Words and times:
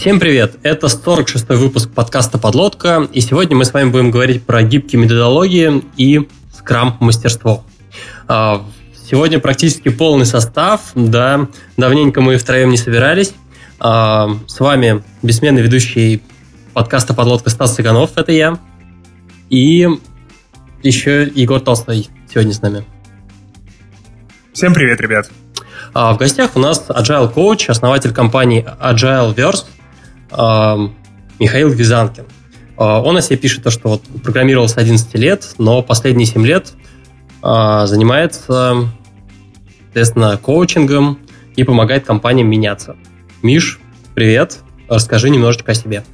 Всем 0.00 0.20
привет! 0.20 0.60
Это 0.62 0.86
46-й 0.86 1.56
выпуск 1.56 1.90
подкаста 1.90 2.38
«Подлодка», 2.38 3.08
и 3.12 3.20
сегодня 3.20 3.56
мы 3.56 3.64
с 3.64 3.72
вами 3.72 3.90
будем 3.90 4.12
говорить 4.12 4.44
про 4.44 4.62
гибкие 4.62 5.02
методологии 5.02 5.82
и 5.96 6.28
скрам-мастерство. 6.56 7.64
А, 8.28 8.64
сегодня 9.10 9.40
практически 9.40 9.88
полный 9.88 10.24
состав, 10.24 10.92
да, 10.94 11.48
давненько 11.76 12.20
мы 12.20 12.36
втроем 12.36 12.70
не 12.70 12.76
собирались. 12.76 13.34
А, 13.80 14.30
с 14.46 14.60
вами 14.60 15.02
бессменный 15.22 15.62
ведущий 15.62 16.22
подкаста 16.74 17.12
«Подлодка» 17.12 17.50
Стас 17.50 17.74
Цыганов, 17.74 18.12
это 18.14 18.30
я, 18.30 18.56
и 19.50 19.88
еще 20.84 21.24
Егор 21.34 21.58
Толстой 21.58 22.06
сегодня 22.32 22.52
с 22.52 22.62
нами. 22.62 22.84
Всем 24.52 24.74
привет, 24.74 25.00
ребят! 25.00 25.28
А 25.92 26.12
в 26.12 26.18
гостях 26.18 26.52
у 26.54 26.60
нас 26.60 26.84
Agile 26.88 27.34
Coach, 27.34 27.68
основатель 27.68 28.12
компании 28.12 28.64
Agileverse 28.80 29.64
Михаил 30.30 31.68
Визанкин. 31.70 32.24
А, 32.78 33.00
он 33.02 33.16
о 33.16 33.20
себе 33.20 33.36
пишет 33.36 33.64
то, 33.64 33.70
что 33.70 33.88
вот 33.88 34.02
программировал 34.22 34.68
с 34.68 34.76
11 34.76 35.14
лет, 35.14 35.54
но 35.58 35.82
последние 35.82 36.26
7 36.26 36.46
лет 36.46 36.72
а, 37.42 37.86
занимается, 37.86 38.88
соответственно, 39.86 40.38
коучингом 40.38 41.18
и 41.56 41.64
помогает 41.64 42.04
компаниям 42.04 42.48
меняться. 42.48 42.96
Миш, 43.42 43.80
привет. 44.14 44.58
Расскажи 44.88 45.28
немножечко 45.28 45.72
о 45.72 45.74
себе. 45.74 46.04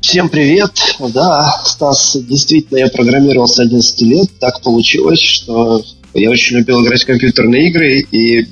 Всем 0.00 0.28
привет. 0.28 0.72
Да, 1.14 1.48
Стас, 1.64 2.16
действительно, 2.16 2.78
я 2.78 2.88
программировал 2.88 3.46
с 3.46 3.58
11 3.60 4.02
лет. 4.02 4.30
Так 4.40 4.60
получилось, 4.62 5.20
что 5.20 5.82
я 6.14 6.30
очень 6.30 6.56
любил 6.56 6.82
играть 6.84 7.02
в 7.02 7.06
компьютерные 7.06 7.68
игры, 7.68 8.00
и 8.10 8.48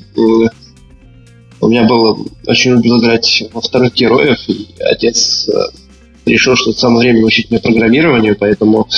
у 1.61 1.69
меня 1.69 1.85
было 1.85 2.19
очень 2.47 2.73
любил 2.73 3.01
играть 3.01 3.45
во 3.53 3.61
вторых 3.61 3.95
героев, 3.95 4.39
и 4.49 4.69
отец 4.81 5.49
э, 5.49 5.53
решил, 6.27 6.57
что 6.57 6.73
самое 6.73 7.01
время 7.13 7.27
учить 7.27 7.51
мне 7.51 7.61
программированию, 7.61 8.37
поэтому 8.39 8.89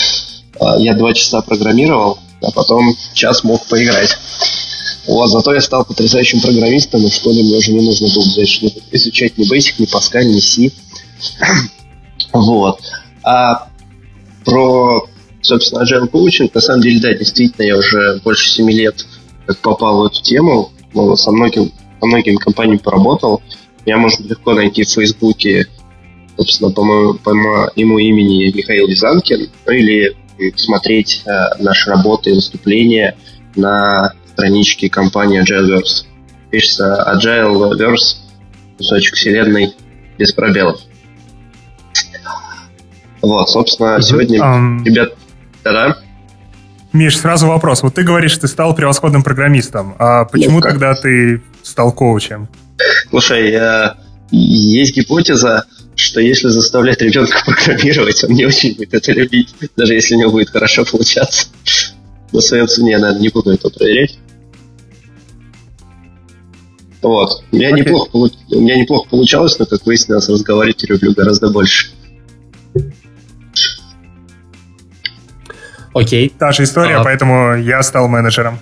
э, 0.60 0.64
я 0.78 0.94
два 0.94 1.12
часа 1.12 1.42
программировал, 1.42 2.18
а 2.40 2.50
потом 2.52 2.94
час 3.14 3.44
мог 3.44 3.66
поиграть. 3.66 4.16
Вот, 5.06 5.28
зато 5.28 5.54
я 5.54 5.60
стал 5.60 5.84
потрясающим 5.84 6.40
программистом, 6.40 7.04
и 7.04 7.10
в 7.10 7.12
школе 7.12 7.42
мне 7.42 7.56
уже 7.56 7.72
не 7.72 7.84
нужно 7.84 8.08
было 8.14 8.24
дальше 8.36 8.72
изучать 8.92 9.36
ни 9.36 9.52
Basic, 9.52 9.74
ни 9.78 9.86
Pascal, 9.86 10.24
ни 10.24 10.38
C. 10.38 10.70
вот. 12.32 12.80
А 13.24 13.68
про, 14.44 15.08
собственно, 15.40 15.82
Agile 15.82 16.08
Coaching, 16.08 16.50
на 16.54 16.60
самом 16.60 16.82
деле, 16.82 17.00
да, 17.00 17.12
действительно, 17.14 17.64
я 17.64 17.76
уже 17.76 18.20
больше 18.22 18.48
семи 18.48 18.72
лет 18.74 19.04
как 19.46 19.58
попал 19.58 20.02
в 20.02 20.06
эту 20.06 20.22
тему, 20.22 20.70
со 21.16 21.32
многим 21.32 21.72
по 22.02 22.06
многим 22.06 22.36
компаниям 22.36 22.80
поработал. 22.80 23.42
Меня 23.86 23.96
можно 23.96 24.26
легко 24.26 24.54
найти 24.54 24.82
в 24.82 24.88
Фейсбуке, 24.88 25.68
собственно, 26.36 26.72
по, 26.72 26.82
моему, 26.82 27.14
по 27.14 27.32
моему 27.32 27.98
имени 27.98 28.52
Михаил 28.52 28.88
Визанкин, 28.88 29.48
ну 29.66 29.72
или 29.72 30.16
смотреть 30.56 31.22
э, 31.24 31.62
наши 31.62 31.90
работы 31.90 32.30
и 32.30 32.34
выступления 32.34 33.16
на 33.54 34.14
страничке 34.32 34.90
компании 34.90 35.40
Agileverse. 35.40 36.06
Пишется 36.50 37.06
Agileverse, 37.14 38.16
кусочек 38.78 39.14
вселенной 39.14 39.72
без 40.18 40.32
пробелов. 40.32 40.80
Вот, 43.20 43.48
собственно, 43.48 44.02
сегодня 44.02 44.40
um... 44.40 44.84
ребят... 44.84 45.12
Да-да? 45.62 45.98
Миш, 46.92 47.16
сразу 47.16 47.46
вопрос. 47.46 47.84
Вот 47.84 47.94
ты 47.94 48.02
говоришь, 48.02 48.36
ты 48.38 48.48
стал 48.48 48.74
превосходным 48.74 49.22
программистом. 49.22 49.94
А 50.00 50.24
почему 50.24 50.56
ну, 50.56 50.62
тогда 50.62 50.94
ты 50.94 51.40
стал 51.62 51.92
коучем? 51.92 52.48
Слушай, 53.10 53.50
я... 53.52 53.96
есть 54.30 54.96
гипотеза, 54.96 55.66
что 55.94 56.20
если 56.20 56.48
заставлять 56.48 57.00
ребенка 57.02 57.42
программировать, 57.44 58.24
он 58.24 58.30
не 58.32 58.46
очень 58.46 58.74
будет 58.74 58.94
это 58.94 59.12
любить, 59.12 59.54
даже 59.76 59.94
если 59.94 60.14
у 60.14 60.18
него 60.20 60.30
будет 60.32 60.50
хорошо 60.50 60.84
получаться. 60.84 61.48
На 62.32 62.40
своем 62.40 62.66
цене, 62.66 62.98
наверное, 62.98 63.20
не 63.20 63.28
буду 63.28 63.50
это 63.50 63.68
проверять. 63.68 64.18
Вот. 67.02 67.44
У 67.50 67.56
меня, 67.56 67.70
okay. 67.70 67.80
неплохо, 67.80 68.08
у 68.12 68.60
меня 68.60 68.76
неплохо 68.76 69.08
получалось, 69.10 69.58
но, 69.58 69.66
как 69.66 69.84
выяснилось, 69.84 70.28
разговаривать 70.28 70.82
я 70.82 70.94
люблю 70.94 71.12
гораздо 71.12 71.50
больше. 71.50 71.90
Окей. 75.92 76.32
Та 76.38 76.52
же 76.52 76.62
история, 76.62 76.96
а... 76.96 77.04
поэтому 77.04 77.56
я 77.56 77.82
стал 77.82 78.08
менеджером. 78.08 78.60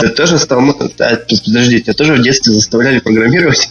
Ты 0.00 0.08
тоже 0.10 0.38
стал... 0.38 0.60
Подожди, 0.74 1.82
тебя 1.82 1.94
тоже 1.94 2.14
в 2.14 2.22
детстве 2.22 2.52
заставляли 2.54 2.98
программировать? 2.98 3.70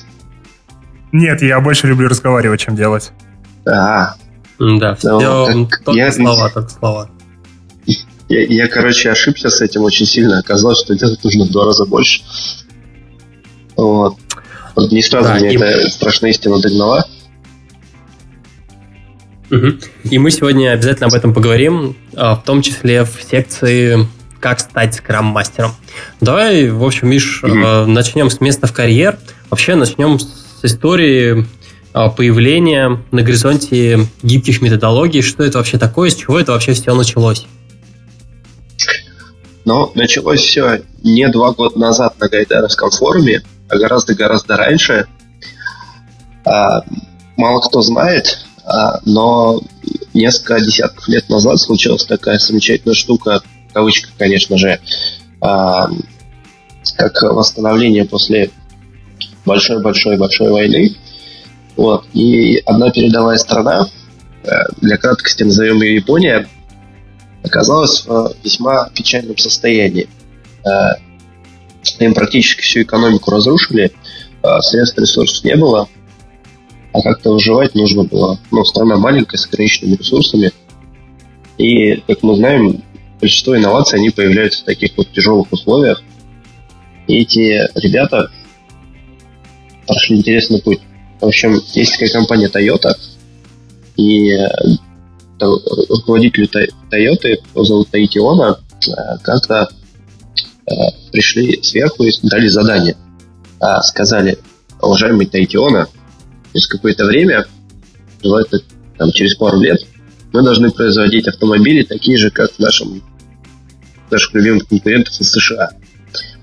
Нет, 1.11 1.41
я 1.41 1.59
больше 1.59 1.87
люблю 1.87 2.07
разговаривать, 2.07 2.59
чем 2.61 2.75
делать. 2.75 3.11
А, 3.65 4.15
да, 4.59 4.95
все 4.95 5.19
ну, 5.19 5.67
только 5.85 5.91
я, 5.91 6.11
слова, 6.11 6.49
только 6.49 6.69
слова. 6.69 7.09
Я, 8.29 8.41
я, 8.45 8.67
короче, 8.67 9.11
ошибся 9.11 9.49
с 9.49 9.61
этим 9.61 9.83
очень 9.83 10.05
сильно. 10.05 10.39
Оказалось, 10.39 10.79
что 10.79 10.95
делать 10.95 11.23
нужно 11.23 11.45
в 11.45 11.51
два 11.51 11.65
раза 11.65 11.85
больше. 11.85 12.23
Вот. 13.75 14.17
вот 14.75 14.91
не 14.91 15.03
сразу 15.03 15.29
да, 15.29 15.35
мне 15.35 15.53
и... 15.53 15.55
эта 15.55 15.89
страшная 15.89 16.31
истина 16.31 16.59
догнала. 16.59 17.05
Угу. 19.51 19.67
И 20.09 20.17
мы 20.17 20.31
сегодня 20.31 20.71
обязательно 20.71 21.07
об 21.07 21.13
этом 21.13 21.33
поговорим, 21.33 21.95
а, 22.15 22.35
в 22.35 22.43
том 22.43 22.61
числе 22.63 23.03
в 23.03 23.21
секции 23.21 24.07
«Как 24.43 24.59
стать 24.59 24.93
скрам-мастером». 24.93 25.71
Давай, 26.19 26.69
в 26.69 26.83
общем, 26.83 27.09
Миш, 27.09 27.45
угу. 27.45 27.53
начнем 27.87 28.29
с 28.29 28.41
места 28.41 28.67
в 28.67 28.73
карьер. 28.73 29.17
Вообще 29.49 29.75
начнем 29.75 30.19
с 30.19 30.59
истории 30.63 31.47
а, 31.93 32.09
появления 32.09 33.01
на 33.11 33.21
горизонте 33.21 34.05
гибких 34.21 34.61
методологий. 34.61 35.21
Что 35.21 35.43
это 35.43 35.59
вообще 35.59 35.77
такое, 35.77 36.09
с 36.09 36.15
чего 36.15 36.37
это 36.37 36.51
вообще 36.51 36.73
все 36.73 36.93
началось? 36.93 37.47
Ну, 39.63 39.89
началось 39.95 40.41
все 40.41 40.81
не 41.03 41.29
два 41.29 41.53
года 41.53 41.79
назад 41.79 42.19
на 42.19 42.27
Гайдаровском 42.27 42.91
форуме, 42.91 43.43
а 43.69 43.77
гораздо-гораздо 43.77 44.57
раньше. 44.57 45.07
Мало 46.43 47.61
кто 47.61 47.81
знает, 47.81 48.39
а, 48.65 48.99
но 49.05 49.61
несколько 50.13 50.59
десятков 50.59 51.07
лет 51.07 51.29
назад 51.29 51.59
случилась 51.59 52.03
такая 52.03 52.39
замечательная 52.39 52.93
штука, 52.93 53.41
в 53.73 53.75
кавычках, 53.75 54.11
конечно 54.19 54.55
же, 54.55 54.79
а, 55.41 55.89
как 56.95 57.23
восстановление 57.23 58.05
после 58.05 58.51
большой-большой-большой 59.45 60.51
войны. 60.51 60.95
Вот. 61.75 62.05
И 62.13 62.61
одна 62.67 62.91
передовая 62.91 63.37
страна, 63.37 63.87
э, 64.43 64.49
для 64.79 64.97
краткости 64.97 65.41
назовем 65.41 65.81
ее 65.81 65.95
Япония, 65.95 66.47
оказалась 67.43 68.05
в 68.05 68.35
весьма 68.43 68.89
печальном 68.89 69.39
состоянии. 69.39 70.07
Э, 70.63 70.99
им 71.99 72.13
практически 72.13 72.61
всю 72.61 72.83
экономику 72.83 73.31
разрушили, 73.31 73.91
э, 74.43 74.61
средств 74.61 74.99
ресурсов 74.99 75.43
не 75.45 75.55
было, 75.55 75.89
а 76.93 77.01
как-то 77.01 77.33
выживать 77.33 77.73
нужно 77.73 78.03
было. 78.03 78.37
Ну, 78.51 78.63
страна 78.65 78.97
маленькая, 78.97 79.37
с 79.37 79.47
ограниченными 79.47 79.95
ресурсами. 79.95 80.51
И, 81.57 81.95
как 82.07 82.21
мы 82.21 82.35
знаем, 82.35 82.83
большинство 83.23 83.55
инноваций, 83.55 83.99
они 83.99 84.09
появляются 84.09 84.63
в 84.63 84.65
таких 84.65 84.97
вот 84.97 85.09
тяжелых 85.13 85.49
условиях. 85.49 86.03
И 87.07 87.21
эти 87.21 87.69
ребята 87.79 88.29
прошли 89.87 90.17
интересный 90.17 90.61
путь. 90.61 90.81
В 91.21 91.27
общем, 91.27 91.61
есть 91.73 91.93
такая 91.93 92.11
компания 92.11 92.49
Toyota, 92.49 92.97
и 93.95 94.31
э, 94.31 94.47
руководитель 95.39 96.49
Toyota, 96.91 97.27
его 97.29 97.63
зовут 97.63 97.89
Таити 97.91 98.19
Она, 98.19 98.57
э, 98.87 98.91
как-то 99.21 99.69
э, 100.67 100.73
пришли 101.13 101.63
сверху 101.63 102.03
и 102.03 102.11
дали 102.23 102.47
задание. 102.47 102.97
А 103.61 103.81
сказали, 103.83 104.37
уважаемый 104.81 105.27
Таити 105.27 105.55
Она, 105.55 105.87
через 106.53 106.67
какое-то 106.67 107.05
время, 107.05 107.45
желательно 108.21 108.61
там, 108.97 109.11
через 109.13 109.35
пару 109.35 109.61
лет, 109.61 109.79
мы 110.33 110.41
должны 110.41 110.71
производить 110.71 111.27
автомобили 111.27 111.83
такие 111.83 112.17
же, 112.17 112.31
как 112.31 112.51
в 112.51 112.59
нашем, 112.59 113.01
наших 114.11 114.33
любимых 114.33 114.67
конкурентов 114.67 115.19
из 115.19 115.31
США. 115.31 115.71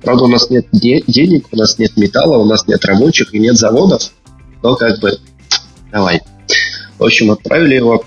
Правда, 0.03 0.25
у 0.25 0.29
нас 0.29 0.51
нет 0.51 0.67
де- 0.73 1.03
денег, 1.07 1.47
у 1.53 1.57
нас 1.57 1.79
нет 1.79 1.97
металла, 1.97 2.39
у 2.39 2.45
нас 2.45 2.67
нет 2.67 2.85
рабочих 2.85 3.35
и 3.35 3.39
нет 3.39 3.57
заводов, 3.57 4.13
но 4.63 4.75
как 4.77 4.99
бы 5.01 5.19
давай. 5.93 6.23
В 6.99 7.05
общем, 7.05 7.31
отправили 7.31 7.77
его. 7.77 8.05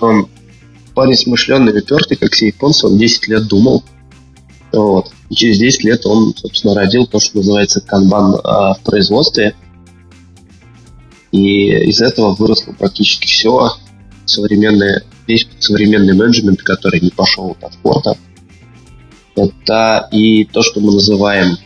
Он 0.00 0.28
парень 0.94 1.16
смышленный, 1.16 1.78
упертый, 1.78 2.16
как 2.16 2.32
все 2.32 2.48
японцы, 2.48 2.86
он 2.86 2.98
10 2.98 3.28
лет 3.28 3.46
думал. 3.46 3.84
Вот. 4.72 5.10
И 5.28 5.34
через 5.34 5.58
10 5.58 5.84
лет 5.84 6.06
он, 6.06 6.34
собственно, 6.36 6.74
родил 6.74 7.06
то, 7.06 7.18
что 7.20 7.38
называется 7.38 7.80
канбан 7.80 8.36
а, 8.44 8.74
в 8.74 8.80
производстве– 8.82 9.54
и 11.32 11.68
из 11.88 12.00
этого 12.00 12.34
выросло 12.34 12.72
практически 12.72 13.26
все. 13.26 13.70
Современный, 14.24 15.02
весь 15.26 15.48
современный 15.58 16.14
менеджмент, 16.14 16.62
который 16.62 17.00
не 17.00 17.10
пошел 17.10 17.56
от 17.60 17.72
спорта. 17.72 18.16
Это 19.36 20.08
и 20.12 20.44
то, 20.44 20.62
что 20.62 20.80
мы 20.80 20.92
называем 20.92 21.56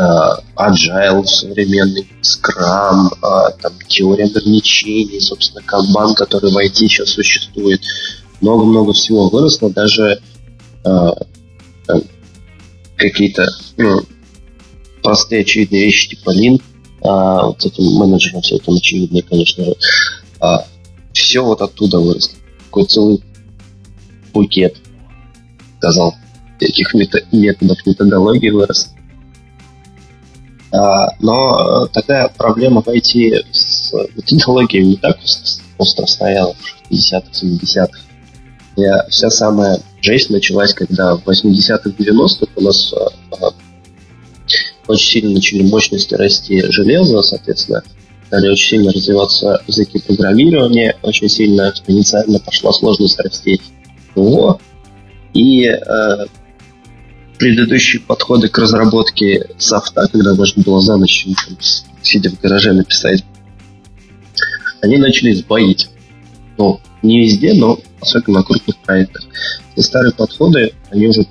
uh, 0.00 0.42
agile 0.56 1.24
современный, 1.24 2.08
Scrum, 2.22 3.08
uh, 3.22 3.60
там 3.60 3.72
теория 3.88 4.24
ограничений, 4.24 5.20
собственно, 5.20 5.62
канбан, 5.62 6.14
который 6.14 6.50
в 6.50 6.56
IT 6.56 6.74
сейчас 6.74 7.10
существует. 7.10 7.80
Много-много 8.40 8.92
всего 8.92 9.28
выросло, 9.28 9.68
даже 9.68 10.20
э, 10.84 11.10
какие-то 12.96 13.48
ну, 13.76 14.02
простые 15.02 15.42
очевидные 15.42 15.86
вещи, 15.86 16.10
типа 16.10 16.30
лин, 16.30 16.60
а, 17.02 17.46
вот 17.46 17.64
этим 17.64 17.84
менеджером 17.94 18.42
все 18.42 18.56
это 18.56 18.72
очевидные, 18.72 19.22
конечно 19.22 19.64
же. 19.64 19.76
А, 20.40 20.64
все 21.12 21.44
вот 21.44 21.62
оттуда 21.62 21.98
выросло. 21.98 22.34
Такой 22.66 22.84
целый 22.84 23.22
букет, 24.32 24.76
сказал, 25.78 26.14
всяких 26.58 26.94
методов, 27.32 27.78
методологий 27.86 28.50
вырос. 28.50 28.92
А, 30.70 31.08
но 31.20 31.86
такая 31.92 32.28
проблема 32.36 32.82
в 32.82 32.88
IT 32.88 33.44
с 33.52 33.92
методологией 34.16 34.84
не 34.84 34.96
так 34.96 35.18
остро 35.78 36.06
стояла 36.06 36.54
в 36.54 36.92
60-х, 36.92 37.28
70-х. 37.32 38.00
Я, 38.76 39.06
вся 39.08 39.30
самая 39.30 39.80
жесть 40.02 40.30
началась, 40.30 40.74
когда 40.74 41.16
в 41.16 41.26
80-х, 41.26 41.90
90-х 41.90 42.46
у 42.56 42.60
нас 42.60 42.92
а, 42.92 43.50
очень 44.88 45.20
сильно 45.20 45.34
начали 45.34 45.62
мощности 45.62 46.14
расти 46.14 46.62
железо, 46.70 47.22
соответственно, 47.22 47.82
стали 48.26 48.48
очень 48.48 48.68
сильно 48.68 48.92
развиваться 48.92 49.62
языки 49.66 49.98
программирования, 50.00 50.96
очень 51.02 51.28
сильно 51.28 51.70
экспоненциально 51.70 52.38
пошла 52.38 52.72
сложность 52.72 53.18
расти 53.20 53.60
ПО, 54.14 54.60
и 55.32 55.66
э, 55.66 56.26
предыдущие 57.38 58.02
подходы 58.02 58.48
к 58.48 58.58
разработке 58.58 59.48
софта, 59.58 60.08
когда 60.10 60.34
можно 60.34 60.62
было 60.62 60.80
за 60.80 60.96
ночь, 60.96 61.26
там, 61.46 61.56
сидя 62.02 62.30
в 62.30 62.40
гараже, 62.40 62.72
написать, 62.72 63.24
они 64.82 64.96
начали 64.96 65.32
сбоить. 65.32 65.88
Ну, 66.56 66.80
не 67.02 67.20
везде, 67.20 67.54
но 67.54 67.78
особенно 68.00 68.40
на 68.40 68.44
крупных 68.44 68.76
проектах. 68.78 69.24
И 69.76 69.80
старые 69.82 70.12
подходы, 70.12 70.72
они 70.90 71.06
уже 71.06 71.26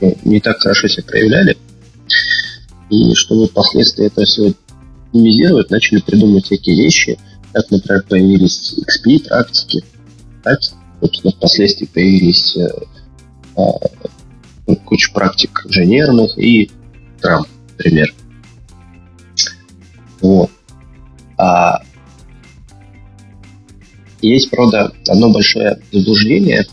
ну, 0.00 0.16
не 0.24 0.40
так 0.40 0.58
хорошо 0.58 0.88
себя 0.88 1.04
проявляли. 1.04 1.56
И 2.90 3.14
чтобы 3.14 3.46
впоследствии 3.46 4.06
это 4.06 4.24
все 4.24 4.52
минимизировать, 5.12 5.70
начали 5.70 6.00
придумывать 6.00 6.46
всякие 6.46 6.76
вещи, 6.76 7.18
как, 7.52 7.70
например, 7.70 8.04
появились 8.08 8.74
XP 8.78 9.28
практики, 9.28 9.84
так, 10.42 10.58
собственно, 11.00 11.32
впоследствии 11.32 11.86
появились 11.86 12.56
куча 14.76 15.12
практик 15.12 15.64
инженерных 15.66 16.38
и 16.38 16.70
Трамп, 17.20 17.46
например. 17.70 18.14
Вот. 20.20 20.50
А 21.38 21.82
есть, 24.20 24.50
правда, 24.50 24.92
одно 25.08 25.30
большое 25.30 25.80
заблуждение, 25.90 26.66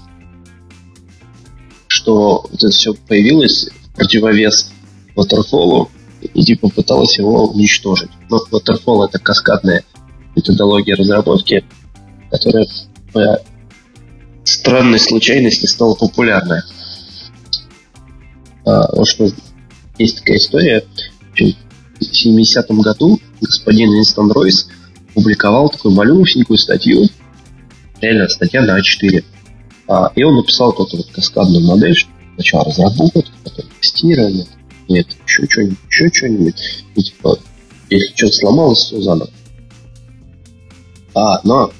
что 1.87 2.45
вот 2.49 2.63
это 2.63 2.69
все 2.69 2.93
появилось 2.93 3.69
в 3.69 3.95
противовес 3.95 4.71
Waterfall, 5.15 5.89
и 6.21 6.43
типа 6.43 6.69
пыталась 6.69 7.17
его 7.17 7.47
уничтожить. 7.47 8.11
Но 8.29 8.37
Waterfall 8.51 9.07
это 9.07 9.19
каскадная 9.19 9.83
методология 10.35 10.95
разработки, 10.95 11.65
которая 12.29 12.67
по 13.11 13.41
странной 14.43 14.99
случайности 14.99 15.65
стала 15.65 15.95
популярной. 15.95 16.61
А, 18.65 18.95
вот 18.95 19.07
что 19.07 19.29
есть 19.97 20.19
такая 20.19 20.37
история. 20.37 20.83
В 21.33 22.01
70-м 22.01 22.81
году 22.81 23.19
господин 23.41 23.89
Инстон 23.97 24.31
Ройс 24.31 24.67
публиковал 25.13 25.69
такую 25.69 25.93
малюсенькую 25.93 26.57
статью, 26.57 27.07
реально 28.01 28.27
статья 28.29 28.61
на 28.61 28.79
А4. 28.79 29.23
А, 29.87 30.11
и 30.15 30.23
он 30.23 30.35
написал 30.35 30.73
вот 30.77 30.87
эту 30.87 30.97
вот 30.97 31.07
каскадную 31.11 31.65
модель, 31.65 31.97
сначала 32.35 32.65
разработка, 32.65 33.23
потом 33.43 33.65
тестирование, 33.81 34.45
нет, 34.87 35.07
еще 35.25 35.45
что-нибудь, 35.49 35.77
еще 35.89 36.09
что-нибудь. 36.11 36.85
И, 36.95 37.03
типа, 37.03 37.39
если 37.89 38.15
что-то 38.15 38.33
сломалось, 38.33 38.79
все 38.79 39.01
заново. 39.01 39.29
А, 41.15 41.41
но 41.43 41.71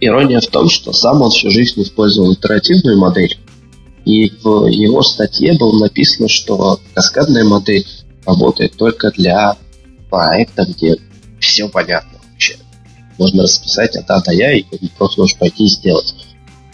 ирония 0.00 0.40
в 0.40 0.46
том, 0.46 0.68
что 0.68 0.92
сам 0.92 1.22
он 1.22 1.30
всю 1.30 1.50
жизнь 1.50 1.82
использовал 1.82 2.32
итеративную 2.32 2.98
модель, 2.98 3.36
и 4.06 4.30
в 4.42 4.66
его 4.68 5.02
статье 5.02 5.58
было 5.58 5.80
написано, 5.80 6.28
что 6.28 6.80
каскадная 6.94 7.42
модель 7.42 7.84
работает 8.24 8.76
только 8.76 9.10
для 9.10 9.56
проекта, 10.08 10.64
где 10.64 10.96
все 11.40 11.68
понятно 11.68 12.20
вообще. 12.30 12.56
Можно 13.18 13.42
расписать 13.42 13.96
от 13.96 14.08
А 14.08 14.22
до 14.22 14.32
Я, 14.32 14.52
и 14.52 14.64
просто 14.96 15.20
можешь 15.20 15.36
пойти 15.36 15.64
и 15.64 15.68
сделать. 15.68 16.14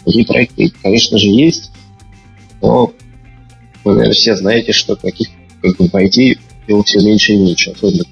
Такие 0.05 0.25
проекты, 0.27 0.71
конечно 0.83 1.17
же, 1.17 1.27
есть, 1.27 1.71
но 2.61 2.93
вы, 3.83 3.93
наверное, 3.93 4.13
все 4.13 4.35
знаете, 4.35 4.71
что 4.71 4.95
таких 4.95 5.29
как 5.63 5.75
бы 5.77 5.85
IT 5.87 6.37
его 6.67 6.83
все 6.83 6.99
меньше 6.99 7.33
и 7.33 7.37
меньше, 7.37 7.71
особенно 7.71 8.03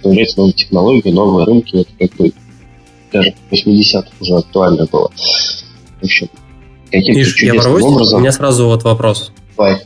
появляются 0.00 0.38
новые 0.38 0.54
технологии, 0.54 1.10
новые 1.10 1.44
рынки, 1.44 1.76
это 1.76 1.90
как 1.98 2.16
бы 2.16 2.32
даже 3.12 3.34
в 3.50 3.52
80-х 3.52 4.10
уже 4.20 4.34
актуально 4.36 4.86
было. 4.86 5.10
В 6.00 6.04
общем, 6.04 6.30
каким-то 6.90 7.20
Ишь, 7.20 7.42
я 7.42 7.54
ворвусь, 7.54 7.82
образом... 7.82 8.18
У 8.18 8.20
меня 8.20 8.32
сразу 8.32 8.66
вот 8.66 8.84
вопрос. 8.84 9.32
Давай. 9.56 9.82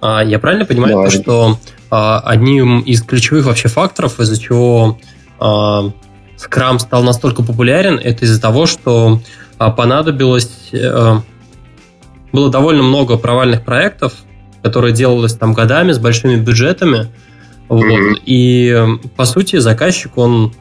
А, 0.00 0.22
я 0.22 0.38
правильно 0.38 0.64
понимаю, 0.64 0.94
Давай. 0.94 1.10
что 1.10 1.58
а, 1.90 2.20
одним 2.20 2.80
из 2.80 3.02
ключевых 3.02 3.46
вообще 3.46 3.68
факторов, 3.68 4.20
из-за 4.20 4.40
чего 4.40 4.98
а, 5.38 5.90
Scrum 6.36 6.78
стал 6.78 7.02
настолько 7.02 7.42
популярен, 7.42 7.98
это 8.02 8.24
из-за 8.24 8.40
того, 8.40 8.66
что 8.66 9.20
а, 9.58 9.70
понадобилось... 9.70 10.70
А, 10.74 11.22
было 12.32 12.50
довольно 12.50 12.82
много 12.82 13.16
провальных 13.16 13.64
проектов, 13.64 14.12
которое 14.62 14.92
делалось 14.92 15.34
там 15.34 15.54
годами 15.54 15.92
с 15.92 15.98
большими 15.98 16.36
бюджетами. 16.36 17.08
Вот. 17.68 17.82
Mm-hmm. 17.82 18.14
И, 18.26 18.86
по 19.16 19.24
сути, 19.24 19.56
заказчик, 19.56 20.18
он 20.18 20.52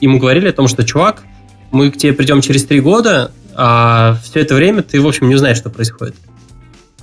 ему 0.00 0.18
говорили 0.18 0.48
о 0.48 0.52
том, 0.52 0.68
что, 0.68 0.84
чувак, 0.84 1.22
мы 1.70 1.90
к 1.90 1.96
тебе 1.96 2.12
придем 2.12 2.42
через 2.42 2.66
три 2.66 2.80
года, 2.80 3.30
а 3.54 4.16
все 4.22 4.40
это 4.40 4.54
время 4.54 4.82
ты, 4.82 5.00
в 5.00 5.06
общем, 5.06 5.28
не 5.28 5.36
знаешь, 5.36 5.56
что 5.56 5.70
происходит. 5.70 6.14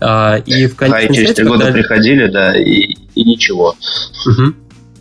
А, 0.01 0.37
и 0.37 0.67
в 0.67 0.75
конечном 0.75 1.09
а, 1.09 1.11
и 1.11 1.15
через 1.15 1.35
три 1.35 1.45
года 1.45 1.65
когда... 1.65 1.73
приходили, 1.73 2.27
да, 2.27 2.57
и, 2.57 2.95
и 3.15 3.23
ничего. 3.23 3.75
Угу. 4.25 4.53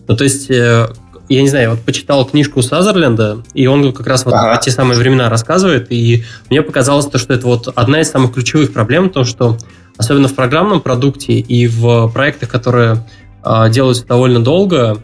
Ну, 0.09 0.17
то 0.17 0.25
есть, 0.25 0.51
э, 0.51 0.89
я 1.29 1.43
не 1.43 1.49
знаю, 1.49 1.71
вот 1.71 1.81
почитал 1.81 2.25
книжку 2.25 2.63
Сазерленда, 2.63 3.45
и 3.55 3.67
он 3.67 3.93
как 3.93 4.07
раз 4.07 4.25
вот 4.25 4.35
ага. 4.35 4.57
те 4.57 4.71
самые 4.71 4.99
времена 4.99 5.29
рассказывает, 5.29 5.93
и 5.93 6.25
мне 6.51 6.63
показалось 6.63 7.07
то, 7.07 7.19
что 7.19 7.35
это 7.35 7.47
вот 7.47 7.69
одна 7.75 8.01
из 8.01 8.11
самых 8.11 8.35
ключевых 8.35 8.73
проблем, 8.73 9.11
то, 9.11 9.25
что 9.25 9.59
особенно 9.97 10.29
в 10.29 10.35
программном 10.35 10.81
продукте 10.81 11.35
и 11.35 11.69
в 11.69 12.09
проектах, 12.09 12.49
которые 12.49 13.07
э, 13.45 13.71
делаются 13.71 14.07
довольно 14.07 14.43
долго, 14.43 15.03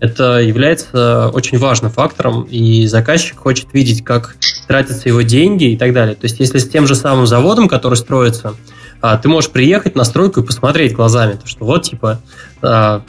это 0.00 0.40
является 0.40 1.30
очень 1.32 1.58
важным 1.58 1.90
фактором, 1.90 2.42
и 2.42 2.86
заказчик 2.86 3.38
хочет 3.38 3.68
видеть, 3.72 4.04
как 4.04 4.36
тратятся 4.66 5.08
его 5.08 5.22
деньги 5.22 5.72
и 5.72 5.76
так 5.76 5.92
далее. 5.92 6.14
То 6.14 6.24
есть, 6.24 6.38
если 6.38 6.58
с 6.58 6.68
тем 6.68 6.86
же 6.86 6.94
самым 6.94 7.26
заводом, 7.26 7.68
который 7.68 7.94
строится, 7.94 8.54
э, 9.02 9.18
ты 9.22 9.28
можешь 9.28 9.50
приехать 9.50 9.94
на 9.94 10.04
стройку 10.04 10.40
и 10.40 10.44
посмотреть 10.44 10.92
глазами, 10.92 11.34
то, 11.34 11.46
что 11.46 11.64
вот, 11.64 11.84
типа, 11.84 12.20
э, 12.62 13.00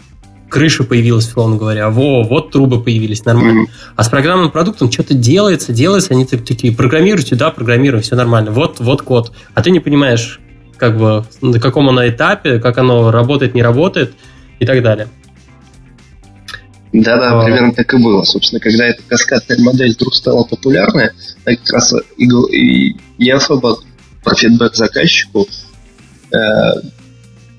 крыша 0.50 0.84
появилась, 0.86 1.28
условно 1.28 1.58
говоря, 1.58 1.90
во, 1.90 2.24
вот 2.24 2.52
трубы 2.52 2.82
появились, 2.82 3.26
нормально. 3.26 3.64
Mm-hmm. 3.64 3.94
А 3.96 4.04
с 4.04 4.10
программным 4.10 4.52
продуктом 4.52 4.92
что-то 4.92 5.14
делается, 5.14 5.74
делается, 5.74 6.14
они 6.14 6.26
такие, 6.26 6.74
программируйте, 6.74 7.36
да, 7.36 7.52
программируем, 7.52 8.02
все 8.02 8.16
нормально, 8.16 8.52
вот, 8.52 8.80
вот 8.80 9.02
код. 9.02 9.34
А 9.54 9.62
ты 9.62 9.72
не 9.72 9.80
понимаешь, 9.80 10.40
как 10.78 10.98
бы 10.98 11.26
на 11.42 11.60
каком 11.60 11.90
оно 11.90 12.08
этапе, 12.08 12.60
как 12.60 12.78
оно 12.78 13.12
работает, 13.12 13.56
не 13.56 13.62
работает 13.62 14.14
и 14.60 14.66
так 14.66 14.82
далее. 14.82 15.10
Да-да, 16.94 17.40
а... 17.40 17.44
примерно 17.44 17.74
так 17.74 17.94
и 17.94 17.98
было. 17.98 18.24
Собственно, 18.24 18.60
когда 18.60 18.86
эта 18.86 19.02
каскадная 19.08 19.60
модель 19.60 19.94
вдруг 19.94 20.16
стала 20.16 20.44
популярной, 20.44 21.12
как 21.44 21.70
раз 21.72 21.94
и, 22.18 22.26
и 22.26 22.96
не 23.18 23.30
особо 23.30 23.80
про 24.24 24.36
фидбэк 24.36 24.76
заказчику, 24.76 25.48
э, 26.32 26.38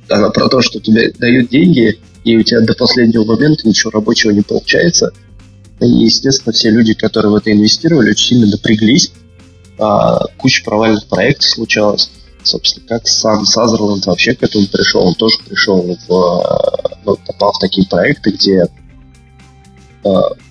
она 0.09 0.31
про 0.31 0.49
то, 0.49 0.63
что 0.63 0.81
тебе 0.81 1.13
дают 1.13 1.51
деньги, 1.51 1.99
и 2.25 2.37
у 2.37 2.43
тебя 2.43 2.61
до 2.61 2.75
последнего 2.75 3.25
момента 3.25 3.67
ничего 3.67 3.91
рабочего 3.91 4.31
не 4.31 4.43
получается. 4.43 5.13
И, 5.81 5.87
естественно, 5.87 6.53
все 6.53 6.71
люди, 6.71 6.95
которые 6.95 7.31
в 7.31 7.37
это 7.37 7.53
инвестировали, 7.53 8.11
очень 8.11 8.37
сильно 8.37 8.47
напряглись. 8.47 9.13
А, 9.79 10.27
куча 10.39 10.65
провальных 10.65 11.07
проектов 11.07 11.49
случалось 11.49 12.11
собственно, 12.43 12.87
как 12.87 13.07
сам 13.07 13.45
Сазерленд 13.45 14.07
вообще 14.07 14.35
к 14.35 14.43
этому 14.43 14.67
пришел. 14.67 15.07
Он 15.07 15.15
тоже 15.15 15.37
пришел 15.47 15.83
в, 15.83 16.13
э, 16.13 16.97
ну, 17.05 17.17
попал 17.27 17.53
в 17.53 17.59
такие 17.59 17.87
проекты, 17.87 18.31
где 18.31 18.67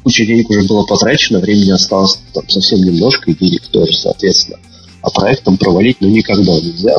куча 0.04 0.26
денег 0.26 0.50
уже 0.50 0.68
было 0.68 0.86
потрачено, 0.86 1.40
времени 1.40 1.72
осталось 1.72 2.20
там 2.34 2.48
совсем 2.50 2.80
немножко, 2.80 3.32
и 3.32 3.36
денег 3.36 3.68
тоже, 3.68 3.94
соответственно. 3.94 4.60
А 5.02 5.10
проект 5.10 5.44
там 5.44 5.58
провалить 5.58 5.98
ну 6.00 6.10
никогда 6.10 6.54
нельзя. 6.54 6.98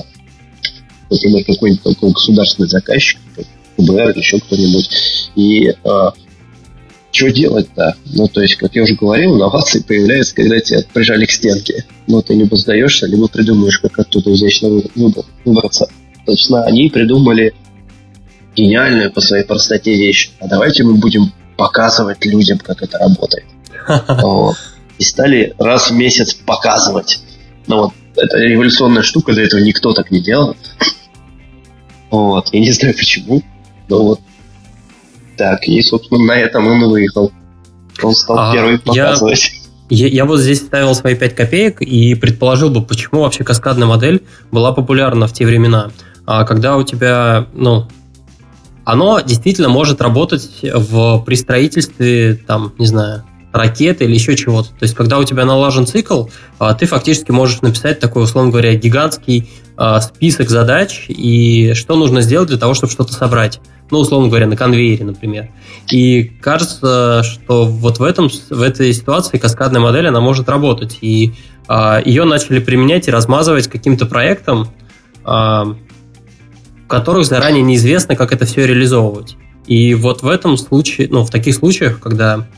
Например, 1.11 1.45
какой-нибудь 1.45 1.83
такой 1.83 2.11
государственный 2.13 2.69
заказчик, 2.69 3.19
КБР 3.77 4.17
еще 4.17 4.41
кто-нибудь. 4.41 5.31
И 5.37 5.69
э, 5.69 6.11
что 7.11 7.31
делать-то? 7.31 7.97
Ну, 8.13 8.29
то 8.29 8.43
есть, 8.43 8.57
как 8.57 8.75
я 8.75 8.83
уже 8.83 8.95
говорил, 8.95 9.37
инновации 9.37 9.81
появляются, 9.81 10.35
когда 10.35 10.61
тебя 10.61 10.81
прижали 10.93 11.25
к 11.25 11.31
стенке. 11.31 11.85
Ну, 12.07 12.21
ты 12.23 12.35
либо 12.35 12.57
сдаешься, 12.57 13.07
либо 13.07 13.29
придумаешь, 13.29 13.79
как 13.79 13.99
оттуда 13.99 14.33
изящно 14.35 14.83
выбраться. 15.45 15.89
Точно, 16.27 16.65
они 16.65 16.91
придумали 16.91 17.55
гениальную 18.55 19.13
по 19.13 19.21
своей 19.21 19.45
простоте 19.45 19.95
вещь. 19.95 20.31
А 20.41 20.49
давайте 20.49 20.85
мы 20.85 20.95
будем 20.95 21.33
показывать 21.59 22.25
людям, 22.25 22.59
как 22.59 22.81
это 22.83 22.97
работает. 22.99 23.45
И 24.99 25.05
стали 25.05 25.55
раз 25.59 25.91
в 25.91 25.95
месяц 25.95 26.33
показывать. 26.33 27.21
Ну 27.67 27.83
вот, 27.83 27.93
это 28.17 28.39
революционная 28.39 29.03
штука, 29.03 29.35
до 29.35 29.43
этого 29.43 29.61
никто 29.61 29.93
так 29.93 30.11
не 30.11 30.21
делал. 30.21 30.57
Вот, 32.11 32.49
я 32.53 32.61
не 32.61 32.71
знаю 32.71 32.95
почему, 32.97 33.43
но 33.89 34.03
вот 34.03 34.21
так, 35.37 35.69
и, 35.69 35.83
собственно, 35.83 36.25
на 36.25 36.33
этом 36.33 36.67
он 36.67 36.83
и 36.83 36.87
выехал. 36.87 37.31
Он 38.03 38.15
стал 38.15 38.39
а, 38.39 38.53
первый 38.53 38.79
показывать. 38.79 39.53
Я, 39.91 40.09
я 40.09 40.25
вот 40.25 40.41
здесь 40.41 40.59
ставил 40.59 40.95
свои 40.95 41.15
5 41.15 41.35
копеек 41.35 41.83
и 41.83 42.15
предположил 42.15 42.71
бы, 42.71 42.83
почему 42.83 43.21
вообще 43.23 43.45
каскадная 43.45 43.87
модель 43.87 44.23
была 44.51 44.73
популярна 44.73 45.27
в 45.27 45.33
те 45.33 45.47
времена. 45.47 45.91
А 46.27 46.45
когда 46.45 46.77
у 46.77 46.83
тебя, 46.83 47.47
ну, 47.53 47.89
оно 48.89 49.21
действительно 49.21 49.69
может 49.69 50.01
работать 50.01 50.49
в, 50.63 51.23
при 51.27 51.35
строительстве, 51.35 52.41
там, 52.47 52.73
не 52.79 52.87
знаю, 52.87 53.23
ракеты 53.53 54.05
или 54.05 54.15
еще 54.15 54.35
чего-то. 54.35 54.71
То 54.71 54.85
есть, 54.85 54.95
когда 54.95 55.19
у 55.19 55.25
тебя 55.25 55.45
налажен 55.45 55.87
цикл, 55.87 56.29
а, 56.59 56.73
ты 56.73 56.87
фактически 56.87 57.31
можешь 57.31 57.61
написать 57.61 58.01
такой, 58.01 58.25
условно 58.25 58.51
говоря, 58.51 58.75
гигантский 58.77 59.51
а, 59.77 60.01
список 60.01 60.49
задач 60.49 61.05
и 61.07 61.75
что 61.75 61.97
нужно 61.97 62.23
сделать 62.23 62.49
для 62.49 62.57
того, 62.57 62.73
чтобы 62.73 62.91
что-то 62.91 63.13
собрать. 63.13 63.61
Ну, 63.91 63.99
условно 63.99 64.29
говоря, 64.29 64.47
на 64.47 64.57
конвейере, 64.57 65.05
например. 65.05 65.51
И 65.91 66.23
кажется, 66.41 67.23
что 67.25 67.67
вот 67.67 67.99
в, 67.99 68.03
этом, 68.03 68.31
в 68.49 68.63
этой 68.63 68.91
ситуации 68.95 69.37
каскадная 69.37 69.83
модель, 69.83 70.09
она 70.09 70.23
может 70.23 70.49
работать. 70.49 70.97
И 71.03 71.35
а, 71.69 72.01
ее 72.03 72.25
начали 72.25 72.59
применять 72.59 73.07
и 73.07 73.11
размазывать 73.11 73.69
каким-то 73.69 74.07
проектом, 74.07 74.69
которых 76.89 77.27
заранее 77.27 77.63
неизвестно, 77.63 78.17
как 78.17 78.33
это 78.33 78.47
все 78.47 78.67
реализовывать. 78.67 79.37
И 79.67 79.95
вот 79.95 80.23
в 80.23 80.29
этом 80.29 80.57
случае, 80.57 81.09
ну, 81.11 81.25
в 81.25 81.31
таких 81.31 81.55
случаях, 81.55 82.01
когда 82.01 82.49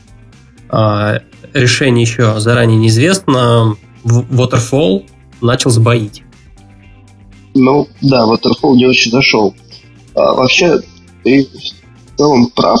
а, 0.69 1.19
решение 1.53 2.03
еще 2.03 2.39
заранее 2.39 2.77
неизвестно, 2.77 3.75
Waterfall 4.03 5.05
начал 5.41 5.69
сбоить. 5.69 6.23
Ну, 7.53 7.87
да, 8.01 8.25
Waterfall 8.25 8.75
не 8.75 8.85
очень 8.85 9.11
зашел. 9.11 9.53
А, 10.15 10.33
вообще, 10.33 10.79
ты 11.23 11.45
в 11.45 12.17
целом 12.17 12.47
прав. 12.55 12.79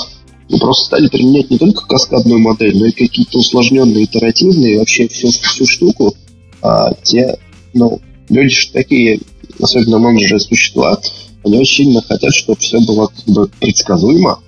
Мы 0.49 0.59
просто 0.59 0.85
стали 0.85 1.07
применять 1.07 1.49
не 1.49 1.57
только 1.57 1.85
каскадную 1.85 2.39
модель, 2.39 2.77
но 2.77 2.85
и 2.85 2.91
какие-то 2.91 3.37
усложненные, 3.37 4.05
итеративные, 4.05 4.79
вообще 4.79 5.07
всю, 5.07 5.27
всю 5.27 5.65
штуку. 5.65 6.15
А 6.61 6.93
те, 7.03 7.37
ну, 7.73 8.01
люди 8.29 8.53
же 8.55 8.71
такие, 8.71 9.19
особенно 9.61 9.99
менеджеры 9.99 10.39
существа, 10.39 10.99
они 11.43 11.59
очень 11.59 11.85
сильно 11.85 12.01
хотят, 12.01 12.33
чтобы 12.33 12.59
все 12.59 12.79
было 12.79 13.07
как 13.07 13.25
бы 13.25 13.47
предсказуемо 13.59 14.39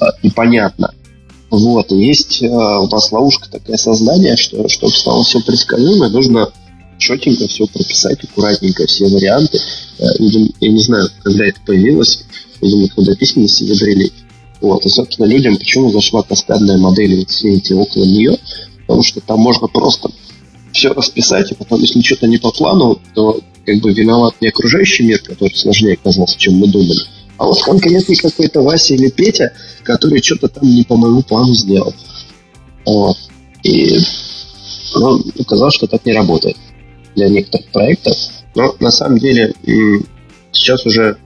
а, 0.00 0.06
и 0.22 0.30
понятно. 0.30 0.92
Вот, 1.50 1.92
и 1.92 1.96
есть 1.96 2.42
э, 2.42 2.46
у 2.46 2.88
нас 2.88 3.10
ловушка 3.10 3.50
такая 3.50 3.78
сознание, 3.78 4.36
что 4.36 4.68
чтобы 4.68 4.92
стало 4.92 5.24
все 5.24 5.40
предсказуемо, 5.40 6.10
нужно 6.10 6.52
четенько 6.98 7.48
все 7.48 7.66
прописать, 7.66 8.22
аккуратненько, 8.22 8.86
все 8.86 9.06
варианты. 9.08 9.58
Э, 9.98 10.04
я 10.60 10.70
не 10.70 10.80
знаю, 10.80 11.08
когда 11.22 11.46
это 11.46 11.58
появилось, 11.64 12.24
видимо, 12.60 12.88
когда 12.88 13.14
письменности 13.14 13.64
внедрили. 13.64 14.12
Вот, 14.60 14.84
и, 14.84 14.88
собственно, 14.88 15.26
людям 15.26 15.56
почему 15.56 15.90
зашла 15.90 16.22
каскадная 16.22 16.76
модель 16.76 17.20
и 17.20 17.24
все 17.24 17.54
эти 17.54 17.72
около 17.72 18.04
нее, 18.04 18.36
потому 18.86 19.02
что 19.02 19.20
там 19.20 19.38
можно 19.38 19.68
просто 19.68 20.10
все 20.72 20.92
расписать, 20.92 21.50
и 21.52 21.54
потом, 21.54 21.80
если 21.80 22.00
что-то 22.00 22.26
не 22.26 22.38
по 22.38 22.50
плану, 22.50 23.00
то 23.14 23.40
как 23.64 23.80
бы 23.80 23.92
виноват 23.92 24.34
не 24.40 24.48
окружающий 24.48 25.04
мир, 25.04 25.20
который 25.20 25.54
сложнее 25.54 25.94
оказался, 25.94 26.38
чем 26.38 26.54
мы 26.54 26.68
думали, 26.68 27.00
а 27.38 27.44
вот 27.44 27.62
конкретный 27.62 28.16
какой-то 28.16 28.62
Вася 28.62 28.94
или 28.94 29.10
Петя, 29.10 29.52
который 29.84 30.20
что-то 30.20 30.48
там 30.48 30.68
не 30.68 30.82
по 30.82 30.96
моему 30.96 31.22
плану 31.22 31.54
сделал. 31.54 31.94
Вот. 32.84 33.16
И 33.62 33.96
ну, 34.94 35.22
оказалось, 35.38 35.74
что 35.74 35.86
так 35.86 36.04
не 36.04 36.12
работает 36.12 36.56
для 37.14 37.28
некоторых 37.28 37.68
проектов. 37.68 38.16
Но 38.56 38.74
на 38.80 38.90
самом 38.90 39.18
деле 39.18 39.54
сейчас 40.50 40.84
уже 40.84 41.16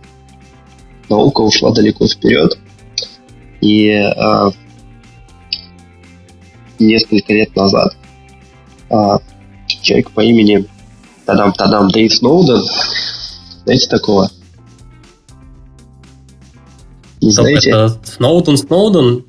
наука 1.09 1.41
ушла 1.41 1.73
далеко 1.73 2.07
вперед. 2.07 2.59
И 3.63 3.91
а, 3.91 4.51
несколько 6.79 7.33
лет 7.33 7.57
назад 7.57 7.97
человек 9.67 10.11
по 10.11 10.21
имени 10.21 10.69
Тадам-Тадам 11.27 11.89
Дэйв 11.89 12.15
Сноуден, 12.15 12.63
знаете 13.65 13.89
такого? 13.89 14.31
Не 17.21 17.31
Стоп, 17.31 17.45
знаете? 17.45 17.71
Это 17.71 18.01
Сноуден 18.05 18.57
Сноуден? 18.57 19.25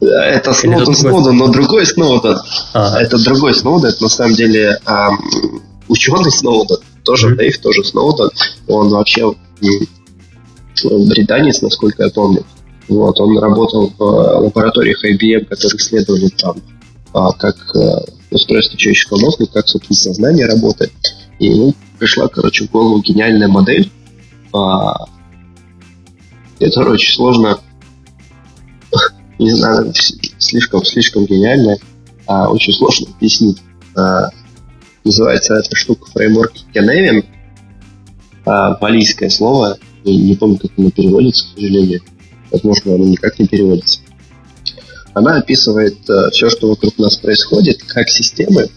Это 0.00 0.52
Сноуден 0.52 0.94
Сноуден, 0.94 1.36
но 1.36 1.48
другой 1.48 1.86
Сноуден. 1.86 2.38
А. 2.74 3.00
Это 3.00 3.22
другой 3.24 3.54
Сноуден, 3.54 3.88
это 3.88 4.02
на 4.02 4.08
самом 4.08 4.34
деле 4.34 4.78
эм, 4.86 5.62
ученый 5.88 6.30
Сноуден, 6.30 6.76
тоже 7.04 7.30
mm-hmm. 7.30 7.36
Дэйв, 7.36 7.58
тоже 7.58 7.84
Сноуден. 7.84 8.30
Он 8.68 8.88
вообще 8.90 9.32
британец, 10.82 11.62
насколько 11.62 12.04
я 12.04 12.10
помню. 12.10 12.44
Вот, 12.88 13.20
он 13.20 13.38
работал 13.38 13.92
в 13.96 14.02
лабораториях 14.02 15.04
IBM, 15.04 15.44
которые 15.44 15.76
исследовали 15.76 16.28
там, 16.28 16.56
а, 17.12 17.32
как 17.32 17.56
а, 17.76 18.02
устройство 18.30 18.78
человеческого 18.78 19.20
мозга, 19.20 19.46
как, 19.46 19.68
собственно, 19.68 19.96
сознание 19.96 20.46
работает. 20.46 20.92
И 21.38 21.46
ему 21.46 21.74
пришла, 21.98 22.28
короче, 22.28 22.66
в 22.66 22.70
голову 22.70 23.00
гениальная 23.00 23.48
модель, 23.48 23.90
а, 24.52 25.06
это 26.58 26.80
очень 26.80 27.14
сложно, 27.14 27.58
не 29.38 29.50
знаю, 29.50 29.92
слишком, 30.38 30.84
слишком 30.84 31.26
гениально, 31.26 31.76
а 32.26 32.48
очень 32.48 32.72
сложно 32.72 33.08
объяснить. 33.16 33.58
А, 33.96 34.28
называется 35.04 35.54
эта 35.54 35.74
штука 35.74 36.10
фреймворк 36.10 36.52
Canevin, 36.74 37.24
а, 38.44 38.76
валийское 38.80 39.30
слово, 39.30 39.78
я 40.04 40.16
не 40.16 40.34
помню, 40.34 40.58
как 40.58 40.70
оно 40.76 40.90
переводится, 40.90 41.44
к 41.46 41.54
сожалению. 41.54 42.02
Возможно, 42.50 42.94
оно 42.94 43.04
никак 43.06 43.38
не 43.38 43.46
переводится. 43.46 44.00
Она 45.14 45.36
описывает 45.36 45.98
а, 46.08 46.30
все, 46.30 46.50
что 46.50 46.68
вокруг 46.68 46.98
нас 46.98 47.16
происходит, 47.16 47.82
как 47.84 48.08
системы, 48.08 48.68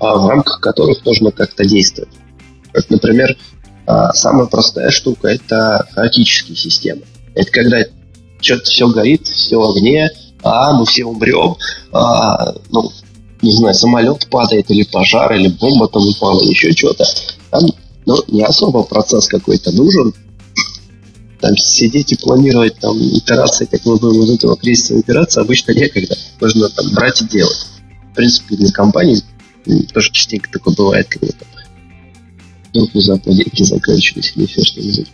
а, 0.00 0.16
в 0.16 0.28
рамках 0.28 0.60
которых 0.60 1.04
нужно 1.04 1.30
как-то 1.30 1.64
действовать. 1.64 2.12
Как, 2.72 2.88
например, 2.90 3.36
а, 3.86 4.12
самая 4.12 4.46
простая 4.46 4.90
штука– 4.90 5.28
это 5.28 5.86
хаотические 5.94 6.56
системы. 6.56 7.02
Это 7.34 7.50
когда 7.50 7.78
что-то 8.40 8.64
все 8.64 8.88
горит, 8.88 9.26
все 9.26 9.58
в 9.58 9.76
огне, 9.76 10.10
а 10.42 10.72
мы 10.72 10.86
все 10.86 11.04
умрем, 11.04 11.56
а, 11.92 12.54
ну, 12.70 12.90
не 13.42 13.52
знаю, 13.52 13.74
самолет 13.74 14.28
падает, 14.30 14.70
или 14.70 14.84
пожар, 14.84 15.32
или 15.34 15.48
бомба 15.48 15.88
там 15.88 16.06
упала, 16.08 16.40
или 16.42 16.50
еще 16.50 16.72
что-то. 16.72 17.04
Там 17.50 17.62
ну, 18.06 18.16
не 18.28 18.42
особо 18.42 18.82
процесс 18.84 19.28
какой-то 19.28 19.70
нужен. 19.72 20.14
Там 21.40 21.56
сидеть 21.56 22.12
и 22.12 22.16
планировать 22.16 22.78
там 22.78 22.98
итерации, 22.98 23.66
как 23.66 23.84
мы 23.84 23.96
будем 23.96 24.22
из 24.22 24.30
этого 24.30 24.56
кризиса 24.56 24.94
выбираться, 24.94 25.40
обычно 25.40 25.72
некогда. 25.72 26.16
Нужно 26.40 26.68
там 26.68 26.92
брать 26.94 27.22
и 27.22 27.28
делать. 27.28 27.66
В 28.10 28.14
принципе, 28.14 28.56
для 28.56 28.72
компаний 28.72 29.22
тоже 29.92 30.10
частенько 30.10 30.50
такое 30.50 30.74
бывает, 30.74 31.08
когда 31.08 31.28
там 31.28 31.48
вдруг 32.70 32.92
внезапно 32.92 33.32
деньги 33.32 33.62
заканчивались 33.62 34.32
или 34.34 34.44
еще 34.44 34.62
что-нибудь. 34.62 35.08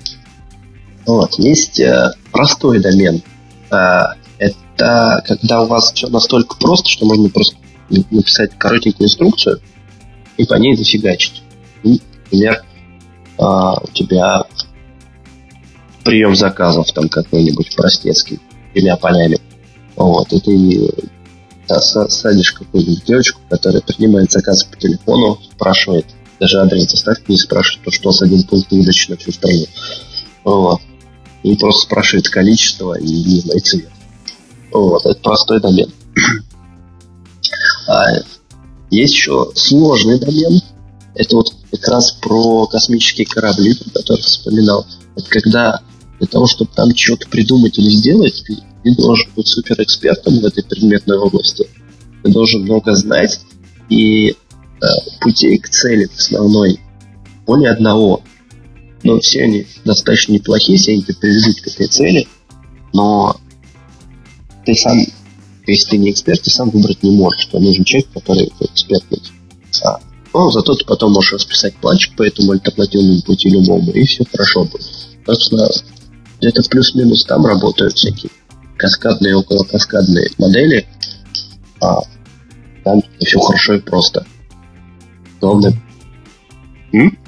Вот. 1.07 1.39
Есть 1.39 1.81
э, 1.81 2.13
простой 2.33 2.81
домен. 2.81 3.23
Э, 3.71 4.05
это 4.39 5.23
когда 5.27 5.63
у 5.63 5.67
вас 5.67 5.93
все 5.93 6.09
настолько 6.09 6.57
просто, 6.57 6.89
что 6.89 7.07
можно 7.07 7.29
просто 7.29 7.57
написать 7.89 8.57
коротенькую 8.59 9.07
инструкцию 9.07 9.61
и 10.37 10.45
по 10.45 10.55
ней 10.55 10.75
зафигачить. 10.77 11.43
Например, 11.83 12.65
э, 13.39 13.43
у 13.43 13.87
тебя 13.93 14.45
прием 16.05 16.37
заказов 16.37 16.93
там 16.93 17.09
какой-нибудь 17.09 17.75
простецкий, 17.75 18.41
тремя 18.73 18.97
полями. 18.97 19.39
Вот, 19.97 20.33
и 20.33 20.41
ты 20.41 20.91
да, 21.69 21.81
садишь 21.81 22.53
какую-нибудь 22.53 23.05
девочку, 23.05 23.41
которая 23.49 23.81
принимает 23.81 24.31
заказ 24.31 24.65
по 24.65 24.77
телефону, 24.77 25.39
спрашивает, 25.53 26.07
даже 26.41 26.61
адрес 26.61 26.87
доставки 26.87 27.31
не 27.31 27.37
спрашивает, 27.37 27.85
то 27.85 27.91
что 27.91 28.13
с 28.13 28.23
один 28.23 28.43
пункт 28.43 28.71
выдачи 28.71 29.11
на 29.11 29.17
всю 29.17 29.33
страну. 29.33 29.67
Вот. 30.45 30.81
И 31.43 31.57
просто 31.57 31.83
спрашивает 31.83 32.29
количество 32.29 32.99
и 32.99 33.07
не 33.07 33.41
знает 33.41 33.65
цвет. 33.65 33.91
Вот, 34.73 35.07
это 35.07 35.21
простой 35.21 35.61
домен. 35.61 35.91
А 37.87 38.07
есть 38.91 39.15
еще 39.15 39.51
сложный 39.55 40.19
домен. 40.19 40.61
Это 41.15 41.37
вот 41.37 41.55
как 41.71 41.89
раз 41.89 42.13
про 42.13 42.67
космические 42.67 43.27
корабли, 43.27 43.75
про 43.75 44.01
которые 44.01 44.23
вспоминал. 44.23 44.87
Это 45.17 45.29
когда 45.29 45.81
для 46.25 46.31
того, 46.31 46.47
чтобы 46.47 46.71
там 46.75 46.95
что-то 46.97 47.29
придумать 47.29 47.79
или 47.79 47.91
сделать, 47.91 48.43
ты 48.47 48.95
должен 48.97 49.31
быть 49.37 49.47
суперэкспертом 49.47 50.41
в 50.41 50.45
этой 50.47 50.65
предметной 50.65 51.19
области. 51.19 51.69
Ты 52.23 52.31
должен 52.31 52.63
много 52.63 52.95
знать, 52.95 53.41
и 53.91 54.31
э, 54.31 54.35
путей 55.21 55.59
к 55.59 55.69
цели 55.69 56.09
основной 56.17 56.81
более 57.47 57.73
одного. 57.73 58.23
Но 59.03 59.21
все 59.21 59.45
они 59.45 59.67
достаточно 59.85 60.33
неплохие, 60.33 60.79
все 60.79 60.93
они 60.93 61.03
приведут 61.03 61.61
к 61.61 61.67
этой 61.67 61.89
цели, 61.89 62.27
но 62.95 63.37
ты 64.65 64.75
сам, 64.75 64.97
если 65.67 65.91
ты 65.91 65.99
не 65.99 66.11
эксперт, 66.11 66.41
ты 66.41 66.49
сам 66.49 66.71
выбрать 66.71 67.03
не 67.03 67.11
можешь. 67.11 67.49
Тебе 67.49 67.61
нужен 67.61 67.85
человек, 67.85 68.09
который 68.15 68.51
экспертный. 68.61 69.21
А, 69.85 70.01
но 70.33 70.51
зато 70.51 70.75
ты 70.75 70.87
потом 70.87 71.13
можешь 71.13 71.35
расписать 71.35 71.75
планчик 71.77 72.17
по 72.17 72.23
этому 72.23 72.53
альтернативному 72.53 73.21
пути 73.21 73.51
любому, 73.51 73.91
и 73.91 74.05
все 74.05 74.25
хорошо 74.25 74.65
будет. 74.65 74.87
Собственно, 75.27 75.69
где-то 76.45 76.69
плюс-минус 76.69 77.25
там 77.25 77.47
работают 77.47 77.95
всякие 77.95 78.31
каскадные, 78.77 79.37
около 79.37 79.65
каскадные 79.65 80.29
модели, 80.39 80.87
а 81.81 82.01
там 82.85 83.03
все 83.21 83.39
хорошо 83.39 83.75
и 83.75 83.81
просто. 83.81 84.27
Главное... 85.41 85.73
М? 86.93 87.19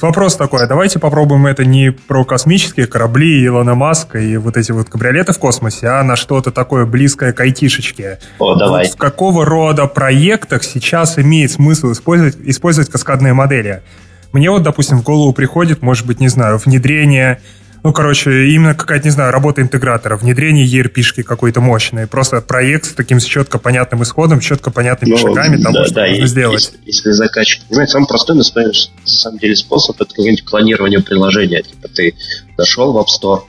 Вопрос 0.00 0.36
такой, 0.36 0.64
а 0.64 0.66
давайте 0.66 0.98
попробуем 0.98 1.46
это 1.46 1.64
не 1.64 1.90
про 1.90 2.24
космические 2.24 2.86
корабли 2.86 3.44
Илона 3.44 3.74
Маска 3.74 4.18
и 4.18 4.36
вот 4.36 4.56
эти 4.56 4.70
вот 4.70 4.88
кабриолеты 4.88 5.32
в 5.32 5.38
космосе, 5.38 5.88
а 5.88 6.02
на 6.02 6.14
что-то 6.14 6.52
такое 6.52 6.84
близкое 6.84 7.32
к 7.32 7.40
айтишечке. 7.40 8.18
О, 8.38 8.54
давай. 8.54 8.84
Вот 8.84 8.94
в 8.94 8.96
какого 8.96 9.44
рода 9.44 9.86
проектах 9.86 10.62
сейчас 10.62 11.18
имеет 11.18 11.52
смысл 11.52 11.92
использовать, 11.92 12.36
использовать 12.44 12.90
каскадные 12.90 13.32
модели? 13.32 13.82
Мне 14.32 14.50
вот, 14.50 14.62
допустим, 14.62 14.98
в 14.98 15.02
голову 15.02 15.32
приходит, 15.32 15.82
может 15.82 16.06
быть, 16.06 16.20
не 16.20 16.28
знаю, 16.28 16.58
внедрение 16.58 17.40
ну, 17.86 17.92
короче, 17.92 18.48
именно 18.48 18.74
какая-то, 18.74 19.04
не 19.04 19.12
знаю, 19.12 19.30
работа 19.30 19.62
интегратора, 19.62 20.16
внедрение 20.16 20.66
ERP-шки 20.66 21.22
какой-то 21.22 21.60
мощной. 21.60 22.08
Просто 22.08 22.40
проект 22.40 22.86
с 22.86 22.94
таким 22.94 23.20
четко 23.20 23.60
понятным 23.60 24.02
исходом, 24.02 24.40
четко 24.40 24.72
понятными 24.72 25.12
ну, 25.12 25.18
шагами 25.18 25.62
того, 25.62 25.72
да, 25.72 25.84
что 25.84 25.94
да, 25.94 26.08
нужно 26.08 26.26
сделать. 26.26 26.62
Если, 26.62 26.78
если 26.84 27.10
заказчик 27.12 27.62
понимает, 27.68 27.90
самый 27.90 28.08
простой, 28.08 28.34
на 28.34 28.42
самом 28.42 29.38
деле, 29.38 29.54
способ 29.54 30.00
это 30.00 30.10
какое-нибудь 30.10 30.44
клонирование 30.44 31.00
приложения. 31.00 31.62
Типа 31.62 31.86
ты 31.86 32.16
зашел 32.56 32.92
в 32.92 32.98
App 32.98 33.06
Store, 33.06 33.42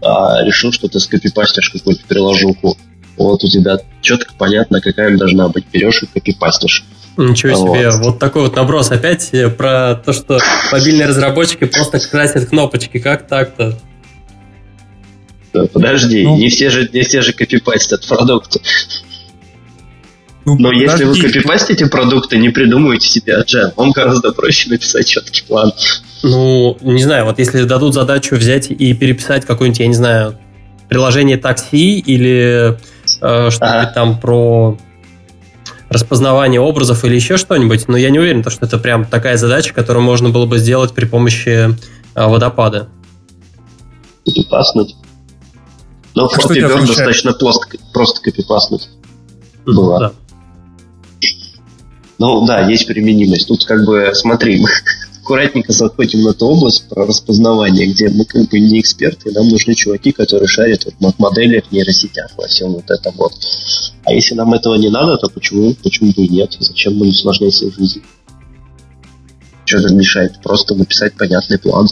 а, 0.00 0.42
решил, 0.42 0.72
что 0.72 0.88
ты 0.88 0.98
скопипастишь 0.98 1.68
какую-то 1.68 2.02
приложуху. 2.08 2.78
Вот 3.18 3.44
у 3.44 3.46
тебя 3.46 3.76
четко 4.00 4.32
понятно, 4.38 4.80
какая 4.80 5.14
должна 5.18 5.48
быть. 5.48 5.66
Берешь 5.70 6.02
и 6.02 6.06
копипастишь. 6.06 6.86
Ничего 7.16 7.54
себе, 7.54 7.90
вот. 7.90 8.00
вот 8.00 8.18
такой 8.18 8.42
вот 8.42 8.56
наброс 8.56 8.90
опять 8.90 9.30
э, 9.32 9.50
про 9.50 9.94
то, 9.94 10.12
что 10.12 10.38
мобильные 10.70 11.06
разработчики 11.06 11.64
просто 11.64 11.98
красят 12.00 12.48
кнопочки. 12.48 12.98
Как 12.98 13.26
так-то? 13.26 13.78
Подожди, 15.52 16.24
ну, 16.24 16.38
не 16.38 16.48
все 16.48 16.70
же 16.70 16.88
не 16.92 17.02
все 17.02 17.20
же 17.20 17.34
копипастят 17.34 18.06
продукты. 18.06 18.60
Ну, 20.44 20.56
Но 20.58 20.70
подожди. 20.70 20.84
если 20.84 21.04
вы 21.04 21.20
копипастите 21.20 21.86
продукты, 21.86 22.38
не 22.38 22.48
придумывайте 22.48 23.06
себе 23.06 23.40
agile. 23.40 23.72
Вам 23.76 23.92
гораздо 23.92 24.32
проще 24.32 24.70
написать 24.70 25.06
четкий 25.06 25.44
план. 25.46 25.72
Ну, 26.22 26.76
не 26.80 27.02
знаю, 27.02 27.26
вот 27.26 27.38
если 27.38 27.62
дадут 27.64 27.94
задачу 27.94 28.36
взять 28.36 28.70
и 28.70 28.94
переписать 28.94 29.44
какое-нибудь, 29.44 29.80
я 29.80 29.86
не 29.86 29.94
знаю, 29.94 30.38
приложение 30.88 31.36
такси 31.36 31.98
или 31.98 32.78
э, 33.20 33.50
что-нибудь 33.50 33.60
ага. 33.60 33.92
там 33.94 34.18
про 34.18 34.78
распознавание 35.92 36.60
образов 36.60 37.04
или 37.04 37.14
еще 37.14 37.36
что-нибудь, 37.36 37.88
но 37.88 37.96
я 37.96 38.10
не 38.10 38.18
уверен, 38.18 38.44
что 38.48 38.66
это 38.66 38.78
прям 38.78 39.04
такая 39.04 39.36
задача, 39.36 39.74
которую 39.74 40.02
можно 40.02 40.30
было 40.30 40.46
бы 40.46 40.58
сделать 40.58 40.92
при 40.92 41.04
помощи 41.04 41.76
а, 42.14 42.28
водопада. 42.28 42.88
Копипаснуть. 44.24 44.96
Но 46.14 46.28
в 46.28 46.36
Flappy 46.36 46.60
Bird 46.60 46.86
достаточно 46.86 47.32
просто, 47.32 47.66
просто 47.92 48.20
копипаснуть. 48.22 48.88
Было. 49.64 49.98
Да. 49.98 50.12
Ну 52.18 52.46
да, 52.46 52.60
есть 52.68 52.86
применимость. 52.86 53.48
Тут 53.48 53.64
как 53.64 53.84
бы, 53.84 54.10
смотри, 54.14 54.62
аккуратненько 55.22 55.72
заходим 55.72 56.24
в 56.24 56.26
эту 56.26 56.46
область 56.46 56.88
про 56.88 57.06
распознавание, 57.06 57.86
где 57.86 58.08
мы 58.08 58.24
как 58.24 58.48
бы 58.48 58.58
не 58.58 58.80
эксперты, 58.80 59.30
нам 59.32 59.48
нужны 59.48 59.74
чуваки, 59.74 60.10
которые 60.10 60.48
шарят 60.48 60.84
вот 60.84 61.14
в 61.14 61.18
моделях, 61.20 61.70
нейросетях, 61.70 62.32
во 62.36 62.48
всем 62.48 62.72
вот 62.72 62.90
этом 62.90 63.14
вот. 63.16 63.32
А 64.04 64.12
если 64.12 64.34
нам 64.34 64.52
этого 64.52 64.74
не 64.74 64.90
надо, 64.90 65.16
то 65.16 65.28
почему, 65.28 65.74
почему 65.82 66.12
бы 66.12 66.24
и 66.24 66.28
нет? 66.28 66.56
Зачем 66.58 66.96
мы 66.96 67.08
усложнять 67.08 67.54
себе 67.54 67.70
жизнь? 67.70 68.02
Что 69.64 69.80
нам 69.80 69.96
мешает? 69.96 70.40
Просто 70.42 70.74
написать 70.74 71.14
понятный 71.14 71.58
план. 71.58 71.86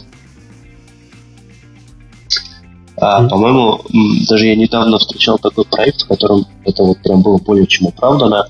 А, 2.97 3.27
по-моему, 3.27 3.81
даже 4.27 4.47
я 4.47 4.55
недавно 4.55 4.99
встречал 4.99 5.39
такой 5.39 5.63
проект, 5.65 6.01
в 6.01 6.07
котором 6.07 6.45
это 6.65 6.83
вот 6.83 7.01
прям 7.01 7.21
было 7.21 7.37
более 7.37 7.65
чем 7.65 7.87
оправдано. 7.87 8.47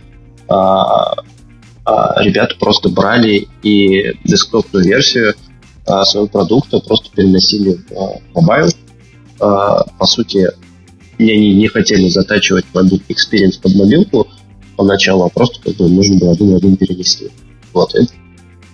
А, 0.49 1.13
а, 1.85 2.21
ребята 2.23 2.55
просто 2.59 2.89
брали 2.89 3.47
и 3.63 4.13
десктопную 4.23 4.85
версию 4.85 5.35
а, 5.85 6.05
своего 6.05 6.27
продукта 6.27 6.79
просто 6.79 7.09
переносили 7.15 7.79
в 7.89 8.35
mobile. 8.35 8.69
А, 9.39 9.83
по 9.97 10.05
сути, 10.05 10.47
и 11.17 11.31
они 11.31 11.53
не 11.55 11.67
хотели 11.67 12.07
затачивать 12.07 12.65
мобильный 12.73 13.03
experience 13.09 13.59
под 13.61 13.75
мобилку 13.75 14.27
поначалу, 14.75 15.25
а 15.25 15.29
просто 15.29 15.61
как 15.61 15.75
бы 15.75 15.89
нужно 15.89 16.17
было 16.17 16.31
один 16.31 16.51
в 16.51 16.55
один 16.55 16.77
перенести. 16.77 17.29
Вот, 17.73 17.93
это, 17.95 18.11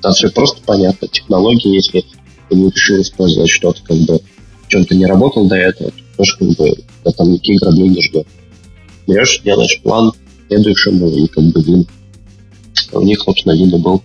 там 0.01 0.13
все 0.13 0.29
просто 0.29 0.61
понятно. 0.65 1.07
Технологии, 1.07 1.75
если 1.75 2.05
ты 2.49 2.55
не 2.55 2.69
решил 2.69 3.01
использовать 3.01 3.49
что-то, 3.49 3.81
как 3.83 3.97
бы, 3.97 4.19
в 4.63 4.67
чем 4.67 4.85
то 4.85 4.95
не 4.95 5.05
работал 5.05 5.47
до 5.47 5.55
этого, 5.55 5.91
то 5.91 6.17
тоже 6.17 6.37
как 6.37 6.47
бы, 6.49 6.75
да, 7.03 7.11
там 7.11 7.31
никаких 7.31 7.61
граблей 7.61 7.89
не 7.89 8.01
ждет. 8.01 8.27
Берешь, 9.07 9.41
делаешь 9.43 9.81
план 9.81 10.11
следующему, 10.47 11.09
и 11.09 11.27
как 11.27 11.43
бы. 11.45 11.85
У 12.91 13.01
них, 13.01 13.19
собственно, 13.21 13.53
и 13.53 13.81
был. 13.81 14.03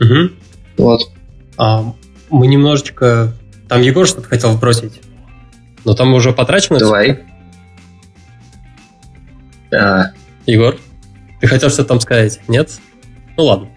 Угу. 0.00 0.30
Вот. 0.78 1.00
А, 1.56 1.94
мы 2.30 2.46
немножечко... 2.46 3.32
Там 3.68 3.82
Егор 3.82 4.06
что-то 4.06 4.28
хотел 4.28 4.52
вбросить. 4.52 5.00
Но 5.84 5.94
там 5.94 6.14
уже 6.14 6.32
потрачено. 6.32 6.78
Давай. 6.78 7.24
А. 9.72 10.12
Егор, 10.46 10.76
ты 11.40 11.46
хотел 11.46 11.70
что-то 11.70 11.88
там 11.88 12.00
сказать? 12.00 12.40
Нет? 12.48 12.78
Ну 13.36 13.44
ладно. 13.44 13.68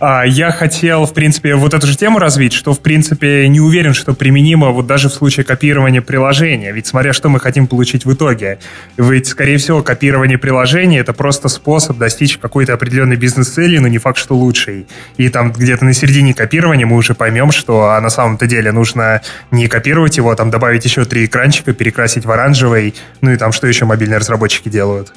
А, 0.00 0.22
я 0.24 0.52
хотел, 0.52 1.06
в 1.06 1.12
принципе, 1.12 1.56
вот 1.56 1.74
эту 1.74 1.88
же 1.88 1.96
тему 1.96 2.20
развить, 2.20 2.52
что, 2.52 2.72
в 2.72 2.78
принципе, 2.78 3.48
не 3.48 3.60
уверен, 3.60 3.94
что 3.94 4.14
применимо 4.14 4.70
вот 4.70 4.86
даже 4.86 5.08
в 5.08 5.12
случае 5.12 5.42
копирования 5.42 6.00
приложения. 6.00 6.70
Ведь 6.72 6.86
смотря, 6.86 7.12
что 7.12 7.28
мы 7.28 7.40
хотим 7.40 7.66
получить 7.66 8.04
в 8.04 8.12
итоге. 8.12 8.60
Ведь, 8.96 9.26
скорее 9.26 9.58
всего, 9.58 9.82
копирование 9.82 10.38
приложения— 10.38 10.98
это 11.00 11.12
просто 11.12 11.48
способ 11.48 11.98
достичь 11.98 12.38
какой-то 12.38 12.74
определенной 12.74 13.16
бизнес-цели, 13.16 13.78
но 13.78 13.88
не 13.88 13.98
факт, 13.98 14.18
что 14.18 14.36
лучший. 14.36 14.86
И 15.16 15.28
там 15.30 15.50
где-то 15.50 15.84
на 15.84 15.92
середине 15.92 16.32
копирования 16.32 16.86
мы 16.86 16.96
уже 16.96 17.14
поймем, 17.14 17.50
что 17.50 17.90
а 17.90 18.00
на 18.00 18.10
самом-то 18.10 18.46
деле 18.46 18.70
нужно 18.70 19.22
не 19.50 19.66
копировать 19.66 20.16
его, 20.16 20.30
а 20.30 20.36
там 20.36 20.50
добавить 20.50 20.84
еще 20.84 21.04
три 21.06 21.24
экранчика, 21.24 21.72
перекрасить 21.72 22.24
в 22.24 22.30
оранжевый, 22.30 22.94
ну 23.20 23.32
и 23.32 23.36
там 23.36 23.50
что 23.50 23.66
еще 23.66 23.84
мобильные 23.84 24.18
разработчики 24.18 24.68
делают. 24.68 25.12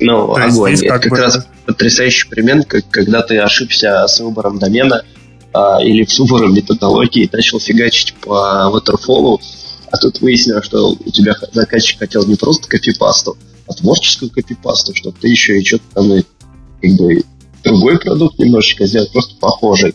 Ну, 0.00 0.34
То 0.34 0.44
огонь. 0.44 0.74
Это 0.74 0.88
как, 0.88 1.02
как 1.02 1.10
бы... 1.12 1.18
раз 1.18 1.46
потрясающий 1.66 2.28
пример, 2.28 2.64
как, 2.64 2.88
когда 2.90 3.22
ты 3.22 3.38
ошибся 3.38 4.06
с 4.06 4.20
выбором 4.20 4.58
домена 4.58 5.04
а, 5.52 5.82
или 5.82 6.04
с 6.04 6.18
выбором 6.18 6.54
методологии 6.54 7.24
и 7.24 7.30
начал 7.32 7.60
фигачить 7.60 8.14
по 8.14 8.70
waterfall, 8.72 9.40
а 9.90 9.96
тут 9.96 10.20
выяснилось, 10.20 10.64
что 10.64 10.90
у 10.92 11.10
тебя 11.10 11.34
заказчик 11.52 12.00
хотел 12.00 12.26
не 12.26 12.34
просто 12.34 12.68
копипасту, 12.68 13.36
а 13.68 13.72
творческую 13.72 14.30
копипасту, 14.30 14.94
чтобы 14.94 15.16
ты 15.20 15.28
еще 15.28 15.60
и 15.60 15.64
что-то 15.64 15.84
там 15.94 16.10
как 16.82 16.90
бы 16.96 17.22
другой 17.62 17.98
продукт 17.98 18.38
немножечко 18.38 18.86
сделать, 18.86 19.12
просто 19.12 19.34
похожий. 19.36 19.94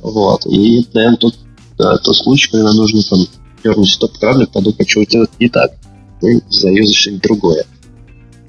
Вот. 0.00 0.46
И, 0.46 0.86
наверное, 0.92 1.18
тут 1.18 1.36
да, 1.78 1.98
тот 1.98 2.16
случай, 2.16 2.50
когда 2.50 2.72
нужно 2.72 3.02
там 3.02 3.20
дернуть 3.62 3.90
стоп-кран 3.90 4.46
подумать, 4.46 4.88
что 4.88 5.04
делать 5.04 5.30
не 5.38 5.48
так. 5.48 5.72
Ты 6.20 6.40
заюзаешь 6.48 6.96
что-нибудь 6.96 7.22
другое. 7.22 7.64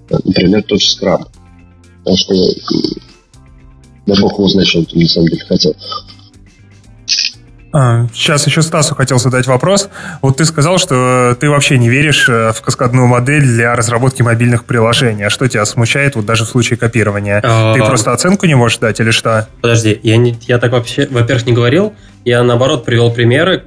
Например, 0.09 0.63
тот 0.63 0.81
же 0.81 0.89
скраб. 0.89 1.27
Потому 1.99 2.17
что 2.17 2.33
да 4.07 4.15
бог 4.21 4.33
его 4.33 4.47
знает, 4.47 4.67
что 4.67 4.79
он 4.79 4.85
там 4.85 4.99
на 4.99 5.07
самом 5.07 5.27
деле 5.27 5.45
хотел. 5.45 5.75
А, 7.73 8.07
сейчас 8.13 8.47
еще 8.47 8.61
Стасу 8.61 8.95
хотел 8.95 9.19
задать 9.19 9.45
вопрос. 9.45 9.89
Вот 10.21 10.37
ты 10.37 10.45
сказал, 10.45 10.77
что 10.77 11.35
ты 11.39 11.49
вообще 11.49 11.77
не 11.77 11.89
веришь 11.89 12.27
э, 12.29 12.53
в 12.53 12.61
каскадную 12.61 13.07
модель 13.07 13.43
для 13.43 13.75
разработки 13.75 14.21
мобильных 14.21 14.63
приложений. 14.63 15.25
А 15.25 15.29
что 15.29 15.47
тебя 15.49 15.65
смущает 15.65 16.15
вот 16.15 16.25
даже 16.25 16.45
в 16.45 16.47
случае 16.47 16.77
копирования? 16.77 17.41
А... 17.43 17.73
Ты 17.73 17.83
просто 17.83 18.13
оценку 18.13 18.45
не 18.45 18.55
можешь 18.55 18.77
дать 18.77 18.99
или 19.01 19.11
что? 19.11 19.49
Подожди, 19.61 19.99
я, 20.01 20.15
не, 20.15 20.37
я 20.47 20.59
так 20.59 20.71
вообще, 20.71 21.07
во-первых, 21.11 21.45
не 21.45 21.53
говорил. 21.53 21.93
Я, 22.23 22.41
наоборот, 22.43 22.85
привел 22.85 23.11
примеры 23.11 23.65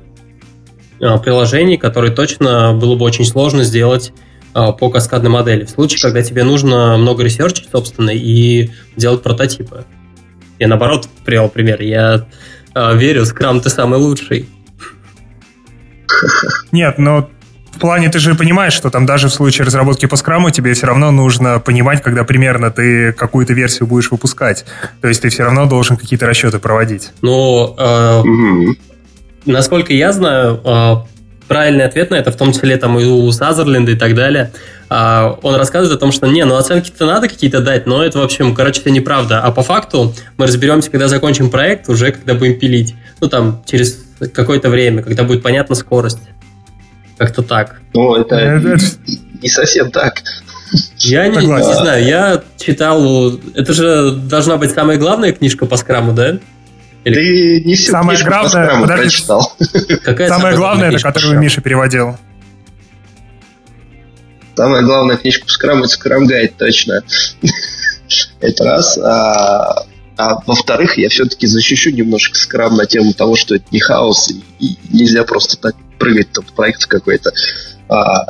а, 1.03 1.19
приложений, 1.19 1.77
которые 1.77 2.13
точно 2.13 2.73
было 2.73 2.97
бы 2.97 3.05
очень 3.05 3.27
сложно 3.27 3.65
сделать 3.65 4.13
по 4.53 4.91
каскадной 4.91 5.31
модели. 5.31 5.65
В 5.65 5.71
случае, 5.71 6.01
когда 6.01 6.23
тебе 6.23 6.45
нужно 6.45 6.97
много 6.97 7.23
ресерчить, 7.23 7.69
собственно, 7.71 8.11
и 8.11 8.71
делать 8.97 9.23
прототипы. 9.23 9.85
Я 10.59 10.69
наоборот 10.69 11.09
привел 11.25 11.49
пример. 11.49 11.81
Я 11.81 12.27
э, 12.75 12.97
верю, 12.97 13.25
скрам 13.25 13.61
ты 13.61 13.71
самый 13.71 13.99
лучший. 13.99 14.49
Нет, 16.71 16.99
но 16.99 17.31
В 17.73 17.79
плане, 17.79 18.11
ты 18.11 18.19
же 18.19 18.35
понимаешь, 18.35 18.75
что 18.75 18.91
там 18.91 19.07
даже 19.07 19.29
в 19.29 19.33
случае 19.33 19.65
разработки 19.65 20.05
по 20.05 20.17
скраму 20.17 20.51
тебе 20.51 20.75
все 20.75 20.87
равно 20.87 21.11
нужно 21.11 21.61
понимать, 21.61 22.03
когда 22.03 22.25
примерно 22.25 22.71
ты 22.71 23.13
какую-то 23.13 23.55
версию 23.55 23.87
будешь 23.87 24.11
выпускать. 24.11 24.67
То 25.01 25.09
есть 25.09 25.23
ты 25.23 25.31
все 25.31 25.45
равно 25.45 25.65
должен 25.67 25.97
какие-то 25.97 26.27
расчеты 26.27 26.59
проводить. 26.59 27.11
Ну, 27.23 27.75
э, 27.79 28.21
угу. 28.21 28.77
насколько 29.47 29.95
я 29.95 30.13
знаю, 30.13 30.61
э, 30.63 30.97
правильный 31.51 31.85
ответ 31.85 32.11
на 32.11 32.15
это, 32.15 32.31
в 32.31 32.37
том 32.37 32.53
числе 32.53 32.77
там 32.77 32.97
и 32.97 33.05
у 33.05 33.33
Сазерленда 33.33 33.91
и 33.91 33.97
так 33.97 34.15
далее, 34.15 34.53
э, 34.89 35.35
он 35.43 35.57
рассказывает 35.57 35.97
о 35.97 35.99
том, 35.99 36.13
что 36.13 36.29
не, 36.29 36.45
ну 36.45 36.55
оценки-то 36.55 37.07
надо 37.07 37.27
какие-то 37.27 37.61
дать, 37.61 37.87
но 37.87 38.05
это, 38.05 38.21
в 38.21 38.23
общем, 38.23 38.55
короче, 38.55 38.83
это 38.83 38.91
неправда. 38.93 39.41
А 39.41 39.51
по 39.51 39.63
факту 39.63 40.15
мы 40.37 40.47
разберемся, 40.47 40.93
когда 40.93 41.09
закончим 41.09 41.51
проект, 41.51 41.89
уже 41.89 42.13
когда 42.13 42.35
будем 42.35 42.57
пилить. 42.57 42.95
Ну, 43.21 43.29
там, 43.29 43.65
через 43.67 43.99
какое-то 44.33 44.69
время, 44.69 45.03
когда 45.03 45.25
будет 45.25 45.43
понятна 45.43 45.75
скорость. 45.75 46.21
Как-то 47.19 47.43
так. 47.43 47.81
Ну, 47.95 48.15
это 48.15 48.79
не 49.43 49.49
совсем 49.49 49.91
так. 49.91 50.23
Я 50.99 51.27
не, 51.27 51.45
не 51.45 51.75
знаю, 51.75 52.05
я 52.05 52.43
читал... 52.59 53.33
Это 53.57 53.73
же 53.73 54.13
должна 54.13 54.57
быть 54.57 54.71
самая 54.71 54.99
главная 54.99 55.33
книжка 55.33 55.67
по 55.67 55.77
скраму, 55.77 56.13
да? 56.13 56.39
Или... 57.05 57.15
Ты 57.15 57.65
не 57.65 57.75
всю 57.75 57.93
самое 57.93 58.19
книжку 58.19 58.31
главное, 58.31 58.81
подожди, 58.81 59.03
прочитал. 59.03 59.57
Какая 60.05 60.29
самая 60.29 60.57
главная, 60.57 60.91
это 60.91 60.99
которую 61.03 61.41
Миша 61.41 61.61
переводил. 61.61 62.17
Самая 64.57 64.83
главная 64.83 65.17
книжка 65.17 65.47
по 65.47 65.53
скраму 65.53 65.85
это 65.85 65.95
Scrum 65.95 66.27
Guide, 66.27 66.53
точно. 66.59 67.03
это 68.41 68.65
раз. 68.65 68.99
А, 68.99 69.87
а 70.19 70.43
во-вторых, 70.47 70.99
я 70.99 71.09
все-таки 71.09 71.47
защищу 71.47 71.91
немножко 71.91 72.37
скрам 72.37 72.77
на 72.77 72.85
тему 72.85 73.15
того, 73.15 73.37
что 73.37 73.55
это 73.55 73.65
не 73.71 73.81
хаос, 73.81 74.31
и, 74.31 74.43
и 74.59 74.79
нельзя 74.91 75.25
просто 75.25 75.57
так 75.57 75.77
прыгать 75.99 76.33
тут 76.33 76.53
проект 76.53 76.85
какой-то. 76.85 77.33
А, 77.89 78.27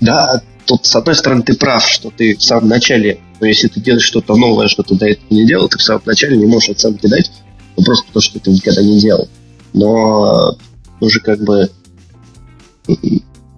да, 0.00 0.42
тут, 0.66 0.84
с 0.84 0.96
одной 0.96 1.14
стороны, 1.14 1.42
ты 1.42 1.54
прав, 1.54 1.86
что 1.86 2.10
ты 2.10 2.36
в 2.36 2.42
самом 2.42 2.68
начале, 2.68 3.20
ну, 3.38 3.46
если 3.46 3.68
ты 3.68 3.78
делаешь 3.80 4.04
что-то 4.04 4.34
новое, 4.34 4.66
что 4.66 4.82
ты 4.82 4.96
до 4.96 5.06
этого 5.06 5.26
не 5.30 5.46
делал, 5.46 5.68
ты 5.68 5.78
в 5.78 5.82
самом 5.82 6.02
начале 6.06 6.36
не 6.36 6.46
можешь 6.46 6.70
оценки 6.70 7.06
дать, 7.06 7.30
ну, 7.78 7.84
просто 7.84 8.06
потому 8.06 8.22
что 8.22 8.40
ты 8.40 8.50
никогда 8.50 8.82
не 8.82 9.00
делал. 9.00 9.28
Но 9.72 10.56
уже 11.00 11.20
как 11.20 11.40
бы 11.40 11.70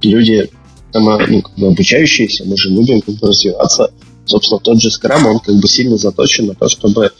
люди, 0.02 0.50
там, 0.92 1.04
ну, 1.04 1.42
как 1.42 1.54
бы 1.56 1.68
обучающиеся, 1.68 2.44
мы 2.44 2.56
же 2.56 2.70
любим 2.70 3.00
как 3.00 3.16
бы 3.16 3.28
развиваться. 3.28 3.92
Собственно, 4.26 4.60
тот 4.60 4.80
же 4.80 4.88
Scrum, 4.88 5.24
он 5.26 5.40
как 5.40 5.56
бы 5.56 5.66
сильно 5.66 5.96
заточен 5.96 6.46
на 6.46 6.54
то, 6.54 6.68
чтобы 6.68 7.12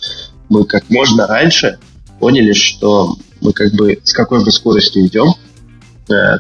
мы 0.48 0.64
как 0.64 0.88
можно 0.90 1.26
раньше 1.26 1.78
поняли, 2.18 2.52
что 2.52 3.16
мы 3.40 3.52
как 3.52 3.72
бы 3.72 3.98
с 4.04 4.12
какой 4.12 4.44
бы 4.44 4.50
скоростью 4.50 5.06
идем, 5.06 5.34
Э, 6.10 6.38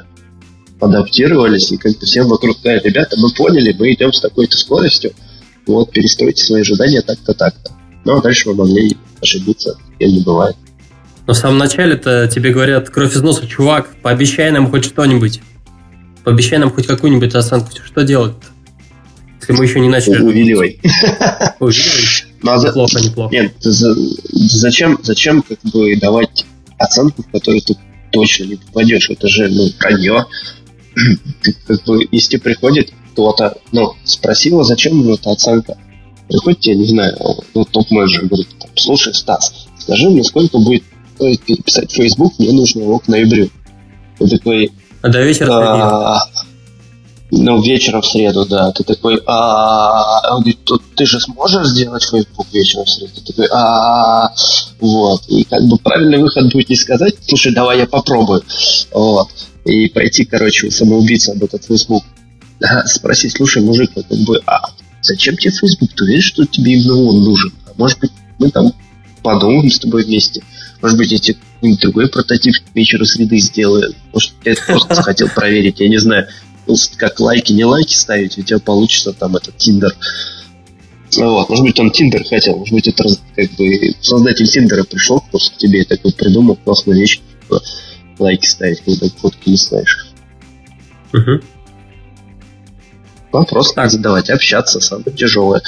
адаптировались, 0.80 1.70
и 1.70 1.76
как-то 1.76 2.06
всем 2.06 2.26
вокруг 2.28 2.56
сказали, 2.56 2.80
ребята, 2.82 3.14
мы 3.18 3.30
поняли, 3.34 3.76
мы 3.78 3.92
идем 3.92 4.14
с 4.14 4.20
такой-то 4.20 4.56
скоростью, 4.56 5.12
вот, 5.66 5.90
перестройте 5.92 6.42
свои 6.42 6.62
ожидания 6.62 7.02
так-то, 7.02 7.34
так-то. 7.34 7.72
Ну, 8.06 8.16
а 8.16 8.22
дальше 8.22 8.48
мы 8.48 8.54
могли 8.54 8.96
ошибиться, 9.20 9.76
и 10.00 10.12
не 10.12 10.22
бывает. 10.22 10.56
Но 11.26 11.34
в 11.34 11.36
самом 11.36 11.58
начале-то 11.58 12.28
тебе 12.28 12.52
говорят, 12.52 12.90
кровь 12.90 13.14
из 13.14 13.22
носа, 13.22 13.46
чувак, 13.46 13.94
пообещай 14.02 14.50
нам 14.50 14.70
хоть 14.70 14.84
что-нибудь. 14.84 15.40
Пообещай 16.24 16.58
нам 16.58 16.70
хоть 16.70 16.86
какую-нибудь 16.86 17.34
оценку. 17.34 17.70
Что 17.84 18.02
делать-то? 18.02 18.46
Если 19.40 19.52
мы 19.52 19.64
еще 19.64 19.80
не 19.80 19.88
начали. 19.88 20.20
Увиливай. 20.20 20.80
Увиливай. 21.60 22.30
Ну, 22.42 22.52
а 22.52 22.58
неплохо, 22.58 23.00
неплохо. 23.00 23.34
Нет, 23.34 23.54
зачем, 23.60 24.98
зачем 25.02 25.42
как 25.42 25.58
бы 25.72 25.94
давать 25.96 26.46
оценку, 26.78 27.22
в 27.22 27.30
которой 27.30 27.60
ты 27.60 27.76
точно 28.10 28.44
не 28.44 28.56
попадешь. 28.56 29.10
Это 29.10 29.28
же, 29.28 29.48
ну, 29.48 29.68
вранье. 29.78 30.26
как 31.66 31.84
бы, 31.84 32.08
если 32.10 32.38
приходит 32.38 32.92
кто-то, 33.12 33.58
ну, 33.72 33.94
спросила, 34.04 34.64
зачем 34.64 34.98
ему 35.00 35.14
эта 35.14 35.30
оценка. 35.30 35.76
Приходит 36.28 36.64
я 36.66 36.74
не 36.74 36.86
знаю, 36.86 37.16
ну, 37.54 37.64
топ-менеджер 37.64 38.26
говорит, 38.26 38.48
слушай, 38.76 39.12
Стас, 39.12 39.68
скажи 39.80 40.08
мне, 40.08 40.24
сколько 40.24 40.58
будет 40.58 40.84
стоить 41.14 41.42
переписать 41.42 41.92
Facebook, 41.92 42.38
мне 42.38 42.52
нужно 42.52 42.80
его 42.80 42.98
к 42.98 43.08
ноябрю. 43.08 43.50
Я 44.18 44.26
такой... 44.26 44.72
А 45.02 45.08
до 45.08 45.22
вечера 45.22 45.52
а, 45.52 46.20
ну, 47.30 47.62
вечером 47.62 48.02
в 48.02 48.06
среду, 48.06 48.44
да. 48.44 48.72
Ты 48.72 48.82
такой, 48.84 49.20
а, 49.26 50.34
он 50.34 50.42
говорит, 50.42 50.58
ты 50.96 51.06
же 51.06 51.20
сможешь 51.20 51.68
сделать 51.68 52.02
Facebook 52.02 52.46
вечером 52.52 52.84
в 52.84 52.90
среду? 52.90 53.12
Ты 53.14 53.32
такой, 53.32 53.48
а, 53.52 54.32
вот. 54.80 55.22
И 55.28 55.44
как 55.44 55.62
бы 55.64 55.78
правильный 55.78 56.18
выход 56.18 56.52
будет 56.52 56.68
не 56.68 56.76
сказать, 56.76 57.14
слушай, 57.26 57.52
давай 57.52 57.78
я 57.78 57.86
попробую. 57.86 58.42
Вот. 58.92 59.28
И 59.64 59.88
пойти, 59.88 60.24
короче, 60.24 60.70
самоубийца 60.70 61.32
об 61.32 61.44
этот 61.44 61.64
Facebook. 61.64 62.02
А, 62.62 62.86
спросить, 62.86 63.36
слушай, 63.36 63.62
мужик, 63.62 63.92
как 63.94 64.06
бы, 64.06 64.42
а 64.46 64.70
зачем 65.00 65.36
тебе 65.36 65.52
Facebook? 65.52 65.90
Ты 65.94 66.04
уверен, 66.04 66.22
что 66.22 66.44
тебе 66.46 66.74
именно 66.74 66.96
он 66.96 67.22
нужен? 67.22 67.52
А 67.66 67.70
может 67.76 68.00
быть, 68.00 68.10
мы 68.38 68.50
там 68.50 68.72
подумаем 69.22 69.70
с 69.70 69.78
тобой 69.78 70.04
вместе. 70.04 70.42
Может 70.82 70.96
быть, 70.96 71.08
тебе 71.22 71.36
какой-нибудь 71.54 71.80
другой 71.80 72.08
прототип 72.08 72.54
вечера 72.74 73.04
среды 73.04 73.38
сделаю. 73.38 73.94
Может, 74.12 74.32
я 74.44 74.54
просто 74.66 75.02
хотел 75.02 75.28
проверить, 75.28 75.80
я 75.80 75.88
не 75.88 75.98
знаю 75.98 76.26
как 76.96 77.20
лайки, 77.20 77.52
не 77.52 77.64
лайки 77.64 77.94
ставить, 77.94 78.38
у 78.38 78.42
тебя 78.42 78.58
получится 78.58 79.12
там 79.12 79.36
этот 79.36 79.56
Тиндер. 79.56 79.94
Вот, 81.16 81.48
может 81.48 81.64
быть, 81.64 81.80
он 81.80 81.90
Тиндер 81.90 82.24
хотел, 82.24 82.56
может 82.56 82.72
быть, 82.72 82.86
это 82.86 83.04
как 83.34 83.50
бы 83.52 83.94
создатель 84.00 84.46
Тиндера 84.46 84.84
пришел 84.84 85.24
просто 85.30 85.54
к 85.54 85.58
тебе 85.58 85.82
и 85.82 85.84
такой 85.84 86.12
придумал 86.12 86.56
классную 86.56 87.00
вещь, 87.00 87.20
типа, 87.42 87.60
лайки 88.18 88.46
ставить, 88.46 88.80
когда 88.82 89.08
фотки 89.08 89.48
не 89.48 89.56
ставишь. 89.56 90.06
Угу. 91.12 91.40
Вопрос 93.32 93.72
так 93.72 93.90
задавать, 93.90 94.30
общаться, 94.30 94.80
самое 94.80 95.10
тяжелое. 95.16 95.62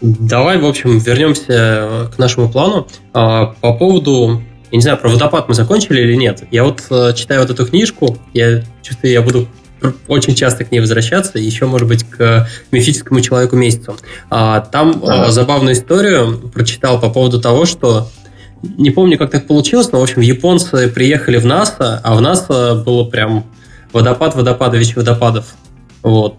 Давай, 0.00 0.58
в 0.58 0.66
общем, 0.66 0.98
вернемся 0.98 2.10
к 2.14 2.18
нашему 2.18 2.48
плану. 2.48 2.86
А, 3.12 3.54
по 3.60 3.72
поводу 3.74 4.42
я 4.70 4.76
не 4.76 4.82
знаю, 4.82 4.98
про 4.98 5.08
водопад 5.08 5.48
мы 5.48 5.54
закончили 5.54 6.02
или 6.02 6.14
нет. 6.14 6.44
Я 6.50 6.64
вот 6.64 6.82
э, 6.90 7.14
читаю 7.14 7.40
вот 7.40 7.50
эту 7.50 7.64
книжку, 7.64 8.18
я 8.34 8.62
чувствую, 8.82 9.12
я 9.12 9.22
буду 9.22 9.48
очень 10.08 10.34
часто 10.34 10.64
к 10.64 10.72
ней 10.72 10.80
возвращаться, 10.80 11.38
еще, 11.38 11.66
может 11.66 11.88
быть, 11.88 12.04
к 12.04 12.48
мифическому 12.70 13.20
человеку 13.20 13.56
месяцу. 13.56 13.96
А, 14.28 14.60
там 14.60 15.02
а. 15.06 15.30
забавную 15.30 15.74
историю 15.74 16.50
прочитал 16.52 17.00
по 17.00 17.08
поводу 17.08 17.40
того, 17.40 17.64
что 17.64 18.10
не 18.62 18.90
помню, 18.90 19.16
как 19.16 19.30
так 19.30 19.46
получилось, 19.46 19.90
но, 19.92 20.00
в 20.00 20.02
общем, 20.02 20.20
японцы 20.20 20.88
приехали 20.88 21.38
в 21.38 21.46
НАСА, 21.46 22.00
а 22.02 22.14
в 22.14 22.20
НАСА 22.20 22.82
было 22.84 23.04
прям 23.04 23.46
водопад 23.92 24.34
водопадович 24.34 24.96
водопадов. 24.96 25.46
Вот. 26.02 26.34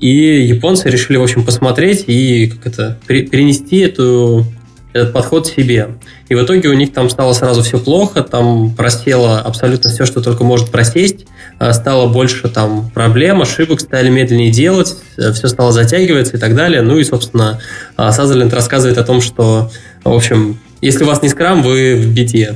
И 0.00 0.42
японцы 0.42 0.88
решили, 0.88 1.16
в 1.16 1.22
общем, 1.22 1.44
посмотреть 1.44 2.04
и 2.06 2.48
как 2.48 2.66
это, 2.66 2.98
перенести 3.06 3.78
эту 3.78 4.46
этот 4.92 5.12
подход 5.12 5.46
себе. 5.46 5.90
И 6.28 6.34
в 6.34 6.42
итоге 6.42 6.68
у 6.68 6.72
них 6.72 6.92
там 6.92 7.08
стало 7.10 7.32
сразу 7.32 7.62
все 7.62 7.78
плохо, 7.78 8.22
там 8.22 8.74
просело 8.74 9.38
абсолютно 9.38 9.90
все, 9.90 10.04
что 10.04 10.20
только 10.20 10.42
может 10.42 10.70
просесть, 10.70 11.26
а, 11.58 11.72
стало 11.72 12.08
больше 12.08 12.48
там 12.48 12.90
проблем, 12.90 13.40
ошибок, 13.40 13.80
стали 13.80 14.08
медленнее 14.08 14.50
делать, 14.50 14.96
э, 15.16 15.32
все 15.32 15.48
стало 15.48 15.72
затягиваться 15.72 16.36
и 16.36 16.40
так 16.40 16.54
далее. 16.56 16.82
Ну 16.82 16.98
и, 16.98 17.04
собственно, 17.04 17.60
Сазерленд 17.96 18.52
рассказывает 18.52 18.98
о 18.98 19.04
том, 19.04 19.20
что, 19.20 19.70
в 20.02 20.12
общем, 20.12 20.58
если 20.80 21.04
у 21.04 21.06
вас 21.06 21.22
не 21.22 21.28
скрам, 21.28 21.62
вы 21.62 21.94
в 21.94 22.12
беде. 22.12 22.54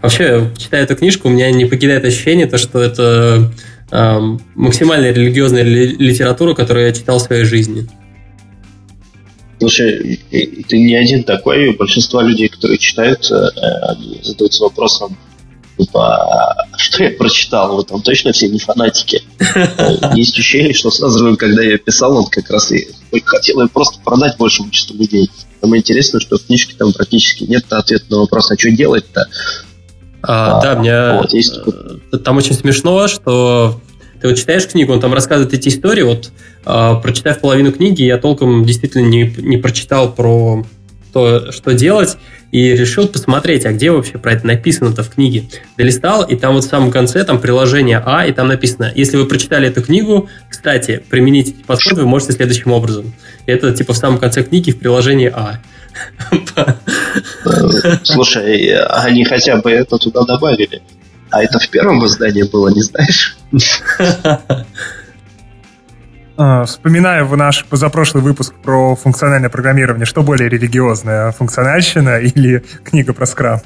Вообще, 0.00 0.50
читая 0.56 0.84
эту 0.84 0.96
книжку, 0.96 1.28
у 1.28 1.30
меня 1.30 1.50
не 1.50 1.64
покидает 1.64 2.04
ощущение, 2.04 2.46
то, 2.46 2.56
что 2.56 2.80
это 2.80 3.52
максимально 4.54 5.10
религиозная 5.10 5.62
литература, 5.62 6.54
которую 6.54 6.86
я 6.86 6.92
читал 6.92 7.18
в 7.18 7.22
своей 7.22 7.44
жизни. 7.44 7.88
Слушай, 9.58 10.18
ты 10.68 10.78
не 10.78 10.96
один 10.96 11.22
такой. 11.22 11.76
Большинство 11.76 12.20
людей, 12.20 12.48
которые 12.48 12.78
читают, 12.78 13.30
э, 13.30 13.48
они 13.90 14.18
задаются 14.20 14.64
вопросом, 14.64 15.16
типа, 15.78 16.16
«А 16.16 16.78
что 16.78 17.04
я 17.04 17.10
прочитал? 17.10 17.76
Вот 17.76 17.86
там 17.86 18.02
точно 18.02 18.32
все 18.32 18.48
не 18.48 18.58
фанатики. 18.58 19.22
Есть 20.16 20.32
ощущение, 20.32 20.74
что 20.74 20.90
сразу, 20.90 21.36
когда 21.36 21.62
я 21.62 21.78
писал, 21.78 22.16
он 22.16 22.26
как 22.26 22.50
раз 22.50 22.72
и 22.72 22.88
хотел 23.24 23.60
ее 23.60 23.68
просто 23.68 24.00
продать 24.02 24.36
большему 24.36 24.70
числу 24.70 24.96
людей. 24.96 25.30
Самое 25.60 25.80
интересное, 25.80 26.20
что 26.20 26.38
в 26.38 26.46
книжке 26.46 26.74
там 26.76 26.92
практически 26.92 27.44
нет 27.44 27.64
ответа 27.70 28.06
на 28.10 28.18
вопрос, 28.18 28.50
а 28.50 28.58
что 28.58 28.70
делать-то? 28.70 29.28
А, 30.22 30.58
а, 30.58 30.62
да, 30.62 30.74
мне 30.76 31.20
вот, 31.20 31.32
есть... 31.32 31.60
Э, 32.12 32.18
там 32.18 32.36
очень 32.36 32.54
смешно, 32.54 33.08
что 33.08 33.80
ты 34.20 34.28
вот 34.28 34.36
читаешь 34.36 34.66
книгу, 34.66 34.92
он 34.92 35.00
там 35.00 35.12
рассказывает 35.12 35.52
эти 35.52 35.68
истории, 35.68 36.02
вот 36.02 36.30
э, 36.64 36.94
прочитав 37.02 37.40
половину 37.40 37.72
книги, 37.72 38.02
я 38.02 38.18
толком 38.18 38.64
действительно 38.64 39.06
не, 39.06 39.34
не 39.38 39.56
прочитал 39.56 40.12
про 40.12 40.64
то, 41.12 41.52
что 41.52 41.72
делать, 41.74 42.16
и 42.52 42.74
решил 42.74 43.08
посмотреть, 43.08 43.64
а 43.64 43.72
где 43.72 43.90
вообще 43.90 44.18
про 44.18 44.32
это 44.32 44.46
написано-то 44.46 45.02
в 45.02 45.10
книге. 45.10 45.44
Долистал, 45.76 46.22
и 46.22 46.36
там 46.36 46.54
вот 46.54 46.64
в 46.64 46.68
самом 46.68 46.90
конце 46.90 47.24
там 47.24 47.40
приложение 47.40 48.02
А, 48.04 48.26
и 48.26 48.32
там 48.32 48.48
написано, 48.48 48.92
если 48.94 49.16
вы 49.16 49.26
прочитали 49.26 49.68
эту 49.68 49.82
книгу, 49.82 50.28
кстати, 50.48 51.02
применить 51.08 51.48
эти 51.48 51.62
подходы 51.62 52.02
вы 52.02 52.08
можете 52.08 52.32
следующим 52.32 52.72
образом. 52.72 53.14
Это 53.46 53.72
типа 53.72 53.94
в 53.94 53.96
самом 53.96 54.18
конце 54.18 54.42
книги 54.42 54.70
в 54.70 54.78
приложении 54.78 55.32
А. 55.34 55.60
Слушай, 58.02 58.76
они 58.84 59.24
хотя 59.24 59.56
бы 59.56 59.70
это 59.70 59.98
туда 59.98 60.24
добавили. 60.24 60.82
А 61.30 61.42
это 61.42 61.58
в 61.58 61.68
первом 61.70 62.04
издании 62.04 62.42
было, 62.42 62.68
не 62.68 62.82
знаешь? 62.82 63.36
А, 66.44 66.64
вспоминаю 66.64 67.28
в 67.28 67.36
наш 67.36 67.64
позапрошлый 67.66 68.20
выпуск 68.20 68.52
про 68.64 68.96
функциональное 68.96 69.48
программирование, 69.48 70.06
что 70.06 70.24
более 70.24 70.48
религиозное, 70.48 71.30
функциональщина 71.30 72.18
или 72.18 72.64
книга 72.82 73.12
про 73.12 73.26
скрам? 73.26 73.60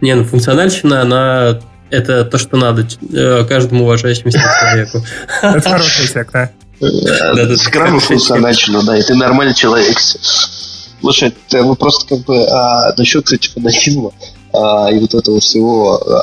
Не, 0.00 0.14
ну 0.14 0.22
функциональщина, 0.22 1.02
она 1.02 1.58
это 1.90 2.24
то, 2.24 2.38
что 2.38 2.56
надо 2.56 2.86
э, 3.12 3.44
каждому 3.48 3.82
уважающемуся 3.82 4.38
человеку. 4.38 5.04
Это 5.42 5.68
хороший 5.68 6.04
эффект, 6.04 6.36
а? 6.36 6.50
Скрам 7.56 7.96
и 7.96 8.00
функциональщина, 8.00 8.84
да, 8.84 8.96
и 8.96 9.02
ты 9.02 9.16
нормальный 9.16 9.54
человек. 9.54 9.98
Слушай, 11.00 11.34
вы 11.50 11.74
просто 11.74 12.06
как 12.14 12.24
бы 12.26 12.46
а, 12.46 12.94
насчет, 12.96 13.24
кстати, 13.24 13.50
фанатизма 13.52 14.12
а, 14.52 14.88
и 14.92 15.00
вот 15.00 15.14
этого 15.14 15.40
всего 15.40 15.96
а, 15.96 16.22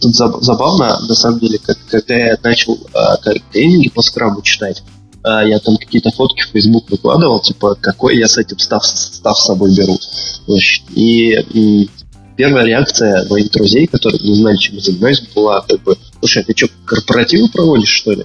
тут 0.00 0.14
забавно, 0.14 1.00
на 1.00 1.14
самом 1.14 1.40
деле, 1.40 1.58
как, 1.58 1.78
когда 1.90 2.14
я 2.14 2.38
начал 2.42 2.78
а, 2.92 3.16
тренинги 3.52 3.88
по 3.88 4.02
скраму 4.02 4.42
читать, 4.42 4.82
а, 5.22 5.44
я 5.44 5.58
там 5.58 5.76
какие-то 5.76 6.10
фотки 6.10 6.42
в 6.42 6.50
Facebook 6.52 6.90
выкладывал, 6.90 7.40
типа, 7.40 7.74
какой 7.80 8.18
я 8.18 8.28
с 8.28 8.38
этим 8.38 8.58
став, 8.58 8.84
став 8.84 9.38
с 9.38 9.46
собой 9.46 9.74
беру. 9.74 9.98
Значит, 10.46 10.84
и, 10.94 11.32
и 11.52 11.90
первая 12.36 12.66
реакция 12.66 13.26
моих 13.28 13.50
друзей, 13.50 13.86
которые 13.86 14.20
не 14.20 14.34
знали, 14.34 14.56
чем 14.56 14.76
я 14.76 14.82
занимаюсь, 14.82 15.22
была 15.34 15.62
как 15.62 15.82
бы, 15.82 15.96
слушай, 16.20 16.42
а 16.42 16.46
ты 16.46 16.54
что, 16.54 16.68
корпоративы 16.84 17.48
проводишь, 17.48 17.88
что 17.88 18.12
ли? 18.12 18.24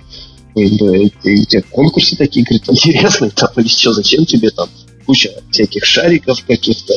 И, 0.56 0.66
и, 0.66 1.42
у 1.42 1.46
тебя 1.46 1.64
конкурсы 1.72 2.18
такие, 2.18 2.46
говорит, 2.46 2.70
интересные, 2.70 3.32
там, 3.32 3.50
или 3.56 3.68
что, 3.68 3.94
зачем 3.94 4.26
тебе 4.26 4.50
там 4.50 4.68
куча 5.12 5.30
всяких 5.50 5.84
шариков 5.84 6.42
каких-то, 6.46 6.94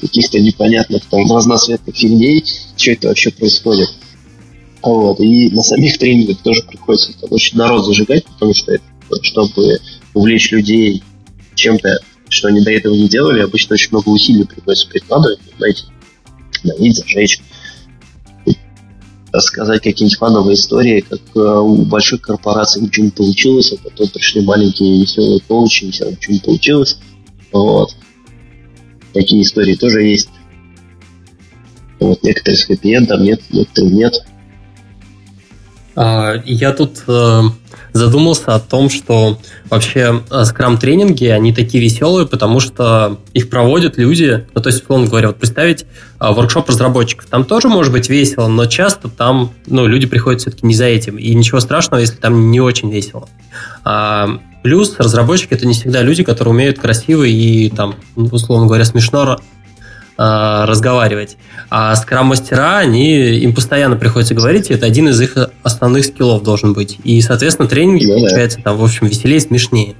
каких-то 0.00 0.38
непонятных 0.38 1.04
там 1.06 1.32
разноцветных 1.32 1.96
фигней, 1.96 2.44
что 2.76 2.92
это 2.92 3.08
вообще 3.08 3.32
происходит. 3.32 3.88
Вот. 4.82 5.18
И 5.18 5.50
на 5.50 5.62
самих 5.62 5.98
тренингах 5.98 6.38
тоже 6.42 6.62
приходится 6.62 7.12
там, 7.20 7.32
очень 7.32 7.58
народ 7.58 7.84
зажигать, 7.84 8.24
потому 8.24 8.54
что 8.54 8.78
чтобы 9.22 9.80
увлечь 10.14 10.52
людей 10.52 11.02
чем-то, 11.56 11.98
что 12.28 12.46
они 12.46 12.60
до 12.60 12.70
этого 12.70 12.94
не 12.94 13.08
делали, 13.08 13.40
обычно 13.40 13.74
очень 13.74 13.88
много 13.90 14.10
усилий 14.10 14.44
приходится 14.44 14.86
прикладывать, 14.86 15.40
знаете, 15.58 15.82
налить, 16.62 16.98
зажечь, 16.98 17.40
рассказать 19.32 19.82
какие-нибудь 19.82 20.18
фановые 20.18 20.54
истории, 20.54 21.00
как 21.00 21.20
э, 21.34 21.40
у 21.40 21.84
больших 21.84 22.20
корпораций 22.20 22.82
ничего 22.82 23.06
не 23.06 23.10
получилось, 23.10 23.72
а 23.72 23.76
потом 23.82 24.08
пришли 24.08 24.40
маленькие 24.40 25.00
веселые 25.00 25.40
коучи, 25.40 25.84
и 25.84 25.90
все 25.90 26.10
ничего 26.10 26.34
не 26.34 26.40
получилось. 26.40 26.98
Вот. 27.52 27.96
Такие 29.12 29.42
истории 29.42 29.74
тоже 29.74 30.02
есть. 30.02 30.30
Вот, 31.98 32.22
некоторые 32.22 32.56
с 32.56 32.68
хэппи-эндом, 32.68 33.22
нет, 33.22 33.40
некоторые 33.50 33.92
нет. 33.92 34.14
А, 35.96 36.36
я 36.46 36.72
тут 36.72 37.02
э, 37.06 37.42
задумался 37.92 38.54
о 38.54 38.60
том, 38.60 38.88
что 38.88 39.38
вообще 39.68 40.22
э, 40.30 40.44
скрам-тренинги, 40.44 41.26
они 41.26 41.52
такие 41.52 41.82
веселые, 41.82 42.26
потому 42.26 42.60
что 42.60 43.18
их 43.34 43.50
проводят 43.50 43.98
люди, 43.98 44.46
ну, 44.54 44.62
то 44.62 44.70
есть, 44.70 44.82
условно 44.82 45.08
говоря, 45.08 45.28
вот 45.28 45.38
представить 45.38 45.82
э, 45.82 45.86
воркшоп 46.20 46.68
разработчиков, 46.68 47.26
там 47.26 47.44
тоже 47.44 47.68
может 47.68 47.92
быть 47.92 48.08
весело, 48.08 48.46
но 48.46 48.66
часто 48.66 49.08
там, 49.08 49.52
ну, 49.66 49.86
люди 49.86 50.06
приходят 50.06 50.40
все-таки 50.40 50.66
не 50.66 50.74
за 50.74 50.86
этим, 50.86 51.18
и 51.18 51.34
ничего 51.34 51.60
страшного, 51.60 52.00
если 52.00 52.16
там 52.16 52.50
не 52.50 52.60
очень 52.60 52.90
весело. 52.90 53.28
А, 53.84 54.40
плюс 54.62 54.96
разработчики 54.98 55.54
это 55.54 55.66
не 55.66 55.74
всегда 55.74 56.02
люди, 56.02 56.22
которые 56.22 56.52
умеют 56.52 56.78
красиво 56.78 57.24
и 57.24 57.70
там, 57.70 57.94
условно 58.16 58.66
говоря, 58.66 58.84
смешно 58.84 59.38
Э, 60.22 60.66
разговаривать. 60.66 61.38
А 61.70 61.96
скрам-мастера, 61.96 62.76
они, 62.76 63.38
им 63.38 63.54
постоянно 63.54 63.96
приходится 63.96 64.34
говорить, 64.34 64.68
и 64.68 64.74
это 64.74 64.84
один 64.84 65.08
из 65.08 65.18
их 65.18 65.34
основных 65.62 66.04
скиллов 66.04 66.42
должен 66.42 66.74
быть. 66.74 66.98
И, 67.04 67.22
соответственно, 67.22 67.68
тренинги 67.68 68.04
ну, 68.04 68.18
получаются 68.18 68.60
там, 68.62 68.76
в 68.76 68.84
общем, 68.84 69.06
веселее, 69.06 69.40
смешнее. 69.40 69.94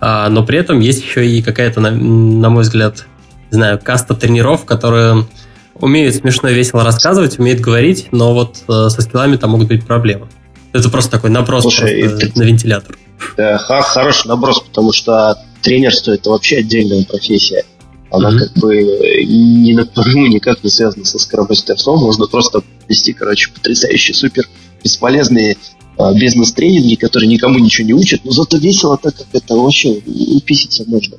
А, 0.00 0.28
но 0.28 0.44
при 0.44 0.60
этом 0.60 0.78
есть 0.78 1.02
еще 1.02 1.26
и 1.26 1.42
какая-то, 1.42 1.80
на, 1.80 1.90
на 1.90 2.50
мой 2.50 2.62
взгляд, 2.62 3.04
не 3.50 3.56
знаю, 3.56 3.80
каста 3.82 4.14
тренеров, 4.14 4.64
которые 4.64 5.26
умеют 5.74 6.14
смешно 6.14 6.50
и 6.50 6.54
весело 6.54 6.84
рассказывать, 6.84 7.40
умеют 7.40 7.58
говорить, 7.58 8.10
но 8.12 8.32
вот 8.32 8.58
э, 8.68 8.90
со 8.90 9.02
скиллами 9.02 9.34
там 9.34 9.50
могут 9.50 9.66
быть 9.66 9.84
проблемы. 9.84 10.28
Это 10.72 10.88
просто 10.88 11.10
такой 11.10 11.30
наброс 11.30 11.62
Слушай, 11.62 12.00
просто 12.00 12.26
это, 12.26 12.38
на 12.38 12.44
вентилятор. 12.44 12.96
Да, 13.36 13.58
хороший 13.58 14.28
наброс, 14.28 14.60
потому 14.60 14.92
что 14.92 15.38
тренерство 15.62 16.12
это 16.12 16.30
вообще 16.30 16.58
отдельная 16.58 17.04
профессия. 17.04 17.64
Она 18.10 18.30
mm-hmm. 18.30 18.38
как 18.38 18.52
бы 18.58 19.24
не 19.24 19.74
напрямую 19.74 20.30
никак 20.30 20.62
не 20.62 20.70
связана 20.70 21.04
со 21.04 21.18
скоромастерством. 21.18 21.98
Можно 21.98 22.26
просто 22.26 22.62
вести, 22.88 23.12
короче, 23.12 23.50
потрясающие, 23.50 24.14
супер 24.14 24.48
бесполезные 24.84 25.56
а, 25.96 26.12
бизнес-тренинги, 26.12 26.96
которые 26.96 27.28
никому 27.28 27.58
ничего 27.58 27.86
не 27.86 27.94
учат, 27.94 28.24
но 28.24 28.32
зато 28.32 28.58
весело 28.58 28.98
так, 28.98 29.16
как 29.16 29.26
это 29.32 29.56
вообще 29.56 30.00
уписиться 30.36 30.84
можно. 30.86 31.16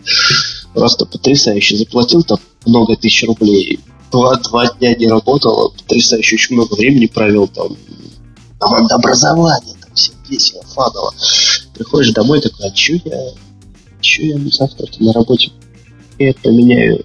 Просто 0.73 1.05
потрясающе. 1.05 1.77
Заплатил 1.77 2.23
там 2.23 2.39
много 2.65 2.95
тысяч 2.95 3.23
рублей. 3.25 3.79
Два, 4.12 4.36
два 4.36 4.67
дня 4.67 4.95
не 4.95 5.08
работал, 5.08 5.73
потрясающе, 5.77 6.36
очень 6.36 6.55
много 6.55 6.75
времени 6.75 7.08
провел 7.08 7.47
там. 7.47 7.75
Команда 8.60 8.95
образования, 8.95 9.73
там 9.81 9.89
все 9.93 10.12
весело, 10.29 10.63
фаново. 10.63 11.13
Приходишь 11.75 12.13
домой 12.13 12.41
такой, 12.41 12.67
а 12.69 12.75
что 12.75 12.93
я, 12.93 13.31
что 14.01 14.23
я 14.23 14.38
завтра 14.49 14.88
на 14.99 15.13
работе 15.13 15.51
я 16.17 16.33
поменяю 16.41 17.03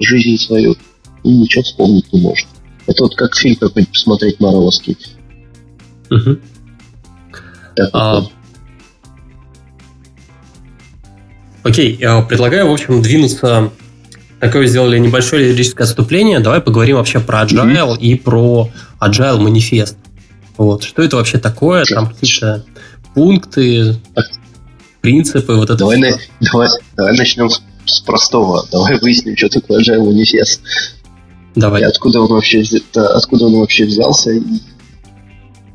жизнь 0.00 0.36
свою, 0.36 0.76
и 1.22 1.28
ничего 1.28 1.62
вспомнить 1.62 2.12
не 2.12 2.20
может. 2.20 2.48
Это 2.86 3.04
вот 3.04 3.14
как 3.14 3.36
фильм 3.36 3.56
какой-нибудь 3.56 3.92
посмотреть 3.92 4.40
Марвеловский. 4.40 4.96
Угу. 6.10 6.38
Так, 7.76 7.90
а... 7.92 8.26
Окей, 11.62 11.96
я 12.00 12.22
предлагаю, 12.22 12.68
в 12.68 12.72
общем, 12.72 13.02
двинуться. 13.02 13.70
Такое 14.40 14.66
сделали 14.66 14.98
небольшое 14.98 15.52
лирическое 15.52 15.86
отступление. 15.86 16.40
Давай 16.40 16.60
поговорим 16.60 16.96
вообще 16.96 17.20
про 17.20 17.42
Agile 17.42 17.96
mm-hmm. 17.96 17.98
и 17.98 18.14
про 18.14 18.70
Agile 19.00 19.38
манифест. 19.38 19.96
Вот. 20.56 20.84
Что 20.84 21.02
это 21.02 21.16
вообще 21.16 21.38
такое? 21.38 21.84
Там 21.84 22.08
какие-то 22.08 22.64
пункты, 23.18 23.96
принципы, 25.00 25.54
вот 25.54 25.70
это 25.70 25.78
давай, 25.78 25.98
на, 25.98 26.10
давай, 26.40 26.68
давай 26.96 27.16
начнем 27.16 27.50
с 27.50 27.62
с 27.88 28.00
простого. 28.00 28.66
Давай 28.70 28.98
выясним, 28.98 29.36
что 29.36 29.48
такое 29.48 29.80
Agile 29.80 30.04
манифест. 30.04 30.60
Давай. 31.54 31.82
И 31.82 31.84
откуда 31.84 32.20
он 32.20 32.28
вообще, 32.28 32.62
откуда 32.94 33.46
он 33.46 33.58
вообще 33.58 33.86
взялся. 33.86 34.30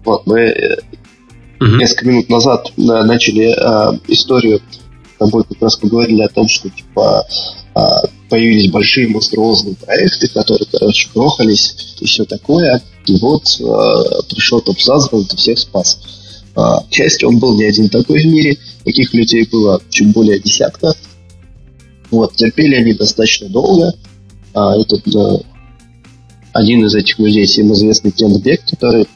Вот, 0.06 0.25
мы 0.25 0.53
угу. 1.60 1.75
несколько 1.75 2.08
минут 2.08 2.29
назад 2.29 2.71
начали 2.77 3.51
а, 3.51 3.97
историю 4.08 4.62
с 5.15 5.17
тобой 5.17 5.43
как 5.45 5.62
раз 5.62 5.75
поговорили 5.77 6.21
о 6.21 6.29
том, 6.29 6.47
что 6.47 6.69
типа 6.69 7.25
а, 7.73 8.01
появились 8.29 8.71
большие 8.71 9.08
монструозные 9.08 9.75
проекты, 9.75 10.27
которые, 10.27 10.67
короче, 10.71 11.10
крохались 11.13 11.95
и 11.99 12.06
все 12.06 12.25
такое. 12.25 12.82
И 13.06 13.17
вот 13.17 13.43
а, 13.62 14.21
пришел 14.29 14.62
топ-саз, 14.62 15.10
он 15.12 15.25
всех 15.25 15.58
спас. 15.58 15.99
А, 16.55 16.81
к 16.81 16.91
счастью, 16.91 17.29
он 17.29 17.39
был 17.39 17.55
не 17.55 17.65
один 17.65 17.89
такой 17.89 18.21
в 18.21 18.25
мире. 18.25 18.57
Таких 18.83 19.13
людей 19.13 19.47
было 19.51 19.81
чуть 19.89 20.11
более 20.11 20.39
десятка. 20.39 20.93
Вот, 22.11 22.35
терпели 22.35 22.75
они 22.75 22.93
достаточно 22.93 23.49
долго. 23.49 23.93
А, 24.53 24.77
этот, 24.77 25.03
а, 25.15 25.39
один 26.53 26.85
из 26.85 26.95
этих 26.95 27.17
людей, 27.19 27.45
всем 27.45 27.73
известный 27.73 28.11
Кен 28.11 28.39
Бек, 28.39 28.61
который 28.69 29.07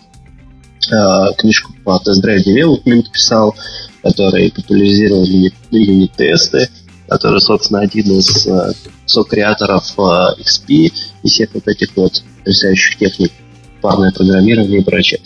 а, 0.92 1.34
книжку 1.34 1.74
по 1.84 2.00
тест-драйв 2.00 2.46
development 2.46 3.12
писал, 3.12 3.56
который 4.02 4.52
популяризировал 4.52 5.26
юнит-тесты, 5.72 6.70
который, 7.08 7.42
собственно, 7.42 7.82
один 7.82 8.18
из 8.18 8.48
а, 8.48 8.72
со-креаторов 9.06 9.98
а, 10.00 10.36
XP 10.40 10.92
и 11.24 11.28
всех 11.28 11.54
вот 11.54 11.68
этих 11.68 11.96
вот 11.96 12.24
потрясающих 12.40 12.98
техник 12.98 13.32
парное 13.82 14.12
программирование 14.12 14.80
и 14.80 14.84
прочее. 14.84 15.20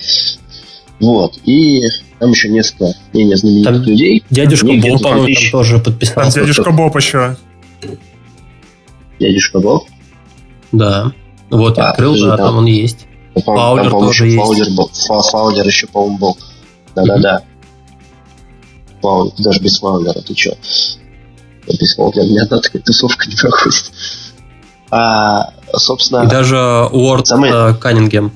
Вот. 1.02 1.40
И 1.46 1.82
там 2.20 2.30
еще 2.30 2.50
несколько 2.50 2.94
менее 3.14 3.36
знаменитых 3.36 3.74
там 3.74 3.84
людей. 3.84 4.24
Дядюшка 4.30 4.68
Боб, 4.68 5.02
по-моему, 5.02 5.28
там 5.28 5.52
тоже 5.52 5.80
подписался. 5.80 6.36
Там 6.36 6.46
дядюшка 6.46 6.72
Боб 6.72 6.96
еще. 6.96 7.36
Дядюшка 9.20 9.60
Боб? 9.60 9.88
Да. 10.72 11.12
Вот, 11.50 11.78
а, 11.80 11.90
открыл, 11.90 12.16
да, 12.16 12.38
там, 12.38 12.48
там 12.48 12.58
он 12.58 12.66
есть. 12.66 13.08
Там, 13.34 13.44
Фаулер 13.44 13.90
там, 13.90 14.00
тоже 14.00 14.28
есть. 14.28 14.38
Фаулер. 14.38 15.24
Фаулер 15.32 15.66
еще, 15.66 15.88
по-моему, 15.88 16.18
был. 16.18 16.38
Да-да-да. 16.96 17.42
Фаулер, 19.02 19.34
даже 19.40 19.60
без 19.60 19.80
Фаулера, 19.80 20.22
ты 20.22 20.34
че? 20.34 20.56
Без 21.68 21.96
Фаулера 21.96 22.24
ни 22.24 22.38
одна 22.38 22.60
такая 22.60 22.82
тусовка 22.82 23.28
не 23.28 23.36
проходит. 23.36 23.92
А, 24.92 25.54
собственно... 25.74 26.24
И 26.24 26.28
даже 26.28 26.58
Уорд 26.92 27.26
самый... 27.26 27.50
Э, 27.52 27.74
Каннингем. 27.74 28.32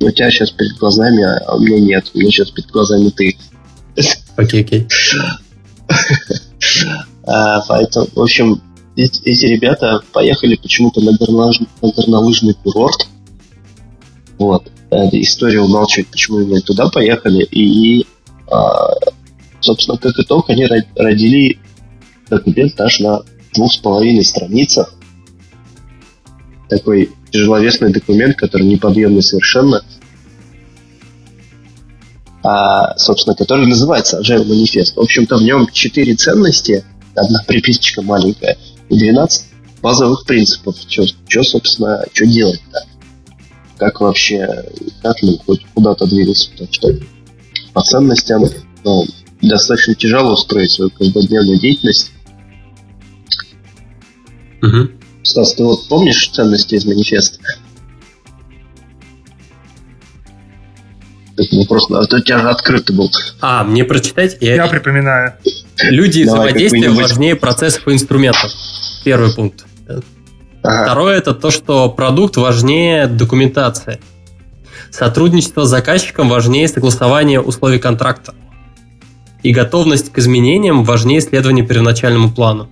У 0.00 0.10
тебя 0.10 0.30
сейчас 0.30 0.50
перед 0.50 0.76
глазами, 0.78 1.22
а 1.22 1.56
у 1.56 1.60
меня 1.60 1.78
нет. 1.78 2.10
У 2.14 2.18
меня 2.18 2.30
сейчас 2.30 2.50
перед 2.50 2.70
глазами 2.70 3.10
ты. 3.10 3.36
Окей, 4.36 4.62
окей. 4.62 4.88
А, 7.26 7.60
поэтому, 7.68 8.08
в 8.14 8.20
общем, 8.22 8.60
эти, 8.96 9.22
эти 9.24 9.46
ребята 9.46 10.00
поехали 10.12 10.56
почему-то 10.56 11.00
на, 11.00 11.12
горнолыж, 11.12 11.60
на 11.60 11.92
горнолыжный 11.92 12.54
курорт. 12.54 13.06
Вот. 14.38 14.70
Эта 14.90 15.20
история 15.20 15.60
умалчивает, 15.60 16.08
почему 16.08 16.44
мы 16.46 16.60
туда 16.60 16.88
поехали. 16.88 17.44
И, 17.44 18.06
а, 18.50 18.90
собственно, 19.60 19.96
как 19.98 20.18
итог, 20.18 20.50
они 20.50 20.66
родили 20.96 21.58
документ 22.28 22.80
аж 22.80 23.00
на 23.00 23.22
двух 23.54 23.72
с 23.72 23.76
половиной 23.76 24.24
страницах. 24.24 24.94
Такой 26.70 27.10
тяжеловесный 27.32 27.92
документ, 27.92 28.36
который 28.36 28.66
неподъемный 28.66 29.22
совершенно. 29.22 29.84
А, 32.42 32.96
собственно, 32.96 33.34
который 33.34 33.66
называется 33.66 34.20
Agile 34.20 34.46
Manifest. 34.46 34.94
В 34.94 35.00
общем-то, 35.00 35.36
в 35.36 35.42
нем 35.42 35.68
четыре 35.72 36.14
ценности, 36.14 36.84
одна 37.14 37.42
приписочка 37.46 38.02
маленькая, 38.02 38.56
и 38.88 38.96
12 38.96 39.46
базовых 39.82 40.24
принципов. 40.24 40.76
Что, 40.88 41.42
собственно, 41.42 42.04
что 42.12 42.24
делать-то? 42.24 42.84
Как 43.76 44.00
вообще, 44.00 44.46
как 45.02 45.16
мы 45.22 45.38
хоть 45.38 45.66
куда-то 45.74 46.06
двигаться? 46.06 46.50
Так 46.56 46.68
что 46.72 46.88
по 47.72 47.82
ценностям 47.82 48.44
ну, 48.84 49.06
достаточно 49.42 49.94
тяжело 49.94 50.34
устроить 50.34 50.70
свою 50.70 50.90
каждодневную 50.90 51.58
деятельность. 51.58 52.12
Угу. 54.62 54.99
Стас, 55.22 55.54
ты 55.54 55.64
вот 55.64 55.88
помнишь 55.88 56.28
ценности 56.28 56.74
из 56.74 56.84
манифеста? 56.86 57.38
Вопрос, 61.52 61.90
а 61.90 62.04
то 62.06 62.16
у 62.16 62.20
тебя 62.20 62.38
же 62.38 62.50
открытый 62.50 62.94
был. 62.96 63.10
А, 63.40 63.64
мне 63.64 63.84
прочитать? 63.84 64.36
Я, 64.40 64.56
я 64.56 64.66
припоминаю. 64.66 65.34
Люди 65.82 66.22
взаимодействия 66.22 66.90
важнее 66.90 67.34
процессов 67.34 67.88
и 67.88 67.92
инструментов. 67.92 68.50
Первый 69.04 69.34
пункт. 69.34 69.64
Ага. 70.62 70.84
Второе 70.84 71.16
это 71.16 71.32
то, 71.32 71.50
что 71.50 71.88
продукт 71.88 72.36
важнее 72.36 73.06
документации. 73.06 74.00
Сотрудничество 74.90 75.64
с 75.64 75.68
заказчиком 75.68 76.28
важнее 76.28 76.68
согласования 76.68 77.40
условий 77.40 77.78
контракта. 77.78 78.34
И 79.42 79.52
готовность 79.52 80.12
к 80.12 80.18
изменениям 80.18 80.84
важнее 80.84 81.22
следования 81.22 81.62
первоначальному 81.62 82.30
плану. 82.30 82.68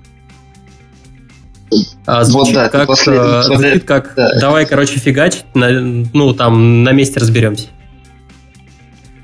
А 2.07 2.24
звучит 2.24 2.54
вот, 2.54 2.62
да, 2.62 2.68
как, 2.70 2.90
э, 3.07 3.42
звучит 3.42 3.85
как 3.85 4.14
да. 4.16 4.38
давай, 4.40 4.66
короче, 4.66 4.98
фигачить, 4.98 5.44
на, 5.54 5.68
ну, 5.70 6.33
там, 6.33 6.83
на 6.83 6.92
месте 6.92 7.20
разберемся. 7.20 7.66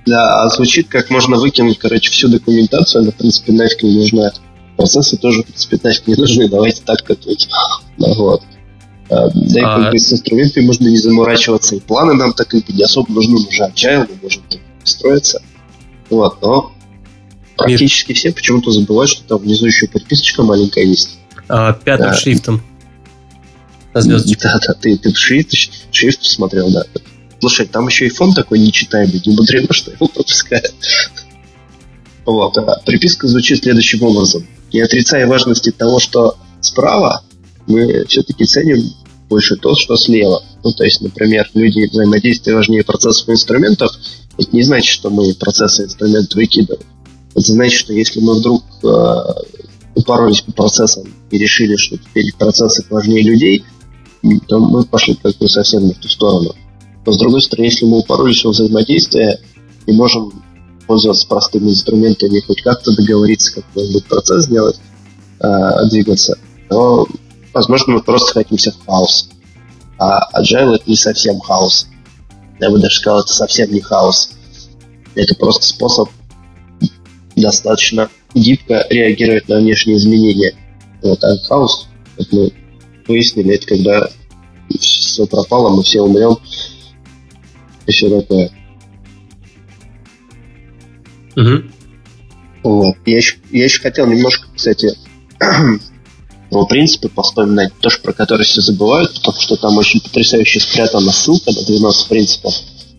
Да, 0.07 0.43
а 0.43 0.49
звучит 0.51 0.89
как 0.89 1.09
можно 1.09 1.37
выкинуть, 1.37 1.79
короче, 1.79 2.11
всю 2.11 2.29
документацию, 2.29 3.03
она, 3.03 3.11
в 3.11 3.15
принципе, 3.15 3.53
нафиг 3.53 3.83
не 3.83 3.97
нужна. 3.97 4.33
Процессы 4.77 5.17
тоже, 5.17 5.43
в 5.43 5.47
принципе, 5.47 5.79
нафиг 5.83 6.07
не 6.07 6.15
нужны, 6.15 6.49
давайте 6.49 6.83
так 6.85 7.03
готовить. 7.07 7.49
Ну, 7.97 8.13
вот. 8.15 8.43
А, 9.09 9.31
да 9.33 9.61
и 9.61 9.63
а... 9.63 9.83
как 9.83 9.93
бы 9.93 9.99
с 9.99 10.13
инструментами 10.13 10.67
можно 10.67 10.89
не 10.89 10.99
заморачиваться, 10.99 11.77
и 11.77 11.81
планы 11.81 12.15
нам 12.15 12.35
так 12.35 12.49
как 12.49 12.65
бы 12.67 12.73
не 12.73 12.83
особо 12.83 13.11
нужны, 13.13 13.37
уже 13.37 13.63
agile, 13.63 14.09
мы 14.11 14.19
можем 14.23 14.43
строиться. 14.83 15.43
Вот, 16.11 16.43
но 16.43 16.73
практически 17.57 18.13
все 18.13 18.33
почему-то 18.33 18.71
забывают, 18.71 19.11
что 19.11 19.25
там 19.27 19.39
внизу 19.39 19.67
еще 19.67 19.87
подписочка 19.87 20.43
маленькая 20.43 20.85
есть 20.85 21.19
а, 21.49 21.73
пятым 21.73 22.11
да. 22.11 22.15
шрифтом. 22.15 22.63
Да, 23.93 24.01
да, 24.03 24.75
ты, 24.75 24.97
ты 24.97 25.15
шрифт, 25.15 25.53
шрифт 25.93 26.25
смотрел, 26.25 26.71
да. 26.71 26.85
Слушай, 27.41 27.67
там 27.67 27.87
еще 27.87 28.07
и 28.07 28.11
фон 28.11 28.33
такой 28.33 28.59
нечитаемый, 28.59 29.23
не 29.25 29.37
мудрено, 29.37 29.73
что 29.73 29.91
его 29.91 30.09
пропускают. 30.09 30.75
Вот, 32.25 32.57
а 32.57 32.81
приписка 32.87 33.29
звучит 33.29 33.63
следующим 33.63 34.03
образом. 34.03 34.47
Не 34.73 34.81
отрицая 34.81 35.27
важности 35.27 35.71
того, 35.71 36.01
что 36.01 36.37
справа, 36.61 37.23
мы 37.67 38.05
все-таки 38.07 38.45
ценим 38.45 38.79
больше 39.29 39.57
то, 39.57 39.75
что 39.75 39.97
слева. 39.97 40.43
Ну, 40.63 40.73
то 40.73 40.85
есть, 40.85 41.01
например, 41.01 41.51
люди 41.55 41.87
взаимодействия 41.91 42.55
важнее 42.55 42.83
процессов 42.83 43.29
и 43.29 43.33
инструментов. 43.33 43.93
Это 44.39 44.49
не 44.53 44.63
значит, 44.63 44.93
что 44.93 45.11
мы 45.11 45.35
процессы 45.35 45.83
и 45.83 45.85
инструменты 45.87 46.37
выкидываем. 46.37 46.87
Это 47.33 47.53
значит, 47.53 47.79
что 47.79 47.93
если 47.93 48.21
мы 48.21 48.35
вдруг 48.35 48.65
э, 48.83 48.87
упоролись 49.95 50.41
по 50.43 50.53
процессам 50.53 51.05
и 51.31 51.39
решили, 51.39 51.77
что 51.77 51.97
теперь 51.97 52.35
процессы 52.39 52.85
важнее 52.91 53.23
людей, 53.23 53.65
то 54.49 54.59
мы 54.59 54.85
пошли 54.85 55.15
как 55.15 55.37
бы 55.37 55.49
совсем 55.49 55.87
не 55.87 55.93
в 55.93 55.99
ту 55.99 56.09
сторону. 56.09 56.55
Но 57.05 57.13
с 57.13 57.19
другой 57.19 57.43
стороны, 57.43 57.67
если 57.67 57.85
мы 57.85 57.99
упоролись 57.99 58.45
во 58.45 58.51
взаимодействие 58.51 59.41
и 59.87 59.93
можем 59.93 60.33
пользоваться 60.87 61.27
простыми 61.29 61.71
инструментами, 61.71 62.41
хоть 62.41 62.63
как-то 62.63 62.95
договориться, 62.95 63.55
какой-нибудь 63.55 64.07
процесс 64.07 64.45
сделать, 64.45 64.81
э, 65.41 65.89
двигаться, 65.91 66.39
то, 66.69 67.07
возможно, 67.53 67.95
мы 67.95 68.03
просто 68.03 68.33
хотимся 68.33 68.73
в 68.73 68.87
хаос. 68.87 69.29
А 69.99 70.41
agile 70.41 70.77
это 70.77 70.85
не 70.87 70.97
совсем 70.97 71.39
хаос. 71.41 71.87
Я 72.61 72.71
бы 72.71 72.79
даже 72.79 72.97
сказал, 72.97 73.21
это 73.21 73.33
совсем 73.33 73.73
не 73.73 73.81
хаос. 73.81 74.31
Это 75.15 75.35
просто 75.35 75.67
способ 75.67 76.09
достаточно 77.37 78.09
гибко 78.35 78.87
реагировать 78.91 79.49
на 79.49 79.59
внешние 79.59 79.97
изменения. 79.97 80.55
Вот, 81.03 81.23
а 81.23 81.37
хаос, 81.49 81.89
как 82.17 82.33
мы 82.33 82.53
выяснили, 83.07 83.55
это 83.55 83.67
когда 83.67 84.09
все 84.81 85.27
пропало, 85.27 85.75
мы 85.75 85.83
все 85.83 86.01
умрем, 86.01 86.39
и 87.87 87.93
все 87.93 88.21
такое. 88.21 88.51
Угу. 91.37 91.65
Вот. 92.65 92.97
Я 93.05 93.17
еще, 93.17 93.37
я 93.51 93.65
еще 93.65 93.81
хотел 93.81 94.07
немножко, 94.07 94.49
кстати, 94.55 94.97
про 96.51 96.67
принципы 96.67 97.11
вспоминать, 97.23 97.73
тоже 97.81 97.99
про 97.99 98.13
которые 98.13 98.45
все 98.45 98.61
забывают, 98.61 99.15
потому 99.15 99.41
что 99.41 99.57
там 99.57 99.77
очень 99.77 100.01
потрясающе 100.01 100.61
спрятана 100.61 101.13
ссылка 101.13 101.53
на 101.53 101.63
12 101.63 102.09
принципов. 102.09 102.55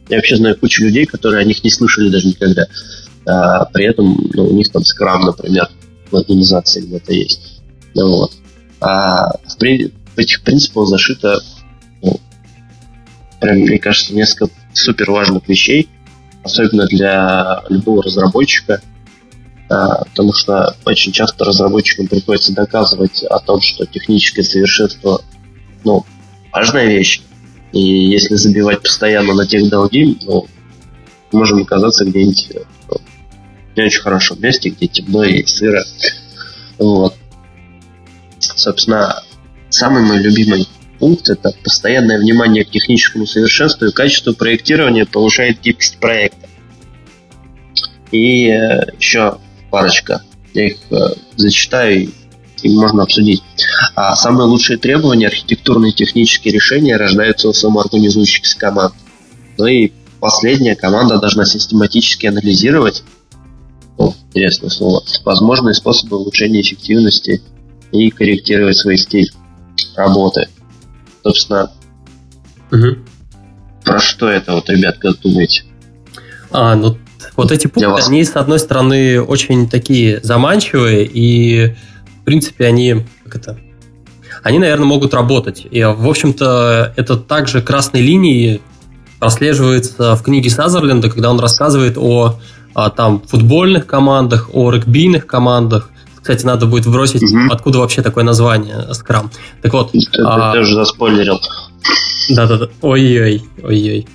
Я 0.10 0.18
вообще 0.18 0.36
знаю 0.36 0.58
кучу 0.60 0.84
людей, 0.84 1.06
которые 1.06 1.42
о 1.42 1.46
них 1.46 1.64
не 1.64 1.72
слышали 1.72 2.10
даже 2.10 2.28
никогда. 2.28 2.68
А, 3.28 3.66
при 3.66 3.86
этом 3.86 4.18
ну, 4.34 4.46
у 4.46 4.54
них 4.54 4.72
там 4.72 4.84
скрам, 4.84 5.26
например, 5.26 5.70
в 6.12 6.16
организации 6.16 6.82
где-то 6.82 7.14
есть. 7.14 7.62
Ну, 7.94 8.08
вот. 8.10 8.32
А 8.80 9.32
в, 9.46 9.56
в 9.58 10.18
этих 10.18 10.44
принципах 10.44 10.88
зашито, 10.88 11.42
ну, 12.02 12.20
прям, 13.40 13.58
мне 13.58 13.80
кажется, 13.80 14.14
несколько 14.14 14.54
супер 14.74 15.12
важных 15.12 15.48
вещей, 15.48 15.90
особенно 16.44 16.86
для 16.86 17.64
любого 17.70 18.04
разработчика, 18.04 18.82
а, 19.70 20.06
потому 20.06 20.34
что 20.34 20.76
очень 20.86 21.12
часто 21.12 21.46
разработчикам 21.46 22.08
приходится 22.08 22.54
доказывать 22.54 23.24
о 23.24 23.40
том, 23.40 23.62
что 23.62 23.86
техническое 23.86 24.44
совершенство 24.44 25.22
ну, 25.84 26.06
важная 26.52 26.86
вещь. 26.86 27.22
И 27.72 27.80
если 27.80 28.36
забивать 28.36 28.82
постоянно 28.82 29.34
на 29.34 29.48
тех 29.48 29.68
долги, 29.70 30.18
ну, 30.24 30.48
можем 31.32 31.64
оказаться 31.64 32.06
где-нибудь 32.06 32.50
ну, 33.76 33.82
не 33.82 33.88
очень 33.88 34.02
хорошем 34.02 34.42
месте, 34.42 34.70
где 34.70 34.88
темно 34.88 35.24
и 35.24 35.46
сыро. 35.46 35.84
Вот. 36.78 37.16
Собственно, 38.40 39.24
самый 39.70 40.04
мой 40.04 40.20
любимый 40.20 40.68
пункт– 41.00 41.30
это 41.30 41.52
постоянное 41.64 42.20
внимание 42.20 42.64
к 42.64 42.70
техническому 42.70 43.26
совершенству 43.26 43.88
и 43.88 43.92
качеству 43.92 44.34
проектирования 44.34 45.06
повышает 45.06 45.62
гибкость 45.62 45.98
проекта. 45.98 46.48
И 48.12 48.48
э, 48.48 48.92
еще 48.98 49.40
парочка. 49.72 50.22
Я 50.54 50.68
их 50.68 50.78
э, 50.92 50.96
зачитаю 51.36 52.12
и 52.62 52.70
можно 52.70 53.04
обсудить. 53.04 53.44
А 53.96 54.16
самые 54.16 54.48
лучшие 54.48 54.78
требования, 54.78 55.28
архитектурные 55.28 55.92
и 55.92 55.96
технические 55.96 56.54
решения 56.54 56.96
рождаются 56.98 57.50
у 57.50 57.54
самоорганизующихся 57.54 58.58
команд. 58.58 58.94
Ну 59.58 59.68
и 59.68 59.92
последняя 60.20 60.76
команда 60.76 61.20
должна 61.20 61.46
систематически 61.46 62.26
анализировать 62.26 63.04
о, 63.98 64.14
интересное 64.30 64.70
слово, 64.70 65.04
возможные 65.24 65.74
способы 65.74 66.18
улучшения 66.18 66.62
эффективности 66.62 67.42
и 67.92 68.10
корректировать 68.10 68.78
свой 68.78 68.98
стиль 68.98 69.32
работы. 69.96 70.48
Собственно, 71.24 71.72
угу. 72.72 72.98
про 73.84 74.00
что 74.00 74.28
это 74.30 74.54
вот, 74.54 74.70
ребят, 74.70 74.98
как 74.98 75.20
думаете? 75.22 75.64
А, 76.52 76.76
ну 76.76 76.98
вот 77.36 77.52
эти 77.52 77.68
пункты, 77.68 78.04
они, 78.06 78.24
с 78.24 78.36
одной 78.36 78.60
стороны, 78.60 79.22
очень 79.22 79.70
такие 79.70 80.20
заманчивые, 80.22 81.06
и, 81.06 81.76
в 82.22 82.26
принципе, 82.26 82.66
они, 82.66 83.06
как 83.24 83.36
это, 83.36 83.58
они, 84.44 84.60
наверное, 84.60 84.86
могут 84.86 85.14
работать. 85.14 85.66
И, 85.70 85.84
в 85.84 86.08
общем-то, 86.08 86.94
это 86.96 87.18
также 87.18 87.62
красной 87.62 88.02
линией 88.02 88.62
прослеживается 89.20 90.16
в 90.16 90.22
книге 90.22 90.50
Сазерленда, 90.50 91.10
когда 91.10 91.32
он 91.32 91.40
рассказывает 91.40 91.98
о 91.98 92.40
о 92.76 92.90
там 92.90 93.22
футбольных 93.22 93.88
командах, 93.88 94.50
о 94.54 94.70
регбийных 94.70 95.26
командах. 95.26 95.90
Кстати, 96.22 96.46
надо 96.46 96.66
будет 96.66 96.88
бросить, 96.88 97.24
угу. 97.24 97.52
откуда 97.52 97.80
вообще 97.80 98.02
такое 98.02 98.24
название 98.24 98.94
Скрам. 98.94 99.32
Так 99.62 99.74
вот. 99.74 99.92
Ты, 99.92 100.00
а, 100.24 100.54
ты 100.54 100.66
заспойлерил. 100.66 101.40
Да-да-да. 102.30 102.68
Ой-ой, 102.82 103.44
ой-ой. 103.64 104.08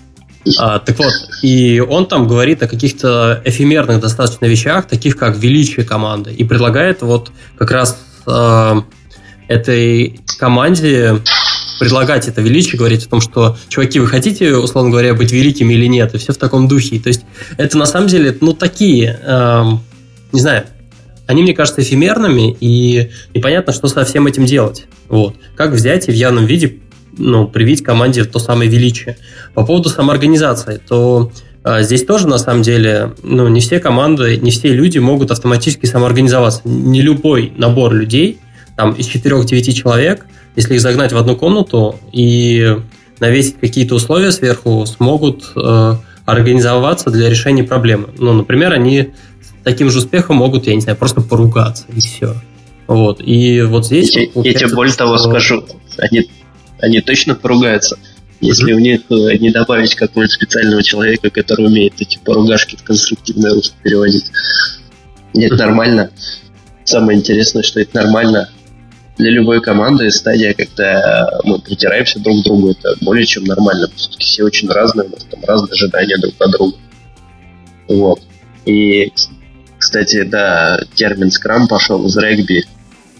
А, 0.59 0.79
так 0.79 0.99
вот, 0.99 1.13
и 1.43 1.81
он 1.81 2.07
там 2.07 2.27
говорит 2.27 2.63
о 2.63 2.69
каких-то 2.69 3.41
эфемерных 3.45 4.01
достаточно 4.01 4.47
вещах, 4.47 4.87
таких 4.87 5.17
как 5.17 5.37
величие 5.37 5.85
команды, 5.85 6.33
и 6.33 6.45
предлагает 6.45 7.03
вот 7.03 7.31
как 7.57 7.71
раз 7.71 7.99
э, 8.27 8.83
этой 9.49 10.21
команде 10.39 11.21
предлагать 11.81 12.28
это 12.28 12.43
величие, 12.43 12.78
говорить 12.78 13.07
о 13.07 13.09
том, 13.09 13.22
что, 13.22 13.57
чуваки, 13.70 13.99
вы 13.99 14.07
хотите, 14.07 14.55
условно 14.55 14.91
говоря, 14.91 15.14
быть 15.14 15.33
великими 15.33 15.72
или 15.72 15.87
нет, 15.87 16.14
и 16.14 16.18
все 16.18 16.35
в 16.35 16.37
таком 16.37 16.68
духе. 16.68 17.01
То 17.01 17.09
есть 17.09 17.22
это 17.57 17.78
на 17.78 17.87
самом 17.87 18.07
деле, 18.07 18.37
ну, 18.43 18.53
такие, 18.53 19.18
эм, 19.24 19.81
не 20.31 20.41
знаю, 20.41 20.64
они, 21.26 21.43
мне 21.43 21.55
кажется, 21.55 21.81
эфемерными, 21.81 22.55
и 22.61 23.11
непонятно, 23.35 23.72
что 23.72 23.89
со 23.89 24.05
всем 24.05 24.26
этим 24.26 24.45
делать. 24.45 24.89
Вот. 25.09 25.37
Как 25.57 25.70
взять 25.72 26.07
и 26.09 26.11
в 26.11 26.14
явном 26.14 26.45
виде 26.45 26.81
ну, 27.16 27.49
привить 27.49 27.83
команде 27.83 28.24
то 28.24 28.39
самое 28.39 28.68
величие. 28.68 29.16
По 29.55 29.64
поводу 29.64 29.89
самоорганизации, 29.89 30.83
то 30.87 31.33
а, 31.64 31.81
здесь 31.81 32.05
тоже, 32.05 32.28
на 32.28 32.37
самом 32.37 32.61
деле, 32.61 33.14
ну, 33.22 33.49
не 33.49 33.61
все 33.61 33.81
команды, 33.81 34.37
не 34.37 34.51
все 34.51 34.68
люди 34.68 34.99
могут 34.99 35.31
автоматически 35.31 35.87
самоорганизоваться. 35.87 36.61
Не 36.64 37.01
любой 37.01 37.55
набор 37.57 37.95
людей, 37.95 38.39
там, 38.76 38.93
из 38.93 39.09
4-9 39.09 39.72
человек, 39.72 40.26
если 40.57 40.74
их 40.74 40.80
загнать 40.80 41.12
в 41.12 41.16
одну 41.16 41.36
комнату 41.36 41.98
и 42.12 42.76
навесить 43.20 43.61
какие-то 43.61 43.94
условия 43.94 44.32
сверху, 44.32 44.84
смогут 44.86 45.53
э, 45.55 45.94
организоваться 46.24 47.11
для 47.11 47.28
решения 47.28 47.64
проблемы. 47.64 48.09
Ну, 48.18 48.32
например, 48.32 48.72
они 48.72 49.11
с 49.42 49.64
таким 49.64 49.90
же 49.90 49.98
успехом 49.98 50.36
могут, 50.36 50.66
я 50.66 50.74
не 50.74 50.80
знаю, 50.80 50.96
просто 50.96 51.20
поругаться, 51.20 51.84
и 51.94 52.01
все. 52.01 52.34
Вот. 52.86 53.20
И 53.20 53.62
вот 53.62 53.86
здесь... 53.86 54.16
Я, 54.16 54.22
я 54.34 54.55
тебе 54.55 54.74
более 54.74 54.94
того 54.94 55.18
скажу, 55.18 55.64
они, 55.98 56.28
они 56.80 57.01
точно 57.01 57.34
поругаются. 57.34 57.98
Если 58.40 58.72
mm-hmm. 58.72 58.76
в 58.76 58.80
них 58.80 59.01
э, 59.11 59.36
не 59.36 59.51
добавить 59.51 59.94
какого-нибудь 59.94 60.32
специального 60.32 60.82
человека, 60.82 61.28
который 61.30 61.66
умеет 61.66 61.94
эти 61.98 62.18
поругашки 62.24 62.76
в 62.76 62.82
конструктивное 62.82 63.53
русло 63.53 63.74
переводить. 63.82 64.24
Это 65.34 65.57
нормально. 65.57 66.11
Самое 66.84 67.18
интересное, 67.18 67.62
что 67.62 67.80
это 67.80 67.94
нормально 67.96 68.48
для 69.21 69.31
любой 69.31 69.61
команды 69.61 70.11
стадия, 70.11 70.55
когда 70.55 71.41
мы 71.45 71.59
притираемся 71.59 72.18
друг 72.18 72.41
к 72.41 72.45
другу, 72.45 72.71
это 72.71 72.95
более 73.01 73.27
чем 73.27 73.45
нормально. 73.45 73.89
Все-таки 73.95 74.25
все 74.25 74.45
очень 74.45 74.68
разные, 74.68 75.09
у 75.09 75.12
нас 75.12 75.25
там 75.31 75.45
разные 75.45 75.73
ожидания 75.73 76.16
друг 76.18 76.35
от 76.39 76.51
друга. 76.51 76.77
Вот. 77.89 78.21
И, 78.64 79.12
кстати, 79.79 80.23
да, 80.23 80.81
термин 80.95 81.31
скрам 81.31 81.68
пошел 81.68 82.05
из 82.07 82.16
регби. 82.16 82.64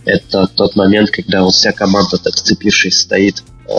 Это 0.07 0.46
тот 0.46 0.76
момент, 0.76 1.11
когда 1.11 1.42
вот 1.42 1.53
вся 1.53 1.72
команда, 1.72 2.16
так 2.16 2.36
сцепившись, 2.36 3.01
стоит 3.01 3.42
э, 3.68 3.72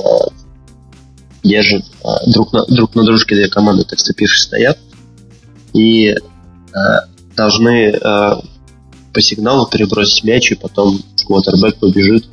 держат 1.43 1.83
а, 2.03 2.29
друг, 2.29 2.53
на, 2.53 2.65
друг 2.67 2.95
на 2.95 3.03
дружке 3.03 3.35
две 3.35 3.49
команды, 3.49 3.83
так 3.83 3.99
сцепившись, 3.99 4.43
стоят 4.43 4.77
и 5.73 6.15
а, 6.73 7.07
должны 7.35 7.91
а, 7.93 8.41
по 9.13 9.21
сигналу 9.21 9.67
перебросить 9.67 10.23
мяч, 10.23 10.51
и 10.51 10.55
потом 10.55 11.01
квотербек 11.25 11.79
побежит, 11.79 12.25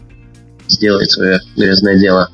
сделает 0.69 1.11
свое 1.11 1.41
грязное 1.57 1.99
дело. 1.99 2.31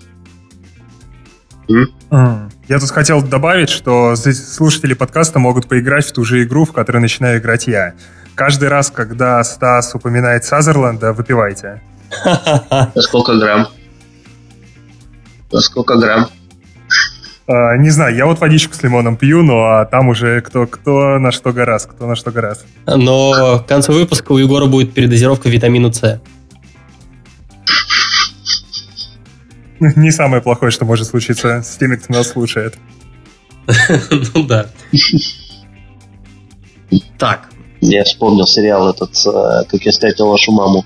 М? 1.68 2.50
Я 2.68 2.78
тут 2.78 2.90
хотел 2.90 3.22
добавить, 3.22 3.68
что 3.68 4.14
слушатели 4.16 4.94
подкаста 4.94 5.38
могут 5.38 5.68
поиграть 5.68 6.06
в 6.06 6.12
ту 6.12 6.24
же 6.24 6.42
игру, 6.44 6.64
в 6.64 6.72
которой 6.72 6.98
начинаю 6.98 7.38
играть 7.38 7.66
я. 7.66 7.94
Каждый 8.34 8.68
раз, 8.68 8.90
когда 8.90 9.42
Стас 9.44 9.94
упоминает 9.94 10.44
Сазерленда, 10.44 11.12
выпивайте. 11.12 11.82
На 12.24 13.02
сколько 13.02 13.36
грамм? 13.38 13.68
На 15.52 15.60
сколько 15.60 15.96
грамм? 15.96 16.28
Uh, 17.46 17.76
не 17.76 17.90
знаю, 17.90 18.16
я 18.16 18.24
вот 18.24 18.40
водичку 18.40 18.74
с 18.74 18.82
лимоном 18.82 19.18
пью, 19.18 19.42
ну 19.42 19.64
а 19.64 19.84
там 19.84 20.08
уже 20.08 20.40
кто, 20.40 20.66
кто 20.66 21.18
на 21.18 21.30
что 21.30 21.52
гораст, 21.52 21.90
кто 21.90 22.06
на 22.06 22.16
что 22.16 22.30
гораст. 22.30 22.64
Но 22.86 23.58
к 23.58 23.68
концу 23.68 23.92
выпуска 23.92 24.32
у 24.32 24.38
Егора 24.38 24.64
будет 24.64 24.94
передозировка 24.94 25.50
витамина 25.50 25.92
С. 25.92 26.22
Не 29.96 30.10
самое 30.10 30.42
плохое, 30.42 30.70
что 30.70 30.84
может 30.84 31.08
случиться 31.08 31.62
с 31.62 31.76
теми, 31.76 31.96
кто 31.96 32.12
нас 32.12 32.30
слушает. 32.30 32.76
Ну 34.34 34.44
да. 34.44 34.66
Так. 37.18 37.48
Я 37.80 38.04
вспомнил 38.04 38.46
сериал 38.46 38.90
этот 38.90 39.10
э, 39.26 39.64
«Как 39.68 39.82
я 39.84 39.92
встретил 39.92 40.28
вашу 40.28 40.52
маму». 40.52 40.84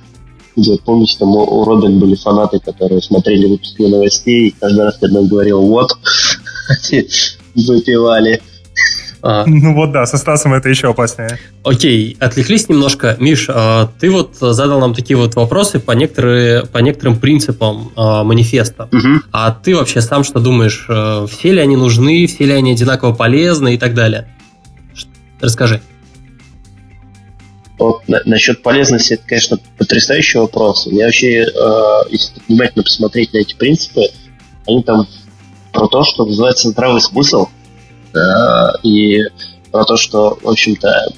Где, 0.57 0.77
помните, 0.79 1.17
там 1.19 1.31
у 1.31 1.65
Робин 1.65 2.01
были 2.01 2.17
фанаты, 2.17 2.59
которые 2.59 3.01
смотрели 3.01 3.47
выпуски 3.47 3.83
новостей, 3.83 4.49
и 4.49 4.55
каждый 4.59 4.85
раз, 4.85 4.99
когда 4.99 5.21
он 5.21 5.29
говорил 5.29 5.61
«вот», 5.63 5.93
выпивали. 7.55 8.43
А. 9.23 9.45
Ну 9.47 9.75
вот 9.75 9.93
да, 9.93 10.07
со 10.07 10.17
Стасом 10.17 10.55
это 10.55 10.69
еще 10.69 10.91
опаснее. 10.91 11.39
Окей, 11.65 12.17
отвлеклись 12.21 12.69
немножко. 12.69 13.17
Миш, 13.19 13.49
а, 13.49 13.91
ты 13.99 14.11
вот 14.11 14.37
задал 14.39 14.81
нам 14.81 14.95
такие 14.95 15.17
вот 15.17 15.35
вопросы 15.35 15.81
по, 15.81 15.93
некоторые, 15.93 16.67
по 16.67 16.79
некоторым 16.79 17.19
принципам 17.19 17.91
а, 17.97 18.25
манифеста. 18.25 18.89
Угу. 18.93 19.23
А 19.33 19.51
ты 19.51 19.75
вообще 19.75 20.01
сам 20.01 20.25
что 20.25 20.41
думаешь? 20.41 20.87
А, 20.89 21.27
все 21.27 21.53
ли 21.53 21.61
они 21.61 21.77
нужны, 21.77 22.27
все 22.27 22.45
ли 22.45 22.53
они 22.53 22.73
одинаково 22.73 23.13
полезны 23.13 23.75
и 23.75 23.79
так 23.79 23.95
далее? 23.95 24.29
Расскажи. 25.41 25.81
Вот, 27.79 28.09
на, 28.09 28.21
насчет 28.25 28.63
полезности, 28.63 29.15
это, 29.15 29.23
конечно, 29.25 29.59
потрясающий 29.79 30.39
вопрос. 30.39 30.89
Я 30.91 31.07
вообще, 31.07 31.45
э, 31.45 32.01
если 32.11 32.41
внимательно 32.49 32.83
посмотреть 32.83 33.33
на 33.33 33.39
эти 33.39 33.55
принципы, 33.55 34.03
они 34.67 34.83
там 34.83 35.07
про 35.73 35.87
то, 35.87 36.03
что 36.03 36.25
называется 36.25 36.71
здравый 36.71 37.01
смысл, 37.01 37.47
э, 38.15 38.19
и 38.83 39.23
про 39.71 39.85
то, 39.85 39.97
что, 39.97 40.39
в 40.43 40.49
общем-то, 40.49 41.13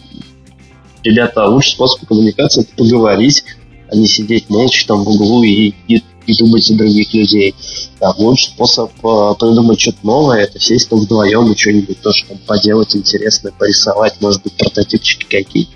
ребята, 1.05 1.47
лучший 1.47 1.73
способ 1.73 2.07
коммуникации 2.07 2.63
это 2.63 2.75
поговорить, 2.77 3.45
а 3.91 3.97
не 3.97 4.07
сидеть 4.07 4.49
молча 4.49 4.87
там 4.87 5.05
в 5.05 5.09
углу 5.09 5.43
и, 5.43 5.73
и, 5.89 6.03
и 6.27 6.39
думать 6.39 6.65
за 6.65 6.75
других 6.75 7.13
людей. 7.13 7.55
Да, 8.01 8.13
лучший 8.19 8.49
способ 8.49 8.91
э, 8.93 9.35
придумать 9.39 9.81
что-то 9.81 9.99
новое, 10.03 10.45
это 10.45 10.59
сесть 10.59 10.89
там 10.89 11.01
вдвоем 11.01 11.51
и 11.51 11.57
что-нибудь 11.57 12.01
тоже 12.01 12.25
там 12.27 12.39
поделать 12.47 12.95
интересное, 12.95 13.53
порисовать, 13.53 14.21
может 14.21 14.43
быть, 14.43 14.55
прототипчики 14.55 15.27
какие-то. 15.29 15.73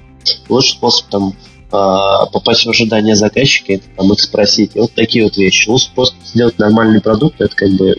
Лучший 0.49 0.73
способ 0.73 1.09
там 1.09 1.29
э, 1.31 1.71
попасть 1.71 2.67
в 2.67 2.71
ожидание 2.71 3.17
заказчика, 3.17 3.75
это 3.75 3.85
там 3.97 4.13
их 4.13 4.21
спросить. 4.21 4.73
И 4.75 4.81
вот 4.81 4.93
такие 4.95 5.25
вот 5.25 5.37
вещи. 5.37 5.69
Лучший 5.69 5.87
способ 5.87 6.17
сделать 6.25 6.59
нормальный 6.59 7.01
продукт, 7.01 7.41
это 7.41 7.55
как 7.55 7.71
бы 7.73 7.97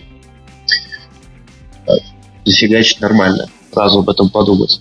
зафигачить 2.46 3.00
нормально, 3.00 3.50
сразу 3.72 3.98
об 3.98 4.08
этом 4.08 4.30
подумать. 4.30 4.80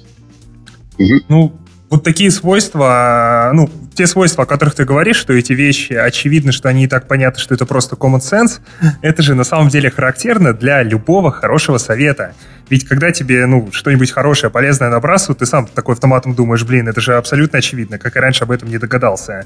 Угу. 0.98 1.14
Ну, 1.28 1.54
вот 1.90 2.04
такие 2.04 2.32
свойства, 2.32 3.52
ну, 3.54 3.70
те 3.96 4.08
свойства, 4.08 4.44
о 4.44 4.48
которых 4.48 4.76
ты 4.76 4.86
говоришь, 4.86 5.18
что 5.18 5.34
эти 5.34 5.54
вещи, 5.54 5.94
очевидно, 5.94 6.52
что 6.52 6.70
они 6.70 6.86
и 6.86 6.88
так 6.88 7.08
понятны, 7.08 7.40
что 7.40 7.54
это 7.54 7.66
просто 7.66 7.96
common 7.96 8.20
sense, 8.20 8.60
это 9.02 9.22
же 9.22 9.36
на 9.36 9.44
самом 9.44 9.70
деле 9.70 9.90
характерно 9.90 10.54
для 10.54 10.84
любого 10.84 11.32
хорошего 11.32 11.78
совета. 11.78 12.34
Ведь 12.70 12.86
когда 12.86 13.12
тебе, 13.12 13.46
ну, 13.46 13.70
что-нибудь 13.72 14.12
хорошее, 14.12 14.52
полезное 14.52 14.90
набрасывают, 14.90 15.40
ты 15.40 15.46
сам 15.46 15.68
такой 15.68 15.94
автоматом 15.94 16.34
думаешь, 16.34 16.64
блин, 16.64 16.88
это 16.88 17.02
же 17.02 17.16
абсолютно 17.16 17.60
очевидно, 17.60 17.98
как 18.00 18.16
и 18.16 18.20
раньше 18.20 18.44
об 18.44 18.52
этом 18.52 18.70
не 18.70 18.78
догадался. 18.78 19.46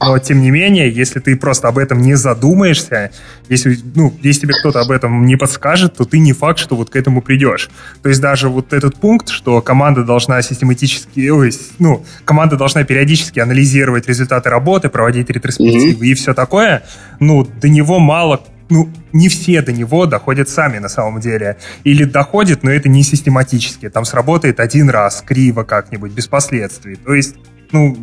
Но, 0.00 0.18
тем 0.18 0.40
не 0.40 0.50
менее, 0.50 0.90
если 0.90 1.20
ты 1.20 1.36
просто 1.36 1.68
об 1.68 1.78
этом 1.78 2.00
не 2.00 2.14
задумаешься, 2.14 3.10
если, 3.48 3.78
ну, 3.94 4.14
если 4.22 4.42
тебе 4.42 4.54
кто-то 4.54 4.80
об 4.80 4.90
этом 4.90 5.24
не 5.26 5.36
подскажет, 5.36 5.96
то 5.96 6.04
ты 6.04 6.18
не 6.18 6.32
факт, 6.32 6.58
что 6.58 6.76
вот 6.76 6.90
к 6.90 6.96
этому 6.96 7.20
придешь. 7.20 7.68
То 8.02 8.08
есть 8.08 8.20
даже 8.20 8.48
вот 8.48 8.72
этот 8.72 8.96
пункт, 8.96 9.28
что 9.28 9.60
команда 9.60 10.04
должна 10.04 10.40
систематически, 10.42 11.28
ой, 11.30 11.52
ну, 11.78 12.04
команда 12.24 12.56
должна 12.56 12.84
периодически 12.84 13.40
анализировать 13.40 14.08
результаты 14.08 14.50
работы, 14.50 14.88
проводить 14.88 15.30
ретроспективы 15.30 16.06
mm-hmm. 16.06 16.10
и 16.10 16.14
все 16.14 16.34
такое, 16.34 16.84
ну, 17.18 17.44
до 17.44 17.68
него 17.68 17.98
мало 17.98 18.44
ну, 18.70 18.90
не 19.12 19.28
все 19.28 19.62
до 19.62 19.72
него 19.72 20.06
доходят 20.06 20.48
сами 20.48 20.78
на 20.78 20.88
самом 20.88 21.20
деле. 21.20 21.56
Или 21.84 22.04
доходят, 22.04 22.62
но 22.62 22.70
это 22.70 22.88
не 22.88 23.02
систематически. 23.02 23.88
Там 23.88 24.04
сработает 24.04 24.60
один 24.60 24.90
раз, 24.90 25.22
криво 25.26 25.62
как-нибудь, 25.62 26.12
без 26.12 26.26
последствий. 26.26 26.96
То 26.96 27.14
есть, 27.14 27.34
ну, 27.72 27.96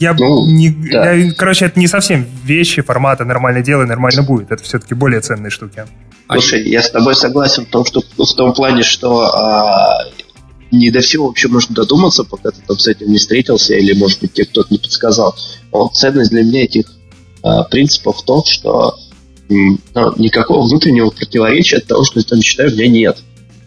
я 0.00 0.14
ну, 0.14 0.46
не, 0.46 0.70
да. 0.70 1.12
я, 1.12 1.32
короче, 1.34 1.66
это 1.66 1.78
не 1.78 1.86
совсем 1.86 2.26
вещи 2.42 2.80
формата 2.80 3.26
нормально 3.26 3.62
делай, 3.62 3.86
нормально 3.86 4.22
будет. 4.22 4.50
Это 4.50 4.64
все-таки 4.64 4.94
более 4.94 5.20
ценные 5.20 5.50
штуки. 5.50 5.84
Слушай, 6.32 6.66
я 6.68 6.82
с 6.82 6.90
тобой 6.90 7.14
согласен 7.14 7.66
в 7.66 7.68
том, 7.68 7.84
что 7.84 8.00
в 8.00 8.34
том 8.34 8.54
плане, 8.54 8.82
что 8.82 9.20
а, 9.24 10.04
не 10.70 10.90
до 10.90 11.00
всего 11.00 11.26
вообще 11.26 11.48
можно 11.48 11.74
додуматься, 11.74 12.24
пока 12.24 12.50
ты 12.50 12.62
там 12.66 12.78
с 12.78 12.86
этим 12.86 13.10
не 13.10 13.18
встретился, 13.18 13.74
или, 13.74 13.92
может 13.92 14.20
быть, 14.20 14.32
тебе 14.32 14.46
кто-то 14.46 14.68
не 14.70 14.78
подсказал. 14.78 15.36
Вот 15.70 15.94
ценность 15.94 16.30
для 16.30 16.44
меня 16.44 16.64
этих 16.64 16.84
а, 17.42 17.64
принципов 17.64 18.18
в 18.18 18.24
том, 18.24 18.42
что 18.46 18.96
ну, 19.50 20.14
никакого 20.16 20.66
внутреннего 20.66 21.10
противоречия 21.10 21.76
от 21.76 21.86
того, 21.86 22.04
что 22.04 22.20
я 22.20 22.24
там 22.24 22.40
читаю, 22.40 22.70
у 22.70 22.74
меня 22.74 22.88
нет. 22.88 23.18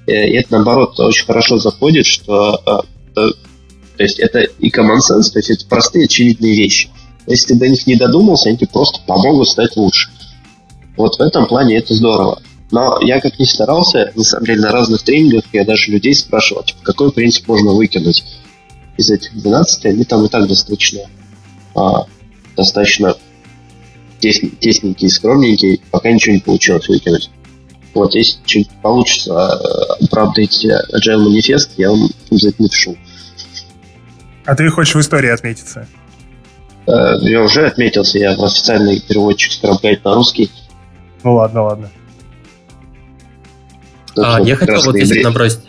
И 0.07 0.11
это, 0.11 0.53
наоборот, 0.53 0.99
очень 0.99 1.27
хорошо 1.27 1.57
заходит, 1.57 2.07
что 2.07 2.59
а, 2.65 2.81
то 4.03 4.05
есть 4.05 4.19
это 4.19 4.39
и 4.39 4.69
common 4.69 4.97
sense, 4.97 5.31
то 5.31 5.39
есть 5.39 5.49
это 5.49 5.65
простые 5.65 6.05
очевидные 6.05 6.53
вещи. 6.53 6.89
Если 7.25 7.53
ты 7.53 7.55
до 7.55 7.69
них 7.69 7.87
не 7.87 7.95
додумался, 7.95 8.49
они 8.49 8.57
тебе 8.57 8.67
просто 8.67 8.99
помогут 9.07 9.47
стать 9.47 9.77
лучше. 9.77 10.09
Вот 10.97 11.15
в 11.15 11.21
этом 11.21 11.47
плане 11.47 11.77
это 11.77 11.93
здорово. 11.93 12.41
Но 12.69 12.99
я 13.01 13.21
как 13.21 13.39
ни 13.39 13.45
старался, 13.45 14.11
на 14.13 14.23
самом 14.25 14.45
деле 14.45 14.59
на 14.59 14.73
разных 14.73 15.03
тренингах 15.03 15.45
я 15.53 15.63
даже 15.63 15.89
людей 15.89 16.13
спрашивал, 16.15 16.63
типа, 16.63 16.79
какой 16.83 17.13
принцип 17.13 17.47
можно 17.47 17.71
выкинуть 17.71 18.25
из 18.97 19.09
этих 19.09 19.33
12, 19.37 19.85
они 19.85 20.03
там 20.03 20.25
и 20.25 20.27
так 20.27 20.49
достаточно, 20.49 21.03
а, 21.73 22.05
достаточно 22.57 23.15
тесненький, 24.19 25.09
скромненький, 25.09 25.81
пока 25.91 26.11
ничего 26.11 26.35
не 26.35 26.41
получилось 26.41 26.89
выкинуть. 26.89 27.29
Вот, 27.93 28.15
если 28.15 28.67
получится 28.81 29.53
оправдать 30.01 30.65
Agile 30.65 31.19
манифест, 31.19 31.71
я 31.77 31.89
вам 31.89 32.09
обязательно 32.29 32.65
напишу. 32.65 32.97
А 34.45 34.55
ты 34.55 34.69
хочешь 34.69 34.95
в 34.95 34.99
истории 34.99 35.29
отметиться? 35.29 35.87
Э, 36.87 37.15
я 37.21 37.41
уже 37.41 37.65
отметился, 37.65 38.19
я 38.19 38.31
официальный 38.31 38.99
переводчик 38.99 39.51
Scrum 39.53 39.81
Guide 39.81 40.01
на 40.03 40.15
русский. 40.15 40.51
Ну 41.23 41.35
ладно, 41.35 41.63
ладно. 41.63 41.89
А, 44.17 44.41
я 44.41 44.55
хотел 44.55 44.81
вот 44.81 44.95
здесь 44.95 45.23
набросить. 45.23 45.61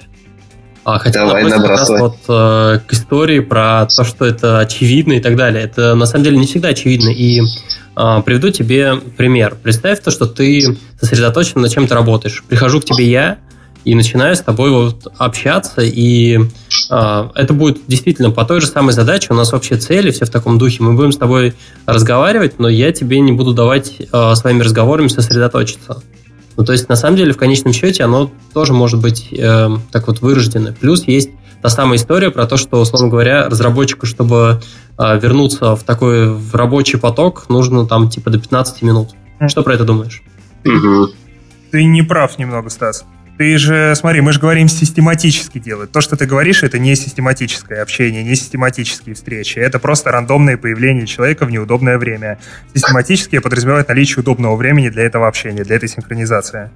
А, 0.85 0.99
хотел 0.99 1.29
Давай, 1.29 1.45
набросить 1.45 1.89
как 1.89 2.01
вот 2.01 2.17
э, 2.29 2.81
к 2.87 2.93
истории 2.93 3.41
про 3.41 3.87
то, 3.87 4.05
что 4.05 4.27
это 4.27 4.59
очевидно 4.59 5.15
и 5.15 5.21
так 5.21 5.35
далее. 5.37 5.65
Это 5.65 5.95
на 5.95 6.05
самом 6.05 6.25
деле 6.25 6.37
не 6.37 6.47
всегда 6.47 6.69
очевидно. 6.69 7.09
И 7.09 7.41
э, 7.41 8.23
приведу 8.25 8.51
тебе 8.51 8.97
пример. 9.17 9.57
Представь 9.63 10.01
то, 10.01 10.11
что 10.11 10.27
ты 10.27 10.77
сосредоточен 11.01 11.63
на 11.63 11.71
чем 11.71 11.87
ты 11.87 11.95
работаешь. 11.95 12.45
Прихожу 12.47 12.81
к 12.81 12.85
тебе 12.85 13.09
я, 13.09 13.39
и 13.85 13.95
начинаю 13.95 14.35
с 14.35 14.41
тобой 14.41 14.71
вот 14.71 15.07
общаться, 15.19 15.83
и 15.83 16.39
э, 16.39 17.29
это 17.35 17.53
будет 17.53 17.81
действительно 17.87 18.31
по 18.31 18.45
той 18.45 18.61
же 18.61 18.67
самой 18.67 18.93
задаче, 18.93 19.29
у 19.31 19.35
нас 19.35 19.53
общие 19.53 19.79
цели, 19.79 20.11
все 20.11 20.25
в 20.25 20.31
таком 20.31 20.59
духе, 20.59 20.83
мы 20.83 20.95
будем 20.95 21.13
с 21.13 21.17
тобой 21.17 21.55
разговаривать, 21.87 22.59
но 22.59 22.69
я 22.69 22.93
тебе 22.93 23.21
не 23.21 23.33
буду 23.33 23.53
давать 23.53 23.97
э, 24.01 24.35
своими 24.35 24.63
разговорами 24.63 25.09
сосредоточиться. 25.09 26.03
Ну, 26.57 26.65
то 26.65 26.73
есть, 26.73 26.89
на 26.89 26.97
самом 26.97 27.17
деле, 27.17 27.33
в 27.33 27.37
конечном 27.37 27.73
счете, 27.73 28.05
оно 28.05 28.31
тоже 28.53 28.73
может 28.73 29.01
быть 29.01 29.29
э, 29.33 29.69
так 29.91 30.07
вот 30.07 30.21
вырождено. 30.21 30.73
Плюс 30.73 31.05
есть 31.07 31.31
та 31.63 31.69
самая 31.69 31.97
история 31.97 32.31
про 32.31 32.47
то, 32.47 32.57
что, 32.57 32.81
условно 32.81 33.09
говоря, 33.09 33.49
разработчику, 33.49 34.07
чтобы 34.07 34.61
э, 34.97 35.19
вернуться 35.19 35.75
в 35.75 35.83
такой 35.83 36.29
в 36.33 36.55
рабочий 36.55 36.99
поток, 36.99 37.49
нужно 37.49 37.87
там 37.87 38.09
типа 38.09 38.31
до 38.31 38.39
15 38.39 38.83
минут. 38.83 39.11
Что 39.49 39.63
про 39.63 39.75
это 39.75 39.85
думаешь? 39.85 40.23
Ты 41.73 41.85
не 41.85 42.03
прав 42.03 42.39
немного, 42.39 42.71
Стас. 42.71 43.05
Ты 43.37 43.59
же, 43.59 43.95
смотри, 43.97 44.21
мы 44.21 44.33
же 44.33 44.39
говорим 44.39 44.69
систематически 44.69 45.59
делать. 45.59 45.91
То, 45.91 46.01
что 46.01 46.17
ты 46.17 46.25
говоришь, 46.25 46.63
это 46.63 46.79
не 46.79 46.95
систематическое 46.95 47.83
общение, 47.83 48.23
не 48.23 48.37
систематические 48.37 49.17
встречи. 49.17 49.59
Это 49.59 49.81
просто 49.81 50.13
рандомное 50.13 50.57
появление 50.57 51.07
человека 51.07 51.45
в 51.45 51.51
неудобное 51.51 51.99
время. 51.99 52.39
Систематически 52.75 53.41
подразумевает 53.41 53.89
наличие 53.89 54.21
удобного 54.21 54.55
времени 54.55 54.89
для 54.89 55.03
этого 55.03 55.27
общения, 55.27 55.65
для 55.65 55.75
этой 55.77 55.89
синхронизации. 55.89 56.71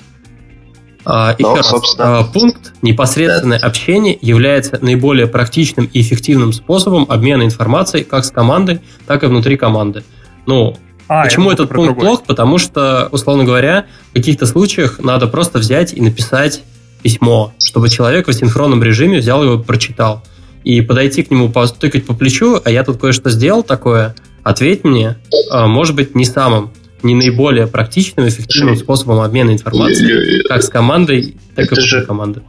А, 1.04 1.34
еще 1.38 1.54
раз, 1.54 1.70
собственно. 1.70 2.18
А, 2.18 2.24
пункт 2.24 2.72
непосредственное 2.82 3.60
да. 3.60 3.66
общение 3.66 4.18
является 4.20 4.78
наиболее 4.82 5.28
практичным 5.28 5.88
и 5.92 6.00
эффективным 6.00 6.52
способом 6.52 7.06
обмена 7.08 7.44
информацией 7.44 8.02
как 8.02 8.24
с 8.24 8.32
командой, 8.32 8.80
так 9.06 9.22
и 9.22 9.26
внутри 9.26 9.56
команды. 9.56 10.02
Ну, 10.46 10.76
а, 11.08 11.24
Почему 11.24 11.50
этот 11.50 11.70
пункт 11.70 11.86
другой. 11.94 12.04
плох? 12.04 12.24
Потому 12.24 12.58
что, 12.58 13.08
условно 13.10 13.44
говоря, 13.44 13.86
в 14.10 14.14
каких-то 14.14 14.46
случаях 14.46 14.98
надо 14.98 15.26
просто 15.26 15.58
взять 15.58 15.94
и 15.94 16.00
написать 16.00 16.62
письмо, 17.02 17.52
чтобы 17.58 17.88
человек 17.88 18.26
в 18.26 18.30
асинхронном 18.30 18.82
режиме 18.82 19.18
взял 19.18 19.42
его 19.42 19.54
и 19.54 19.64
прочитал. 19.64 20.22
И 20.64 20.80
подойти 20.80 21.22
к 21.22 21.30
нему, 21.30 21.48
потыкать 21.48 22.04
по 22.04 22.14
плечу, 22.14 22.60
а 22.62 22.70
я 22.70 22.84
тут 22.84 23.00
кое-что 23.00 23.30
сделал 23.30 23.62
такое, 23.62 24.14
ответь 24.42 24.84
мне, 24.84 25.16
а, 25.50 25.66
может 25.66 25.94
быть, 25.96 26.14
не 26.14 26.24
самым, 26.24 26.72
не 27.02 27.14
наиболее 27.14 27.66
практичным, 27.66 28.28
эффективным 28.28 28.76
способом 28.76 29.20
обмена 29.20 29.52
информацией, 29.52 30.42
как 30.48 30.62
с 30.62 30.68
командой, 30.68 31.36
так 31.54 31.66
это 31.72 31.80
и 31.80 31.84
же... 31.84 32.04
команды. 32.04 32.42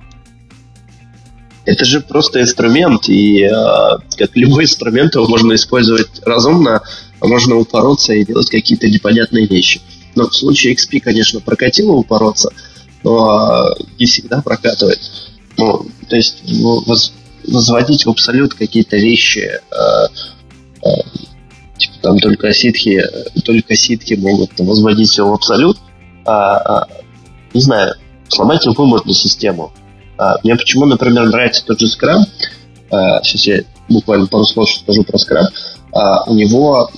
Это 1.70 1.86
же 1.86 2.02
просто 2.02 2.42
инструмент, 2.42 3.08
и 3.10 3.44
э, 3.44 3.52
как 4.18 4.36
любой 4.36 4.64
инструмент 4.64 5.14
его 5.14 5.28
можно 5.28 5.54
использовать 5.54 6.10
разумно, 6.26 6.82
а 7.20 7.28
можно 7.28 7.58
упороться 7.58 8.12
и 8.12 8.26
делать 8.26 8.50
какие-то 8.50 8.90
непонятные 8.90 9.46
вещи. 9.46 9.80
Но 10.16 10.28
в 10.28 10.36
случае 10.36 10.74
XP, 10.74 11.00
конечно, 11.00 11.42
прокатило 11.42 11.92
упороться, 11.92 12.52
но 13.04 13.70
не 14.00 14.08
всегда 14.08 14.42
прокатывает. 14.42 15.00
Ну, 15.58 15.86
то 16.08 16.16
есть 16.16 16.42
воз, 16.60 17.14
возводить 17.48 18.08
в 18.08 18.10
абсолют 18.10 18.56
какие-то 18.56 18.98
вещи, 18.98 19.52
э, 19.52 20.08
э, 20.84 20.90
типа 21.78 21.94
там 22.02 22.18
только 22.18 22.52
ситхи, 22.52 23.06
только 23.46 23.76
ситхи 23.76 24.16
могут 24.16 24.58
возводить 24.58 25.10
все 25.10 25.24
в 25.24 25.32
абсолют, 25.32 25.78
а, 26.26 26.58
а, 26.58 26.88
не 27.54 27.62
знаю, 27.62 27.94
сломать 28.28 28.66
любую 28.66 28.88
можно 28.88 29.14
систему. 29.14 29.72
А, 30.20 30.36
мне 30.44 30.56
почему, 30.56 30.86
например, 30.86 31.30
нравится 31.30 31.64
тот 31.66 31.80
же 31.80 31.88
Scrum, 31.88 32.26
а, 32.92 33.24
сейчас 33.24 33.48
я 33.48 33.62
буквально 33.88 34.28
пару 34.28 34.44
слов 34.44 34.70
скажу 34.70 35.04
про 35.04 35.18
Scrum, 35.18 35.48
а, 35.94 36.24
у 36.30 36.36
него 36.36 36.92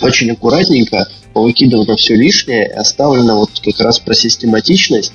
очень 0.00 0.30
аккуратненько 0.30 1.08
повыкидывано 1.34 1.96
все 1.96 2.16
лишнее, 2.16 2.68
оставлено 2.68 3.38
вот 3.40 3.50
как 3.62 3.78
раз 3.80 3.98
про 3.98 4.14
систематичность, 4.14 5.12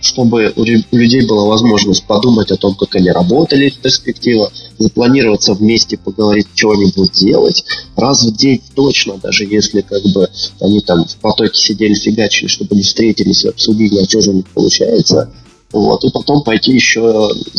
чтобы 0.00 0.52
у 0.56 0.64
людей 0.64 1.26
была 1.26 1.46
возможность 1.46 2.04
подумать 2.04 2.50
о 2.50 2.56
том, 2.56 2.74
как 2.74 2.94
они 2.96 3.10
работали 3.10 3.70
в 3.70 3.78
перспективе, 3.78 4.48
запланироваться 4.78 5.54
вместе, 5.54 5.96
поговорить, 5.96 6.48
что 6.54 6.72
они 6.72 6.92
будут 6.94 7.12
делать. 7.12 7.64
Раз 7.96 8.24
в 8.24 8.36
день 8.36 8.60
точно, 8.74 9.16
даже 9.16 9.44
если 9.44 9.80
как 9.80 10.02
бы 10.12 10.28
они 10.60 10.80
там 10.80 11.04
в 11.04 11.16
потоке 11.16 11.56
сидели, 11.58 11.94
фигачили, 11.94 12.48
чтобы 12.48 12.76
не 12.76 12.82
встретились 12.82 13.44
и 13.44 13.48
обсудили, 13.48 14.02
а 14.02 14.08
что 14.08 14.20
же 14.20 14.30
у 14.30 14.34
них 14.34 14.46
получается. 14.48 15.32
Вот, 15.74 16.04
и 16.04 16.10
потом 16.10 16.44
пойти 16.44 16.72
еще 16.72 17.00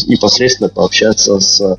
непосредственно 0.07 0.69
пообщаться 0.69 1.37
с 1.37 1.77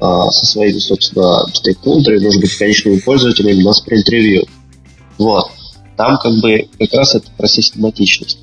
а, 0.00 0.30
со 0.30 0.44
своими, 0.46 0.78
собственно, 0.78 1.46
стейкхолдерами, 1.52 2.24
может 2.24 2.40
быть, 2.40 2.56
конечными 2.56 2.98
пользователями 2.98 3.62
на 3.62 3.72
спринт-ревью. 3.72 4.46
Вот. 5.18 5.50
Там 5.96 6.18
как 6.18 6.32
бы 6.40 6.68
как 6.78 6.92
раз 6.92 7.14
это 7.14 7.30
про 7.36 7.46
систематичность. 7.46 8.38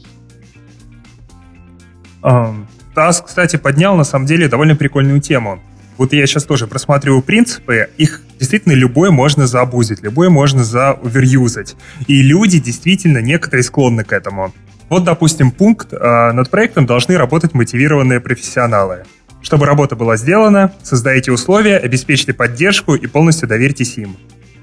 Тасс, 2.96 3.22
кстати, 3.26 3.56
поднял 3.56 3.96
на 3.96 4.04
самом 4.04 4.28
деле 4.28 4.48
довольно 4.48 4.76
прикольную 4.76 5.20
тему. 5.20 5.60
Вот 5.98 6.14
я 6.14 6.26
сейчас 6.26 6.46
тоже 6.46 6.68
просматриваю 6.68 7.22
принципы, 7.22 7.90
их 7.98 8.22
действительно 8.40 8.74
любое 8.74 9.12
можно 9.12 9.46
заобузить, 9.48 10.02
любое 10.02 10.30
можно 10.30 10.64
заоверюзать. 10.64 11.76
И 12.08 12.22
люди 12.22 12.60
действительно 12.60 13.20
некоторые 13.20 13.64
склонны 13.64 14.04
к 14.04 14.12
этому. 14.12 14.54
Вот, 14.94 15.06
допустим, 15.06 15.50
пункт, 15.50 15.92
э, 15.92 16.32
над 16.34 16.52
проектом 16.52 16.86
должны 16.86 17.18
работать 17.18 17.56
мотивированные 17.56 18.20
профессионалы. 18.20 19.06
Чтобы 19.42 19.66
работа 19.66 19.96
была 19.96 20.18
сделана, 20.18 20.72
создайте 20.84 21.32
условия, 21.32 21.78
обеспечьте 21.78 22.32
поддержку 22.32 22.94
и 22.94 23.08
полностью 23.08 23.48
доверьтесь 23.50 23.98
им. 23.98 24.18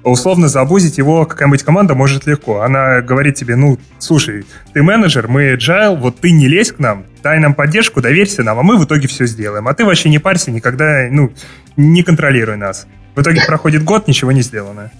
Условно 0.04 0.46
забузить 0.46 0.98
его 0.98 1.26
какая-нибудь 1.26 1.64
команда 1.64 1.96
может 1.96 2.26
легко. 2.26 2.60
Она 2.60 3.00
говорит 3.00 3.34
тебе, 3.34 3.56
ну, 3.56 3.76
слушай, 3.98 4.46
ты 4.72 4.84
менеджер, 4.84 5.26
мы 5.26 5.54
agile, 5.54 5.96
вот 5.96 6.20
ты 6.20 6.30
не 6.30 6.46
лезь 6.46 6.70
к 6.70 6.78
нам, 6.78 7.06
дай 7.24 7.40
нам 7.40 7.54
поддержку, 7.54 8.00
доверься 8.00 8.44
нам, 8.44 8.56
а 8.60 8.62
мы 8.62 8.76
в 8.76 8.84
итоге 8.84 9.08
все 9.08 9.26
сделаем. 9.26 9.66
А 9.66 9.74
ты 9.74 9.84
вообще 9.84 10.10
не 10.10 10.20
парься, 10.20 10.52
никогда, 10.52 11.08
ну, 11.10 11.32
не 11.76 12.04
контролируй 12.04 12.56
нас. 12.56 12.86
В 13.16 13.20
итоге 13.20 13.42
проходит 13.48 13.82
год, 13.82 14.06
ничего 14.06 14.30
не 14.30 14.42
сделано. 14.42 14.92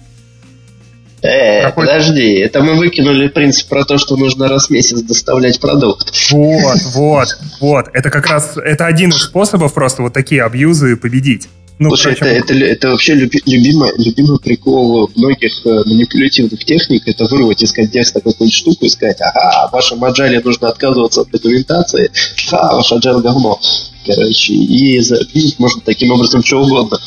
Э, 1.21 1.63
Какой... 1.65 1.85
подожди, 1.85 2.33
это 2.33 2.61
мы 2.61 2.75
выкинули 2.75 3.27
принцип 3.27 3.67
про 3.67 3.85
то, 3.85 3.97
что 3.97 4.17
нужно 4.17 4.47
раз 4.47 4.67
в 4.67 4.69
месяц 4.71 5.01
доставлять 5.01 5.59
продукт. 5.59 6.11
Вот, 6.31 6.77
вот, 6.93 7.27
вот. 7.59 7.85
Это 7.93 8.09
как 8.09 8.27
раз, 8.27 8.57
это 8.57 8.85
один 8.87 9.09
из 9.11 9.23
способов 9.23 9.73
просто 9.73 10.01
вот 10.01 10.13
такие 10.13 10.43
абьюзы 10.43 10.95
победить. 10.95 11.47
Ну, 11.81 11.89
Слушай, 11.89 12.13
это, 12.13 12.25
это, 12.25 12.53
это 12.53 12.89
вообще 12.89 13.15
люби, 13.15 13.41
любимый, 13.47 13.91
любимый 13.97 14.39
прикол 14.39 15.09
многих 15.15 15.65
э, 15.65 15.81
манипулятивных 15.87 16.63
техник, 16.63 17.07
это 17.07 17.25
вырвать 17.25 17.63
из 17.63 17.71
контекста 17.71 18.19
какую-нибудь 18.19 18.53
штуку 18.53 18.85
и 18.85 18.89
сказать, 18.89 19.17
ага, 19.19 19.67
вашем 19.71 20.03
agile 20.03 20.43
нужно 20.43 20.69
отказываться 20.69 21.21
от 21.21 21.31
документации, 21.31 22.11
ха, 22.49 22.75
ваш 22.75 22.91
agile 22.91 23.21
говно. 23.21 23.59
Короче, 24.05 24.53
и 24.53 24.99
заобидеть 24.99 25.57
можно 25.57 25.81
таким 25.83 26.11
образом 26.11 26.43
что 26.43 26.61
угодно. 26.61 26.99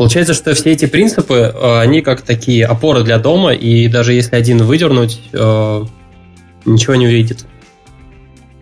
Получается, 0.00 0.32
что 0.32 0.54
все 0.54 0.72
эти 0.72 0.86
принципы, 0.86 1.34
э, 1.34 1.78
они 1.78 2.00
как 2.00 2.22
такие 2.22 2.64
опоры 2.64 3.04
для 3.04 3.18
дома, 3.18 3.52
и 3.52 3.86
даже 3.86 4.14
если 4.14 4.34
один 4.34 4.64
выдернуть, 4.64 5.20
э, 5.30 5.84
ничего 6.64 6.94
не 6.94 7.06
увидит. 7.06 7.44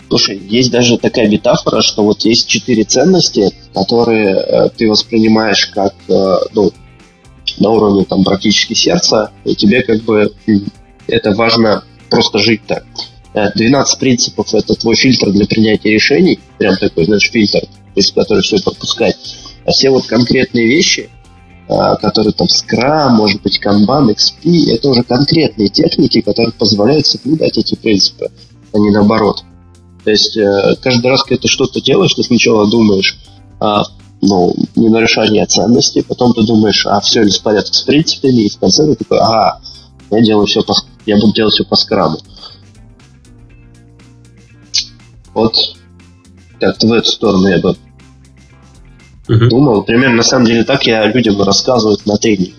Слушай, 0.09 0.37
есть 0.37 0.73
даже 0.73 0.99
такая 0.99 1.29
метафора, 1.29 1.81
что 1.81 2.03
вот 2.03 2.25
есть 2.25 2.49
четыре 2.49 2.83
ценности, 2.83 3.53
которые 3.73 4.35
э, 4.35 4.71
ты 4.77 4.91
воспринимаешь 4.91 5.67
как 5.67 5.95
ну, 6.09 6.73
на 7.61 7.71
уровне 7.71 8.05
там 8.05 8.25
практически 8.25 8.75
сердца, 8.75 9.31
и 9.45 9.55
тебе 9.55 9.83
как 9.83 10.03
бы 10.03 10.33
это 11.07 11.37
важно 11.37 11.85
просто 12.11 12.41
жить 12.41 12.63
так. 12.67 12.85
12 13.55 14.01
принципов– 14.01 14.49
это 14.55 14.75
твой 14.75 14.97
фильтр 14.97 15.31
для 15.31 15.47
принятия 15.47 15.91
решений, 15.91 16.41
прям 16.59 16.77
такой, 16.79 17.05
знаешь, 17.05 17.31
фильтр, 17.31 17.61
из 17.95 18.11
который 18.11 18.43
все 18.43 18.61
пропускать. 18.61 19.17
А 19.65 19.71
все 19.71 19.91
вот 19.91 20.07
конкретные 20.07 20.67
вещи, 20.67 21.11
которые 21.69 22.33
там 22.33 22.47
Scrum, 22.47 23.11
может 23.11 23.43
быть, 23.43 23.61
Kanban, 23.63 24.15
XP, 24.15 24.73
это 24.73 24.89
уже 24.89 25.03
конкретные 25.03 25.69
техники, 25.69 26.23
которые 26.23 26.53
позволяют 26.53 27.07
соблюдать 27.07 27.59
эти 27.59 27.75
принципы, 27.75 28.31
а 28.73 28.79
не 28.79 28.91
наоборот. 28.91 29.45
То 30.05 30.11
есть 30.11 30.37
э, 30.37 30.77
каждый 30.81 31.09
раз, 31.09 31.23
когда 31.23 31.43
ты 31.43 31.49
что-то 31.49 31.83
делаешь, 31.83 32.15
ты 32.15 32.23
сначала 32.23 32.71
думаешь, 32.71 33.19
а, 33.61 33.85
ну, 34.23 34.55
не 34.77 34.89
нарушение 34.89 35.45
ценностей, 35.45 36.03
потом 36.03 36.33
ты 36.33 36.43
думаешь, 36.43 36.87
а 36.87 37.01
все 37.01 37.23
ли 37.23 37.31
в 37.31 37.43
порядке 37.43 37.75
с 37.75 37.83
принципами, 37.83 38.43
и 38.43 38.49
в 38.49 38.59
конце 38.59 38.87
ты 38.87 38.95
такой, 38.95 39.19
ага, 39.19 39.61
Я 40.11 40.23
делаю 40.23 40.47
все 40.47 40.63
по, 40.63 40.75
я 41.05 41.17
буду 41.17 41.35
делать 41.35 41.53
все 41.53 41.65
по 41.65 41.77
скраму. 41.77 42.19
Вот 45.35 45.55
как-то 46.59 46.87
в 46.87 46.93
эту 46.93 47.11
сторону 47.11 47.49
я 47.49 47.59
бы 47.59 47.77
uh 49.29 49.49
думал. 49.49 49.83
Примерно 49.83 50.17
на 50.17 50.23
самом 50.23 50.47
деле 50.47 50.65
так 50.65 50.87
я 50.87 51.07
людям 51.07 51.41
рассказываю 51.43 51.99
на 52.05 52.17
тренингах. 52.17 52.55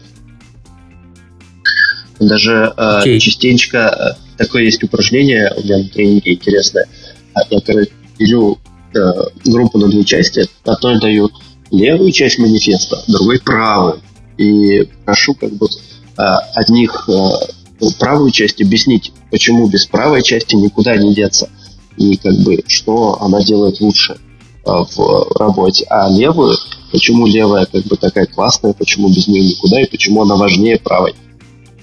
Даже 2.20 2.74
okay. 2.76 3.16
э, 3.16 3.20
частенько 3.20 4.18
э, 4.38 4.38
такое 4.38 4.64
есть 4.64 4.84
упражнение 4.84 5.54
у 5.56 5.64
меня 5.64 5.78
на 5.78 5.90
тренинге 5.90 6.34
интересное. 6.34 6.86
А 7.34 7.42
я, 7.50 7.62
короче, 7.62 7.92
делю 8.18 8.58
э, 8.94 9.00
группу 9.46 9.78
на 9.78 9.88
две 9.88 10.04
части. 10.04 10.48
Одной 10.66 11.00
даю 11.00 11.32
левую 11.72 12.12
часть 12.12 12.40
манифеста, 12.40 12.98
другой 13.08 13.40
правую. 13.40 14.02
И 14.38 14.88
прошу 15.06 15.34
как 15.34 15.54
бы 15.54 15.68
э, 15.68 16.22
одних 16.56 17.08
э, 17.10 17.88
правую 18.00 18.32
часть 18.32 18.62
объяснить, 18.62 19.14
почему 19.32 19.68
без 19.68 19.86
правой 19.86 20.22
части 20.22 20.56
никуда 20.56 20.98
не 20.98 21.14
деться. 21.14 21.50
И 21.98 22.18
как 22.18 22.34
бы 22.40 22.64
что 22.68 23.22
она 23.22 23.42
делает 23.44 23.80
лучше 23.80 24.14
э, 24.14 24.29
в 24.70 25.40
работе. 25.40 25.86
А 25.90 26.10
левую, 26.10 26.56
почему 26.92 27.28
левая 27.28 27.66
как 27.66 27.84
бы 27.86 27.98
такая 27.98 28.26
классная, 28.26 28.74
почему 28.74 29.10
без 29.10 29.28
нее 29.28 29.44
никуда, 29.44 29.82
и 29.82 29.90
почему 29.90 30.24
она 30.24 30.36
важнее 30.36 30.80
правой. 30.80 31.16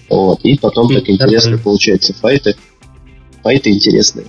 Вот. 0.08 0.40
И 0.44 0.58
потом 0.58 0.92
так 0.92 1.08
интересно 1.08 1.58
получается 1.58 2.14
файты. 2.14 2.54
Файты 3.42 3.70
интересные. 3.70 4.26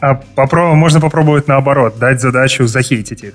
А 0.00 0.14
попробуем, 0.14 0.78
можно 0.78 1.00
попробовать 1.00 1.46
наоборот, 1.46 1.98
дать 1.98 2.20
задачу 2.20 2.66
захейтить 2.66 3.22
их. 3.22 3.34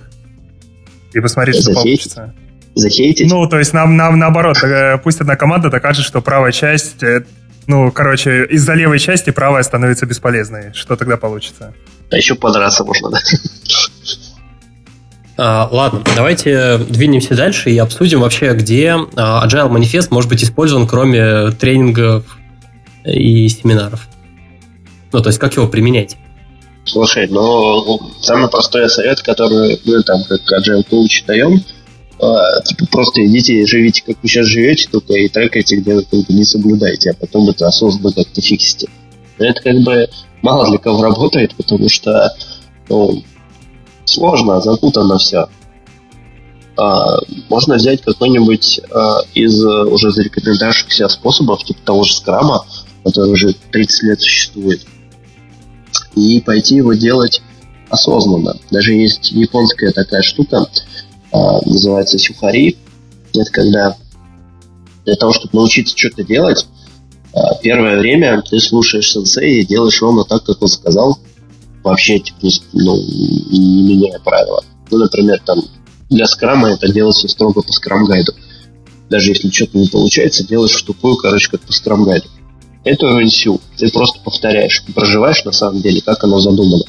И 1.14 1.20
посмотреть, 1.20 1.62
что 1.62 1.74
получится. 1.74 2.34
Захейтить? 2.74 3.30
Ну, 3.30 3.48
то 3.48 3.58
есть 3.58 3.72
нам, 3.72 3.96
нам 3.96 4.20
наоборот, 4.20 4.58
э, 4.64 4.98
пусть 4.98 5.22
одна 5.22 5.38
команда 5.38 5.70
докажет, 5.70 6.04
что 6.04 6.22
правая 6.22 6.52
часть, 6.52 7.02
э, 7.04 7.24
ну, 7.68 7.90
короче, 7.92 8.46
из-за 8.46 8.74
левой 8.74 9.00
части 9.00 9.30
правая 9.30 9.64
становится 9.64 10.06
бесполезной. 10.06 10.74
Что 10.74 10.98
тогда 10.98 11.16
получится? 11.16 11.74
А 12.12 12.18
еще 12.18 12.36
подраться 12.36 12.84
можно, 12.84 13.10
да? 13.10 13.20
А, 15.38 15.68
ладно, 15.70 16.02
давайте 16.16 16.78
двинемся 16.78 17.36
дальше 17.36 17.70
и 17.70 17.78
обсудим 17.78 18.22
вообще, 18.22 18.54
где 18.54 18.96
а, 19.16 19.46
Agile 19.46 19.70
Manifest 19.70 20.08
может 20.12 20.30
быть 20.30 20.44
использован, 20.44 20.88
кроме 20.88 21.52
тренингов 21.52 22.38
и 23.04 23.50
семинаров. 23.50 24.08
Ну, 25.12 25.22
то 25.22 25.30
есть, 25.30 25.40
как 25.40 25.56
его 25.56 25.68
применять? 25.68 26.16
Слушай, 26.86 27.28
ну, 27.28 28.00
самый 28.22 28.50
простой 28.50 28.90
совет, 28.90 29.22
который 29.22 29.82
мы 29.86 30.04
там, 30.04 30.24
как 30.24 30.40
Agile 30.40 30.86
Coach, 30.90 31.26
даем, 31.28 31.62
а, 32.20 32.62
типа, 32.62 32.86
просто 32.92 33.26
идите 33.26 33.56
и 33.56 33.66
живите, 33.66 34.04
как 34.06 34.18
вы 34.22 34.30
сейчас 34.30 34.46
живете, 34.46 34.88
только 34.90 35.14
и 35.14 35.28
трекайте, 35.28 35.78
где 35.78 35.96
вы 35.96 36.04
бы 36.04 36.26
не 36.30 36.46
соблюдаете, 36.46 37.12
а 37.12 37.14
потом 37.14 37.50
это 37.50 37.68
осознанно 37.68 38.14
как-то 38.14 38.42
фиксите. 38.42 38.88
Но 39.38 39.46
это 39.46 39.62
как 39.62 39.76
бы 39.82 40.08
мало 40.46 40.70
для 40.70 40.78
кого 40.78 41.02
работает, 41.02 41.56
потому 41.56 41.90
что 41.90 42.32
ну, 42.88 43.24
сложно, 44.06 44.62
запутано 44.62 45.18
все. 45.18 45.50
А, 46.78 47.18
можно 47.50 47.76
взять 47.76 48.02
какой-нибудь 48.04 48.82
а, 48.92 49.22
из 49.34 49.66
уже 49.66 50.12
зарекомендовавшихся 50.12 51.10
способов, 51.10 51.64
типа 51.64 51.80
того 51.84 52.04
же 52.04 52.14
скрама, 52.14 52.64
который 53.04 53.32
уже 53.32 53.54
30 53.72 54.04
лет 54.04 54.22
существует, 54.22 54.86
и 56.16 56.40
пойти 56.42 56.76
его 56.76 56.94
делать 56.94 57.42
осознанно. 57.90 58.56
Даже 58.70 58.94
есть 58.94 59.32
японская 59.32 59.92
такая 59.92 60.22
штука, 60.22 60.68
а, 61.32 61.62
называется 61.66 62.20
сюхари. 62.20 62.78
Это 63.34 63.52
когда 63.52 63.98
для 65.06 65.16
того, 65.16 65.34
чтобы 65.34 65.58
научиться 65.58 65.98
что-то 65.98 66.24
делать, 66.24 66.68
первое 67.62 68.00
время 68.00 68.42
ты 68.42 68.60
слушаешь 68.60 69.12
сенсея 69.12 69.62
и 69.62 69.66
делаешь 69.66 70.02
ровно 70.02 70.24
так, 70.24 70.44
как 70.44 70.62
он 70.62 70.68
сказал, 70.68 71.20
вообще 71.84 72.20
типа, 72.20 72.48
ну, 72.74 72.96
не 72.98 73.84
меняя 73.84 74.20
правила. 74.20 74.64
Ну, 74.90 74.98
например, 74.98 75.42
там 75.46 75.64
для 76.10 76.28
скрама 76.28 76.72
это 76.72 76.92
делается 76.92 77.28
строго 77.28 77.62
по 77.62 77.72
скрам-гайду. 77.72 78.34
Даже 79.10 79.32
если 79.32 79.50
что-то 79.50 79.78
не 79.78 79.88
получается, 79.88 80.48
делаешь 80.48 80.72
в 80.76 81.18
короче, 81.18 81.50
как 81.52 81.62
по 81.62 81.74
скрам-гайду. 81.74 82.28
Это 82.84 83.08
уровень 83.08 83.32
сил. 83.32 83.60
Ты 83.78 83.92
просто 83.92 84.20
повторяешь, 84.24 84.84
проживаешь 84.94 85.44
на 85.44 85.52
самом 85.52 85.82
деле, 85.82 86.02
как 86.02 86.24
оно 86.24 86.40
задумано. 86.40 86.84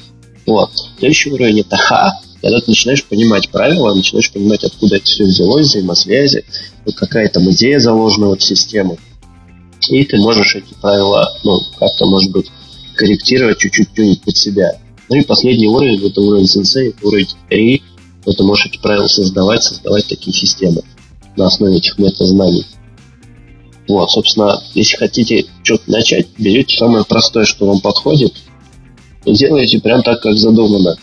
Вот. 0.47 0.71
Следующий 0.99 1.33
уровень 1.33 1.61
это 1.61 1.77
ха, 1.77 2.21
когда 2.43 2.61
ты 2.61 2.71
начинаешь 2.71 3.05
понимать 3.05 3.49
правила, 3.51 3.95
начинаешь 3.95 4.31
понимать, 4.31 4.63
откуда 4.63 4.97
это 4.97 5.05
все 5.07 5.25
взялось, 5.25 5.69
взаимосвязи, 5.69 6.45
какая 6.95 7.29
там 7.29 7.51
идея 7.51 7.81
заложена 7.81 8.29
в 8.29 8.43
систему. 8.43 8.99
И 9.89 10.05
ты 10.05 10.17
можешь 10.19 10.57
эти 10.57 10.75
правила, 10.81 11.33
ну, 11.45 11.61
как-то, 11.79 12.07
может 12.07 12.33
быть, 12.33 12.51
корректировать, 12.95 13.59
чуть-чуть 13.59 14.23
под 14.23 14.37
себя. 14.37 14.81
Ну 15.09 15.17
и 15.17 15.25
последний 15.25 15.69
уровень, 15.69 16.05
это 16.05 16.21
уровень 16.21 16.49
сенсей, 16.49 16.95
уровень 17.03 17.29
3, 17.49 17.83
ты 18.25 18.43
можешь 18.43 18.67
эти 18.67 18.79
правила 18.79 19.07
создавать, 19.07 19.63
создавать 19.63 20.09
такие 20.09 20.37
системы 20.37 20.83
на 21.37 21.47
основе 21.47 21.77
этих 21.77 21.99
метазнаний. 21.99 22.67
Вот, 23.87 24.11
собственно, 24.11 24.61
если 24.75 24.97
хотите 24.97 25.47
что-то 25.63 25.89
начать, 25.93 26.27
берете 26.39 26.77
самое 26.77 27.05
простое, 27.05 27.45
что 27.45 27.67
вам 27.67 27.81
подходит, 27.81 28.35
и 29.25 29.33
делаете 29.33 29.79
прям 29.79 30.03
так, 30.03 30.23
как 30.23 30.37
задумано, 30.37 30.97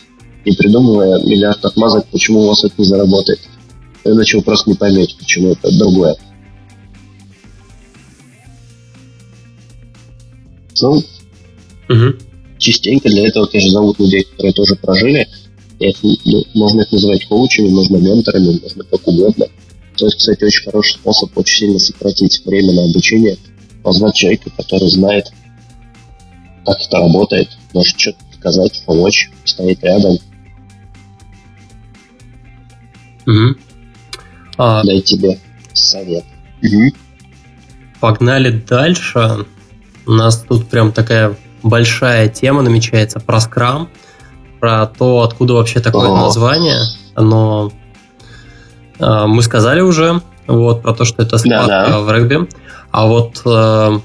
не 0.45 0.51
придумывая 0.53 1.23
миллиард 1.23 1.63
отмазок, 1.63 2.07
почему 2.07 2.41
у 2.41 2.47
вас 2.47 2.65
это 2.65 2.73
не 2.77 2.85
заработает. 2.85 3.39
Иначе 4.03 4.37
вы 4.37 4.43
просто 4.43 4.69
не 4.69 4.75
поймете, 4.75 5.15
почему 5.17 5.51
это 5.51 5.71
другое. 5.77 6.17
Ну, 10.81 11.03
угу 11.89 12.17
частенько 12.63 13.09
для 13.09 13.27
этого, 13.27 13.45
конечно, 13.45 13.71
зовут 13.71 13.99
людей, 13.99 14.23
которые 14.23 14.53
тоже 14.53 14.75
прожили. 14.75 15.27
И 15.79 15.85
это, 15.85 15.99
ну, 16.03 16.43
можно 16.53 16.81
их 16.81 16.91
называть 16.91 17.27
коучами, 17.27 17.69
можно 17.69 17.97
менторами, 17.97 18.59
можно 18.61 18.83
как 18.85 19.07
угодно. 19.07 19.45
То 19.97 20.05
есть, 20.05 20.17
кстати, 20.17 20.43
очень 20.43 20.63
хороший 20.63 20.93
способ 20.93 21.37
очень 21.37 21.57
сильно 21.57 21.79
сократить 21.79 22.41
время 22.45 22.73
на 22.73 22.85
обучение, 22.85 23.37
позвать 23.83 24.15
человека, 24.15 24.49
который 24.57 24.89
знает, 24.89 25.31
как 26.65 26.77
это 26.79 26.97
работает, 26.97 27.49
может 27.73 27.99
что-то 27.99 28.19
показать, 28.33 28.81
помочь, 28.85 29.29
стоять 29.43 29.83
рядом. 29.83 30.17
Угу. 33.27 33.55
А... 34.57 34.83
Дай 34.83 35.01
тебе 35.01 35.39
совет. 35.73 36.23
Угу. 36.61 36.93
Погнали 37.99 38.51
дальше. 38.51 39.45
У 40.05 40.11
нас 40.11 40.43
тут 40.47 40.67
прям 40.67 40.91
такая 40.91 41.35
большая 41.61 42.27
тема 42.29 42.61
намечается 42.61 43.19
про 43.19 43.39
скрам, 43.39 43.89
про 44.59 44.85
то, 44.85 45.21
откуда 45.21 45.53
вообще 45.53 45.79
такое 45.79 46.09
О. 46.09 46.17
название. 46.17 46.79
Оно 47.15 47.71
э, 48.99 49.25
мы 49.25 49.41
сказали 49.41 49.81
уже, 49.81 50.21
вот, 50.47 50.81
про 50.81 50.93
то, 50.93 51.05
что 51.05 51.23
это 51.23 51.37
схватка 51.37 51.67
да, 51.67 51.87
да. 51.87 51.99
в 52.01 52.11
регби. 52.11 52.47
А 52.91 53.07
вот 53.07 53.41
э, 53.45 53.99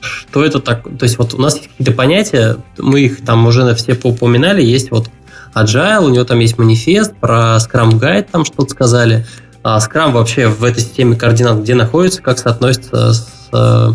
что 0.00 0.44
это 0.44 0.60
так? 0.60 0.82
То 0.82 1.04
есть 1.04 1.18
вот 1.18 1.34
у 1.34 1.38
нас 1.38 1.56
есть 1.56 1.68
какие-то 1.68 1.92
понятия, 1.92 2.56
мы 2.78 3.00
их 3.00 3.24
там 3.24 3.46
уже 3.46 3.74
все 3.74 3.94
поупоминали, 3.94 4.62
есть 4.62 4.90
вот 4.90 5.08
Agile, 5.54 6.04
у 6.04 6.08
него 6.10 6.24
там 6.24 6.38
есть 6.40 6.58
манифест, 6.58 7.16
про 7.16 7.56
Scrum 7.56 7.92
Guide 7.92 8.28
там 8.30 8.44
что-то 8.44 8.68
сказали. 8.68 9.26
А 9.62 9.78
Scrum 9.78 10.12
вообще 10.12 10.46
в 10.46 10.62
этой 10.62 10.80
системе 10.80 11.16
координат 11.16 11.58
где 11.60 11.74
находится, 11.74 12.22
как 12.22 12.38
соотносится 12.38 13.14
с 13.14 13.48
э, 13.52 13.88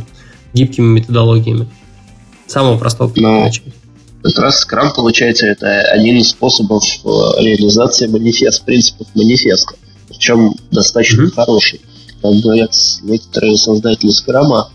гибкими 0.53 0.99
методологиями? 0.99 1.67
самого 2.51 2.77
простого 2.77 3.11
Но 3.15 3.49
как 4.23 4.37
раз 4.37 4.59
скрам, 4.59 4.93
получается, 4.93 5.47
это 5.47 5.81
один 5.83 6.17
из 6.17 6.29
способов 6.29 6.83
э, 6.83 7.07
реализации 7.43 8.07
манифест, 8.07 8.63
принципов 8.65 9.07
манифеста. 9.15 9.73
Причем 10.09 10.53
достаточно 10.69 11.23
mm-hmm. 11.23 11.31
хороший. 11.31 11.81
Как 12.21 12.33
говорят 12.35 12.75
некоторые 13.01 13.57
создатели 13.57 14.11
скрама, 14.11 14.69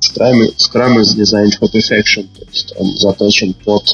скрам, 0.00 0.36
скрам 0.56 0.98
is 0.98 1.16
designed 1.16 1.52
for 1.60 1.70
perfection, 1.72 2.26
то 2.36 2.44
есть 2.50 2.74
он 2.76 2.96
заточен 2.96 3.54
под 3.64 3.84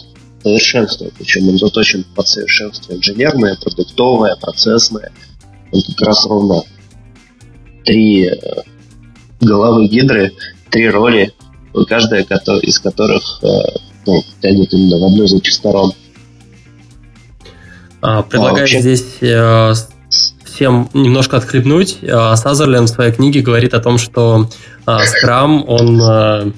совершенство, 0.42 1.10
причем 1.18 1.50
он 1.50 1.58
заточен 1.58 2.06
под 2.14 2.26
совершенство 2.26 2.94
инженерное, 2.94 3.58
продуктовое, 3.60 4.36
процессное. 4.36 5.12
Он 5.70 5.82
как 5.82 6.06
раз 6.06 6.24
ровно 6.24 6.62
три 7.84 8.28
э, 8.28 8.36
головы 9.42 9.86
гидры, 9.86 10.32
три 10.74 10.90
роли 10.90 11.32
каждая 11.88 12.22
из 12.22 12.78
которых 12.78 13.40
э, 13.42 13.46
ну, 14.06 14.22
тянет 14.42 14.72
именно 14.72 14.98
в 14.98 15.04
одну 15.04 15.24
из 15.24 15.34
этих 15.34 15.52
сторон. 15.52 15.92
А, 18.00 18.22
предлагаю 18.22 18.56
а 18.56 18.60
вообще... 18.60 18.80
здесь 18.80 19.04
э, 19.20 19.72
всем 20.44 20.88
немножко 20.94 21.36
отхлебнуть. 21.36 21.98
Э, 22.02 22.34
Сазерленд 22.36 22.90
в 22.90 22.92
своей 22.92 23.12
книге 23.12 23.40
говорит 23.40 23.74
о 23.74 23.80
том, 23.80 23.98
что 23.98 24.48
Скрам, 24.84 25.64
он 25.66 26.52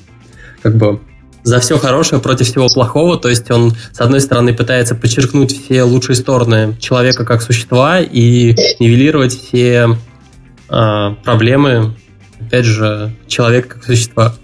как 0.62 0.76
бы 0.76 1.00
за 1.44 1.60
все 1.60 1.78
хорошее 1.78 2.20
против 2.20 2.48
всего 2.48 2.66
плохого, 2.68 3.16
то 3.18 3.28
есть 3.28 3.50
он, 3.50 3.74
с 3.92 4.00
одной 4.00 4.20
стороны, 4.20 4.52
пытается 4.52 4.96
подчеркнуть 4.96 5.52
все 5.52 5.84
лучшие 5.84 6.16
стороны 6.16 6.76
человека 6.80 7.24
как 7.24 7.40
существа 7.40 8.00
и 8.00 8.56
нивелировать 8.80 9.32
все 9.32 9.96
проблемы 10.68 11.94
опять 12.46 12.64
же, 12.64 13.12
человека 13.26 13.68
как 13.70 13.84
существа. 13.84 14.34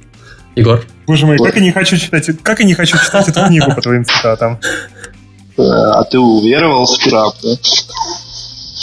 Егор? 0.55 0.85
Боже 1.07 1.27
мой, 1.27 1.39
как 1.39 1.55
я 1.57 1.63
не 1.63 1.73
хочу 1.73 1.97
читать, 1.97 2.29
как 2.43 2.61
я 2.61 2.67
не 2.67 2.75
хочу 2.75 2.99
читать 2.99 3.29
эту 3.29 3.47
книгу 3.47 3.75
по 3.75 3.81
твоим 3.81 4.05
цитатам. 4.05 4.61
А 5.57 6.05
ты 6.05 6.19
уверовал 6.19 6.85
в 6.85 6.91
скраб, 6.91 7.35
да? 7.43 7.51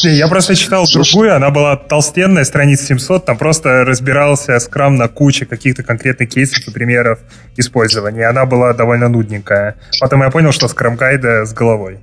Не, 0.04 0.16
я 0.16 0.28
просто 0.28 0.56
читал 0.56 0.86
другую, 0.92 1.36
она 1.36 1.50
была 1.50 1.76
толстенная, 1.76 2.46
страниц 2.46 2.82
700, 2.82 3.26
там 3.26 3.38
просто 3.38 3.84
разбирался 3.84 4.58
скрам 4.60 4.96
на 4.96 5.10
куче 5.10 5.46
каких-то 5.46 5.84
конкретных 5.84 6.30
кейсов 6.30 6.66
и 6.66 6.72
примеров 6.72 7.20
использования. 7.58 8.28
Она 8.28 8.46
была 8.46 8.74
довольно 8.74 9.10
нудненькая. 9.10 9.76
Потом 10.00 10.24
я 10.24 10.30
понял, 10.30 10.54
что 10.54 10.70
скрам 10.70 10.96
гайда 10.96 11.46
с 11.46 11.54
головой. 11.54 12.00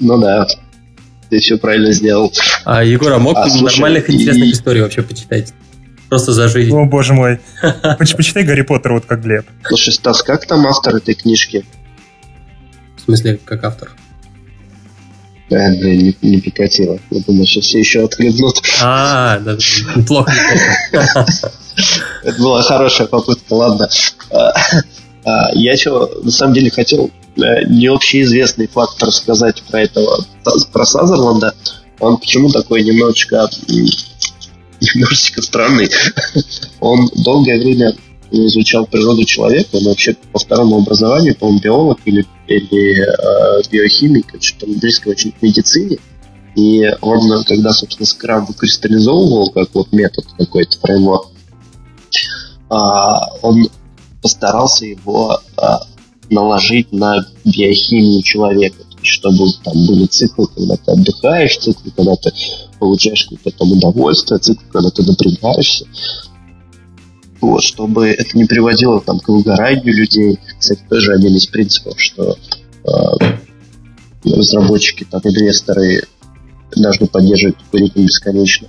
Ну 0.00 0.18
да, 0.18 0.46
ты 1.30 1.38
все 1.38 1.56
правильно 1.56 1.92
сделал. 1.92 2.32
А 2.64 2.82
Егор, 2.82 3.12
а 3.12 3.18
мог 3.18 3.36
а, 3.36 3.48
слушай, 3.48 3.76
нормальных 3.76 4.10
интересных 4.10 4.48
и... 4.48 4.52
историй 4.52 4.82
вообще 4.82 5.02
почитать? 5.02 5.52
Просто 6.08 6.32
за 6.32 6.48
жизнь. 6.48 6.72
О, 6.72 6.84
боже 6.84 7.14
мой. 7.14 7.40
Почитай 7.98 8.44
Гарри 8.44 8.62
Поттер 8.62 8.92
вот 8.92 9.06
как 9.06 9.22
Глеб. 9.22 9.46
Слушай, 9.64 9.92
Стас, 9.92 10.22
как 10.22 10.46
там 10.46 10.66
автор 10.66 10.96
этой 10.96 11.14
книжки? 11.14 11.64
В 12.96 13.00
смысле, 13.02 13.40
как 13.44 13.64
автор? 13.64 13.90
Да, 15.48 15.70
блин, 15.70 16.16
не, 16.22 16.28
не 16.30 16.40
Пикатило. 16.40 16.98
Я 17.10 17.20
думаю, 17.20 17.46
сейчас 17.46 17.66
все 17.66 17.78
еще 17.78 18.04
отхлебнут. 18.04 18.60
А, 18.82 19.38
да, 19.38 19.56
неплохо, 19.96 20.32
неплохо. 20.32 21.52
Это 22.24 22.42
была 22.42 22.62
хорошая 22.62 23.06
попытка, 23.06 23.52
ладно. 23.54 23.88
А, 24.30 24.52
а, 25.24 25.50
я 25.54 25.76
что, 25.76 26.10
на 26.22 26.30
самом 26.30 26.54
деле, 26.54 26.70
хотел 26.70 27.10
э, 27.36 27.64
не 27.68 27.86
общеизвестный 27.86 28.66
факт 28.66 29.00
рассказать 29.02 29.62
про 29.70 29.82
этого, 29.82 30.24
про 30.72 30.84
Сазерленда. 30.84 31.54
Он 32.00 32.16
почему 32.18 32.50
такой 32.50 32.82
немножечко 32.82 33.48
немножечко 34.80 35.42
странный. 35.42 35.88
Он 36.80 37.08
долгое 37.14 37.58
время 37.58 37.96
изучал 38.30 38.86
природу 38.86 39.24
человека, 39.24 39.76
он 39.76 39.84
вообще 39.84 40.16
по 40.32 40.38
второму 40.38 40.78
образованию, 40.78 41.36
по-моему, 41.36 41.60
биолог 41.60 42.00
или, 42.04 42.26
или 42.48 43.00
э, 43.00 43.62
биохимик, 43.70 44.34
что-то 44.40 44.66
близко 44.66 45.08
очень 45.08 45.32
к 45.32 45.42
медицине. 45.42 45.98
И 46.56 46.90
он, 47.02 47.44
когда, 47.44 47.72
собственно, 47.72 48.06
скрам 48.06 48.46
выкристаллизовывал, 48.46 49.50
как 49.50 49.68
вот 49.74 49.92
метод 49.92 50.24
какой-то, 50.38 50.78
фреймворк, 50.80 51.28
а, 52.70 53.28
он 53.42 53.68
постарался 54.22 54.86
его 54.86 55.38
а, 55.56 55.80
наложить 56.30 56.92
на 56.92 57.26
биохимию 57.44 58.22
человека, 58.22 58.82
чтобы 59.02 59.52
там 59.62 59.86
были 59.86 60.06
циклы, 60.06 60.48
когда 60.48 60.76
ты 60.76 60.92
отдыхаешь, 60.92 61.58
циклы, 61.58 61.92
когда 61.94 62.16
ты 62.16 62.32
получаешь 62.78 63.26
какое-то 63.26 63.58
там 63.58 63.72
удовольствие, 63.72 64.38
циклы, 64.38 64.64
когда 64.72 64.90
ты 64.90 65.02
напрягаешься 65.02 65.86
вот, 67.40 67.62
чтобы 67.62 68.08
это 68.08 68.36
не 68.36 68.44
приводило 68.44 69.00
там, 69.00 69.20
к 69.20 69.28
выгоранию 69.28 69.94
людей. 69.94 70.38
Кстати, 70.58 70.80
тоже 70.88 71.12
один 71.12 71.36
из 71.36 71.46
принципов, 71.46 72.00
что 72.00 72.36
э, 72.84 72.90
разработчики, 74.24 75.06
там, 75.08 75.20
инвесторы 75.24 76.04
должны 76.74 77.06
поддерживать 77.06 77.56
ритм 77.72 78.04
бесконечно. 78.04 78.68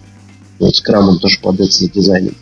Вот 0.60 0.74
Scrum 0.74 1.08
он 1.08 1.20
тоже 1.20 1.40
подается 1.42 1.86
за 1.86 1.92
дизайном. 1.92 2.36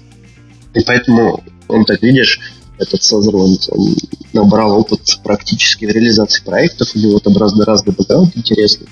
И 0.73 0.81
поэтому 0.85 1.43
он, 1.67 1.85
так 1.85 2.01
видишь, 2.01 2.39
этот 2.77 3.01
Сазерленд, 3.03 3.69
он 3.69 3.95
набрал 4.33 4.77
опыт 4.77 5.19
практически 5.23 5.85
в 5.85 5.89
реализации 5.89 6.43
проектов, 6.43 6.89
у 6.93 6.99
него 6.99 7.19
там 7.19 7.37
разный-разный 7.37 7.93
бэкграунд 7.93 8.35
интересный, 8.35 8.87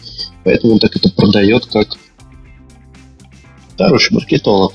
поэтому 0.46 0.74
он 0.74 0.80
так 0.80 0.96
это 0.96 1.10
продает 1.10 1.66
как 1.66 1.90
хороший 3.78 4.14
маркетолог. 4.14 4.74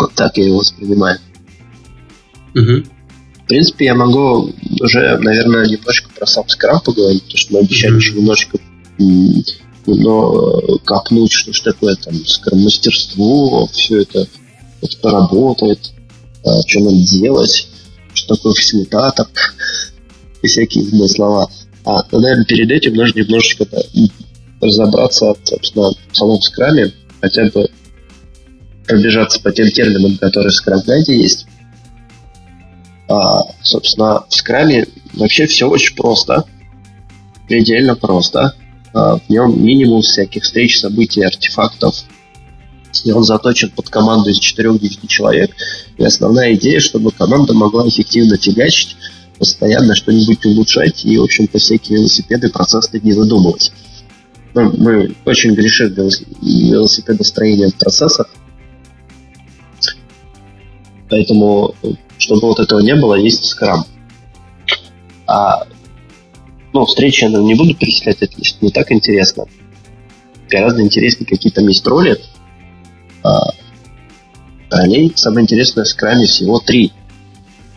Вот 0.00 0.14
так 0.14 0.36
я 0.36 0.46
его 0.46 0.58
воспринимаю. 0.58 1.18
Угу. 2.54 2.88
В 3.44 3.46
принципе, 3.48 3.86
я 3.86 3.94
могу 3.94 4.52
уже, 4.80 5.18
наверное, 5.18 5.66
немножко 5.66 6.10
про 6.10 6.26
сам 6.26 6.48
скрам 6.48 6.80
поговорить, 6.80 7.22
потому 7.22 7.38
что 7.38 7.54
мы 7.54 7.60
обещали 7.60 7.94
mm-hmm. 7.94 7.98
еще 7.98 8.14
немножечко 8.14 8.58
но 9.86 10.60
копнуть, 10.84 11.32
что 11.32 11.52
ж 11.52 11.60
такое 11.60 11.96
там 11.96 12.14
скрам-мастерство, 12.14 13.66
все 13.72 14.02
это, 14.02 14.26
это 14.82 15.10
работает, 15.10 15.92
а, 16.44 16.60
что 16.66 16.80
надо 16.80 16.96
делать, 16.96 17.68
что 18.12 18.34
такое 18.34 18.52
фасилитатор 18.52 19.26
и 20.42 20.46
всякие 20.46 20.84
умные 20.84 21.08
слова. 21.08 21.50
А, 21.84 22.04
но, 22.12 22.20
наверное, 22.20 22.44
перед 22.44 22.70
этим 22.70 22.94
нужно 22.94 23.20
немножечко 23.20 23.66
разобраться, 24.60 25.34
собственно, 25.44 25.92
в 26.10 26.16
самом 26.16 26.40
скраме, 26.40 26.92
хотя 27.20 27.44
бы 27.50 27.68
пробежаться 28.86 29.40
по 29.40 29.52
тем 29.52 29.70
терминам, 29.70 30.16
которые 30.18 30.50
в 30.50 30.54
скрам-гайде 30.54 31.16
есть. 31.16 31.46
А, 33.08 33.42
собственно, 33.62 34.24
в 34.28 34.34
скраме 34.34 34.86
вообще 35.14 35.46
все 35.46 35.68
очень 35.68 35.94
просто. 35.96 36.44
Предельно 37.46 37.94
просто. 37.94 38.54
А, 38.94 39.18
в 39.18 39.28
нем 39.28 39.62
минимум 39.64 40.02
всяких 40.02 40.42
встреч, 40.42 40.80
событий, 40.80 41.22
артефактов. 41.22 42.04
И 43.04 43.12
он 43.12 43.22
заточен 43.22 43.70
под 43.70 43.88
команду 43.90 44.30
из 44.30 44.40
4-9 44.40 45.06
человек. 45.06 45.50
И 45.98 46.04
основная 46.04 46.54
идея, 46.54 46.80
чтобы 46.80 47.12
команда 47.12 47.54
могла 47.54 47.86
эффективно 47.88 48.36
фигачить, 48.36 48.96
постоянно 49.38 49.94
что-нибудь 49.94 50.44
улучшать 50.46 51.04
и, 51.04 51.16
в 51.16 51.22
общем-то, 51.22 51.58
всякие 51.58 51.98
велосипеды, 51.98 52.50
процессы 52.50 52.98
не 53.02 53.12
выдумывать. 53.12 53.72
Ну, 54.58 54.74
мы 54.76 55.14
очень 55.24 55.54
грешим 55.54 55.94
велосипедостроением 55.94 57.70
в 57.70 57.76
процессах, 57.76 58.28
Поэтому, 61.08 61.74
чтобы 62.18 62.48
вот 62.48 62.58
этого 62.58 62.80
не 62.80 62.94
было, 62.96 63.14
есть 63.14 63.44
скрам. 63.44 63.86
А, 65.26 65.64
ну, 66.74 66.84
встречи 66.84 67.24
я 67.24 67.30
не 67.30 67.54
буду 67.54 67.74
перечислять, 67.74 68.18
это 68.20 68.34
не 68.60 68.70
так 68.70 68.90
интересно. 68.92 69.46
Гораздо 70.50 70.82
интереснее 70.82 71.26
какие 71.26 71.50
там 71.52 71.66
есть 71.68 71.86
роли. 71.86 72.18
А, 73.22 73.52
ролей 74.70 75.12
самое 75.14 75.44
интересное 75.44 75.84
в 75.84 75.88
скраме 75.88 76.26
всего 76.26 76.58
три. 76.58 76.92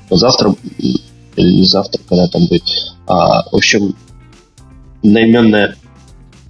Но 0.10 0.18
завтра, 0.18 0.56
или 0.78 1.64
завтра, 1.64 2.02
когда 2.10 2.28
там 2.28 2.48
будет. 2.48 2.64
А, 3.08 3.44
в 3.50 3.56
общем, 3.56 3.96
одноименная 5.04 5.78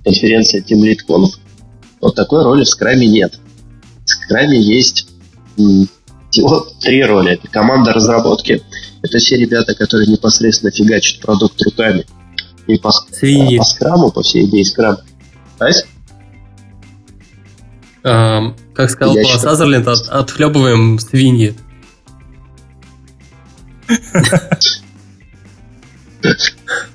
конференция 0.04 0.62
Team 0.62 0.82
Lead 0.82 1.00
Conf, 1.08 1.32
вот 2.00 2.16
такой 2.16 2.44
роли 2.44 2.64
в 2.64 2.70
скраме 2.70 3.08
нет. 3.08 3.40
В 4.06 4.10
скраме 4.10 4.60
есть 4.60 5.08
всего 6.32 6.66
три 6.80 7.04
роли. 7.04 7.34
Это 7.34 7.48
команда 7.48 7.94
разработки. 7.94 8.64
Это 9.02 9.18
все 9.20 9.38
ребята, 9.38 9.76
которые 9.76 10.10
непосредственно 10.10 10.72
фигачат 10.72 11.22
продукт 11.22 11.62
руками. 11.62 12.06
И 12.68 12.78
по, 12.78 12.92
Свиньи. 12.92 13.58
по 13.58 13.64
скраму, 13.64 14.12
по 14.12 14.22
всей 14.22 14.46
идее 14.46 14.66
скрам. 14.66 14.98
Ась? 15.60 15.86
Um, 18.04 18.56
как 18.74 18.90
сказал 18.90 19.14
Пол 19.14 19.38
Сазерленд, 19.38 19.88
от, 19.88 20.08
отхлебываем 20.08 20.98
свиньи. 20.98 21.54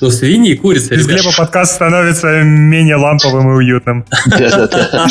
Ну, 0.00 0.10
свиньи 0.10 0.52
и 0.52 0.56
курицы, 0.56 0.94
Из 0.94 1.06
Глеба 1.06 1.30
подкаст 1.36 1.74
становится 1.74 2.42
менее 2.42 2.96
ламповым 2.96 3.50
и 3.50 3.54
уютным. 3.56 4.06
Да-да-да. 4.26 5.06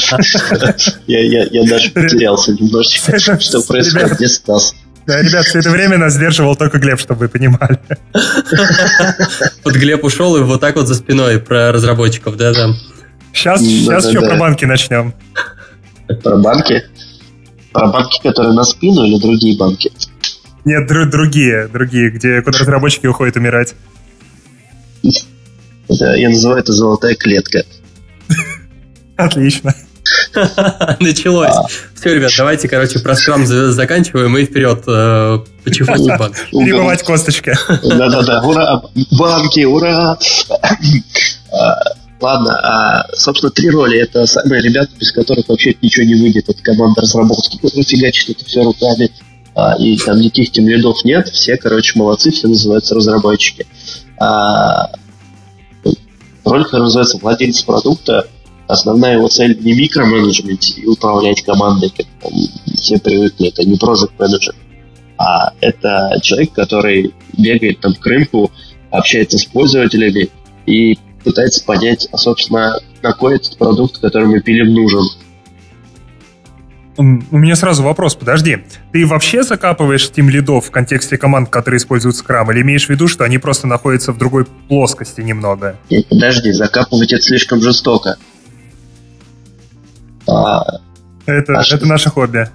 Я 1.05 1.63
даже 1.65 1.91
потерялся 1.91 2.53
немножечко, 2.53 3.19
что 3.19 3.61
происходит, 3.61 4.13
где 4.13 4.27
Стас. 4.27 4.73
Да, 5.05 5.21
ребят, 5.21 5.45
все 5.45 5.59
это 5.59 5.69
время 5.71 5.97
нас 5.97 6.13
сдерживал 6.13 6.55
только 6.55 6.77
Глеб, 6.77 6.99
чтобы 6.99 7.21
вы 7.21 7.29
понимали. 7.29 7.79
Вот 9.63 9.73
Глеб 9.75 10.03
ушел 10.03 10.37
и 10.37 10.41
вот 10.41 10.61
так 10.61 10.75
вот 10.75 10.87
за 10.87 10.95
спиной 10.95 11.39
про 11.39 11.71
разработчиков, 11.71 12.35
да-да. 12.37 12.75
Сейчас, 13.33 13.61
сейчас 13.61 14.07
еще 14.07 14.21
про 14.21 14.35
банки 14.37 14.65
начнем. 14.65 15.13
Про 16.23 16.37
банки? 16.37 16.83
Про 17.71 17.87
банки, 17.87 18.19
которые 18.21 18.53
на 18.53 18.63
спину 18.63 19.03
или 19.03 19.19
другие 19.19 19.57
банки? 19.57 19.91
Нет, 20.65 20.87
другие, 20.87 21.67
другие, 21.67 22.09
где 22.11 22.41
куда 22.41 22.59
разработчики 22.59 23.07
уходят 23.07 23.35
умирать. 23.35 23.75
Я 25.89 26.29
называю 26.29 26.59
это 26.59 26.71
золотая 26.71 27.15
клетка. 27.15 27.63
Отлично. 29.17 29.73
Началось. 30.99 31.49
А. 31.49 31.65
Все, 31.95 32.15
ребят, 32.15 32.31
давайте, 32.37 32.67
короче, 32.67 32.99
про 32.99 33.15
скрам 33.15 33.45
заканчиваем 33.45 34.37
и 34.37 34.45
вперед 34.45 34.83
э, 34.87 35.39
по 35.63 35.71
чехотке 35.71 36.17
банк. 36.17 36.35
Перебывать 36.51 37.03
косточки. 37.03 37.53
Да-да-да, 37.67 38.41
ура, 38.43 38.81
банки, 39.11 39.65
ура! 39.65 40.17
А, 41.51 41.75
ладно, 42.21 42.59
а, 42.63 43.07
собственно, 43.15 43.51
три 43.51 43.69
роли. 43.69 43.99
Это 43.99 44.25
самые 44.25 44.61
ребята, 44.61 44.91
без 44.99 45.11
которых 45.11 45.49
вообще 45.49 45.75
ничего 45.81 46.05
не 46.05 46.15
выйдет. 46.15 46.49
Это 46.49 46.61
команда 46.63 47.01
разработки, 47.01 47.57
которая 47.57 47.83
фигачит 47.83 48.29
это 48.29 48.45
все 48.45 48.63
руками. 48.63 49.11
А, 49.55 49.75
и 49.77 49.97
там 49.97 50.19
никаких 50.19 50.51
тем 50.51 50.67
лидов 50.67 51.03
нет. 51.03 51.27
Все, 51.29 51.57
короче, 51.57 51.97
молодцы, 51.97 52.31
все 52.31 52.47
называются 52.47 52.95
разработчики. 52.95 53.65
А, 54.19 54.91
роль, 56.43 56.63
которая 56.63 56.85
называется 56.85 57.17
владелец 57.17 57.61
продукта, 57.63 58.27
основная 58.67 59.15
его 59.15 59.27
цель 59.27 59.57
не 59.61 59.73
микроменеджмент 59.73 60.77
и 60.77 60.85
управлять 60.85 61.41
командой, 61.41 61.91
как 61.95 62.05
там, 62.21 62.31
все 62.75 62.99
привыкли, 62.99 63.47
это 63.47 63.63
не 63.63 63.77
project 63.77 64.11
менеджер, 64.19 64.55
а 65.17 65.53
это 65.61 66.19
человек, 66.21 66.53
который 66.53 67.13
бегает 67.37 67.79
там 67.79 67.93
к 67.93 68.05
рынку, 68.05 68.51
общается 68.91 69.37
с 69.37 69.45
пользователями 69.45 70.29
и 70.65 70.97
пытается 71.23 71.63
понять, 71.63 72.07
а, 72.11 72.17
собственно, 72.17 72.79
какой 73.01 73.35
этот 73.35 73.57
продукт, 73.57 73.97
который 73.99 74.27
мы 74.27 74.41
пилим, 74.41 74.73
нужен. 74.73 75.07
У 76.99 77.37
меня 77.37 77.55
сразу 77.55 77.81
вопрос, 77.81 78.15
подожди. 78.15 78.57
Ты 78.91 79.07
вообще 79.07 79.43
закапываешь 79.43 80.11
тим 80.11 80.29
лидов 80.29 80.65
в 80.65 80.71
контексте 80.71 81.17
команд, 81.17 81.49
которые 81.49 81.77
используют 81.77 82.17
Scrum, 82.17 82.51
или 82.51 82.61
имеешь 82.61 82.87
в 82.87 82.89
виду, 82.89 83.07
что 83.07 83.23
они 83.23 83.37
просто 83.37 83.67
находятся 83.67 84.11
в 84.11 84.17
другой 84.17 84.45
плоскости 84.67 85.21
немного? 85.21 85.77
Нет, 85.89 86.07
подожди, 86.09 86.51
закапывать 86.51 87.13
это 87.13 87.21
слишком 87.21 87.61
жестоко. 87.61 88.17
А, 90.27 90.81
это, 91.25 91.53
а 91.53 91.61
это 91.61 91.77
что? 91.77 91.85
наше 91.85 92.09
хобби. 92.09 92.49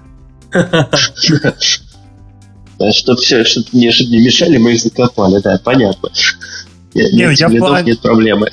Чтобы 2.91 3.21
все, 3.21 3.45
чтобы 3.45 3.67
не, 3.71 3.89
чтобы 3.89 4.11
не 4.11 4.23
мешали, 4.23 4.57
мы 4.57 4.73
их 4.73 4.81
закопали, 4.81 5.41
да, 5.41 5.59
понятно. 5.63 6.09
Нет, 6.93 7.13
не, 7.13 7.33
я 7.33 7.81
нет 7.81 8.01
проблемы. 8.01 8.51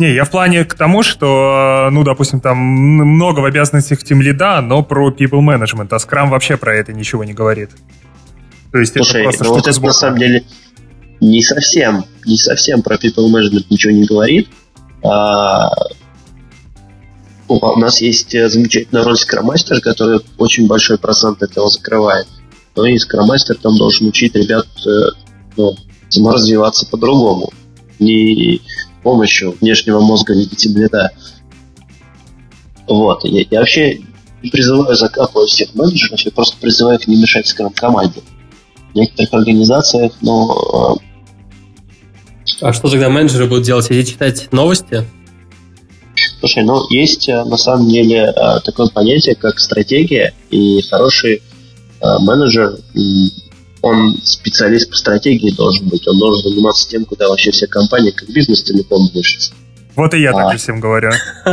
Не, 0.00 0.14
я 0.14 0.24
в 0.24 0.30
плане 0.30 0.64
к 0.64 0.72
тому, 0.72 1.02
что, 1.02 1.90
ну, 1.92 2.02
допустим, 2.04 2.40
там 2.40 2.56
много 2.56 3.40
в 3.40 3.44
обязанностях 3.44 4.02
тем 4.02 4.22
лида, 4.22 4.62
но 4.62 4.82
про 4.82 5.10
people 5.10 5.42
management, 5.42 5.88
а 5.90 5.96
Scrum 5.96 6.30
вообще 6.30 6.56
про 6.56 6.74
это 6.74 6.94
ничего 6.94 7.22
не 7.22 7.34
говорит. 7.34 7.68
То 8.72 8.78
есть 8.78 8.94
Слушай, 8.94 9.20
это 9.20 9.24
просто 9.24 9.44
ну 9.44 9.50
вот 9.52 9.66
на 9.66 9.92
самом 9.92 10.18
деле 10.18 10.44
не 11.20 11.42
совсем, 11.42 12.06
не 12.24 12.38
совсем 12.38 12.80
про 12.80 12.96
people 12.96 13.30
management 13.30 13.66
ничего 13.68 13.92
не 13.92 14.06
говорит. 14.06 14.48
А, 15.04 15.68
у 17.48 17.78
нас 17.78 18.00
есть 18.00 18.30
замечательная 18.30 19.04
роль 19.04 19.18
скромастера, 19.18 19.80
который 19.80 20.20
очень 20.38 20.66
большой 20.66 20.96
процент 20.96 21.42
этого 21.42 21.68
закрывает. 21.68 22.26
Но 22.74 22.86
и 22.86 22.96
скромастер 22.96 23.56
там 23.56 23.76
должен 23.76 24.06
учить 24.06 24.34
ребят 24.34 24.66
э, 24.86 24.90
ну, 25.58 25.76
развиваться 26.30 26.86
по-другому 26.86 27.52
не 28.00 28.60
помощью 29.02 29.56
внешнего 29.60 30.00
мозга 30.00 30.34
видите 30.34 30.68
бледа. 30.70 31.10
Вот. 32.86 33.24
Я, 33.24 33.44
я 33.50 33.60
вообще 33.60 34.00
не 34.42 34.50
призываю 34.50 34.94
закапывать 34.96 35.50
всех 35.50 35.74
менеджеров, 35.74 36.20
я 36.20 36.30
просто 36.30 36.56
призываю 36.60 36.98
их 36.98 37.06
не 37.06 37.20
мешать 37.20 37.46
скажем, 37.46 37.72
команде. 37.72 38.20
В 38.92 38.94
некоторых 38.96 39.32
организациях, 39.34 40.12
но... 40.20 40.98
А, 42.60 42.68
а 42.68 42.72
что 42.72 42.88
тогда 42.88 43.08
менеджеры 43.08 43.46
будут 43.46 43.64
делать? 43.64 43.84
Сидеть 43.86 44.10
читать 44.10 44.48
новости? 44.52 45.06
Слушай, 46.40 46.64
ну, 46.64 46.88
есть 46.88 47.28
э, 47.28 47.44
на 47.44 47.56
самом 47.56 47.88
деле 47.88 48.32
э, 48.34 48.60
такое 48.64 48.88
понятие, 48.88 49.34
как 49.34 49.60
стратегия, 49.60 50.34
и 50.50 50.80
хороший 50.82 51.42
э, 52.00 52.18
менеджер 52.20 52.78
он 53.82 54.16
специалист 54.24 54.90
по 54.90 54.96
стратегии 54.96 55.50
должен 55.50 55.88
быть, 55.88 56.06
он 56.06 56.18
должен 56.18 56.50
заниматься 56.50 56.88
тем, 56.88 57.04
куда 57.04 57.28
вообще 57.28 57.50
вся 57.50 57.66
компания 57.66 58.12
как 58.12 58.28
бизнес 58.28 58.62
телеком 58.62 59.08
движется. 59.08 59.52
Вот 59.96 60.14
и 60.14 60.20
я 60.20 60.30
а, 60.30 60.50
так 60.50 60.58
всем 60.58 60.80
говорю. 60.80 61.10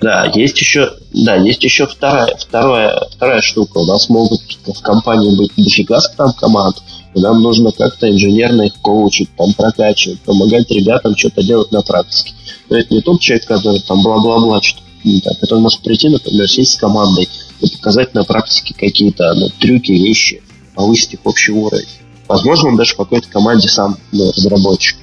Да, 0.00 0.30
есть 0.34 0.58
еще, 0.60 0.92
да, 1.12 1.36
есть 1.36 1.64
еще 1.64 1.86
вторая, 1.86 2.36
вторая, 2.38 3.00
вторая 3.10 3.40
штука. 3.40 3.78
У 3.78 3.86
нас 3.86 4.08
могут 4.08 4.40
в 4.66 4.80
компании 4.82 5.36
быть 5.36 5.50
дофига 5.56 5.98
там 6.16 6.32
команд, 6.34 6.76
и 7.14 7.20
нам 7.20 7.42
нужно 7.42 7.72
как-то 7.72 8.08
инженерно 8.08 8.62
их 8.62 8.74
коучить, 8.82 9.30
там 9.36 9.52
прокачивать, 9.54 10.20
помогать 10.20 10.70
ребятам 10.70 11.16
что-то 11.16 11.42
делать 11.42 11.72
на 11.72 11.82
практике. 11.82 12.34
Но 12.70 12.76
это 12.76 12.94
не 12.94 13.00
тот 13.00 13.20
человек, 13.20 13.46
который 13.46 13.80
там 13.80 14.02
бла-бла-бла 14.02 14.62
что-то 14.62 14.84
не 15.04 15.20
так. 15.20 15.34
Это 15.40 15.56
он 15.56 15.62
может 15.62 15.80
прийти, 15.80 16.08
например, 16.08 16.48
сесть 16.48 16.74
с 16.74 16.76
командой 16.76 17.28
и 17.60 17.68
показать 17.68 18.14
на 18.14 18.24
практике 18.24 18.74
какие-то 18.78 19.34
ну, 19.34 19.48
трюки, 19.58 19.92
вещи, 19.92 20.42
повысить 20.78 21.14
их 21.14 21.20
общий 21.24 21.50
уровень. 21.50 21.88
Возможно, 22.28 22.68
он 22.68 22.76
даже 22.76 22.94
в 22.94 22.98
какой-то 22.98 23.28
команде 23.28 23.68
сам 23.68 23.98
ну, 24.12 24.30
разработчик. 24.30 24.96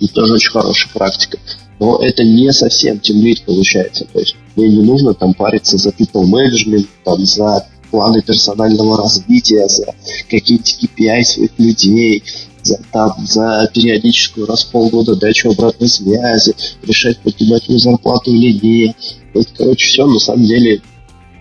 И 0.00 0.08
тоже 0.08 0.32
очень 0.32 0.50
хорошая 0.50 0.90
практика. 0.94 1.38
Но 1.78 1.98
это 1.98 2.24
не 2.24 2.50
совсем 2.50 2.98
тимлит 2.98 3.44
получается. 3.44 4.06
То 4.10 4.20
есть 4.20 4.36
мне 4.56 4.68
не 4.68 4.80
нужно 4.80 5.12
там 5.12 5.34
париться 5.34 5.76
за 5.76 5.90
people 5.90 6.24
management, 6.24 6.86
там, 7.04 7.26
за 7.26 7.66
планы 7.90 8.22
персонального 8.22 8.96
развития, 8.96 9.68
за 9.68 9.94
какие-то 10.30 10.70
KPI 10.80 11.24
своих 11.24 11.50
людей, 11.58 12.24
за, 12.62 12.80
там, 12.90 13.14
за 13.26 13.68
периодическую 13.74 14.46
раз 14.46 14.64
в 14.64 14.70
полгода 14.70 15.14
дачу 15.14 15.50
обратной 15.50 15.88
связи, 15.88 16.54
решать, 16.84 17.18
поднимать 17.18 17.68
ему 17.68 17.78
зарплату 17.78 18.32
или 18.32 18.58
нет. 18.66 18.96
Это, 19.34 19.48
короче, 19.58 19.86
все 19.86 20.06
на 20.06 20.18
самом 20.18 20.46
деле 20.46 20.80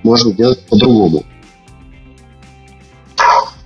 можно 0.03 0.33
делать 0.33 0.59
по-другому. 0.67 1.23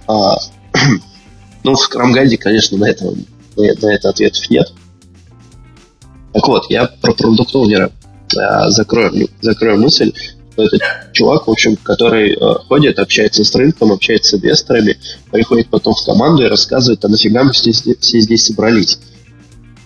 А, 0.08 0.38
ну, 1.64 1.74
в 1.74 1.80
Скрамгайде, 1.80 2.38
конечно, 2.38 2.78
на 2.78 2.90
это, 2.90 3.14
на 3.56 3.94
это 3.94 4.10
ответов 4.10 4.50
нет. 4.50 4.72
Так 6.34 6.48
вот, 6.48 6.70
я 6.70 6.88
про 7.02 7.14
продукт 7.14 7.56
а, 8.38 8.70
закрою, 8.70 9.30
закрою 9.42 9.80
мысль, 9.80 10.12
что 10.56 10.64
это 10.64 10.78
чувак, 11.12 11.48
в 11.48 11.52
общем, 11.52 11.76
который 11.76 12.34
э, 12.34 12.54
ходит, 12.68 12.98
общается 13.00 13.44
с 13.44 13.54
рынком, 13.54 13.92
общается 13.92 14.38
с 14.38 14.40
инвесторами, 14.40 14.98
приходит 15.32 15.70
потом 15.70 15.94
в 15.94 16.06
команду 16.06 16.44
и 16.44 16.48
рассказывает, 16.48 17.04
а 17.04 17.10
нафига 17.10 17.44
мы 17.44 17.52
все, 17.52 17.72
все 17.72 18.20
здесь 18.20 18.46
собрались. 18.46 19.00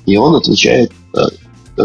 И 0.06 0.16
он 0.18 0.36
отвечает, 0.36 0.92
э, 1.16 1.22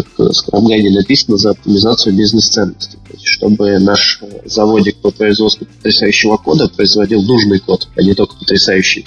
как 0.02 0.06
Scrum 0.18 0.90
написано, 0.90 1.36
за 1.36 1.50
оптимизацию 1.50 2.14
бизнес-ценностей 2.14 2.98
чтобы 3.24 3.78
наш 3.78 4.20
заводик 4.44 4.96
по 4.96 5.10
производству 5.10 5.66
потрясающего 5.66 6.36
кода 6.36 6.68
производил 6.68 7.22
нужный 7.22 7.58
код, 7.58 7.88
а 7.96 8.02
не 8.02 8.14
только 8.14 8.36
потрясающий. 8.36 9.04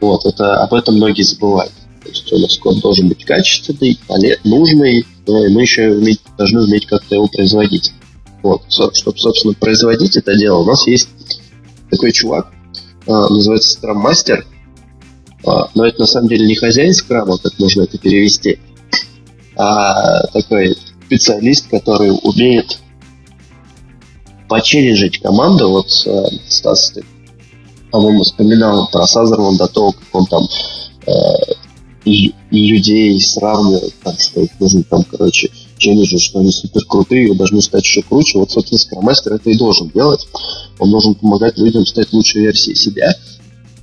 Вот, 0.00 0.24
это 0.24 0.62
об 0.62 0.74
этом 0.74 0.96
многие 0.96 1.22
забывают. 1.22 1.72
То 2.02 2.08
есть 2.08 2.32
у 2.32 2.38
нас 2.38 2.56
код 2.58 2.80
должен 2.80 3.08
быть 3.08 3.24
качественный, 3.24 3.98
нужный, 4.44 5.06
но 5.26 5.46
и 5.46 5.52
мы 5.52 5.62
еще 5.62 5.90
уметь, 5.90 6.20
должны 6.38 6.62
уметь 6.62 6.86
как-то 6.86 7.14
его 7.14 7.28
производить. 7.28 7.92
Вот, 8.42 8.62
чтобы, 8.68 9.18
собственно, 9.18 9.54
производить 9.54 10.16
это 10.16 10.34
дело, 10.36 10.60
у 10.60 10.64
нас 10.64 10.86
есть 10.86 11.08
такой 11.90 12.12
чувак, 12.12 12.50
а, 13.06 13.28
называется 13.28 13.78
Scrum 13.78 14.02
Master, 14.02 14.44
а, 15.44 15.68
но 15.74 15.86
это 15.86 16.00
на 16.00 16.06
самом 16.06 16.28
деле 16.28 16.46
не 16.46 16.54
хозяин 16.54 16.94
скрама, 16.94 17.36
как 17.36 17.58
можно 17.58 17.82
это 17.82 17.98
перевести, 17.98 18.58
а 19.60 20.26
такой 20.28 20.74
специалист, 21.06 21.68
который 21.68 22.12
умеет 22.22 22.78
почелленджить 24.48 25.20
команду, 25.20 25.68
вот 25.68 25.88
э, 26.06 26.26
Стас, 26.48 26.92
ты, 26.92 27.04
по-моему, 27.90 28.22
вспоминал 28.22 28.88
про 28.90 29.06
Сазерман 29.06 29.58
до 29.58 29.68
того, 29.68 29.92
как 29.92 30.04
он 30.12 30.26
там 30.26 30.48
э, 31.06 31.10
людей 32.50 33.20
сравнивает, 33.20 33.94
так 34.02 34.18
что 34.18 34.46
нужно 34.58 34.82
там, 34.84 35.04
короче, 35.04 35.50
челленджи, 35.76 36.18
что 36.18 36.38
они 36.38 36.52
супер 36.52 36.84
крутые 36.86 37.28
и 37.28 37.36
должны 37.36 37.60
стать 37.60 37.84
еще 37.84 38.02
круче. 38.02 38.38
Вот, 38.38 38.50
собственно, 38.50 38.78
скромастер 38.78 39.34
это 39.34 39.50
и 39.50 39.58
должен 39.58 39.90
делать. 39.90 40.26
Он 40.78 40.90
должен 40.90 41.14
помогать 41.14 41.58
людям 41.58 41.84
стать 41.84 42.14
лучшей 42.14 42.42
версией 42.42 42.76
себя. 42.76 43.14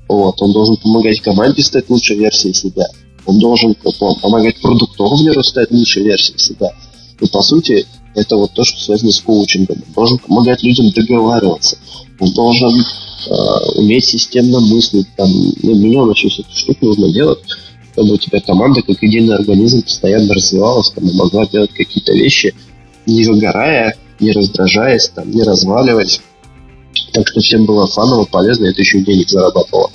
Вот, 0.07 0.41
он 0.41 0.53
должен 0.53 0.77
помогать 0.77 1.21
команде 1.21 1.63
стать 1.63 1.87
лучшей 1.89 2.17
версией 2.17 2.55
себя. 2.55 2.87
Он 3.27 3.39
должен 3.39 3.75
помогать 4.21 4.59
продуктовнеру 4.61 5.43
стать 5.43 5.69
лучшей 5.71 6.03
версией 6.03 6.39
себя. 6.39 6.71
И, 7.19 7.27
по 7.27 7.41
сути, 7.41 7.85
это 8.15 8.37
вот 8.37 8.53
то, 8.53 8.63
что 8.63 8.79
связано 8.79 9.11
с 9.11 9.19
коучингом. 9.19 9.83
Он 9.87 9.93
должен 9.93 10.17
помогать 10.17 10.63
людям 10.63 10.89
договариваться. 10.91 11.77
Он 12.19 12.31
должен 12.31 12.71
э, 12.71 13.33
уметь 13.75 14.05
системно 14.05 14.61
мыслить. 14.61 15.07
Там, 15.17 15.29
ну, 15.61 15.75
миллион 15.75 16.11
еще 16.11 16.29
всяких 16.29 16.57
штук 16.57 16.81
нужно 16.81 17.11
делать, 17.11 17.39
чтобы 17.91 18.13
у 18.13 18.17
тебя 18.17 18.39
команда 18.39 18.81
как 18.81 19.03
единый 19.03 19.35
организм 19.35 19.81
постоянно 19.81 20.33
развивалась, 20.33 20.89
там, 20.91 21.03
могла 21.13 21.45
делать 21.47 21.73
какие-то 21.73 22.13
вещи, 22.13 22.55
не 23.05 23.25
выгорая, 23.25 23.95
не 24.21 24.31
раздражаясь, 24.31 25.09
там, 25.09 25.29
не 25.31 25.43
разваливаясь. 25.43 26.21
Так 27.11 27.27
что 27.27 27.41
всем 27.41 27.65
было 27.65 27.87
фаново, 27.87 28.23
полезно, 28.25 28.67
это 28.67 28.81
еще 28.81 29.01
денег 29.01 29.29
зарабатывало. 29.29 29.91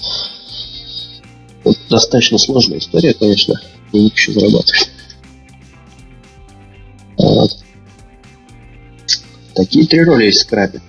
Это 1.65 1.79
достаточно 1.89 2.39
сложная 2.39 2.79
история, 2.79 3.15
конечно. 3.15 3.55
Денег 3.93 4.15
еще 4.15 4.33
зарабатывать. 4.33 4.91
Вот. 7.17 7.51
Такие 9.55 9.87
три 9.87 10.03
роли 10.03 10.27
есть 10.27 10.39
в 10.39 10.43
скрабе. 10.43 10.81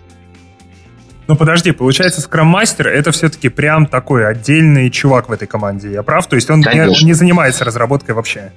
Ну 1.28 1.38
подожди, 1.38 1.72
получается, 1.72 2.22
скрам-мастер 2.22 2.88
это 2.88 3.12
все-таки 3.12 3.50
прям 3.50 3.86
такой 3.86 4.28
отдельный 4.28 4.90
чувак 4.90 5.30
в 5.30 5.32
этой 5.32 5.48
команде, 5.48 5.92
я 5.92 6.04
прав? 6.04 6.28
То 6.28 6.36
есть 6.36 6.50
он 6.50 6.60
не, 6.60 7.06
не 7.06 7.14
занимается 7.14 7.64
разработкой 7.64 8.16
вообще? 8.16 8.52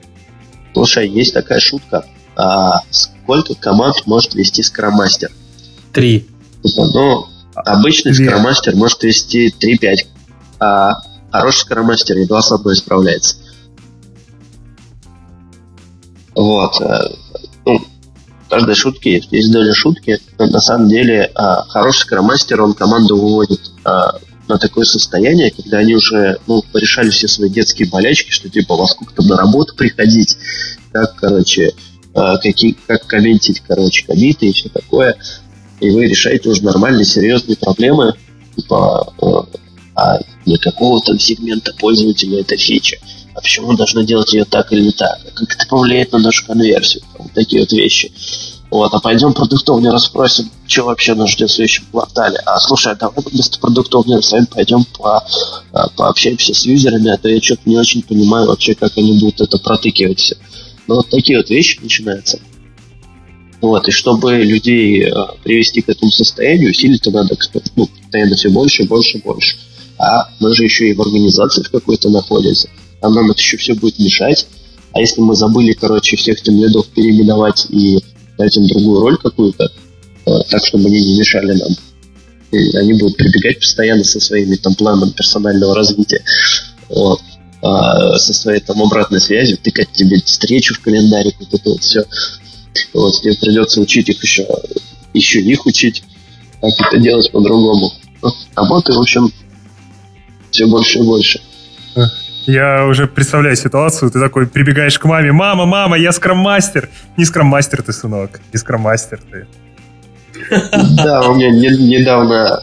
Слушай, 0.73 1.09
есть 1.09 1.33
такая 1.33 1.61
шутка. 1.61 2.05
А 2.37 2.81
сколько 2.91 3.55
команд 3.55 4.07
может 4.07 4.35
вести 4.35 4.63
скрам-мастер? 4.63 5.31
Три. 5.93 6.27
Ну, 6.63 7.27
обычный 7.55 8.13
скрам-мастер 8.13 8.75
может 8.75 9.03
вести 9.05 9.49
3-5, 9.49 9.97
а 10.59 11.03
хороший 11.31 11.61
скрам-мастер 11.61 12.17
едва 12.19 12.43
с 12.43 12.53
одной 12.53 12.77
справляется. 12.77 13.37
Вот. 16.35 16.81
Э, 16.81 17.09
ну, 17.65 17.81
каждой 18.49 18.75
шутке 18.75 19.23
есть, 19.31 19.53
доля 19.53 19.73
шутки. 19.73 20.19
Но 20.39 20.47
на 20.47 20.61
самом 20.61 20.89
деле 20.89 21.31
а, 21.35 21.65
хороший 21.65 22.01
скромастер, 22.01 22.61
он 22.61 22.75
команду 22.75 23.17
выводит 23.17 23.61
а, 23.85 24.19
на 24.47 24.59
такое 24.59 24.85
состояние, 24.85 25.51
когда 25.51 25.79
они 25.79 25.97
уже 25.97 26.39
ну, 26.47 26.63
порешали 26.73 27.11
все 27.11 27.27
свои 27.27 27.51
детские 27.51 27.89
болячки, 27.89 28.31
что 28.31 28.49
типа 28.49 28.77
во 28.77 28.87
сколько 28.87 29.15
там 29.15 29.27
на 29.27 29.37
работу 29.37 29.75
приходить, 29.75 30.37
как, 30.93 31.17
короче, 31.17 31.75
какие, 32.15 32.77
как 32.87 33.07
комментить, 33.07 33.63
короче, 33.67 34.07
комиты 34.07 34.47
и 34.47 34.53
все 34.53 34.69
такое. 34.69 35.17
И 35.81 35.91
вы 35.91 36.07
решаете 36.07 36.49
уже 36.49 36.63
нормальные, 36.63 37.05
серьезные 37.05 37.57
проблемы, 37.57 38.15
типа, 38.55 39.13
а 39.97 40.19
не 40.45 40.59
какого-то 40.59 41.19
сегмента 41.19 41.73
пользователя 41.79 42.41
эта 42.41 42.57
фича. 42.57 42.99
А 43.35 43.41
почему 43.41 43.73
мы 43.73 43.77
должны 43.77 44.05
делать 44.05 44.33
ее 44.33 44.45
так 44.45 44.73
или 44.73 44.91
так? 44.91 45.19
Как 45.35 45.55
это 45.55 45.67
повлияет 45.67 46.13
на 46.13 46.19
нашу 46.19 46.47
конверсию? 46.47 47.03
Вот 47.19 47.33
такие 47.33 47.63
вот 47.63 47.73
вещи. 47.73 48.13
Вот, 48.71 48.93
а 48.93 49.01
пойдем 49.01 49.33
продуктовнее 49.33 49.93
расспросим, 49.93 50.51
что 50.67 50.85
вообще 50.85 51.15
нас 51.15 51.31
ждет 51.31 51.51
в 51.51 51.53
следующем 51.53 51.85
квартале. 51.91 52.39
А 52.45 52.59
слушай, 52.59 52.93
а 52.93 52.97
давай 52.97 53.25
вместо 53.25 53.59
продуктовнее 53.59 54.21
с 54.21 54.33
вами 54.33 54.47
пойдем 54.47 54.85
по, 54.85 55.25
а, 55.73 55.89
пообщаемся 55.91 56.53
с 56.53 56.67
юзерами, 56.67 57.11
а 57.11 57.17
то 57.17 57.29
я 57.29 57.41
что-то 57.41 57.63
не 57.65 57.77
очень 57.77 58.03
понимаю 58.03 58.49
вообще, 58.49 58.75
как 58.75 58.97
они 58.99 59.19
будут 59.19 59.41
это 59.41 59.59
протыкивать 59.59 60.21
все. 60.21 60.37
Ну, 60.89 60.97
вот 60.97 61.09
такие 61.09 61.39
вот 61.39 61.49
вещи 61.49 61.79
начинаются. 61.81 62.41
Вот, 63.61 63.89
и 63.89 63.93
чтобы 63.93 64.37
людей 64.37 65.11
а, 65.11 65.37
привести 65.43 65.81
к 65.81 65.89
этому 65.89 66.11
состоянию, 66.11 66.71
усилить 66.71 67.07
надо 67.07 67.37
ну, 67.77 67.87
постоянно 67.87 68.35
все 68.35 68.51
больше, 68.51 68.85
больше, 68.85 69.19
больше. 69.19 69.57
А 69.99 70.29
мы 70.41 70.55
же 70.55 70.65
еще 70.65 70.89
и 70.89 70.95
в 70.95 71.01
организации 71.01 71.63
в 71.63 71.71
какой-то 71.71 72.11
находимся. 72.11 72.69
А 73.01 73.09
нам 73.09 73.31
это 73.31 73.41
еще 73.41 73.57
все 73.57 73.75
будет 73.75 73.99
мешать. 73.99 74.47
А 74.93 75.01
если 75.01 75.21
мы 75.21 75.35
забыли, 75.35 75.73
короче, 75.73 76.17
всех 76.17 76.41
тем 76.43 76.57
лидов 76.57 76.87
переименовать 76.89 77.67
и 77.71 77.99
дать 78.39 78.57
им 78.57 78.67
другую 78.67 79.01
роль 79.01 79.17
какую-то, 79.19 79.71
э, 80.27 80.31
так, 80.51 80.65
чтобы 80.65 80.89
они 80.89 81.01
не 81.01 81.19
мешали 81.19 81.53
нам. 81.53 81.73
И 82.53 82.77
они 82.77 82.95
будут 82.95 83.17
прибегать 83.17 83.61
постоянно 83.61 84.05
со 84.05 84.21
своими 84.21 84.57
там 84.57 84.75
планами 84.75 85.11
персонального 85.11 85.75
развития. 85.75 86.23
Вот. 86.89 87.21
А, 87.63 88.19
со 88.19 88.33
своей 88.35 88.61
там 88.61 88.81
обратной 88.83 89.21
связью, 89.21 89.59
тыкать 89.59 89.91
тебе 89.93 90.21
встречу 90.25 90.75
в 90.75 90.81
календарик, 90.81 91.35
вот 91.41 91.55
это 91.55 91.71
вот 91.71 91.83
все. 91.83 92.05
Вот, 92.93 93.21
тебе 93.21 93.35
придется 93.35 93.81
учить 93.81 94.09
их 94.09 94.23
еще, 94.23 94.47
еще 95.15 95.41
их 95.41 95.67
учить, 95.67 96.05
как 96.61 96.73
это 96.79 96.99
делать 96.99 97.31
по-другому. 97.33 97.93
Ну, 98.23 98.33
работы, 98.55 98.93
в 98.93 99.01
общем, 99.01 99.33
все 100.57 100.67
больше 100.67 100.99
и 100.99 101.03
больше. 101.03 101.41
Я 102.47 102.87
уже 102.87 103.07
представляю 103.07 103.57
ситуацию, 103.57 104.11
ты 104.11 104.21
такой 104.21 104.47
прибегаешь 104.47 104.99
к 104.99 105.05
маме, 105.05 105.33
мама, 105.33 105.67
мама, 105.67 105.99
я 105.99 106.13
скрам-мастер. 106.13 106.89
Не 107.17 107.25
скрам-мастер 107.25 107.83
ты, 107.83 107.93
сынок, 107.93 108.41
не 108.53 108.59
скрам-мастер 108.59 109.21
ты. 109.31 109.47
Да, 111.05 111.29
у 111.29 111.35
меня 111.35 111.51
недавно 111.51 112.63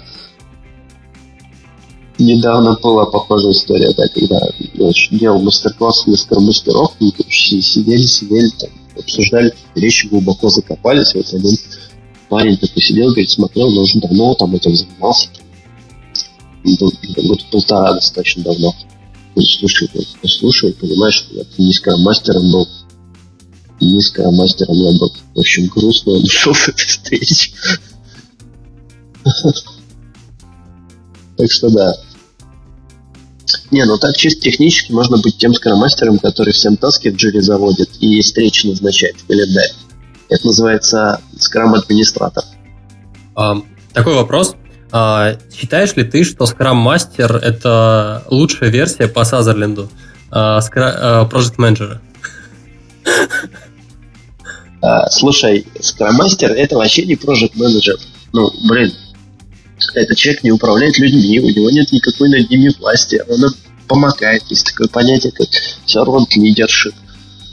недавно 2.18 2.78
была 2.82 3.06
похожая 3.06 3.52
история, 3.52 3.94
да, 3.98 4.08
когда 4.08 4.40
я 4.74 4.92
делал 5.12 5.42
мастер-класс 5.42 6.06
для 6.06 6.16
скрам-мастеров, 6.16 6.94
мы 7.00 7.12
сидели, 7.30 8.04
сидели, 8.04 8.50
там, 8.60 8.70
обсуждали 8.98 9.54
вещи, 9.76 10.08
глубоко 10.08 10.50
закопались, 10.50 11.14
вот 11.14 11.28
один 11.34 11.58
парень 12.30 12.58
такой 12.58 12.82
сидел, 12.82 13.08
говорит, 13.08 13.30
смотрел, 13.30 13.70
но 13.72 13.82
уже 13.82 14.00
давно 14.00 14.34
там 14.36 14.56
этим 14.56 14.76
занимался, 14.76 15.28
год 16.64 17.46
полтора 17.52 17.94
достаточно 17.94 18.44
давно 18.44 18.74
слушай, 19.36 19.90
послушай, 20.22 20.74
понимаешь, 20.74 21.28
я 21.32 21.44
низкого 21.58 21.98
мастером 21.98 22.52
был. 22.52 22.68
Низкого 23.80 24.32
мастером 24.32 24.76
я 24.76 24.92
был. 25.00 25.14
В 25.36 25.40
общем, 25.40 25.68
грустно 25.68 26.14
ушел 26.14 26.54
с 26.54 26.70
этой 26.70 26.86
встречи. 26.86 27.54
Так 31.36 31.52
что 31.52 31.68
да. 31.72 31.96
Не, 33.72 33.86
ну 33.86 33.98
так 33.98 34.16
чисто 34.16 34.40
технически 34.40 34.92
можно 34.92 35.18
быть 35.18 35.38
тем 35.38 35.56
скромастером, 35.56 36.20
который 36.20 36.54
всем 36.54 36.78
таски 36.78 37.10
в 37.10 37.16
джире 37.16 37.42
заводит 37.42 37.90
и 38.00 38.22
встречи 38.22 38.68
назначает 38.68 39.16
в 39.18 39.26
календарь. 39.26 39.72
Это 40.30 40.46
называется 40.46 41.22
скрам-администратор. 41.36 42.44
А, 43.36 43.64
такой 43.94 44.14
вопрос. 44.14 44.56
А, 44.96 45.38
считаешь 45.52 45.96
ли 45.96 46.04
ты, 46.04 46.24
что 46.24 46.46
Scrum 46.46 46.86
Master 46.86 47.40
это 47.40 48.24
лучшая 48.30 48.70
версия 48.70 49.08
по 49.08 49.24
Сазерленду 49.24 49.90
а, 50.30 50.60
а, 50.60 51.28
Project 51.28 51.56
Manager? 51.58 51.98
А, 54.86 55.10
слушай, 55.10 55.66
Scrum 55.80 56.20
Master 56.20 56.50
это 56.50 56.76
вообще 56.76 57.06
не 57.06 57.16
Project 57.16 57.54
Manager. 57.56 58.00
Ну, 58.34 58.52
блин, 58.70 58.94
этот 59.96 60.16
человек 60.16 60.44
не 60.44 60.52
управляет 60.52 61.00
людьми, 61.00 61.40
у 61.40 61.50
него 61.50 61.72
нет 61.72 61.92
никакой 61.92 62.30
над 62.30 62.48
ними 62.52 62.72
власти, 62.78 63.20
он 63.28 63.46
им 63.46 63.52
помогает. 63.88 64.44
Есть 64.50 64.68
такое 64.68 64.90
понятие, 64.90 65.32
как 65.32 65.48
servant 65.88 66.28
leadership. 66.38 66.94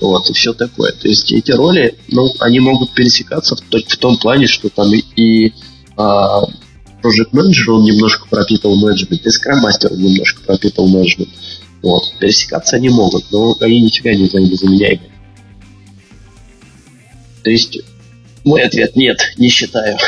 Вот, 0.03 0.29
и 0.29 0.35
все 0.35 0.53
такое. 0.53 0.93
То 0.93 1.09
есть 1.09 1.33
эти 1.33 1.53
роли, 1.53 1.97
ну, 2.09 2.35
они 2.41 2.61
могут 2.61 2.93
пересекаться 2.93 3.57
в, 3.57 3.61
в 3.61 3.97
том 3.97 4.19
плане, 4.19 4.47
что 4.47 4.69
там 4.69 4.93
и, 4.93 4.99
и 5.17 5.55
а, 5.97 6.43
Project 7.03 7.33
Manager, 7.33 7.71
он 7.71 7.85
немножко 7.85 8.27
пропитал 8.29 8.77
менеджмент, 8.77 9.25
и 9.25 9.29
Scrum 9.29 9.63
Master 9.65 9.93
он 9.93 10.03
немножко 10.03 10.43
пропитал 10.43 10.89
менеджмент. 10.89 11.31
Вот. 11.83 12.15
Пересекаться 12.19 12.77
они 12.77 12.89
могут, 12.89 13.31
но 13.31 13.57
они 13.61 13.81
нифига 13.83 14.13
не 14.13 14.27
взаимозаменяемы. 14.27 15.03
То 17.43 17.51
есть, 17.51 17.79
мой 18.45 18.63
ответ 18.63 18.97
нет, 18.97 19.19
не 19.39 19.49
считаю. 19.49 19.97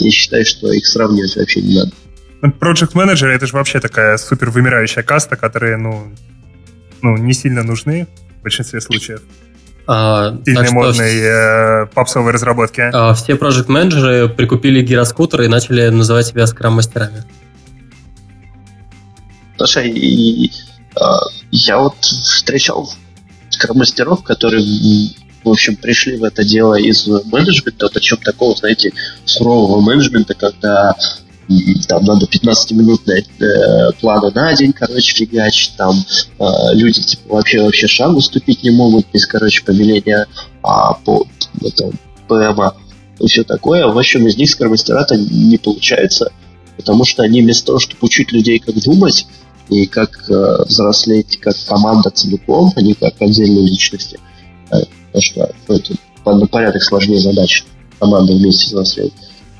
Не 0.00 0.10
считаю, 0.10 0.46
что 0.46 0.72
их 0.72 0.86
сравнивать 0.86 1.36
вообще 1.36 1.60
не 1.60 1.74
надо. 1.74 1.92
Ну, 2.40 2.48
Project 2.48 2.92
Manager 2.94 3.26
это 3.26 3.46
же 3.46 3.52
вообще 3.52 3.80
такая 3.80 4.16
супер 4.16 4.48
вымирающая 4.48 5.02
каста, 5.02 5.36
которые, 5.36 5.76
ну, 5.76 6.14
ну, 7.02 7.16
не 7.18 7.34
сильно 7.34 7.62
нужны 7.62 8.06
в 8.38 8.42
большинстве 8.42 8.80
случаев. 8.80 9.20
А, 9.92 10.36
Сильной, 10.44 10.70
модной 10.70 11.20
э, 11.20 11.86
попсовой 11.86 12.30
разработки. 12.30 12.80
А, 12.80 13.12
все 13.14 13.34
проект 13.34 13.68
менеджеры 13.68 14.28
прикупили 14.28 14.82
гироскутер 14.82 15.42
и 15.42 15.48
начали 15.48 15.88
называть 15.88 16.28
себя 16.28 16.46
скрам-мастерами. 16.46 17.24
Слушай, 19.56 19.90
и, 19.90 20.52
а, 20.94 21.18
я 21.50 21.78
вот 21.78 21.96
встречал 22.04 22.88
скрам-мастеров, 23.48 24.22
которые 24.22 24.62
в 25.42 25.48
общем, 25.48 25.74
пришли 25.74 26.18
в 26.18 26.22
это 26.22 26.44
дело 26.44 26.74
из 26.74 27.08
менеджмента, 27.08 27.88
причем 27.92 28.18
такого, 28.18 28.54
знаете, 28.54 28.92
сурового 29.24 29.80
менеджмента, 29.80 30.34
когда 30.34 30.94
там 31.88 32.04
надо 32.04 32.26
15-минутные 32.26 33.24
э, 33.40 33.92
планы 34.00 34.30
на 34.32 34.54
день, 34.54 34.72
короче, 34.72 35.14
фигачить, 35.14 35.74
там 35.76 35.94
э, 36.38 36.44
люди 36.74 37.02
типа 37.02 37.34
вообще 37.34 37.62
вообще 37.62 37.86
шагу 37.88 38.20
ступить 38.20 38.62
не 38.62 38.70
могут 38.70 39.06
без, 39.12 39.26
короче, 39.26 39.64
повеления 39.64 40.26
а, 40.62 40.94
по 40.94 41.26
это, 41.60 41.90
ПМа 42.28 42.74
и 43.18 43.26
все 43.26 43.42
такое. 43.42 43.86
В 43.86 43.98
общем, 43.98 44.26
из 44.26 44.36
них 44.36 44.50
скромастера-то 44.50 45.16
не 45.16 45.58
получается, 45.58 46.32
потому 46.76 47.04
что 47.04 47.22
они 47.22 47.42
вместо 47.42 47.66
того, 47.66 47.78
чтобы 47.78 47.98
учить 48.02 48.32
людей, 48.32 48.58
как 48.58 48.80
думать, 48.82 49.26
и 49.68 49.86
как 49.86 50.28
э, 50.28 50.64
взрослеть 50.66 51.38
как 51.40 51.54
команда 51.66 52.10
целиком, 52.10 52.72
а 52.76 52.82
не 52.82 52.94
как 52.94 53.14
отдельные 53.20 53.66
личности, 53.66 54.18
э, 54.70 54.82
потому 55.12 55.22
что 55.22 55.50
ну, 55.68 55.74
это 55.76 55.94
на 56.24 56.46
порядок 56.46 56.82
сложнее 56.82 57.20
задача 57.20 57.64
команда 57.98 58.32
вместе 58.34 58.66
взрослеть, 58.66 59.12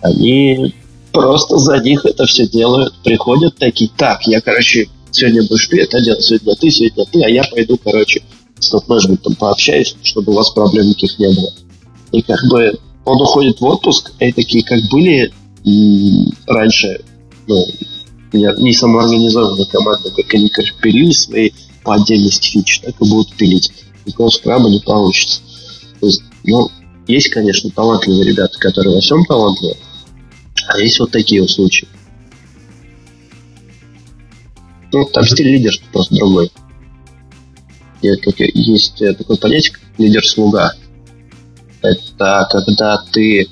они 0.03 0.75
просто 1.13 1.59
за 1.59 1.79
них 1.79 2.05
это 2.05 2.27
все 2.27 2.47
делают. 2.47 2.95
Приходят 3.03 3.57
такие, 3.57 3.91
так, 3.97 4.27
я, 4.27 4.41
короче, 4.41 4.89
сегодня 5.11 5.43
будешь 5.47 5.67
ты 5.69 5.81
это 5.81 6.01
делать, 6.01 6.23
сегодня 6.23 6.55
ты, 6.57 6.71
сегодня 6.71 7.05
ты, 7.07 7.23
а 7.23 7.29
я 7.29 7.45
пойду, 7.45 7.79
короче, 7.83 8.23
с 8.59 8.69
топ-менеджментом 8.71 9.35
пообщаюсь, 9.35 9.97
чтобы 10.03 10.33
у 10.33 10.37
вас 10.37 10.51
проблем 10.51 10.89
никаких 10.89 11.19
не 11.19 11.29
было. 11.35 11.53
И 12.13 12.23
как 12.23 12.41
бы 12.49 12.79
он 13.05 13.21
уходит 13.21 13.61
в 13.61 13.65
отпуск, 13.65 14.13
и 14.21 14.33
такие, 14.33 14.65
как 14.65 14.81
были 14.91 15.33
раньше, 16.47 17.01
ну, 17.47 17.65
не, 18.33 18.73
самоорганизованные 18.73 19.67
команды, 19.67 20.11
как 20.11 20.35
они, 20.35 20.49
короче, 20.49 20.75
пилили 20.81 21.13
свои 21.13 21.51
по 21.83 21.95
отдельности 21.95 22.49
фичи, 22.49 22.81
так 22.83 22.95
и 23.01 23.09
будут 23.09 23.35
пилить. 23.35 23.73
Никакого 24.07 24.31
скрама 24.31 24.69
не 24.69 24.81
получится. 24.81 25.41
То 26.01 26.07
есть, 26.07 26.23
ну, 26.45 26.71
есть, 27.07 27.29
конечно, 27.29 27.71
талантливые 27.71 28.25
ребята, 28.25 28.59
которые 28.59 28.95
во 28.95 29.01
всем 29.01 29.25
талантливые, 29.25 29.77
а 30.73 30.79
есть 30.79 31.01
вот 31.01 31.11
такие 31.11 31.41
вот 31.41 31.51
случаи. 31.51 31.89
Ну, 34.93 35.05
там 35.05 35.25
стиль 35.25 35.49
лидерства 35.49 35.87
просто 35.93 36.15
другой. 36.17 36.51
Есть 38.03 39.03
э, 39.03 39.15
такое 39.15 39.37
понятие, 39.37 39.75
как 39.75 39.83
лидер-слуга. 39.99 40.73
Это 41.83 42.47
когда 42.51 42.99
ты 43.13 43.49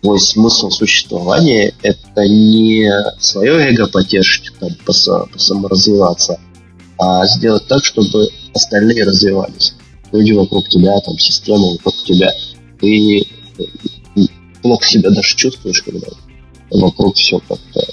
твой 0.00 0.20
смысл 0.20 0.70
существования 0.70 1.74
это 1.82 2.26
не 2.28 2.90
свое 3.18 3.70
эго 3.70 3.88
потешить, 3.88 4.52
там, 4.60 4.70
саморазвиваться, 5.36 6.40
а 6.98 7.26
сделать 7.26 7.66
так, 7.66 7.84
чтобы 7.84 8.28
остальные 8.54 9.04
развивались. 9.04 9.74
Люди 10.12 10.32
вокруг 10.32 10.68
тебя, 10.68 10.98
там, 11.00 11.18
система 11.18 11.72
вокруг 11.72 11.94
тебя. 12.04 12.32
Ты 12.80 13.26
плохо 14.62 14.86
себя 14.86 15.10
даже 15.10 15.36
чувствуешь, 15.36 15.82
когда 15.82 16.08
вокруг 16.70 17.16
все 17.16 17.38
как-то 17.40 17.84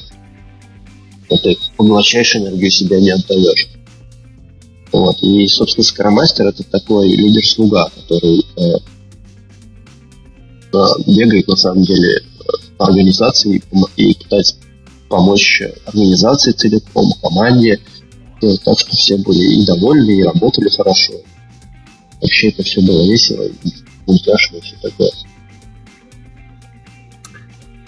ты 1.30 1.58
поглощаешь 1.78 2.36
энергию, 2.36 2.72
себя 2.72 3.00
не 3.00 3.12
отдаешь. 3.12 3.68
Вот. 4.92 5.22
И, 5.22 5.48
собственно, 5.48 5.84
скромастер 5.84 6.48
это 6.48 6.64
такой 6.64 7.10
лидер-слуга, 7.10 7.90
который 7.90 8.46
э, 8.58 8.78
э, 10.74 10.84
бегает 11.08 11.48
на 11.48 11.56
самом 11.56 11.84
деле 11.84 12.22
по 12.78 12.86
организации 12.86 13.62
и, 13.98 14.10
и 14.10 14.14
пытается 14.16 14.56
помочь 15.10 15.62
организации 15.86 16.52
целиком, 16.52 17.12
команде, 17.22 17.80
э, 18.42 18.56
так 18.64 18.80
что 18.80 18.96
все 18.96 19.18
были 19.18 19.62
и 19.62 19.66
довольны, 19.66 20.12
и 20.12 20.24
работали 20.24 20.70
хорошо. 20.70 21.14
Вообще 22.22 22.50
это 22.50 22.64
все 22.64 22.82
было 22.82 23.06
весело, 23.06 23.46
мультяшно 24.08 24.58
и 24.58 24.62
все 24.62 24.76
такое. 24.82 25.12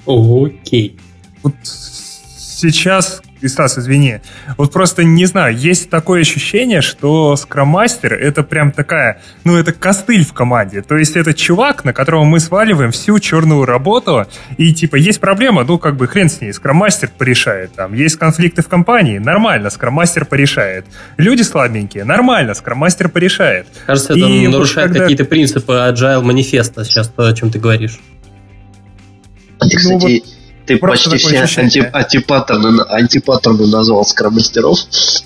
Окей. 0.07 0.97
Вот 1.43 1.53
сейчас 1.63 3.21
и 3.41 3.47
Стас, 3.47 3.77
извини. 3.77 4.19
Вот 4.57 4.71
просто 4.71 5.03
не 5.03 5.25
знаю, 5.25 5.55
есть 5.55 5.89
такое 5.89 6.21
ощущение, 6.21 6.81
что 6.81 7.35
скроммастер 7.35 8.13
это 8.13 8.43
прям 8.43 8.71
такая, 8.71 9.21
ну 9.43 9.55
это 9.55 9.73
костыль 9.73 10.25
в 10.25 10.33
команде. 10.33 10.81
То 10.81 10.97
есть 10.97 11.15
это 11.15 11.33
чувак, 11.33 11.85
на 11.85 11.93
которого 11.93 12.23
мы 12.23 12.39
сваливаем 12.39 12.91
всю 12.91 13.19
черную 13.19 13.65
работу, 13.65 14.25
и 14.57 14.73
типа 14.73 14.95
есть 14.95 15.19
проблема, 15.19 15.63
ну 15.63 15.77
как 15.77 15.95
бы 15.95 16.07
хрен 16.07 16.29
с 16.29 16.41
ней, 16.41 16.51
скроммастер 16.51 17.11
порешает. 17.15 17.73
Там 17.73 17.93
есть 17.93 18.15
конфликты 18.17 18.61
в 18.61 18.67
компании, 18.67 19.19
нормально, 19.19 19.69
скроммастер 19.69 20.25
порешает. 20.25 20.85
Люди 21.17 21.43
слабенькие, 21.43 22.03
нормально, 22.05 22.53
скроммастер 22.53 23.09
порешает. 23.09 23.67
Кажется, 23.85 24.13
это 24.13 24.21
и 24.21 24.47
нарушает 24.47 24.89
вот 24.89 24.93
когда... 24.93 24.99
какие-то 25.01 25.25
принципы 25.25 25.73
agile 25.73 26.21
манифеста 26.21 26.83
сейчас, 26.83 27.09
то, 27.09 27.27
о 27.27 27.33
чем 27.33 27.51
ты 27.51 27.59
говоришь. 27.59 27.99
Ты, 29.59 29.75
кстати, 29.75 29.93
ну, 29.93 29.99
вот 29.99 30.37
ты 30.67 30.77
Просто 30.77 31.09
почти 31.09 31.41
все 31.45 31.61
анти, 31.61 31.79
антипаттерны, 31.93 32.81
антипаттерны 32.89 33.67
назвал 33.67 34.05
скромастеров. 34.05 34.77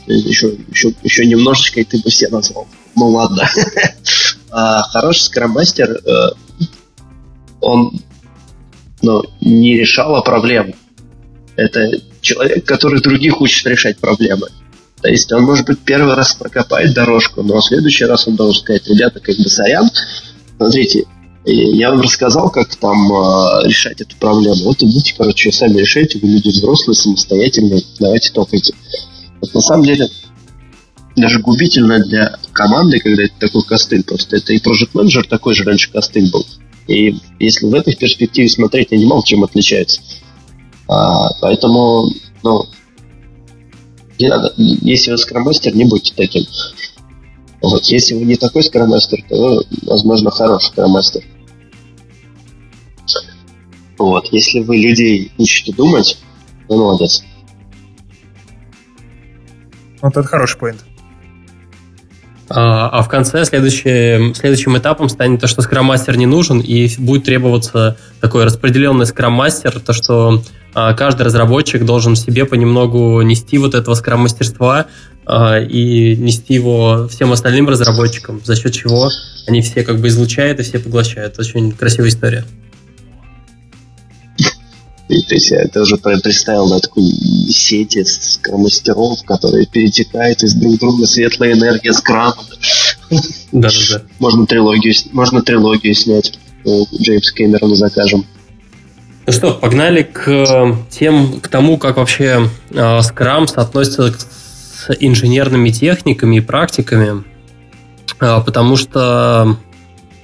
Еще, 0.05 0.55
еще, 0.69 0.93
еще 1.01 1.25
немножечко, 1.25 1.79
и 1.81 1.83
ты 1.83 1.97
бы 1.97 2.11
все 2.11 2.29
назвал. 2.29 2.67
Ну 2.95 3.07
ладно. 3.07 3.49
а, 4.51 4.83
хороший 4.83 5.21
скромастер, 5.21 5.89
э, 5.89 6.29
он 7.59 7.99
ну, 9.01 9.23
не 9.41 9.79
решал 9.79 10.23
проблему. 10.23 10.75
Это 11.55 11.89
человек, 12.21 12.63
который 12.65 13.01
других 13.01 13.41
учит 13.41 13.65
решать 13.65 13.97
проблемы. 13.97 14.47
То 15.01 15.09
есть 15.09 15.31
он, 15.31 15.41
может 15.43 15.65
быть, 15.65 15.79
первый 15.79 16.13
раз 16.13 16.35
прокопает 16.35 16.93
дорожку, 16.93 17.41
но 17.41 17.59
в 17.59 17.65
следующий 17.65 18.05
раз 18.05 18.27
он 18.27 18.35
должен 18.35 18.61
сказать, 18.61 18.87
ребята, 18.87 19.19
как 19.19 19.35
бы 19.37 19.49
сорян, 19.49 19.89
смотрите, 20.57 21.05
я 21.45 21.89
вам 21.89 22.01
рассказал, 22.01 22.49
как 22.49 22.75
там 22.75 23.11
э, 23.11 23.67
решать 23.67 24.01
эту 24.01 24.15
проблему. 24.17 24.63
Вот 24.63 24.83
идите, 24.83 25.15
короче, 25.17 25.51
сами 25.51 25.79
решайте, 25.79 26.19
вы 26.19 26.27
люди 26.27 26.49
взрослые, 26.49 26.95
самостоятельные, 26.95 27.81
давайте 27.99 28.31
топайте. 28.31 28.73
Вот 29.41 29.53
на 29.53 29.61
самом 29.61 29.83
деле, 29.85 30.07
даже 31.15 31.39
губительно 31.39 31.99
для 31.99 32.37
команды, 32.53 32.99
когда 32.99 33.23
это 33.23 33.33
такой 33.39 33.63
костыль. 33.63 34.03
Просто 34.03 34.37
это 34.37 34.53
и 34.53 34.57
Project 34.57 34.91
Manager 34.93 35.27
такой 35.27 35.53
же 35.53 35.63
раньше 35.63 35.91
костыль 35.91 36.31
был. 36.31 36.45
И 36.87 37.17
если 37.39 37.65
в 37.65 37.73
этой 37.73 37.95
перспективе 37.95 38.49
смотреть, 38.49 38.91
они 38.91 39.05
мало 39.05 39.23
чем 39.25 39.43
отличаются. 39.43 40.01
А, 40.87 41.33
поэтому, 41.39 42.11
ну, 42.43 42.67
не 44.19 44.27
надо, 44.27 44.53
если 44.57 45.11
вы 45.11 45.17
скромастер, 45.17 45.75
не 45.75 45.85
будьте 45.85 46.13
таким. 46.15 46.45
Вот. 47.61 47.83
Если 47.85 48.15
вы 48.15 48.23
не 48.23 48.35
такой 48.35 48.63
скромастер, 48.63 49.19
то 49.29 49.35
вы, 49.35 49.65
возможно, 49.83 50.31
хороший 50.31 50.67
скромастер. 50.67 51.23
Вот. 53.97 54.27
Если 54.31 54.61
вы 54.61 54.77
людей 54.77 55.31
учите 55.37 55.73
думать, 55.73 56.17
вы 56.67 56.77
молодец. 56.77 57.23
Вот 60.01 60.17
это 60.17 60.27
хороший 60.27 60.57
поинт. 60.57 60.83
А, 62.53 62.89
а 62.89 63.01
в 63.03 63.07
конце 63.07 63.45
следующим, 63.45 64.33
следующим 64.35 64.77
этапом 64.77 65.07
станет 65.07 65.39
то, 65.39 65.47
что 65.47 65.61
скрам-мастер 65.61 66.17
не 66.17 66.25
нужен, 66.25 66.59
и 66.59 66.89
будет 66.97 67.25
требоваться 67.25 67.97
такой 68.19 68.43
распределенный 68.43 69.05
скрам-мастер, 69.05 69.79
то, 69.79 69.93
что 69.93 70.43
а, 70.73 70.93
каждый 70.93 71.23
разработчик 71.23 71.85
должен 71.85 72.15
себе 72.15 72.45
понемногу 72.45 73.21
нести 73.21 73.57
вот 73.57 73.73
этого 73.73 73.93
скрам-мастерства 73.95 74.79
а, 74.79 74.87
и 75.69 76.15
нести 76.17 76.53
его 76.53 77.07
всем 77.09 77.31
остальным 77.31 77.69
разработчикам, 77.69 78.41
за 78.43 78.55
счет 78.55 78.73
чего 78.73 79.09
они 79.47 79.61
все 79.61 79.83
как 79.83 79.99
бы 79.99 80.07
излучают 80.09 80.59
и 80.59 80.63
все 80.63 80.79
поглощают. 80.79 81.39
Очень 81.39 81.71
красивая 81.71 82.09
история. 82.09 82.45
То 85.07 85.35
есть 85.35 85.51
я 85.51 85.61
это 85.61 85.81
уже 85.81 85.97
представил 85.97 86.67
на 86.67 86.79
такой 86.79 87.03
сети 87.03 88.03
скромастеров, 88.03 89.23
которые 89.25 89.65
перетекают 89.65 90.41
из 90.43 90.53
друг 90.53 90.79
друга 90.79 91.05
светлая 91.05 91.53
энергия 91.53 91.91
скрама. 91.91 92.43
Да, 93.51 93.69
да, 93.69 93.69
да. 93.91 94.01
Можно 94.19 94.45
трилогию, 94.45 94.93
можно 95.11 95.41
трилогию 95.41 95.93
снять. 95.95 96.37
Джеймс 96.65 97.31
Кэмерона 97.31 97.75
закажем. 97.75 98.25
Ну 99.27 99.33
что, 99.33 99.53
погнали 99.53 100.03
к 100.03 100.77
тем, 100.89 101.39
к 101.41 101.47
тому, 101.47 101.77
как 101.77 101.97
вообще 101.97 102.49
э, 102.69 102.75
Scrum 102.75 103.47
соотносится 103.47 104.13
с 104.81 104.95
инженерными 104.99 105.69
техниками 105.69 106.37
и 106.37 106.41
практиками, 106.41 107.23
э, 108.19 108.41
потому 108.45 108.75
что 108.75 109.57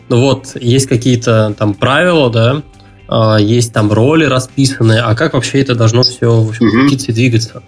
ну 0.10 0.22
вот 0.22 0.56
есть 0.60 0.88
какие-то 0.88 1.54
там 1.58 1.74
правила, 1.74 2.32
да, 2.32 2.64
а, 3.08 3.38
есть 3.38 3.72
там 3.74 3.92
роли 3.92 4.26
расписаны, 4.26 5.00
а 5.00 5.16
как 5.16 5.34
вообще 5.34 5.62
это 5.62 5.76
должно 5.76 6.04
все 6.04 6.42
в 6.42 6.50
общем, 6.50 6.68
угу. 6.68 6.72
крутиться 6.72 7.12
и 7.12 7.14
двигаться? 7.14 7.64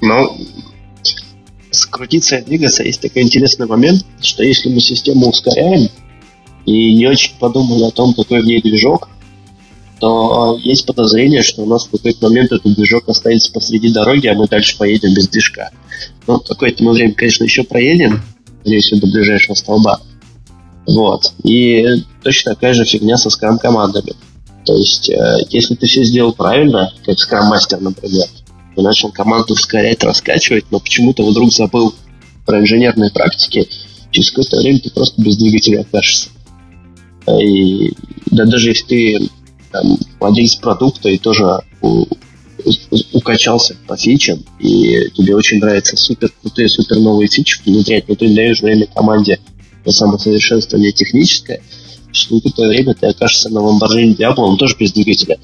Ну, 0.00 0.38
скрутиться 1.70 2.36
и 2.36 2.44
двигаться 2.44 2.84
есть 2.84 3.00
такой 3.00 3.22
интересный 3.22 3.66
момент, 3.66 4.06
что 4.20 4.42
если 4.44 4.68
мы 4.72 4.80
систему 4.80 5.28
ускоряем 5.28 5.88
и 6.66 6.94
не 6.94 7.06
очень 7.06 7.36
подумали 7.38 7.84
о 7.84 7.90
том, 7.90 8.14
какой 8.14 8.42
в 8.42 8.46
ней 8.46 8.62
движок, 8.62 9.08
то 10.00 10.58
есть 10.62 10.86
подозрение, 10.86 11.42
что 11.42 11.62
у 11.62 11.66
нас 11.66 11.86
в 11.86 11.90
какой-то 11.90 12.26
момент 12.26 12.52
этот 12.52 12.74
движок 12.74 13.04
останется 13.08 13.52
посреди 13.52 13.92
дороги, 13.92 14.26
а 14.28 14.34
мы 14.34 14.48
дальше 14.48 14.78
поедем 14.78 15.12
без 15.12 15.28
движка. 15.28 15.70
Ну, 16.26 16.40
какое-то 16.40 16.82
мы 16.82 16.92
время, 16.92 17.12
конечно, 17.12 17.44
еще 17.44 17.64
проедем, 17.64 18.22
надеюсь, 18.64 18.90
до 18.90 19.06
ближайшего 19.06 19.54
столба. 19.54 20.00
Вот. 20.86 21.34
И 21.44 21.84
точно 22.22 22.54
такая 22.54 22.72
же 22.72 22.86
фигня 22.86 23.18
со 23.18 23.28
скрам-командами. 23.28 24.14
То 24.64 24.74
есть, 24.74 25.10
э, 25.10 25.38
если 25.50 25.74
ты 25.74 25.86
все 25.86 26.02
сделал 26.02 26.32
правильно, 26.32 26.92
как 27.04 27.18
скрам-мастер, 27.18 27.80
например, 27.80 28.26
ты 28.74 28.82
начал 28.82 29.12
команду 29.12 29.52
ускорять, 29.52 30.02
раскачивать, 30.02 30.64
но 30.70 30.80
почему-то 30.80 31.26
вдруг 31.28 31.52
забыл 31.52 31.94
про 32.46 32.60
инженерные 32.60 33.10
практики, 33.10 33.68
через 34.10 34.30
какое-то 34.30 34.56
время 34.60 34.80
ты 34.80 34.90
просто 34.90 35.20
без 35.20 35.36
двигателя 35.36 35.82
окажешься. 35.82 36.30
И 37.38 37.92
да, 38.30 38.46
даже 38.46 38.70
если 38.70 38.86
ты 38.86 39.30
там, 39.70 39.98
владелец 40.18 40.56
продукта 40.56 41.08
и 41.08 41.18
тоже 41.18 41.60
у, 41.82 42.06
укачался 43.12 43.76
по 43.86 43.96
фичам, 43.96 44.44
и 44.58 45.10
тебе 45.14 45.34
очень 45.34 45.58
нравятся 45.58 45.96
супер 45.96 46.30
крутые, 46.40 46.68
супер 46.68 46.98
новые 46.98 47.28
фичи 47.28 47.60
внедрять, 47.64 48.08
но 48.08 48.14
ты 48.14 48.34
даешь 48.34 48.60
время 48.60 48.86
команде 48.86 49.40
на 49.84 49.92
самосовершенствование 49.92 50.92
техническое, 50.92 51.62
что 52.12 52.36
какое-то 52.36 52.68
время 52.68 52.94
ты 52.94 53.06
окажешься 53.06 53.48
на 53.50 53.58
Lamborghini 53.58 54.16
Diablo, 54.16 54.42
он 54.42 54.58
тоже 54.58 54.76
без 54.78 54.92
двигателя. 54.92 55.38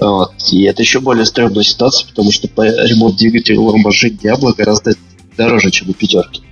Вот. 0.00 0.32
И 0.50 0.62
это 0.64 0.82
еще 0.82 1.00
более 1.00 1.26
стрёмная 1.26 1.62
ситуация, 1.62 2.08
потому 2.08 2.32
что 2.32 2.48
по 2.48 2.62
ремонт 2.62 3.16
двигателя 3.16 3.56
Lamborghini 3.56 4.18
Diablo 4.18 4.54
гораздо 4.56 4.94
дороже, 5.36 5.70
чем 5.70 5.90
у 5.90 5.92
пятерки. 5.92 6.42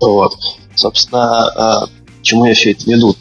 Вот. 0.00 0.34
Собственно, 0.74 1.48
а, 1.48 1.86
к 1.86 2.22
чему 2.22 2.46
я 2.46 2.54
все 2.54 2.72
это 2.72 2.90
веду? 2.90 3.16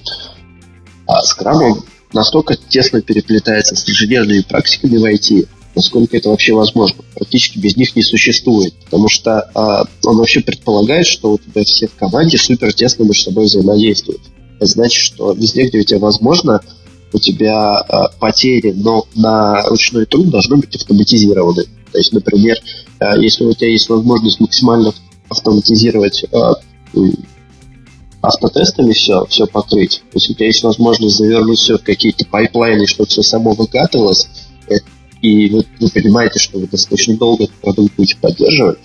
А 1.07 1.21
Scrum 1.21 1.83
настолько 2.13 2.55
тесно 2.55 3.01
переплетается 3.01 3.75
с 3.75 3.87
инженерными 3.89 4.41
практиками 4.41 4.97
в 4.97 5.05
IT, 5.05 5.47
насколько 5.75 6.17
это 6.17 6.29
вообще 6.29 6.53
возможно. 6.53 7.03
Практически 7.15 7.59
без 7.59 7.75
них 7.75 7.95
не 7.95 8.03
существует, 8.03 8.73
потому 8.85 9.09
что 9.09 9.49
а, 9.53 9.85
он 10.03 10.17
вообще 10.17 10.41
предполагает, 10.41 11.05
что 11.05 11.33
у 11.33 11.37
тебя 11.37 11.63
все 11.63 11.87
в 11.87 11.95
команде 11.95 12.37
супер 12.37 12.73
тесно 12.73 13.03
между 13.03 13.23
собой 13.23 13.45
взаимодействуют. 13.45 14.21
Это 14.57 14.65
значит, 14.67 15.01
что 15.01 15.33
везде, 15.33 15.67
где 15.67 15.79
у 15.79 15.83
тебя 15.83 15.99
возможно, 15.99 16.61
у 17.11 17.19
тебя 17.19 17.77
а, 17.77 18.09
потери, 18.19 18.73
но 18.75 19.05
на 19.15 19.63
ручной 19.63 20.05
труд 20.05 20.29
должны 20.29 20.57
быть 20.57 20.75
автоматизированы. 20.75 21.65
То 21.91 21.97
есть, 21.97 22.13
например, 22.13 22.57
а, 22.99 23.17
если 23.17 23.45
у 23.45 23.53
тебя 23.53 23.69
есть 23.69 23.89
возможность 23.89 24.39
максимально 24.39 24.93
автоматизировать 25.29 26.25
а, 26.31 26.55
автотестами 28.25 28.93
все, 28.93 29.25
все 29.25 29.47
покрыть, 29.47 30.03
то 30.11 30.17
есть 30.17 30.29
у 30.29 30.33
тебя 30.33 30.47
есть 30.47 30.63
возможность 30.63 31.17
завернуть 31.17 31.59
все 31.59 31.77
в 31.77 31.83
какие-то 31.83 32.25
пайплайны, 32.25 32.87
чтобы 32.87 33.09
все 33.09 33.21
само 33.21 33.53
выкатывалось, 33.53 34.27
и 35.25 35.49
вы, 35.49 35.65
вы 35.79 35.89
понимаете, 35.89 36.39
что 36.39 36.59
вы 36.59 36.67
достаточно 36.67 37.17
долго 37.17 37.45
этот 37.45 37.55
продукт 37.55 37.95
будете 37.95 38.17
поддерживать, 38.17 38.77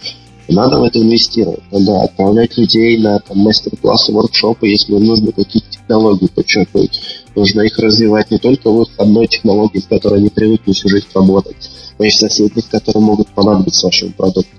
Надо 0.49 0.81
в 0.81 0.85
это 0.85 0.99
инвестировать. 0.99 1.63
Надо 1.71 2.03
отправлять 2.03 2.57
людей 2.57 2.99
на 2.99 3.21
там, 3.21 3.39
мастер-классы, 3.39 4.11
воркшопы, 4.11 4.69
если 4.69 4.95
нужно 4.95 5.33
какие-то 5.33 5.71
технологии 5.71 6.27
подчеркнуть. 6.27 7.01
Нужно 7.37 7.61
их 7.61 7.79
развивать 7.79 8.31
не 8.31 8.39
только 8.39 8.71
в 8.71 8.83
их 8.83 8.89
одной 8.97 9.29
технологии, 9.29 9.81
в 9.81 9.89
которой 9.89 10.19
они 10.19 10.29
привыкли 10.29 10.73
всю 10.73 10.89
жизнь 10.89 11.07
работать, 11.15 11.71
но 11.99 12.05
и 12.07 12.11
в 12.11 12.15
соседних, 12.15 12.69
которые 12.69 13.03
могут 13.03 13.29
понадобиться 13.29 13.87
вашему 13.87 14.13
продукту. 14.13 14.51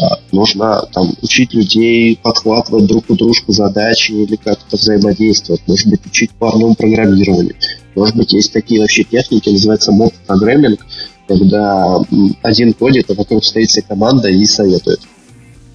А, 0.00 0.18
нужно 0.32 0.88
там, 0.92 1.14
учить 1.20 1.52
людей 1.52 2.18
подхватывать 2.22 2.86
друг 2.86 3.04
у 3.08 3.14
дружку 3.14 3.52
задачи 3.52 4.12
или 4.12 4.36
как-то 4.36 4.76
взаимодействовать. 4.76 5.62
Может 5.66 5.88
быть, 5.88 6.06
учить 6.06 6.30
парному 6.30 6.74
программированию. 6.74 7.54
Может 7.94 8.16
быть, 8.16 8.32
есть 8.32 8.52
такие 8.52 8.80
вообще 8.80 9.04
техники, 9.04 9.50
называется 9.50 9.92
мод 9.92 10.14
программинг, 10.26 10.80
когда 11.28 11.98
один 12.42 12.72
кодит, 12.72 13.10
а 13.10 13.14
вокруг 13.14 13.44
стоит 13.44 13.68
вся 13.68 13.82
команда 13.82 14.28
и 14.28 14.44
советует. 14.46 15.00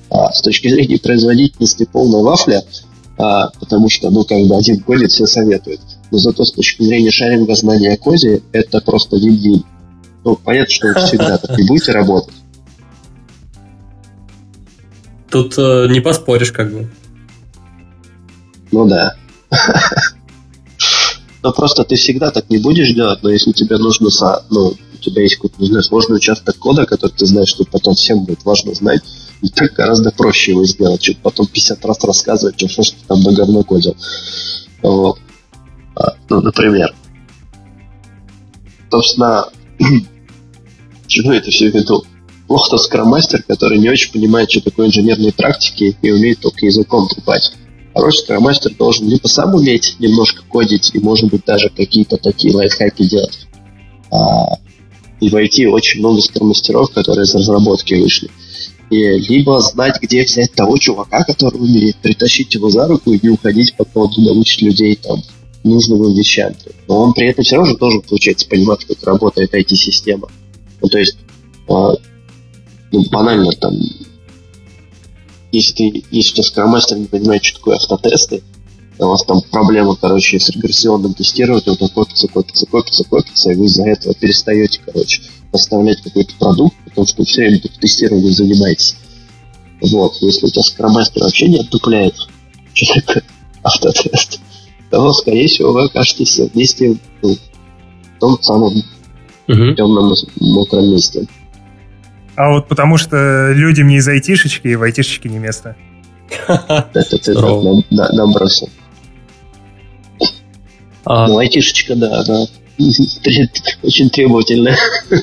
А 0.09 0.31
с 0.31 0.41
точки 0.41 0.67
зрения 0.69 0.97
производительности 0.97 1.87
полная 1.91 2.21
вафля, 2.21 2.63
а, 3.17 3.49
потому 3.59 3.89
что, 3.89 4.09
ну, 4.09 4.23
как 4.23 4.39
бы 4.47 4.55
один 4.55 4.79
кодит, 4.79 5.11
все 5.11 5.27
советуют. 5.27 5.81
Но 6.11 6.17
зато 6.17 6.43
с 6.43 6.53
точки 6.53 6.83
зрения 6.83 7.11
шаринга 7.11 7.55
знания 7.55 7.93
о 7.93 7.97
коде, 7.97 8.41
это 8.51 8.81
просто 8.81 9.17
вин 9.17 9.63
Ну, 10.23 10.35
понятно, 10.35 10.73
что 10.73 10.87
вы 10.87 10.93
всегда 11.05 11.37
так 11.37 11.57
не 11.57 11.67
будете 11.67 11.91
работать. 11.91 12.33
Тут 15.29 15.57
э, 15.57 15.87
не 15.89 15.99
поспоришь, 15.99 16.51
как 16.51 16.71
бы. 16.71 16.89
Ну 18.71 18.87
да. 18.87 19.15
Но 21.43 21.53
просто 21.53 21.83
ты 21.83 21.95
всегда 21.95 22.31
так 22.31 22.49
не 22.49 22.57
будешь 22.57 22.93
делать, 22.93 23.19
но 23.23 23.29
если 23.29 23.51
тебе 23.51 23.77
нужно, 23.77 24.09
ну, 24.49 24.73
у 24.93 24.97
тебя 24.99 25.21
есть 25.21 25.35
какой-то, 25.35 25.61
не 25.61 25.67
знаю, 25.67 25.83
сложный 25.83 26.17
участок 26.17 26.57
кода, 26.57 26.85
который 26.85 27.11
ты 27.11 27.25
знаешь, 27.25 27.49
что 27.49 27.63
потом 27.65 27.95
всем 27.95 28.25
будет 28.25 28.43
важно 28.43 28.73
знать, 28.73 29.01
и 29.41 29.49
так 29.49 29.73
гораздо 29.73 30.11
проще 30.11 30.51
его 30.51 30.65
сделать, 30.65 31.01
чем 31.01 31.15
потом 31.21 31.45
50 31.47 31.85
раз 31.85 32.03
рассказывать, 32.03 32.57
чем 32.57 32.69
что 32.69 32.83
ты 32.83 33.05
там 33.07 33.21
на 33.21 33.33
говно 33.33 33.63
кодил. 33.63 33.95
Вот. 34.81 35.19
А, 35.95 36.15
ну, 36.29 36.41
например. 36.41 36.93
Собственно, 38.89 39.45
чего 41.07 41.33
это 41.33 41.51
все 41.51 41.69
веду? 41.69 42.03
Плохо 42.47 42.71
тот 42.71 42.81
скроммастер, 42.83 43.43
который 43.43 43.77
не 43.77 43.89
очень 43.89 44.11
понимает, 44.11 44.49
что 44.49 44.61
такое 44.61 44.87
инженерные 44.87 45.33
практики 45.33 45.97
и 46.01 46.11
умеет 46.11 46.39
только 46.39 46.65
языком 46.65 47.07
трепать 47.07 47.51
хороший 47.97 48.19
скромастер 48.19 48.75
должен 48.75 49.09
либо 49.09 49.27
сам 49.27 49.55
уметь 49.55 49.95
немножко 49.99 50.43
кодить 50.47 50.91
и, 50.93 50.99
может 50.99 51.29
быть, 51.29 51.43
даже 51.45 51.69
какие-то 51.69 52.17
такие 52.17 52.55
лайфхаки 52.55 53.03
делать. 53.03 53.47
А, 54.11 54.57
и 55.19 55.29
войти 55.29 55.65
очень 55.65 55.99
много 55.99 56.21
скромастеров, 56.21 56.91
которые 56.91 57.23
из 57.23 57.33
разработки 57.33 57.95
вышли. 57.95 58.29
И 58.91 58.95
либо 58.95 59.59
знать, 59.59 59.99
где 60.01 60.23
взять 60.23 60.53
того 60.53 60.77
чувака, 60.77 61.23
который 61.23 61.59
умеет, 61.59 61.97
притащить 61.97 62.53
его 62.53 62.69
за 62.69 62.87
руку 62.87 63.11
и 63.11 63.19
не 63.21 63.29
уходить 63.29 63.75
по 63.75 63.83
поводу 63.83 64.21
научить 64.21 64.61
людей 64.61 64.95
там 64.95 65.21
нужным 65.63 66.13
вещам. 66.13 66.53
Но 66.87 67.01
он 67.01 67.13
при 67.13 67.27
этом 67.27 67.43
все 67.43 67.55
равно 67.55 67.71
же 67.71 67.77
должен, 67.77 68.01
получается, 68.01 68.47
понимать, 68.47 68.85
как 68.85 69.03
работает 69.03 69.53
IT-система. 69.53 70.29
Ну, 70.81 70.87
то 70.87 70.99
есть, 70.99 71.17
э, 71.67 71.89
ну, 72.91 73.03
банально 73.09 73.51
там 73.51 73.73
если 75.51 75.73
ты, 75.73 76.03
если 76.11 76.41
скромастер 76.41 76.97
не 76.97 77.05
понимает, 77.05 77.43
что 77.43 77.57
такое 77.59 77.77
автотесты, 77.77 78.43
у 78.99 79.05
вас 79.05 79.23
там 79.23 79.41
проблема, 79.51 79.95
короче, 79.95 80.39
с 80.39 80.49
регрессионным 80.49 81.13
тестированием, 81.13 81.75
то 81.75 81.87
копится, 81.87 82.27
копится, 82.27 82.65
копится, 82.65 83.03
копится, 83.03 83.51
и 83.51 83.55
вы 83.55 83.65
из-за 83.65 83.87
этого 83.87 84.13
перестаете, 84.15 84.79
короче, 84.85 85.21
поставлять 85.51 86.01
какой-то 86.01 86.33
продукт, 86.39 86.75
потому 86.85 87.05
что 87.07 87.23
все 87.23 87.41
время 87.41 87.61
тестированием 87.79 88.33
занимаетесь. 88.33 88.95
Вот, 89.81 90.17
если 90.21 90.47
у 90.47 90.49
тебя 90.49 90.63
скромастер 90.63 91.21
вообще 91.21 91.47
не 91.47 91.59
отдупляет, 91.59 92.15
что 92.73 93.01
такое 93.01 93.23
автотест, 93.63 94.39
то, 94.89 95.13
скорее 95.13 95.47
всего, 95.47 95.73
вы 95.73 95.85
окажетесь 95.85 96.39
вместе 96.39 96.97
ну, 97.21 97.35
в 97.35 98.19
том 98.19 98.41
самом 98.41 98.83
uh-huh. 99.47 99.75
темном 99.75 100.13
мокром 100.39 100.91
месте. 100.91 101.27
А 102.37 102.51
вот 102.51 102.67
потому 102.67 102.97
что 102.97 103.51
людям 103.51 103.87
не 103.87 103.97
из 103.97 104.07
айтишечки, 104.07 104.67
и 104.67 104.75
в 104.75 104.83
айтишечке 104.83 105.27
не 105.27 105.39
место. 105.39 105.75
Это 106.47 107.17
ты 107.17 107.33
нам 107.33 108.31
бросил. 108.31 108.69
А. 111.03 111.27
Ну, 111.27 111.39
айтишечка, 111.39 111.95
да, 111.95 112.19
она 112.19 112.45
очень 113.81 114.09
требовательная. 114.11 114.77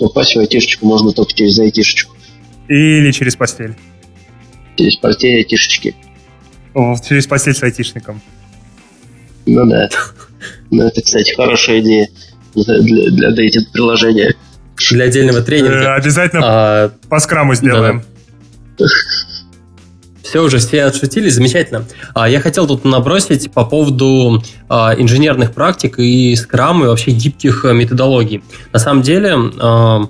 Попасть 0.00 0.34
в 0.34 0.40
айтишечку 0.40 0.84
можно 0.84 1.12
только 1.12 1.32
через 1.34 1.56
айтишечку. 1.60 2.16
Или 2.66 3.12
через 3.12 3.36
постель. 3.36 3.76
Через 4.76 4.96
постель 4.96 5.36
айтишечки. 5.36 5.94
О, 6.74 6.96
через 7.08 7.28
постель 7.28 7.54
с 7.54 7.62
айтишником. 7.62 8.20
Ну 9.46 9.64
да. 9.64 9.88
Ну, 10.72 10.82
это, 10.82 11.02
кстати, 11.02 11.32
хорошая 11.34 11.78
идея 11.80 12.08
для, 12.64 13.10
для 13.10 13.30
дейтинг-приложения. 13.30 14.34
Для 14.90 15.04
отдельного 15.04 15.42
тренинга. 15.42 15.76
Э, 15.76 15.94
обязательно 15.94 16.42
а, 16.44 16.90
по 17.08 17.18
скраму 17.18 17.54
сделаем. 17.54 18.02
Да. 18.78 18.86
Все 20.22 20.42
уже, 20.42 20.58
все 20.58 20.84
отшутили, 20.84 21.28
замечательно. 21.28 21.84
А, 22.12 22.28
я 22.28 22.40
хотел 22.40 22.66
тут 22.66 22.84
набросить 22.84 23.52
по 23.52 23.64
поводу 23.64 24.42
а, 24.68 24.94
инженерных 24.98 25.52
практик 25.52 25.98
и 25.98 26.34
скрам, 26.34 26.82
и 26.84 26.88
вообще 26.88 27.12
гибких 27.12 27.64
методологий. 27.64 28.42
На 28.72 28.78
самом 28.80 29.02
деле, 29.02 29.36
а, 29.60 30.08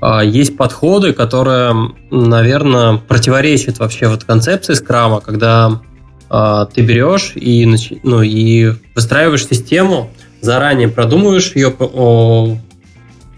а, 0.00 0.22
есть 0.22 0.56
подходы, 0.58 1.14
которые, 1.14 1.94
наверное, 2.10 2.98
противоречат 2.98 3.78
вообще 3.78 4.06
вот 4.06 4.24
концепции 4.24 4.74
скрама, 4.74 5.20
когда 5.20 5.80
а, 6.28 6.66
ты 6.66 6.82
берешь 6.82 7.32
и, 7.34 7.66
ну, 8.02 8.20
и 8.20 8.74
выстраиваешь 8.94 9.46
систему, 9.46 10.10
заранее 10.44 10.88
продумываешь 10.88 11.52
ее, 11.54 11.72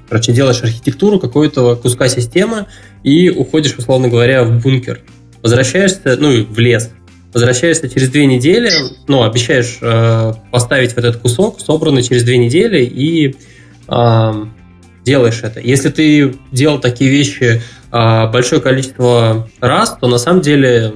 короче, 0.08 0.32
делаешь 0.32 0.62
архитектуру 0.62 1.18
какой-то 1.18 1.76
куска 1.76 2.08
системы 2.08 2.66
и 3.02 3.30
уходишь, 3.30 3.76
условно 3.76 4.08
говоря, 4.08 4.44
в 4.44 4.60
бункер. 4.60 5.00
Возвращаешься, 5.42 6.16
ну, 6.18 6.44
в 6.44 6.58
лес. 6.58 6.90
Возвращаешься 7.32 7.88
через 7.88 8.10
две 8.10 8.26
недели, 8.26 8.70
ну, 9.08 9.22
обещаешь 9.22 9.78
э, 9.80 10.32
поставить 10.50 10.92
в 10.92 10.98
этот 10.98 11.18
кусок, 11.18 11.60
собранный 11.60 12.02
через 12.02 12.24
две 12.24 12.38
недели, 12.38 12.82
и 12.84 13.36
э, 13.88 14.44
делаешь 15.04 15.40
это. 15.42 15.60
Если 15.60 15.90
ты 15.90 16.34
делал 16.50 16.80
такие 16.80 17.10
вещи 17.10 17.60
э, 17.92 18.30
большое 18.30 18.60
количество 18.60 19.48
раз, 19.60 19.96
то 20.00 20.08
на 20.08 20.18
самом 20.18 20.40
деле 20.40 20.94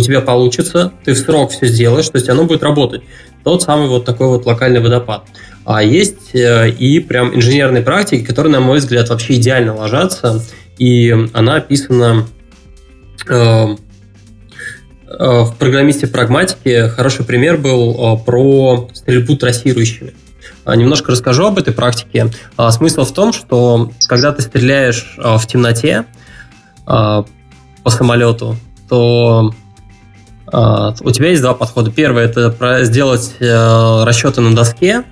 у 0.00 0.02
тебя 0.02 0.20
получится, 0.20 0.92
ты 1.04 1.12
в 1.12 1.18
срок 1.18 1.52
все 1.52 1.66
сделаешь, 1.66 2.08
то 2.08 2.16
есть 2.16 2.28
оно 2.28 2.44
будет 2.44 2.62
работать. 2.62 3.02
Тот 3.44 3.62
самый 3.62 3.88
вот 3.88 4.04
такой 4.04 4.28
вот 4.28 4.46
локальный 4.46 4.80
водопад. 4.80 5.24
А 5.64 5.82
есть 5.82 6.34
э, 6.34 6.70
и 6.70 7.00
прям 7.00 7.34
инженерные 7.34 7.82
практики, 7.82 8.24
которые, 8.24 8.52
на 8.52 8.60
мой 8.60 8.78
взгляд, 8.78 9.08
вообще 9.08 9.34
идеально 9.34 9.74
ложатся, 9.74 10.42
и 10.78 11.14
она 11.32 11.56
описана 11.56 12.26
э, 13.28 13.34
э, 13.34 13.76
в 15.06 15.54
программисте 15.58 16.06
прагматики 16.06 16.88
хороший 16.88 17.24
пример 17.24 17.56
был 17.58 18.18
про 18.24 18.88
стрельбу 18.94 19.36
трассирующими. 19.36 20.14
Немножко 20.66 21.12
расскажу 21.12 21.46
об 21.46 21.58
этой 21.58 21.72
практике. 21.72 22.30
Смысл 22.70 23.04
в 23.04 23.12
том, 23.12 23.32
что 23.32 23.90
когда 24.08 24.30
ты 24.32 24.42
стреляешь 24.42 25.16
в 25.16 25.44
темноте 25.46 26.04
по 26.84 27.24
самолету, 27.86 28.56
то 28.88 29.50
а, 29.50 29.54
у 30.52 31.10
тебя 31.10 31.28
есть 31.28 31.42
два 31.42 31.54
подхода. 31.54 31.90
Первый 31.90 32.24
это 32.24 32.84
сделать 32.84 33.34
э, 33.40 34.04
расчеты 34.04 34.40
на 34.40 34.54
доске 34.54 35.04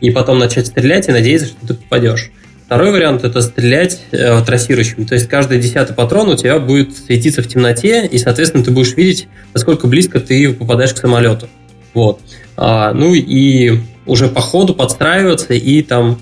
и 0.00 0.10
потом 0.10 0.38
начать 0.38 0.66
стрелять 0.66 1.08
и 1.08 1.12
надеяться, 1.12 1.48
что 1.48 1.66
ты 1.68 1.74
попадешь. 1.74 2.30
Второй 2.66 2.90
вариант 2.90 3.22
это 3.22 3.42
стрелять 3.42 4.00
э, 4.12 4.42
трассирующим. 4.44 5.04
То 5.04 5.14
есть 5.14 5.28
каждый 5.28 5.60
десятый 5.60 5.94
патрон 5.94 6.28
у 6.30 6.36
тебя 6.36 6.58
будет 6.58 6.96
светиться 6.96 7.42
в 7.42 7.46
темноте, 7.46 8.06
и, 8.06 8.16
соответственно, 8.18 8.64
ты 8.64 8.70
будешь 8.70 8.96
видеть, 8.96 9.28
насколько 9.52 9.86
близко 9.86 10.20
ты 10.20 10.54
попадаешь 10.54 10.94
к 10.94 10.96
самолету. 10.96 11.48
Вот. 11.92 12.20
А, 12.56 12.92
ну 12.94 13.14
и 13.14 13.80
уже 14.06 14.28
по 14.28 14.40
ходу 14.40 14.74
подстраиваться 14.74 15.52
и 15.52 15.82
там, 15.82 16.18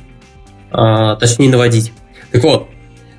а, 0.70 1.16
точнее, 1.16 1.50
наводить. 1.50 1.92
Так 2.32 2.42
вот, 2.42 2.68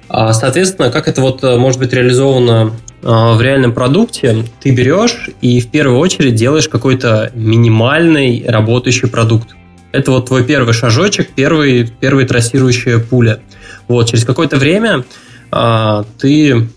а, 0.10 0.34
соответственно, 0.34 0.92
как 0.92 1.08
это 1.08 1.22
вот 1.22 1.44
э, 1.44 1.58
может 1.58 1.80
быть 1.80 1.94
реализовано 1.94 2.74
а, 2.74 2.74
в 3.02 3.42
реальном 3.42 3.74
продукте? 3.74 4.46
Ты 4.62 4.72
берешь 4.72 5.30
и 5.42 5.60
в 5.60 5.70
первую 5.70 6.00
очередь 6.00 6.36
делаешь 6.36 6.68
какой-то 6.68 7.32
минимальный 7.34 8.46
работающий 8.48 9.08
продукт. 9.08 9.50
Это 9.92 10.12
вот 10.12 10.28
твой 10.28 10.44
первый 10.44 10.74
шажочек, 10.74 11.32
первый, 11.36 11.92
первый 12.00 12.26
трассирующая 12.26 13.00
пуля. 13.00 13.42
Вот, 13.88 14.10
через 14.10 14.24
какое-то 14.24 14.58
время 14.58 15.04
а, 15.52 16.06
ты 16.18 16.70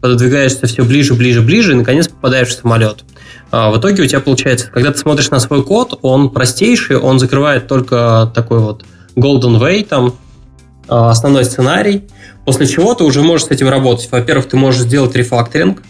пододвигаешься 0.00 0.66
все 0.66 0.84
ближе, 0.84 1.14
ближе, 1.14 1.42
ближе, 1.42 1.72
и 1.72 1.76
наконец 1.76 2.08
попадаешь 2.08 2.48
в 2.48 2.52
самолет. 2.52 3.04
А, 3.50 3.70
в 3.70 3.78
итоге 3.78 4.02
у 4.02 4.06
тебя 4.06 4.20
получается, 4.20 4.68
когда 4.72 4.90
ты 4.90 4.98
смотришь 4.98 5.30
на 5.30 5.38
свой 5.38 5.62
код, 5.62 5.98
он 6.02 6.30
простейший, 6.30 6.96
он 6.96 7.18
закрывает 7.18 7.68
только 7.68 8.30
такой 8.34 8.60
вот 8.60 8.84
golden 9.16 9.60
way, 9.60 9.84
там, 9.86 10.14
основной 10.88 11.44
сценарий, 11.44 12.04
после 12.44 12.66
чего 12.66 12.94
ты 12.94 13.04
уже 13.04 13.22
можешь 13.22 13.46
с 13.46 13.50
этим 13.50 13.68
работать. 13.68 14.08
Во-первых, 14.10 14.48
ты 14.48 14.56
можешь 14.56 14.82
сделать 14.82 15.14
рефакторинг, 15.14 15.82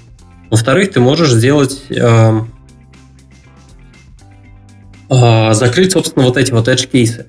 во-вторых, 0.50 0.92
ты 0.92 1.00
можешь 1.00 1.30
сделать 1.30 1.82
э, 1.88 2.40
э, 5.08 5.54
закрыть, 5.54 5.92
собственно, 5.92 6.26
вот 6.26 6.36
эти 6.36 6.52
вот 6.52 6.68
edge 6.68 6.90
кейсы. 6.90 7.26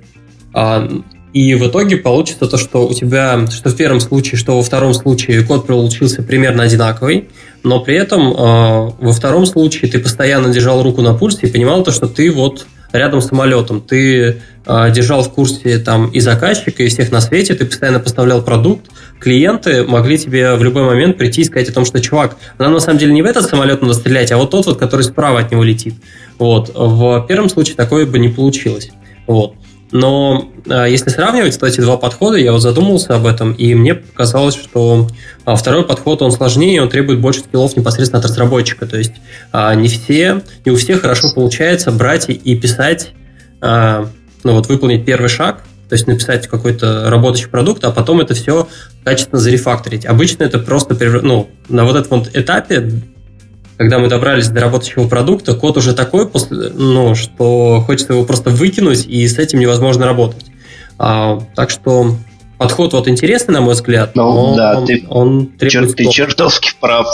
А, 0.53 0.87
и 1.33 1.55
в 1.55 1.67
итоге 1.67 1.97
получится 1.97 2.45
то, 2.47 2.57
что 2.57 2.87
у 2.87 2.93
тебя, 2.93 3.47
что 3.47 3.69
в 3.69 3.75
первом 3.75 3.99
случае, 3.99 4.37
что 4.37 4.57
во 4.57 4.61
втором 4.63 4.93
случае 4.93 5.43
код 5.43 5.65
получился 5.65 6.21
примерно 6.21 6.63
одинаковый, 6.63 7.29
но 7.63 7.79
при 7.79 7.95
этом 7.95 8.31
э, 8.31 8.33
во 8.35 9.11
втором 9.11 9.45
случае 9.45 9.89
ты 9.89 9.99
постоянно 9.99 10.49
держал 10.49 10.83
руку 10.83 11.01
на 11.01 11.13
пульсе 11.13 11.47
и 11.47 11.51
понимал 11.51 11.83
то, 11.83 11.91
что 11.91 12.07
ты 12.07 12.31
вот 12.31 12.65
рядом 12.91 13.21
с 13.21 13.27
самолетом, 13.27 13.81
ты 13.81 14.41
э, 14.65 14.91
держал 14.91 15.23
в 15.23 15.29
курсе 15.31 15.79
там 15.79 16.09
и 16.09 16.19
заказчика, 16.19 16.83
и 16.83 16.89
всех 16.89 17.11
на 17.11 17.21
свете, 17.21 17.55
ты 17.55 17.65
постоянно 17.65 17.99
поставлял 17.99 18.43
продукт, 18.43 18.85
клиенты 19.19 19.83
могли 19.83 20.17
тебе 20.17 20.55
в 20.55 20.63
любой 20.63 20.83
момент 20.83 21.17
прийти 21.17 21.41
и 21.41 21.45
сказать 21.45 21.69
о 21.69 21.73
том, 21.73 21.85
что, 21.85 21.99
чувак, 21.99 22.37
нам 22.59 22.73
на 22.73 22.79
самом 22.79 22.99
деле 22.99 23.13
не 23.13 23.21
в 23.21 23.25
этот 23.25 23.49
самолет 23.49 23.81
надо 23.81 23.93
стрелять, 23.93 24.31
а 24.31 24.37
вот 24.37 24.51
тот 24.51 24.65
вот, 24.65 24.77
который 24.77 25.01
справа 25.01 25.39
от 25.39 25.51
него 25.51 25.63
летит. 25.63 25.95
Вот. 26.37 26.71
В 26.75 27.25
первом 27.27 27.49
случае 27.49 27.75
такое 27.75 28.05
бы 28.05 28.19
не 28.19 28.29
получилось. 28.29 28.91
Вот. 29.25 29.55
Но 29.93 30.51
а, 30.67 30.85
если 30.85 31.11
сравнивать, 31.11 31.51
кстати, 31.51 31.79
два 31.79 31.97
подхода, 31.97 32.35
я 32.37 32.51
вот 32.51 32.61
задумался 32.61 33.15
об 33.15 33.27
этом, 33.27 33.53
и 33.53 33.75
мне 33.75 33.93
показалось, 33.93 34.55
что 34.55 35.07
а, 35.45 35.55
второй 35.55 35.85
подход, 35.85 36.23
он 36.23 36.31
сложнее, 36.31 36.81
он 36.81 36.89
требует 36.89 37.21
больше 37.21 37.41
скиллов 37.41 37.77
непосредственно 37.77 38.19
от 38.19 38.25
разработчика. 38.25 38.87
То 38.87 38.97
есть 38.97 39.13
а, 39.51 39.75
не 39.75 39.87
все, 39.87 40.41
не 40.65 40.71
у 40.71 40.77
всех 40.77 41.01
хорошо 41.01 41.27
получается 41.33 41.91
брать 41.91 42.25
и 42.27 42.55
писать, 42.55 43.13
ну 43.61 44.09
вот 44.43 44.67
выполнить 44.67 45.05
первый 45.05 45.29
шаг, 45.29 45.61
то 45.87 45.93
есть 45.93 46.05
написать 46.07 46.47
какой-то 46.47 47.09
работающий 47.09 47.47
продукт, 47.47 47.83
а 47.85 47.91
потом 47.91 48.19
это 48.19 48.33
все 48.33 48.67
качественно 49.05 49.39
зарефакторить. 49.39 50.05
Обычно 50.05 50.43
это 50.43 50.59
просто 50.59 50.97
ну, 51.21 51.49
на 51.69 51.85
вот 51.85 51.95
этом 51.95 52.19
вот 52.19 52.31
этапе 52.33 52.89
когда 53.83 53.99
мы 53.99 54.07
добрались 54.07 54.47
до 54.47 54.61
работающего 54.61 55.09
продукта, 55.09 55.55
код 55.55 55.75
уже 55.75 55.93
такой, 55.93 56.25
после, 56.25 56.69
ну, 56.69 57.15
что 57.15 57.83
хочется 57.85 58.13
его 58.13 58.23
просто 58.23 58.49
выкинуть, 58.49 59.05
и 59.05 59.27
с 59.27 59.37
этим 59.37 59.59
невозможно 59.59 60.05
работать. 60.05 60.45
А, 60.97 61.41
так 61.53 61.69
что 61.69 62.15
подход 62.57 62.93
вот 62.93 63.09
интересный, 63.09 63.55
на 63.55 63.59
мой 63.59 63.73
взгляд, 63.73 64.15
ну, 64.15 64.51
но 64.51 64.55
да, 64.55 64.79
он, 64.79 64.85
ты, 64.85 65.05
он 65.09 65.47
требует... 65.47 65.97
Чер, 65.97 66.05
ты 66.05 66.09
чертовски 66.09 66.71
прав. 66.79 67.07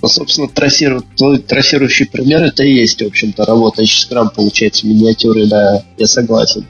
Ну, 0.00 0.08
собственно, 0.08 0.48
трассиру, 0.48 1.02
твой 1.14 1.40
трассирующий 1.40 2.06
пример 2.06 2.42
это 2.42 2.64
и 2.64 2.72
есть, 2.72 3.02
в 3.02 3.06
общем-то, 3.06 3.44
работающий 3.44 4.00
скрам, 4.00 4.30
получается, 4.30 4.86
миниатюры, 4.86 5.46
да, 5.46 5.82
я 5.98 6.06
согласен. 6.06 6.64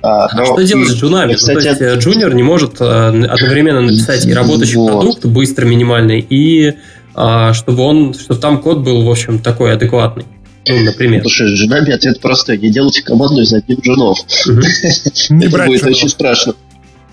А, 0.00 0.24
а 0.24 0.36
но, 0.36 0.44
что 0.46 0.62
делать 0.62 0.88
с 0.88 0.94
джунами? 0.94 1.32
И, 1.32 1.34
кстати, 1.34 1.68
ну, 1.68 1.76
то 1.76 1.84
есть, 1.84 1.98
джуниор 2.02 2.34
не 2.34 2.42
может 2.42 2.80
э, 2.80 2.84
одновременно 2.84 3.82
написать 3.82 4.24
и 4.24 4.32
работающий 4.34 4.76
вот. 4.76 4.88
продукт 4.88 5.26
быстро, 5.26 5.66
минимальный, 5.66 6.20
и 6.20 6.76
чтобы 7.14 7.82
он, 7.82 8.14
чтобы 8.14 8.40
там 8.40 8.60
код 8.60 8.78
был, 8.78 9.04
в 9.04 9.10
общем, 9.10 9.38
такой 9.38 9.72
адекватный. 9.72 10.26
Ну, 10.66 10.82
например. 10.82 11.20
Слушай, 11.22 11.54
с 11.54 11.58
женами 11.58 11.92
ответ 11.92 12.20
простой. 12.20 12.58
Не 12.58 12.70
делайте 12.70 13.02
команду 13.02 13.42
из 13.42 13.52
одних 13.52 13.84
женов. 13.84 14.18
Не 15.30 15.48
брать 15.48 15.68
будет 15.68 15.84
очень 15.84 16.08
страшно. 16.08 16.54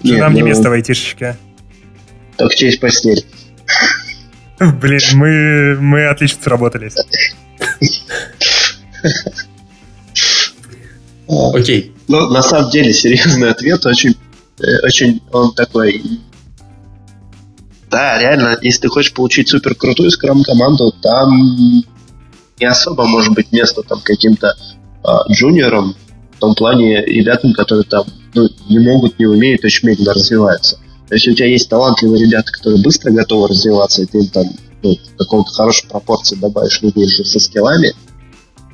Женам 0.03 0.33
не 0.33 0.41
ну, 0.41 0.47
место 0.47 0.69
в 0.69 0.73
айтишечке. 0.73 1.37
Так 2.37 2.55
честь 2.55 2.79
постель. 2.79 3.23
Блин, 4.59 5.01
мы, 5.13 5.77
мы 5.79 6.07
отлично 6.07 6.41
сработались. 6.41 6.95
Окей. 11.27 11.93
Ну, 12.07 12.29
на 12.29 12.41
самом 12.41 12.71
деле, 12.71 12.93
серьезный 12.93 13.51
ответ 13.51 13.85
очень, 13.85 14.15
э, 14.59 14.85
очень 14.85 15.21
он 15.31 15.53
такой 15.53 16.01
да, 17.91 18.17
реально, 18.17 18.57
если 18.61 18.83
ты 18.83 18.87
хочешь 18.87 19.13
получить 19.13 19.49
супер 19.49 19.75
крутую 19.75 20.11
скрам-команду, 20.11 20.95
там 21.01 21.83
не 22.59 22.65
особо 22.65 23.05
может 23.05 23.33
быть 23.33 23.51
место 23.51 23.83
там 23.83 23.99
каким-то 24.01 24.55
а, 25.03 25.23
джуниорам, 25.29 25.95
в 26.37 26.39
том 26.39 26.55
плане 26.55 27.03
ребятам, 27.03 27.53
которые 27.53 27.83
там 27.83 28.05
ну, 28.33 28.47
не 28.69 28.79
могут, 28.79 29.19
не 29.19 29.25
умеют, 29.25 29.65
очень 29.65 29.89
медленно 29.89 30.13
развиваются. 30.13 30.77
То 31.09 31.15
есть 31.15 31.27
у 31.27 31.33
тебя 31.33 31.47
есть 31.47 31.69
талантливые 31.69 32.25
ребята, 32.25 32.51
которые 32.51 32.81
быстро 32.81 33.11
готовы 33.11 33.49
развиваться, 33.49 34.01
и 34.01 34.05
ты 34.05 34.19
им 34.19 34.27
там 34.27 34.45
ну, 34.81 34.95
в 34.95 35.17
каком-то 35.17 35.51
хорошей 35.51 35.89
пропорции 35.89 36.37
добавишь 36.37 36.81
людей 36.81 37.07
со 37.09 37.39
скиллами, 37.39 37.93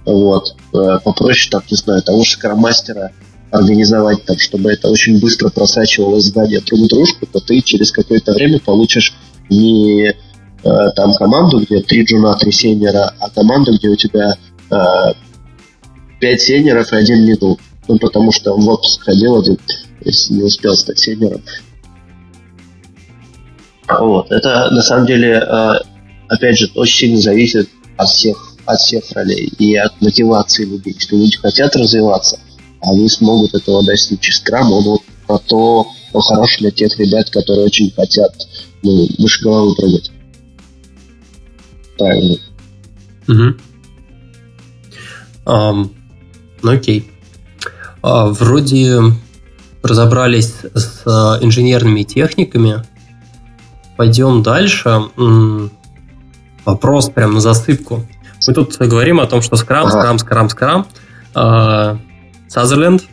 вот, 0.06 0.56
э, 0.73 0.99
попроще, 1.03 1.49
там, 1.52 1.64
не 1.69 1.76
знаю, 1.76 2.03
того 2.03 2.23
же 2.23 2.31
скрам-мастера 2.31 3.11
организовать 3.52 4.26
так, 4.26 4.40
чтобы 4.40 4.72
это 4.72 4.90
очень 4.90 5.19
быстро 5.19 5.49
просачивалось 5.49 6.26
здание 6.26 6.60
друг 6.61 6.82
в 6.82 6.88
дружку, 6.88 7.26
то 7.26 7.40
ты 7.40 7.61
через 7.61 7.91
какое-то 7.91 8.34
время 8.34 8.60
получишь 8.60 9.14
не 9.49 10.10
э, 10.10 10.14
там 10.95 11.14
команду, 11.14 11.61
где 11.61 11.82
три 11.82 12.03
джуна, 12.03 12.36
три 12.36 12.52
сенера, 12.52 13.14
а 13.19 13.30
команду, 13.30 13.74
где 13.78 13.90
у 13.90 13.95
тебя 13.95 14.34
э, 14.69 15.14
пять 16.19 16.41
сенеров 16.41 16.91
и 16.91 16.98
один 16.98 17.26
мидл. 17.26 17.56
Ну, 17.88 17.98
потому 17.99 18.34
что 18.34 18.53
он 18.53 18.65
в 18.65 18.69
отпуск 18.69 19.03
ходил 19.03 19.40
один, 19.40 19.57
не 20.30 20.44
успел 20.44 20.76
стать 20.76 20.99
сенером. 20.99 21.41
Вот. 23.88 24.30
Это 24.32 24.69
на 24.72 24.82
самом 24.82 25.06
деле, 25.06 25.36
э, 25.36 25.74
опять 26.28 26.57
же, 26.57 26.69
очень 26.76 26.98
сильно 26.98 27.22
зависит 27.22 27.69
от 27.95 28.10
всех, 28.10 28.56
от 28.65 28.80
всех 28.80 29.10
ролей 29.14 29.49
и 29.57 29.76
от 29.78 30.02
мотивации 30.02 30.65
людей. 30.65 30.94
Если 30.94 31.15
люди 31.15 31.38
хотят 31.38 31.76
развиваться, 31.78 32.40
они 32.82 33.10
смогут 33.10 33.54
этого 33.54 33.84
достичь. 33.84 34.36
Скрам, 34.36 34.72
он 34.72 34.84
вот 34.84 35.02
про 35.26 35.40
то, 35.40 35.88
он 36.14 36.22
хорош 36.22 36.58
для 36.60 36.72
тех 36.72 36.98
ребят, 36.98 37.30
которые 37.30 37.66
очень 37.66 37.91
хотят 37.91 38.34
ну, 38.84 39.08
выше 39.20 39.44
головы 39.44 39.76
прыгать. 39.76 40.12
Правильно. 41.98 42.38
Угу. 43.28 43.58
Um, 45.45 45.90
ну 46.62 46.72
окей. 46.72 47.10
Uh, 48.02 48.32
вроде 48.32 48.99
разобрались 49.82 50.54
с 50.74 51.04
uh, 51.06 51.44
инженерными 51.44 52.04
техниками. 52.04 52.84
Пойдем 53.95 54.44
дальше. 54.44 54.90
М-м, 55.18 55.72
вопрос 56.66 57.10
прям 57.10 57.34
на 57.34 57.40
засыпку. 57.41 58.06
Мы 58.45 58.54
тут 58.54 58.78
говорим 58.78 59.20
о 59.20 59.26
том, 59.26 59.41
что 59.41 59.56
скрам, 59.56 59.88
ага. 59.88 59.99
скрам, 59.99 60.20
скрам, 60.20 60.49
скрам. 60.49 60.88
Uh, 61.34 61.99
Сазерленд. 62.48 63.03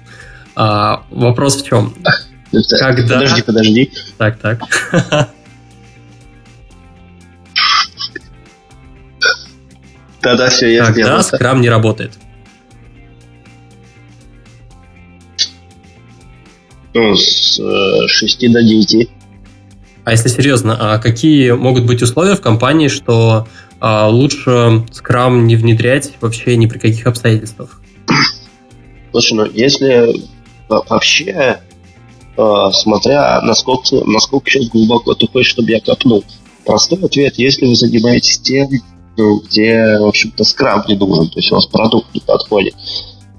А, 0.56 1.04
вопрос 1.10 1.62
в 1.62 1.66
чем? 1.66 1.94
Когда... 2.78 3.14
Подожди, 3.18 3.42
подожди. 3.42 3.92
Так, 4.16 4.38
так. 4.38 4.60
Да-да, 10.22 10.48
все, 10.48 10.72
я 10.72 10.86
Когда 10.86 11.02
сделал. 11.02 11.22
скрам 11.22 11.60
не 11.60 11.68
работает? 11.68 12.12
Ну, 16.94 17.14
с 17.16 17.58
э, 17.58 18.06
6 18.08 18.52
до 18.52 18.62
9. 18.62 19.10
А 20.04 20.12
если 20.12 20.28
серьезно, 20.28 20.76
а 20.94 20.98
какие 20.98 21.50
могут 21.52 21.84
быть 21.84 22.02
условия 22.02 22.36
в 22.36 22.40
компании, 22.40 22.88
что 22.88 23.48
а, 23.80 24.08
лучше 24.08 24.84
скрам 24.92 25.46
не 25.46 25.56
внедрять 25.56 26.12
вообще 26.20 26.56
ни 26.56 26.66
при 26.66 26.78
каких 26.78 27.06
обстоятельствах? 27.06 27.80
Слушай, 29.14 29.34
ну 29.34 29.44
если 29.44 30.22
вообще, 30.68 31.60
э, 32.36 32.70
смотря 32.72 33.40
насколько, 33.42 34.04
насколько 34.04 34.50
сейчас 34.50 34.66
глубоко 34.70 35.14
ты 35.14 35.28
хочешь, 35.28 35.52
чтобы 35.52 35.70
я 35.70 35.80
копнул, 35.80 36.24
простой 36.66 36.98
ответ, 36.98 37.34
если 37.36 37.66
вы 37.66 37.76
занимаетесь 37.76 38.40
тем, 38.40 38.68
ну, 39.16 39.38
где, 39.38 39.98
в 40.00 40.06
общем-то, 40.06 40.42
скрам 40.42 40.82
не 40.88 40.96
нужен, 40.96 41.28
то 41.28 41.38
есть 41.38 41.52
у 41.52 41.54
вас 41.54 41.66
продукт 41.66 42.12
не 42.12 42.22
подходит. 42.22 42.74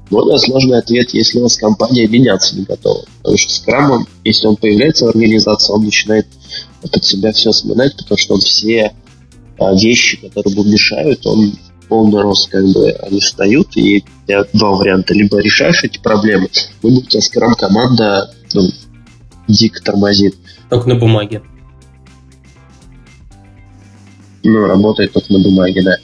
Более 0.09 0.39
сложный 0.39 0.77
ответ, 0.77 1.09
если 1.09 1.39
у 1.39 1.41
вас 1.41 1.57
компания 1.57 2.07
меняться 2.07 2.55
не 2.55 2.63
готова. 2.63 3.03
Потому 3.17 3.37
что 3.37 3.51
скрам, 3.51 4.07
если 4.23 4.47
он 4.47 4.55
появляется 4.55 5.07
в 5.07 5.09
организации, 5.09 5.73
он 5.73 5.83
начинает 5.83 6.27
под 6.89 7.03
себя 7.03 7.33
все 7.33 7.51
сминать, 7.51 7.97
потому 7.97 8.17
что 8.17 8.35
он 8.35 8.39
все 8.39 8.93
а, 9.59 9.73
вещи, 9.73 10.25
которые 10.25 10.53
ему 10.53 10.63
мешают, 10.63 11.25
он 11.25 11.51
полный 11.87 12.21
рост, 12.21 12.49
как 12.49 12.63
бы 12.63 12.91
они 13.03 13.19
встают, 13.19 13.75
и 13.75 14.03
у 14.23 14.27
тебя 14.27 14.45
два 14.53 14.71
варианта. 14.71 15.13
Либо 15.13 15.39
решаешь 15.39 15.83
эти 15.83 15.99
проблемы, 15.99 16.49
либо 16.83 16.99
у 16.99 17.01
тебя 17.01 17.21
скрам-команда 17.21 18.33
ну, 18.53 18.69
дико 19.47 19.81
тормозит. 19.81 20.35
Только 20.69 20.89
на 20.89 20.95
бумаге. 20.95 21.41
Ну, 24.43 24.67
работает 24.67 25.13
только 25.13 25.33
на 25.33 25.39
бумаге, 25.39 25.81
да. 25.83 25.95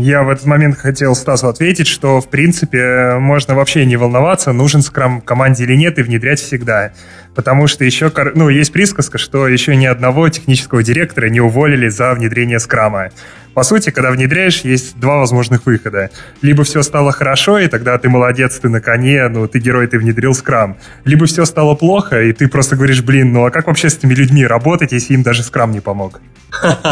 Я 0.00 0.24
в 0.24 0.30
этот 0.30 0.46
момент 0.46 0.76
хотел 0.76 1.14
Стасу 1.14 1.46
ответить, 1.46 1.86
что, 1.86 2.20
в 2.20 2.28
принципе, 2.28 3.18
можно 3.20 3.54
вообще 3.54 3.86
не 3.86 3.96
волноваться, 3.96 4.52
нужен 4.52 4.82
скрам 4.82 5.20
команде 5.20 5.62
или 5.62 5.76
нет, 5.76 5.96
и 5.98 6.02
внедрять 6.02 6.40
всегда. 6.40 6.92
Потому 7.34 7.66
что 7.66 7.84
еще, 7.84 8.12
ну, 8.34 8.48
есть 8.48 8.72
присказка, 8.72 9.18
что 9.18 9.48
еще 9.48 9.74
ни 9.76 9.86
одного 9.86 10.28
технического 10.28 10.82
директора 10.82 11.28
не 11.28 11.40
уволили 11.40 11.88
за 11.88 12.14
внедрение 12.14 12.60
скрама. 12.60 13.10
По 13.54 13.62
сути, 13.62 13.90
когда 13.90 14.10
внедряешь, 14.10 14.62
есть 14.62 14.98
два 14.98 15.18
возможных 15.18 15.66
выхода. 15.66 16.10
Либо 16.42 16.64
все 16.64 16.82
стало 16.82 17.12
хорошо, 17.12 17.58
и 17.58 17.68
тогда 17.68 17.96
ты 17.98 18.08
молодец, 18.08 18.58
ты 18.58 18.68
на 18.68 18.80
коне, 18.80 19.28
ну, 19.28 19.46
ты 19.46 19.60
герой, 19.60 19.86
ты 19.86 19.98
внедрил 19.98 20.34
скрам. 20.34 20.76
Либо 21.04 21.26
все 21.26 21.44
стало 21.44 21.74
плохо, 21.74 22.20
и 22.20 22.32
ты 22.32 22.48
просто 22.48 22.74
говоришь, 22.74 23.02
блин, 23.02 23.32
ну 23.32 23.46
а 23.46 23.50
как 23.50 23.68
вообще 23.68 23.90
с 23.90 23.96
этими 23.96 24.14
людьми 24.14 24.44
работать, 24.44 24.90
если 24.90 25.14
им 25.14 25.22
даже 25.22 25.44
скрам 25.44 25.70
не 25.70 25.80
помог? 25.80 26.20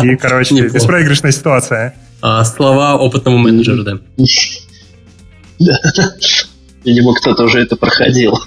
И, 0.02 0.16
короче, 0.20 0.68
беспроигрышная 0.68 1.32
ситуация. 1.32 1.94
А, 2.20 2.44
слова 2.44 2.96
опытного 2.96 3.38
менеджера, 3.38 3.82
да. 3.82 3.98
Да. 5.58 5.74
Видимо, 6.84 7.14
кто-то 7.14 7.44
уже 7.44 7.60
это 7.60 7.76
проходил. 7.76 8.38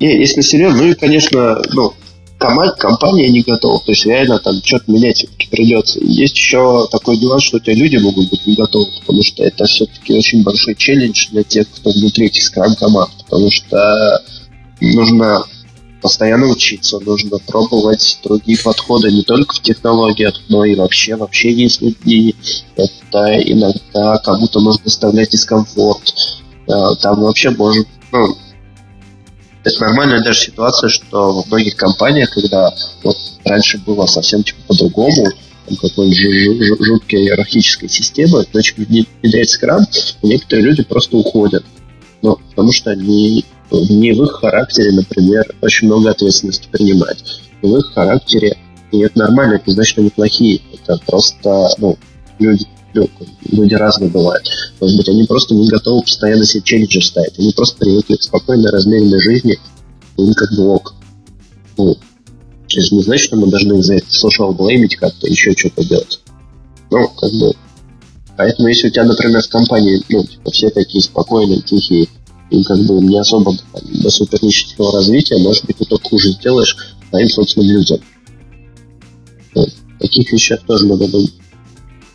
Не, 0.00 0.18
если 0.18 0.40
серьезно, 0.40 0.82
ну 0.82 0.88
и, 0.88 0.94
конечно, 0.94 1.60
ну, 1.72 1.92
команд, 2.38 2.76
компания 2.76 3.28
не 3.28 3.42
готова. 3.42 3.78
То 3.80 3.92
есть 3.92 4.06
реально 4.06 4.38
там 4.38 4.54
что-то 4.64 4.90
менять 4.90 5.18
все-таки 5.18 5.48
придется. 5.48 6.00
есть 6.02 6.34
еще 6.34 6.88
такой 6.90 7.18
нюанс, 7.18 7.44
что 7.44 7.58
у 7.58 7.60
тебя 7.60 7.74
люди 7.74 7.98
могут 7.98 8.30
быть 8.30 8.46
не 8.46 8.54
готовы, 8.54 8.86
потому 9.00 9.22
что 9.22 9.44
это 9.44 9.66
все-таки 9.66 10.14
очень 10.14 10.42
большой 10.42 10.74
челлендж 10.74 11.28
для 11.30 11.42
тех, 11.42 11.68
кто 11.70 11.90
внутри 11.90 12.26
этих 12.26 12.42
скрам 12.42 12.74
команд. 12.76 13.10
Потому 13.24 13.50
что 13.50 14.22
нужно 14.80 15.44
постоянно 16.00 16.46
учиться, 16.46 16.98
нужно 17.00 17.36
пробовать 17.46 18.20
другие 18.24 18.58
подходы 18.58 19.12
не 19.12 19.22
только 19.22 19.54
в 19.54 19.60
технологиях, 19.60 20.34
но 20.48 20.64
и 20.64 20.74
вообще 20.74 21.16
в 21.16 21.22
общении 21.22 21.68
с 21.68 21.82
людьми. 21.82 22.34
Это 22.74 23.38
иногда 23.38 24.16
кому-то 24.24 24.60
нужно 24.60 24.82
доставлять 24.82 25.30
дискомфорт. 25.30 26.14
Э, 26.68 26.94
там 27.02 27.20
вообще 27.20 27.50
может, 27.50 27.86
ну, 28.12 28.34
это 29.64 29.80
нормальная 29.80 30.22
даже 30.22 30.40
ситуация, 30.40 30.88
что 30.88 31.32
во 31.32 31.44
многих 31.46 31.76
компаниях, 31.76 32.30
когда 32.30 32.72
вот 33.02 33.16
раньше 33.44 33.78
было 33.78 34.06
совсем 34.06 34.42
типа 34.42 34.60
по-другому, 34.68 35.26
какой-нибудь 35.76 36.84
жуткой 36.84 37.20
иерархической 37.22 37.88
системы, 37.88 38.44
значит, 38.52 38.76
внедрять 38.76 39.50
скрам, 39.50 39.86
некоторые 40.22 40.66
люди 40.66 40.82
просто 40.82 41.16
уходят. 41.16 41.64
Ну, 42.22 42.36
потому 42.50 42.72
что 42.72 42.90
они 42.90 43.44
не 43.70 44.12
в 44.12 44.24
их 44.24 44.32
характере, 44.32 44.92
например, 44.92 45.54
очень 45.60 45.86
много 45.86 46.10
ответственности 46.10 46.68
принимать. 46.70 47.22
В 47.62 47.76
их 47.76 47.92
характере, 47.94 48.56
и 48.90 49.00
это 49.00 49.18
нормально, 49.18 49.54
это 49.54 49.70
значит, 49.70 49.98
они 49.98 50.10
плохие. 50.10 50.60
Это 50.74 51.00
просто, 51.06 51.68
ну, 51.78 51.96
люди, 52.38 52.66
люди 52.92 53.74
разные 53.74 54.10
бывают. 54.10 54.48
Может 54.80 54.96
быть, 54.96 55.08
они 55.08 55.24
просто 55.24 55.54
не 55.54 55.68
готовы 55.68 56.02
постоянно 56.02 56.44
себе 56.44 56.62
челленджи 56.62 57.00
ставить. 57.00 57.38
Они 57.38 57.52
просто 57.52 57.76
привыкли 57.78 58.16
к 58.16 58.22
спокойной, 58.22 58.70
размеренной 58.70 59.20
жизни, 59.20 59.58
им 60.16 60.34
как 60.34 60.50
бы 60.56 60.68
ок. 60.68 60.94
Ну, 61.76 61.96
это 62.68 62.94
не 62.94 63.02
значит, 63.02 63.26
что 63.26 63.36
мы 63.36 63.48
должны 63.48 63.82
за 63.82 63.94
это 63.94 64.06
social 64.06 64.52
блеймить 64.52 64.96
как-то, 64.96 65.26
еще 65.26 65.52
что-то 65.56 65.84
делать. 65.84 66.20
Ну, 66.90 67.08
как 67.08 67.30
бы... 67.32 67.52
Поэтому, 68.36 68.68
если 68.68 68.88
у 68.88 68.90
тебя, 68.90 69.04
например, 69.04 69.42
в 69.42 69.48
компании, 69.48 70.02
ну, 70.08 70.24
типа, 70.24 70.50
все 70.50 70.70
такие 70.70 71.02
спокойные, 71.02 71.60
тихие, 71.60 72.08
и 72.50 72.64
как 72.64 72.78
бы 72.80 72.94
не 73.00 73.18
особо 73.18 73.56
там, 73.72 73.82
до 74.02 74.10
супернического 74.10 74.92
развития, 74.92 75.38
может 75.38 75.64
быть, 75.66 75.76
ты 75.76 75.84
только 75.84 76.08
хуже 76.08 76.32
сделаешь 76.32 76.76
своим 77.10 77.28
собственным 77.28 77.70
людям. 77.70 78.00
Вот. 79.54 79.68
Таких 79.98 80.32
вещах 80.32 80.60
тоже 80.66 80.86
надо 80.86 81.08
думать. 81.08 81.34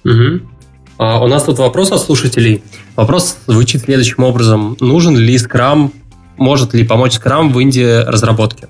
Угу. 0.03 0.54
А 0.97 1.23
у 1.23 1.27
нас 1.27 1.43
тут 1.43 1.59
вопрос 1.59 1.91
от 1.91 2.01
слушателей. 2.01 2.63
Вопрос 2.95 3.37
звучит 3.47 3.81
следующим 3.81 4.23
образом. 4.23 4.77
Нужен 4.79 5.17
ли 5.17 5.37
скрам, 5.37 5.91
может 6.37 6.73
ли 6.73 6.85
помочь 6.85 7.13
скрам 7.13 7.51
в 7.51 7.59
Индии 7.59 8.03
разработке? 8.03 8.69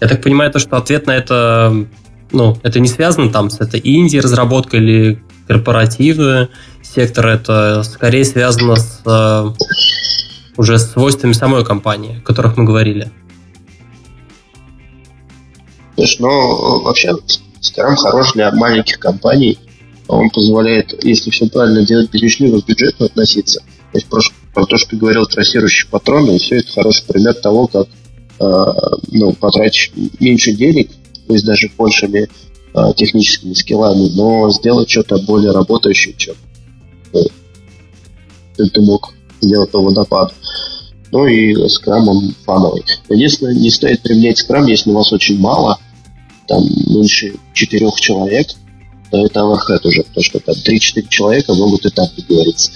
Я 0.00 0.08
так 0.08 0.22
понимаю, 0.22 0.50
то, 0.50 0.58
что 0.58 0.76
ответ 0.76 1.06
на 1.06 1.12
это, 1.12 1.86
ну, 2.32 2.58
это 2.62 2.80
не 2.80 2.88
связано 2.88 3.30
там 3.30 3.50
с 3.50 3.60
этой 3.60 3.80
Индией 3.80 4.20
разработкой 4.20 4.80
или 4.80 5.22
корпоративный 5.46 6.48
сектор, 6.82 7.26
это 7.26 7.82
скорее 7.84 8.24
связано 8.24 8.76
с 8.76 9.00
э, 9.04 9.50
уже 10.56 10.78
свойствами 10.78 11.32
самой 11.32 11.64
компании, 11.64 12.18
о 12.18 12.22
которых 12.22 12.56
мы 12.56 12.64
говорили. 12.64 13.10
Слушай, 15.94 16.16
ну, 16.20 16.82
вообще, 16.82 17.12
Scrum 17.60 17.96
хорош 17.96 18.32
для 18.34 18.52
маленьких 18.52 18.98
компаний, 18.98 19.58
он 20.08 20.30
позволяет, 20.30 21.04
если 21.04 21.30
все 21.30 21.46
правильно 21.48 21.84
делать, 21.84 22.10
бережливо 22.10 22.60
к 22.60 22.66
бюджету 22.66 23.04
относиться. 23.04 23.60
То 23.92 23.98
есть 23.98 24.06
про, 24.06 24.20
про 24.54 24.64
то, 24.64 24.78
что 24.78 24.96
говорил, 24.96 25.26
трассирующие 25.26 25.88
патроны, 25.90 26.36
и 26.36 26.38
все 26.38 26.56
это 26.56 26.72
хороший 26.72 27.06
пример 27.06 27.34
того, 27.34 27.66
как 27.66 27.86
э, 28.40 28.64
ну, 29.12 29.32
потратить 29.34 29.92
меньше 30.18 30.52
денег, 30.52 30.90
пусть 31.26 31.44
даже 31.44 31.70
большими 31.76 32.28
э, 32.74 32.92
техническими 32.96 33.52
скиллами, 33.52 34.08
но 34.14 34.50
сделать 34.50 34.88
что-то 34.88 35.18
более 35.18 35.52
работающее, 35.52 36.14
чем 36.16 36.34
э, 37.12 37.18
ты 38.56 38.80
мог 38.80 39.12
сделать 39.42 39.70
по 39.70 39.80
водопаду. 39.80 40.32
Ну 41.12 41.26
и 41.26 41.68
скрам 41.68 42.08
он 42.08 42.34
фановый. 42.44 42.82
Единственное, 43.08 43.54
не 43.54 43.70
стоит 43.70 44.02
применять 44.02 44.38
скрам, 44.38 44.66
если 44.66 44.90
у 44.90 44.94
вас 44.94 45.12
очень 45.12 45.38
мало, 45.38 45.78
там 46.46 46.62
меньше 46.86 47.34
четырех 47.52 48.00
человек– 48.00 48.48
то 49.10 49.24
это 49.24 49.40
overhead 49.40 49.80
уже, 49.84 50.02
потому 50.02 50.24
что 50.24 50.40
там 50.40 50.54
3-4 50.54 51.08
человека 51.08 51.54
могут 51.54 51.84
и 51.86 51.90
так 51.90 52.08
договориться. 52.16 52.70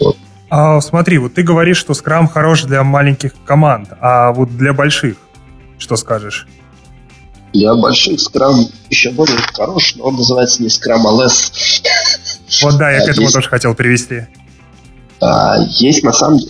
Вот. 0.00 0.16
А, 0.50 0.80
смотри, 0.80 1.18
вот 1.18 1.34
ты 1.34 1.42
говоришь, 1.42 1.78
что 1.78 1.94
скрам 1.94 2.28
хорош 2.28 2.64
для 2.64 2.82
маленьких 2.82 3.32
команд, 3.44 3.90
а 4.00 4.32
вот 4.32 4.56
для 4.56 4.72
больших 4.72 5.16
что 5.78 5.96
скажешь? 5.96 6.46
Для 7.52 7.74
больших 7.74 8.20
скрам 8.20 8.66
еще 8.90 9.10
более 9.10 9.38
хорош, 9.54 9.94
но 9.96 10.04
он 10.04 10.16
называется 10.16 10.62
не 10.62 10.68
скрам, 10.68 11.06
а 11.06 11.12
less. 11.12 11.50
Вот 12.62 12.76
да, 12.76 12.90
я 12.90 12.98
а 12.98 13.06
к 13.06 13.08
этому 13.08 13.22
есть, 13.22 13.34
тоже 13.34 13.48
хотел 13.48 13.74
привести. 13.74 14.26
А, 15.20 15.56
есть 15.78 16.02
на 16.02 16.12
самом, 16.12 16.40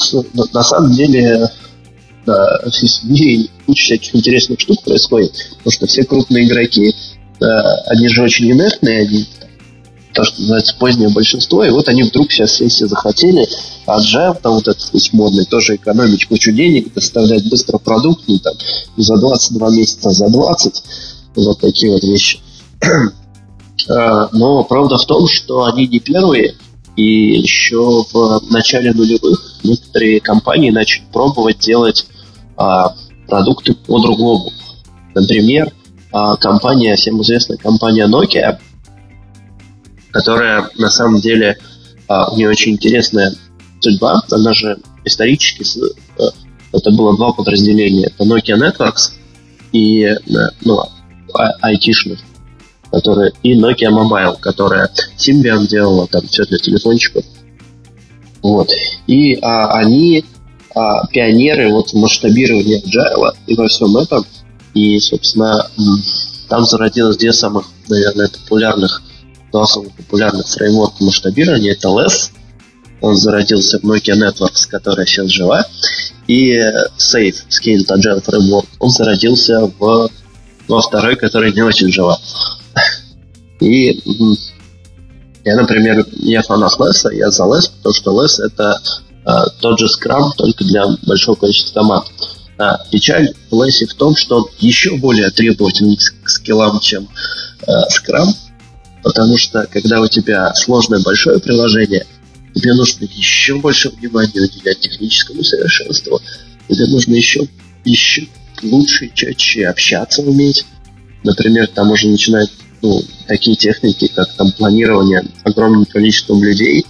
на 0.53 0.63
самом 0.63 0.93
деле 0.93 1.49
да, 2.27 2.61
в 2.67 3.05
мире 3.05 3.49
куча 3.67 3.85
всяких 3.85 4.15
интересных 4.15 4.61
штук 4.61 4.83
происходит, 4.83 5.33
потому 5.59 5.73
что 5.73 5.87
все 5.87 6.05
крупные 6.05 6.47
игроки, 6.47 6.95
они 7.41 8.09
же 8.09 8.23
очень 8.23 8.51
инертные, 8.51 9.03
они 9.03 9.27
то, 10.19 10.25
что 10.25 10.41
называется 10.41 10.75
позднее 10.79 11.11
большинство, 11.11 11.65
и 11.65 11.71
вот 11.71 11.89
они 11.89 12.03
вдруг 12.03 12.33
сейчас 12.33 12.51
все, 12.51 12.69
все 12.69 12.89
захотели, 12.89 13.47
а 13.87 14.01
Agile, 14.01 14.37
там 14.43 14.55
вот 14.55 14.67
этот 14.67 14.93
весь 14.93 15.13
модный, 15.13 15.45
тоже 15.45 15.77
экономить 15.77 16.27
кучу 16.27 16.51
денег, 16.51 16.93
доставлять 16.93 17.49
быстро 17.49 17.79
продукт, 17.79 18.25
ну, 18.27 18.39
там, 18.39 18.55
за 18.97 19.17
22 19.17 19.71
месяца, 19.71 20.11
за 20.11 20.29
20, 20.29 20.83
вот 21.37 21.61
такие 21.61 21.93
вот 21.93 22.03
вещи. 22.03 22.41
А, 23.91 24.29
но 24.33 24.65
правда 24.65 24.99
в 24.99 25.07
том, 25.07 25.27
что 25.27 25.65
они 25.65 25.87
не 25.87 25.99
первые, 25.99 26.57
и 26.99 27.39
еще 27.39 28.05
в 28.13 28.51
начале 28.51 28.93
нулевых 28.93 29.61
некоторые 29.63 30.21
компании 30.21 30.71
начали 30.71 31.05
пробовать 31.13 31.61
делать 31.61 32.07
а, 32.57 32.97
продукты 33.29 33.75
по-другому. 33.75 34.53
Например, 35.15 35.73
а, 36.11 36.35
компания, 36.35 36.97
всем 36.97 37.23
известная 37.23 37.57
компания 37.57 38.09
Nokia, 38.09 38.59
которая 40.11 40.71
на 40.77 40.91
самом 40.91 41.21
деле 41.21 41.57
а, 42.09 42.33
у 42.33 42.37
нее 42.37 42.49
очень 42.49 42.73
интересная 42.73 43.33
судьба. 43.79 44.21
Она 44.33 44.53
же 44.53 44.79
исторически 45.05 45.63
э, 46.19 46.31
это 46.73 46.91
было 46.91 47.17
два 47.17 47.33
подразделения. 47.33 48.09
Это 48.09 48.25
Nokia 48.25 48.59
Networks 48.59 49.13
и 49.71 50.03
э, 50.03 50.17
ну, 50.63 50.83
айтишных, 51.61 52.19
которые, 52.91 53.33
и 53.43 53.55
Nokia 53.59 53.91
Mobile, 53.91 54.39
которая 54.41 54.91
Symbian 55.17 55.67
делала 55.67 56.07
там 56.07 56.27
все 56.27 56.45
для 56.45 56.59
телефончиков. 56.59 57.25
Вот. 58.43 58.71
И 59.07 59.39
а, 59.43 59.73
они 59.79 60.25
а, 60.75 61.07
пионеры 61.09 61.71
вот 61.71 61.93
масштабирования 61.93 62.81
agile 62.81 63.33
и 63.47 63.55
во 63.55 63.69
всем 63.69 63.97
этом. 63.97 64.25
И, 64.75 64.99
собственно, 65.01 65.69
там 66.49 66.65
зародилось 66.65 67.17
две 67.17 67.33
самых, 67.33 67.67
наверное, 67.89 68.29
популярных, 68.29 69.03
два 69.51 69.67
самых 69.67 69.93
популярных 69.95 70.47
фреймворка 70.47 71.03
масштабирования. 71.03 71.73
Это 71.73 71.89
LESS, 71.89 72.31
он 73.01 73.17
зародился 73.17 73.79
в 73.79 73.85
Nokia 73.85 74.15
Networks, 74.15 74.69
которая 74.69 75.07
сейчас 75.07 75.31
жива, 75.31 75.65
и 76.27 76.53
SAFE, 76.99 77.37
Scaled 77.49 77.87
Agile 77.89 78.25
Framework, 78.25 78.67
он 78.79 78.91
зародился 78.91 79.71
в, 79.79 80.11
во 80.69 80.81
второй, 80.83 81.17
который 81.17 81.53
не 81.53 81.63
очень 81.63 81.91
жива. 81.91 82.19
И 83.61 84.01
я, 85.45 85.57
например, 85.57 86.07
я 86.13 86.43
фанат 86.43 86.79
LESS, 86.79 87.15
я 87.15 87.31
за 87.31 87.45
LESS, 87.45 87.71
потому 87.79 87.95
что 87.95 88.25
LESS 88.25 88.47
это 88.47 88.81
а, 89.25 89.49
тот 89.61 89.79
же 89.79 89.87
Scrum, 89.87 90.31
только 90.37 90.65
для 90.65 90.87
большого 91.03 91.37
количества 91.37 91.81
команд. 91.81 92.07
А, 92.59 92.79
печаль 92.91 93.35
в 93.51 93.63
Лессе 93.63 93.87
в 93.87 93.95
том, 93.95 94.17
что 94.17 94.39
он 94.39 94.47
еще 94.59 94.97
более 94.97 95.31
требовательный 95.31 95.97
к 95.97 96.29
скиллам, 96.29 96.81
чем 96.81 97.09
а, 97.67 97.85
Scrum, 97.89 98.27
потому 99.03 99.39
что 99.39 99.67
когда 99.71 100.01
у 100.01 100.09
тебя 100.09 100.53
сложное 100.55 101.01
большое 101.01 101.39
приложение, 101.39 102.07
тебе 102.55 102.75
нужно 102.75 103.05
еще 103.05 103.57
больше 103.57 103.91
внимания 103.91 104.41
уделять 104.41 104.81
техническому 104.81 105.45
совершенству, 105.45 106.21
тебе 106.69 106.87
нужно 106.87 107.15
еще, 107.15 107.47
еще 107.85 108.27
лучше, 108.63 109.11
чаще 109.15 109.67
общаться 109.67 110.23
уметь. 110.23 110.65
Например, 111.23 111.69
там 111.69 111.91
уже 111.93 112.09
начинают 112.09 112.51
ну, 112.83 113.01
такие 113.27 113.57
техники, 113.57 114.11
как 114.15 114.33
там 114.35 114.53
планирование 114.53 115.25
огромным 115.45 115.85
количеством 115.85 116.43
людей, 116.43 116.87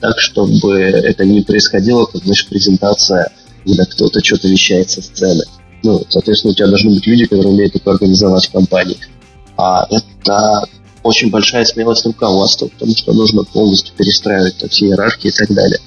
так, 0.00 0.18
чтобы 0.18 0.72
это 0.78 1.24
не 1.24 1.42
происходило, 1.42 2.06
как, 2.06 2.22
знаешь, 2.22 2.46
презентация, 2.46 3.32
когда 3.64 3.84
кто-то 3.84 4.24
что-то 4.24 4.48
вещает 4.48 4.90
со 4.90 5.02
сцены. 5.02 5.44
Ну, 5.82 6.02
соответственно, 6.08 6.52
у 6.52 6.54
тебя 6.54 6.68
должны 6.68 6.90
быть 6.94 7.06
люди, 7.06 7.24
которые 7.24 7.52
умеют 7.52 7.76
это 7.76 7.90
организовать 7.90 8.46
в 8.46 8.52
компании. 8.52 8.96
А 9.56 9.86
это 9.90 10.66
очень 11.02 11.30
большая 11.30 11.64
смелость 11.64 12.06
руководства, 12.06 12.68
потому 12.68 12.94
что 12.94 13.12
нужно 13.12 13.44
полностью 13.44 13.94
перестраивать 13.96 14.56
все 14.70 14.86
иерархии 14.86 15.28
и 15.28 15.32
так 15.32 15.48
далее. 15.54 15.80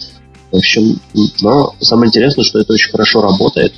В 0.52 0.58
общем, 0.58 1.00
но 1.42 1.76
самое 1.80 2.10
интересное, 2.10 2.44
что 2.44 2.60
это 2.60 2.74
очень 2.74 2.92
хорошо 2.92 3.22
работает. 3.22 3.74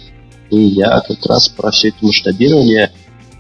И 0.52 0.58
я 0.58 1.02
как 1.02 1.26
раз 1.26 1.50
про 1.50 1.72
все 1.72 1.90
это 1.90 1.98
масштабирование 2.02 2.92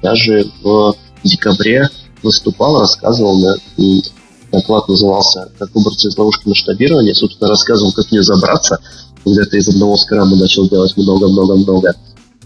даже 0.02 0.45
в 0.64 0.95
декабре 1.24 1.90
выступал, 2.26 2.80
рассказывал, 2.80 3.41
да, 3.41 3.56
и 3.77 4.03
доклад 4.52 4.88
назывался 4.89 5.52
«Как 5.57 5.73
выбраться 5.73 6.10
из 6.10 6.18
ловушки 6.18 6.47
масштабирования». 6.47 7.14
Собственно, 7.14 7.49
рассказывал, 7.49 7.93
как 7.93 8.11
мне 8.11 8.22
забраться, 8.23 8.80
когда 9.23 9.45
ты 9.45 9.57
из 9.57 9.69
одного 9.69 9.95
скрама 9.97 10.35
начал 10.35 10.68
делать 10.68 10.97
много-много-много, 10.97 11.95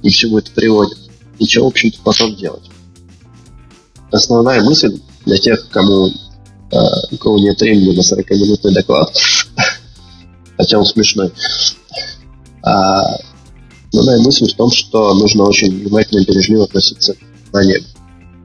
и 0.03 0.09
всему 0.09 0.37
это 0.37 0.51
приводит. 0.51 0.97
И 1.39 1.45
что, 1.45 1.63
в 1.63 1.67
общем-то, 1.67 1.97
потом 2.03 2.35
делать? 2.35 2.69
Основная 4.11 4.61
мысль 4.61 4.99
для 5.25 5.37
тех, 5.37 5.69
кому 5.69 6.07
э, 6.07 6.77
у 7.11 7.17
кого 7.17 7.39
нет 7.39 7.59
времени 7.61 7.95
на 7.95 8.01
40-минутный 8.01 8.73
доклад, 8.73 9.15
хотя 10.57 10.77
он 10.77 10.85
смешной. 10.85 11.31
А, 12.63 13.17
основная 13.89 14.19
мысль 14.21 14.51
в 14.51 14.55
том, 14.55 14.71
что 14.71 15.13
нужно 15.13 15.43
очень 15.43 15.71
внимательно 15.71 16.19
и 16.21 16.25
бережливо 16.25 16.65
относиться 16.65 17.13
к 17.13 17.17
знаниям 17.51 17.83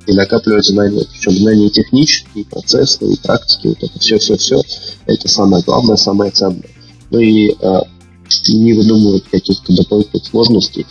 и 0.06 0.12
накапливать 0.12 0.66
знания, 0.66 1.04
причем 1.10 1.32
знания 1.32 1.70
технические, 1.70 2.44
процессные, 2.44 3.16
практики, 3.16 3.68
вот 3.68 3.82
это 3.82 3.98
все-все-все, 3.98 4.62
это 5.06 5.28
самое 5.28 5.62
главное, 5.62 5.96
самое 5.96 6.30
ценное. 6.30 6.68
Ну 7.10 7.18
и 7.18 7.54
э, 7.58 7.80
не 8.48 8.72
выдумывать 8.72 9.24
каких-то 9.30 9.74
дополнительных 9.74 10.26
сложностей. 10.26 10.86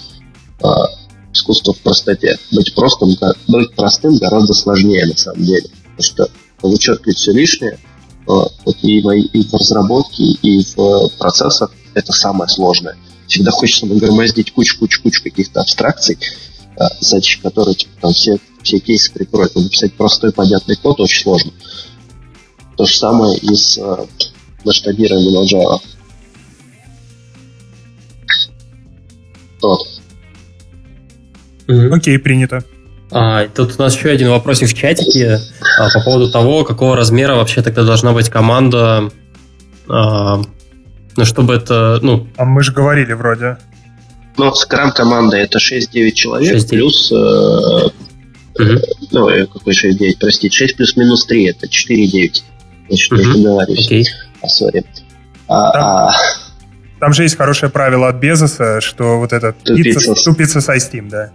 Э, 0.64 0.68
искусство 1.34 1.73
в 1.73 1.80
простоте. 1.80 2.38
Быть 2.52 2.73
простым, 2.76 3.18
быть 3.48 3.73
простым 3.76 4.18
гораздо 4.18 4.53
сложнее 4.53 5.06
на 5.06 5.18
самом 5.18 5.44
деле. 5.44 5.68
Потому 5.95 6.02
что 6.02 6.30
вычеркивать 6.61 7.18
все 7.18 7.31
лишнее, 7.31 7.80
вот 8.26 8.77
и, 8.84 9.02
в, 9.02 9.11
и 9.11 9.44
в 9.44 9.53
разработке, 9.53 10.23
и 10.23 10.64
в 10.76 11.10
процессах 11.18 11.72
это 11.94 12.14
самое 12.14 12.49
сложное. 12.49 12.95
Всегда 13.27 13.52
хочется 13.52 13.85
нагромоздить 13.85 14.53
кучу-кучу-кучу 14.53 15.23
каких-то 15.23 15.61
абстракций, 15.61 16.18
задачи, 16.99 17.41
которые 17.41 17.76
типа, 17.76 17.91
там 18.02 18.14
все, 18.14 18.38
все 18.64 18.80
кейсы 18.80 19.14
прикроют. 19.14 19.53
Но 19.56 19.61
написать 19.61 19.94
простой, 19.94 20.31
понятный 20.31 20.76
код 20.76 20.99
очень 20.99 21.23
сложно. 21.23 21.52
То 22.77 22.85
же 22.85 22.95
самое 22.95 23.38
и 23.38 23.53
с 23.53 23.77
э, 23.77 24.06
масштабированием 24.65 25.44
Agile. 25.44 25.80
Вот. 29.61 29.88
Окей, 31.68 32.18
okay, 32.18 32.19
принято. 32.19 32.64
А, 33.11 33.48
тут 33.48 33.76
у 33.77 33.81
нас 33.81 33.95
еще 33.95 34.10
один 34.10 34.30
вопросик 34.30 34.69
в 34.69 34.73
чатике 34.73 35.40
а, 35.77 35.90
по 35.94 36.03
поводу 36.03 36.31
того, 36.31 36.64
какого 36.64 36.95
размера 36.95 37.35
вообще 37.35 37.61
тогда 37.61 37.84
должна 37.84 38.11
быть 38.11 38.30
команда, 38.30 39.11
а, 39.88 40.41
ну, 41.15 41.26
чтобы 41.26 41.53
это, 41.53 41.99
ну... 42.02 42.27
А 42.38 42.45
мы 42.45 42.64
же 42.64 42.73
говорили 42.73 43.14
вроде. 43.14 43.57
Ну, 44.38 44.52
скрам 44.56 44.91
команда 44.91 45.38
это 45.38 45.60
6-9 45.60 46.11
человек 46.11 46.53
6 46.53 46.69
плюс... 46.69 47.11
Э, 47.11 47.90
угу. 48.60 48.82
Ну, 49.12 49.30
э, 49.30 49.46
какой 49.46 49.74
6-9, 49.74 50.18
простите, 50.20 50.56
6 50.56 50.76
плюс 50.76 50.96
минус 50.96 51.26
3 51.26 51.46
это 51.46 51.68
4-9. 51.68 52.42
Значит, 52.88 53.12
угу. 53.12 53.22
я 53.22 53.34
договариваюсь. 53.34 53.86
Окей. 53.86 54.08
А, 54.42 54.48
сори. 54.48 54.86
А, 55.48 55.72
там, 55.72 55.84
а... 55.84 56.12
там 57.00 57.14
же 57.14 57.24
есть 57.24 57.38
хорошее 57.38 57.72
правило 57.72 58.10
от 58.10 58.18
Безоса, 58.18 58.82
что 58.82 59.20
вот 59.20 59.34
этот 59.34 59.58
тупица, 59.64 60.14
тупица 60.16 60.62
с 60.62 60.70
iSteam, 60.70 61.10
да. 61.10 61.32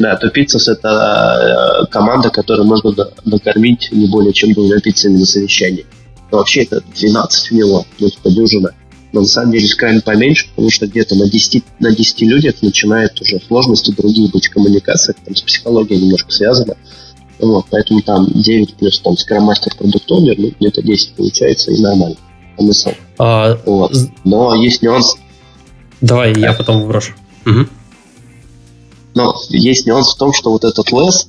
Да, 0.00 0.16
Тупицас 0.16 0.66
это 0.66 0.88
э, 0.88 1.86
команда, 1.90 2.30
которую 2.30 2.66
можно 2.66 2.90
накормить 3.26 3.90
не 3.92 4.08
более 4.08 4.32
чем 4.32 4.54
двумя 4.54 4.80
пиццами 4.80 5.18
на 5.18 5.26
совещании. 5.26 5.84
Но 6.32 6.38
вообще 6.38 6.62
это 6.62 6.80
12 6.98 7.52
у 7.52 7.54
него, 7.54 7.86
ну, 7.98 8.08
типа 8.08 8.30
дюжина. 8.30 8.70
Но 9.12 9.20
на 9.20 9.26
самом 9.26 9.52
деле 9.52 9.66
крайне 9.76 10.00
поменьше, 10.00 10.48
потому 10.50 10.70
что 10.70 10.86
где-то 10.86 11.16
на 11.16 11.28
10, 11.28 11.64
на 11.80 11.94
10 11.94 12.20
людях 12.22 12.62
начинают 12.62 13.20
уже 13.20 13.40
сложности 13.40 13.90
другие 13.90 14.30
быть 14.30 14.46
в 14.46 14.52
коммуникациях, 14.52 15.16
там 15.24 15.34
с 15.34 15.42
психологией 15.42 16.00
немножко 16.00 16.30
связано. 16.30 16.76
Вот, 17.40 17.66
поэтому 17.70 18.02
там 18.02 18.26
9 18.32 18.74
плюс 18.74 19.00
там 19.00 19.16
скромастер 19.16 19.74
продукт 19.76 20.04
ну, 20.08 20.20
где-то 20.20 20.82
10 20.82 21.14
получается, 21.14 21.72
и 21.72 21.80
нормально. 21.80 22.16
Смысл. 22.58 22.90
А... 23.18 23.58
Вот. 23.64 23.94
Но 24.24 24.54
есть 24.54 24.82
нюанс. 24.82 25.16
Давай, 26.00 26.38
я 26.38 26.52
потом 26.52 26.82
выброшу. 26.82 27.14
Угу. 27.46 27.66
Но 29.14 29.34
есть 29.48 29.86
нюанс 29.86 30.14
в 30.14 30.18
том, 30.18 30.32
что 30.32 30.50
вот 30.50 30.64
этот 30.64 30.92
лес, 30.92 31.28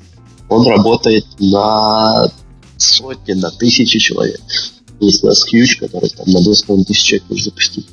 он 0.50 0.68
работает 0.68 1.26
на 1.40 2.30
сотни, 2.78 3.34
на 3.34 3.50
тысячи 3.52 4.00
человек. 4.00 4.42
Есть 5.02 5.24
лес 5.24 5.46
Huge, 5.52 5.80
который 5.80 6.10
там 6.10 6.28
на 6.28 6.38
2,5 6.38 6.86
тысячи 6.86 7.08
человек 7.08 7.26
можно 7.30 7.44
запустить. 7.44 7.88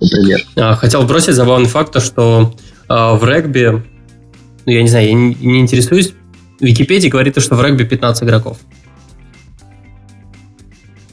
Например. 0.00 0.40
А, 0.56 0.76
хотел 0.76 1.02
бросить 1.04 1.34
забавный 1.34 1.68
факт, 1.68 2.00
что 2.02 2.54
а, 2.88 3.14
в 3.14 3.24
регби, 3.24 3.82
ну, 4.66 4.72
я 4.72 4.82
не 4.82 4.88
знаю, 4.88 5.06
я 5.06 5.14
не, 5.14 5.34
не 5.34 5.60
интересуюсь, 5.60 6.12
в 6.60 6.64
Википедии 6.64 7.08
говорит, 7.08 7.40
что 7.40 7.54
в 7.54 7.64
регби 7.64 7.84
15 7.84 8.22
игроков. 8.24 8.58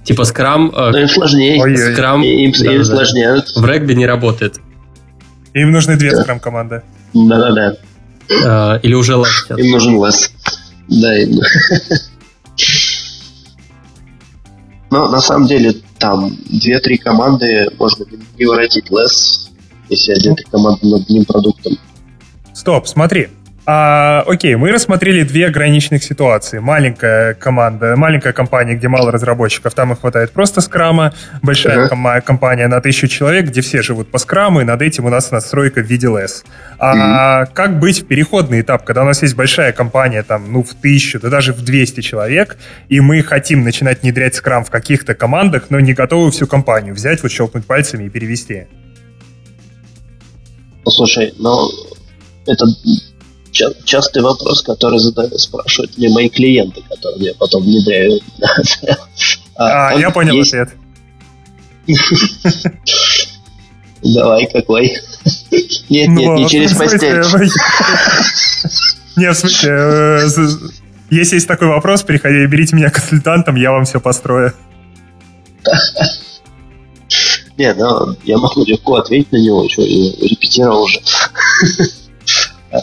Типа 0.03 0.25
скрам... 0.25 0.73
Э, 0.75 0.89
ну, 0.91 0.97
им 0.97 1.07
сложнее. 1.07 1.93
Скрам, 1.93 2.21
им, 2.21 2.51
да, 2.51 2.73
им 2.73 2.79
да, 2.79 2.85
сложнее. 2.85 3.43
В 3.55 3.65
регби 3.65 3.93
не 3.93 4.07
работает. 4.07 4.59
Им 5.53 5.71
нужны 5.71 5.95
две 5.95 6.11
да. 6.11 6.21
скрам-команды. 6.21 6.81
Да-да-да. 7.13 7.75
А, 8.43 8.79
или 8.83 8.93
уже 8.93 9.13
лес 9.13 9.45
Им 9.55 9.71
нужен 9.71 10.03
лес. 10.03 10.31
Да, 10.89 11.17
им. 11.17 11.39
Но 14.91 15.07
на 15.09 15.21
самом 15.21 15.47
деле 15.47 15.73
там 15.99 16.35
две-три 16.49 16.97
команды 16.97 17.69
можно 17.77 18.05
не 18.37 18.45
воротить 18.45 18.89
лес, 18.89 19.51
если 19.89 20.13
один-три 20.13 20.45
команды 20.45 20.87
над 20.87 21.01
одним 21.01 21.25
продуктом. 21.25 21.77
Стоп, 22.53 22.87
смотри. 22.87 23.29
А, 23.71 24.23
окей, 24.25 24.55
мы 24.55 24.71
рассмотрели 24.71 25.21
две 25.21 25.45
ограниченных 25.45 26.03
ситуации. 26.03 26.57
Маленькая 26.57 27.35
команда, 27.35 27.95
маленькая 27.95 28.33
компания, 28.33 28.73
где 28.73 28.87
мало 28.87 29.11
разработчиков, 29.11 29.75
там 29.75 29.93
их 29.93 29.99
хватает 29.99 30.31
просто 30.31 30.61
скрама. 30.61 31.13
Большая 31.43 31.85
uh-huh. 31.85 31.89
ком- 31.89 32.21
компания 32.23 32.67
на 32.67 32.81
тысячу 32.81 33.07
человек, 33.07 33.45
где 33.45 33.61
все 33.61 33.83
живут 33.83 34.09
по 34.09 34.17
скраму, 34.17 34.61
и 34.61 34.63
над 34.63 34.81
этим 34.81 35.05
у 35.05 35.09
нас 35.09 35.29
настройка 35.29 35.81
в 35.81 35.85
виде 35.85 36.07
LS. 36.07 36.45
А 36.79 37.43
uh-huh. 37.43 37.49
как 37.53 37.77
быть 37.77 38.01
в 38.01 38.07
переходный 38.07 38.61
этап, 38.61 38.85
когда 38.85 39.03
у 39.03 39.05
нас 39.05 39.21
есть 39.21 39.35
большая 39.35 39.71
компания, 39.71 40.23
там, 40.23 40.51
ну, 40.51 40.63
в 40.63 40.73
тысячу, 40.73 41.19
да 41.19 41.29
даже 41.29 41.53
в 41.53 41.61
200 41.61 42.01
человек, 42.01 42.57
и 42.87 42.99
мы 43.01 43.21
хотим 43.21 43.63
начинать 43.63 44.01
внедрять 44.01 44.33
скрам 44.33 44.65
в 44.65 44.71
каких-то 44.71 45.13
командах, 45.13 45.65
но 45.69 45.79
не 45.79 45.93
готовы 45.93 46.31
всю 46.31 46.47
компанию 46.47 46.95
взять, 46.95 47.21
вот 47.21 47.31
щелкнуть 47.31 47.67
пальцами 47.67 48.05
и 48.05 48.09
перевести? 48.09 48.65
Послушай, 50.83 51.35
ну, 51.37 51.69
это 52.47 52.65
частый 53.83 54.21
вопрос, 54.21 54.61
который 54.61 54.99
задают, 54.99 55.39
спрашивают 55.39 55.97
мне 55.97 56.09
мои 56.09 56.29
клиенты, 56.29 56.81
которые 56.89 57.27
я 57.27 57.33
потом 57.35 57.63
внедряю. 57.63 58.19
А, 59.61 59.89
а 59.89 59.93
я 59.99 60.09
понял 60.09 60.35
есть... 60.35 60.53
ответ. 60.53 60.69
Давай, 64.01 64.47
какой? 64.47 64.83
Нет, 65.89 66.07
нет, 66.07 66.09
не 66.09 66.27
ну, 66.27 66.47
через 66.47 66.73
постель. 66.73 67.21
Нет, 69.17 69.35
в 69.35 69.39
смысле, 69.39 69.71
э, 69.71 70.27
если 71.09 71.35
есть 71.35 71.47
такой 71.47 71.67
вопрос, 71.67 72.03
приходите, 72.03 72.45
берите 72.45 72.75
меня 72.75 72.89
консультантом, 72.89 73.55
я 73.55 73.71
вам 73.71 73.83
все 73.83 73.99
построю. 73.99 74.53
Не, 77.57 77.73
ну, 77.73 78.15
я 78.23 78.37
могу 78.37 78.63
легко 78.63 78.95
ответить 78.95 79.31
на 79.33 79.37
него, 79.37 79.63
еще 79.65 79.81
репетировал 79.81 80.83
уже. 80.83 81.01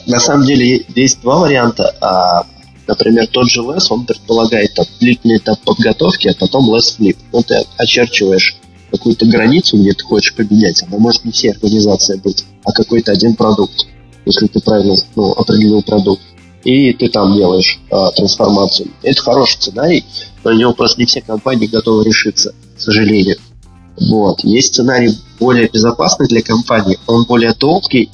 На 0.07 0.21
самом 0.21 0.45
деле 0.45 0.85
есть 0.95 1.21
два 1.21 1.39
варианта. 1.39 1.95
А, 2.01 2.47
например, 2.87 3.27
тот 3.29 3.49
же 3.49 3.63
LESS, 3.63 3.87
он 3.91 4.07
предполагает 4.07 4.75
там, 4.75 4.87
длительный 5.01 5.37
этап 5.39 5.61
подготовки, 5.61 6.29
а 6.29 6.35
потом 6.39 6.71
LESS 6.75 6.99
Flip. 6.99 7.17
Ну, 7.33 7.43
ты 7.43 7.65
очерчиваешь 7.79 8.57
какую-то 8.91 9.27
границу, 9.27 9.79
где 9.79 9.93
ты 9.93 10.05
хочешь 10.05 10.35
поменять. 10.35 10.83
Она 10.83 10.99
может 10.99 11.25
не 11.25 11.33
все 11.33 11.53
организации 11.53 12.17
быть, 12.17 12.45
а 12.65 12.73
какой-то 12.73 13.13
один 13.13 13.35
продукт, 13.35 13.87
если 14.25 14.47
ты 14.47 14.61
правильно 14.61 14.97
ну, 15.15 15.33
определил 15.33 15.83
продукт. 15.83 16.23
И 16.65 16.93
ты 16.95 17.09
там 17.09 17.37
делаешь 17.37 17.79
а, 17.91 18.11
трансформацию. 18.11 18.91
Это 19.03 19.23
хороший 19.23 19.55
сценарий, 19.55 20.05
но 20.43 20.51
на 20.51 20.57
него 20.57 20.73
просто 20.73 21.01
не 21.01 21.07
все 21.07 21.21
компании 21.21 21.67
готовы 21.67 22.05
решиться, 22.05 22.55
к 22.77 22.81
сожалению. 22.81 23.37
Вот. 24.01 24.43
Есть 24.43 24.75
сценарий 24.75 25.17
более 25.39 25.69
безопасный 25.69 26.27
для 26.27 26.43
компании, 26.43 26.99
он 27.07 27.25
более 27.25 27.55
долгий, 27.55 28.11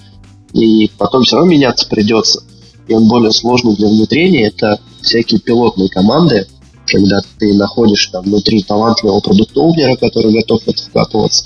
и 0.52 0.90
потом 0.98 1.22
все 1.22 1.36
равно 1.36 1.50
меняться 1.50 1.86
придется. 1.88 2.42
И 2.88 2.94
он 2.94 3.08
более 3.08 3.32
сложный 3.32 3.76
для 3.76 3.88
внедрения. 3.88 4.48
Это 4.48 4.80
всякие 5.00 5.40
пилотные 5.40 5.88
команды, 5.88 6.46
когда 6.86 7.20
ты 7.38 7.54
находишь 7.54 8.06
там 8.08 8.24
внутри 8.24 8.62
талантливого 8.62 9.20
продукт-оунера, 9.20 9.96
который 9.96 10.32
готов 10.32 10.62
в 10.62 10.68
это 10.68 10.82
вкапываться, 10.82 11.44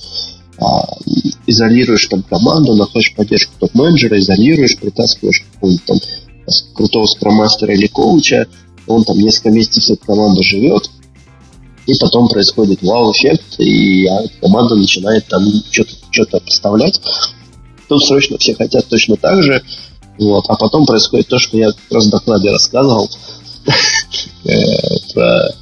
а, 0.58 0.96
изолируешь 1.46 2.06
там 2.06 2.22
команду, 2.22 2.74
находишь 2.74 3.14
поддержку 3.14 3.52
топ-менеджера, 3.58 4.18
изолируешь, 4.18 4.78
притаскиваешь 4.78 5.44
какого-нибудь 5.52 5.84
там 5.84 5.98
крутого 6.74 7.06
скромастера 7.06 7.74
или 7.74 7.86
коуча, 7.86 8.46
он 8.86 9.04
там 9.04 9.18
несколько 9.18 9.50
месяцев 9.50 9.84
с 9.84 9.90
этой 9.90 10.06
командой 10.06 10.42
живет, 10.42 10.90
и 11.86 11.92
потом 12.00 12.28
происходит 12.28 12.82
вау-эффект, 12.82 13.58
и 13.58 14.08
команда 14.40 14.74
начинает 14.76 15.26
там 15.26 15.42
что-то, 15.70 15.92
что-то 16.10 16.40
поставлять. 16.40 17.00
Тут 17.88 18.04
срочно 18.04 18.38
все 18.38 18.54
хотят 18.54 18.86
точно 18.88 19.16
так 19.16 19.42
же, 19.42 19.62
вот, 20.18 20.46
а 20.48 20.56
потом 20.56 20.86
происходит 20.86 21.28
то, 21.28 21.38
что 21.38 21.56
я 21.56 21.72
как 21.72 21.92
раз 21.92 22.06
в 22.06 22.10
докладе 22.10 22.50
рассказывал, 22.50 23.10
э, 24.44 24.52
про 25.14 25.54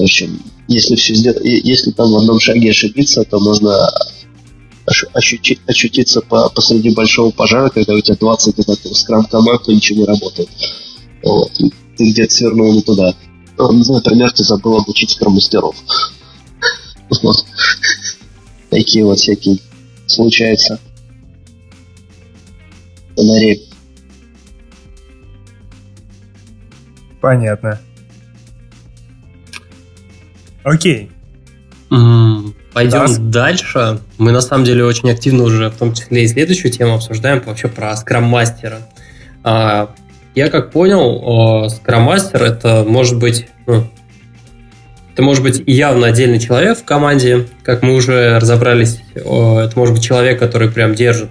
в 0.00 0.02
общем, 0.02 0.42
если 0.66 0.94
все 0.94 1.14
сделать, 1.14 1.42
если 1.44 1.90
там 1.90 2.10
в 2.10 2.16
одном 2.16 2.40
шаге 2.40 2.70
ошибиться, 2.70 3.22
то 3.24 3.38
можно 3.38 3.86
ощутить, 5.12 5.60
очутиться 5.66 6.22
по, 6.22 6.48
посреди 6.48 6.88
большого 6.94 7.32
пожара, 7.32 7.68
когда 7.68 7.92
у 7.92 8.00
тебя 8.00 8.16
20 8.18 8.58
одинаковых 8.58 8.96
скрам 8.96 9.24
команд, 9.26 9.62
то 9.64 9.74
ничего 9.74 10.00
не 10.00 10.06
работает. 10.06 10.48
Вот. 11.22 11.52
Ты 11.98 12.10
где-то 12.12 12.32
свернул 12.32 12.72
не 12.72 12.80
туда. 12.80 13.14
Ну, 13.58 13.72
например, 13.92 14.32
ты 14.32 14.42
забыл 14.42 14.78
обучить 14.78 15.10
скрам-мастеров. 15.10 15.76
Вот. 17.22 17.44
Такие 18.70 19.04
вот 19.04 19.18
всякие 19.18 19.58
случаются. 20.10 20.78
Сценарии. 23.14 23.60
Понятно. 27.20 27.80
Окей. 30.64 31.10
Пойдем 32.72 33.06
да. 33.06 33.42
дальше. 33.42 34.00
Мы 34.18 34.30
на 34.32 34.40
самом 34.40 34.64
деле 34.64 34.84
очень 34.84 35.10
активно 35.10 35.42
уже, 35.42 35.70
в 35.70 35.76
том 35.76 35.92
числе 35.92 36.24
и 36.24 36.28
следующую 36.28 36.70
тему 36.70 36.94
обсуждаем 36.94 37.42
вообще 37.44 37.68
про 37.68 37.96
скрам-мастера. 37.96 38.78
А, 39.42 39.94
я 40.34 40.48
как 40.48 40.70
понял, 40.70 41.68
скрам-мастер 41.68 42.42
это 42.42 42.84
может 42.86 43.18
быть, 43.18 43.48
ну, 43.66 43.88
это 45.20 45.26
может 45.26 45.42
быть 45.42 45.62
явно 45.66 46.06
отдельный 46.06 46.38
человек 46.38 46.78
в 46.78 46.84
команде, 46.84 47.46
как 47.62 47.82
мы 47.82 47.94
уже 47.94 48.38
разобрались, 48.38 49.00
это 49.14 49.70
может 49.76 49.94
быть 49.94 50.02
человек, 50.02 50.38
который 50.38 50.70
прям 50.70 50.94
держит 50.94 51.28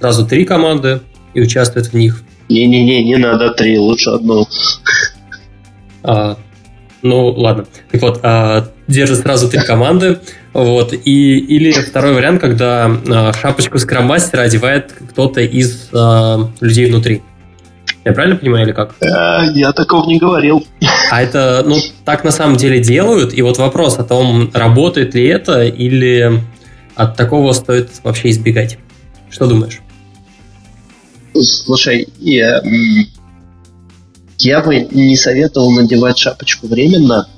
сразу 0.00 0.26
три 0.26 0.44
команды 0.44 1.02
и 1.34 1.40
участвует 1.40 1.86
в 1.86 1.94
них. 1.94 2.24
Не-не-не, 2.48 3.04
не 3.04 3.16
надо 3.16 3.52
три, 3.52 3.78
лучше 3.78 4.10
одну. 4.10 4.44
А, 6.02 6.36
ну, 7.02 7.28
ладно. 7.28 7.66
Так 7.92 8.02
вот, 8.02 8.18
а, 8.24 8.72
держит 8.88 9.18
сразу 9.18 9.48
три 9.48 9.60
команды. 9.60 10.18
Вот. 10.52 10.92
И, 10.92 11.38
или 11.38 11.70
второй 11.70 12.14
вариант, 12.14 12.40
когда 12.40 12.90
а, 13.08 13.32
шапочку 13.34 13.78
скроммастера 13.78 14.40
одевает 14.40 14.92
кто-то 15.10 15.42
из 15.42 15.90
а, 15.92 16.50
людей 16.60 16.86
внутри. 16.86 17.22
Я 18.08 18.14
правильно 18.14 18.36
понимаю 18.36 18.64
или 18.64 18.72
как? 18.72 18.94
Э, 19.02 19.52
я 19.54 19.70
такого 19.74 20.06
не 20.06 20.18
говорил. 20.18 20.66
А 21.10 21.20
это, 21.20 21.62
ну, 21.66 21.76
так 22.06 22.24
на 22.24 22.30
самом 22.30 22.56
деле 22.56 22.80
делают. 22.80 23.34
И 23.34 23.42
вот 23.42 23.58
вопрос 23.58 23.98
о 23.98 24.02
том, 24.02 24.50
работает 24.54 25.14
ли 25.14 25.26
это, 25.26 25.62
или 25.64 26.40
от 26.94 27.16
такого 27.16 27.52
стоит 27.52 27.90
вообще 28.04 28.30
избегать. 28.30 28.78
Что 29.28 29.46
думаешь? 29.46 29.82
Слушай, 31.34 32.08
я, 32.18 32.62
я 34.38 34.62
бы 34.62 34.88
не 34.90 35.14
советовал 35.14 35.70
надевать 35.72 36.16
шапочку 36.16 36.66
временно. 36.66 37.28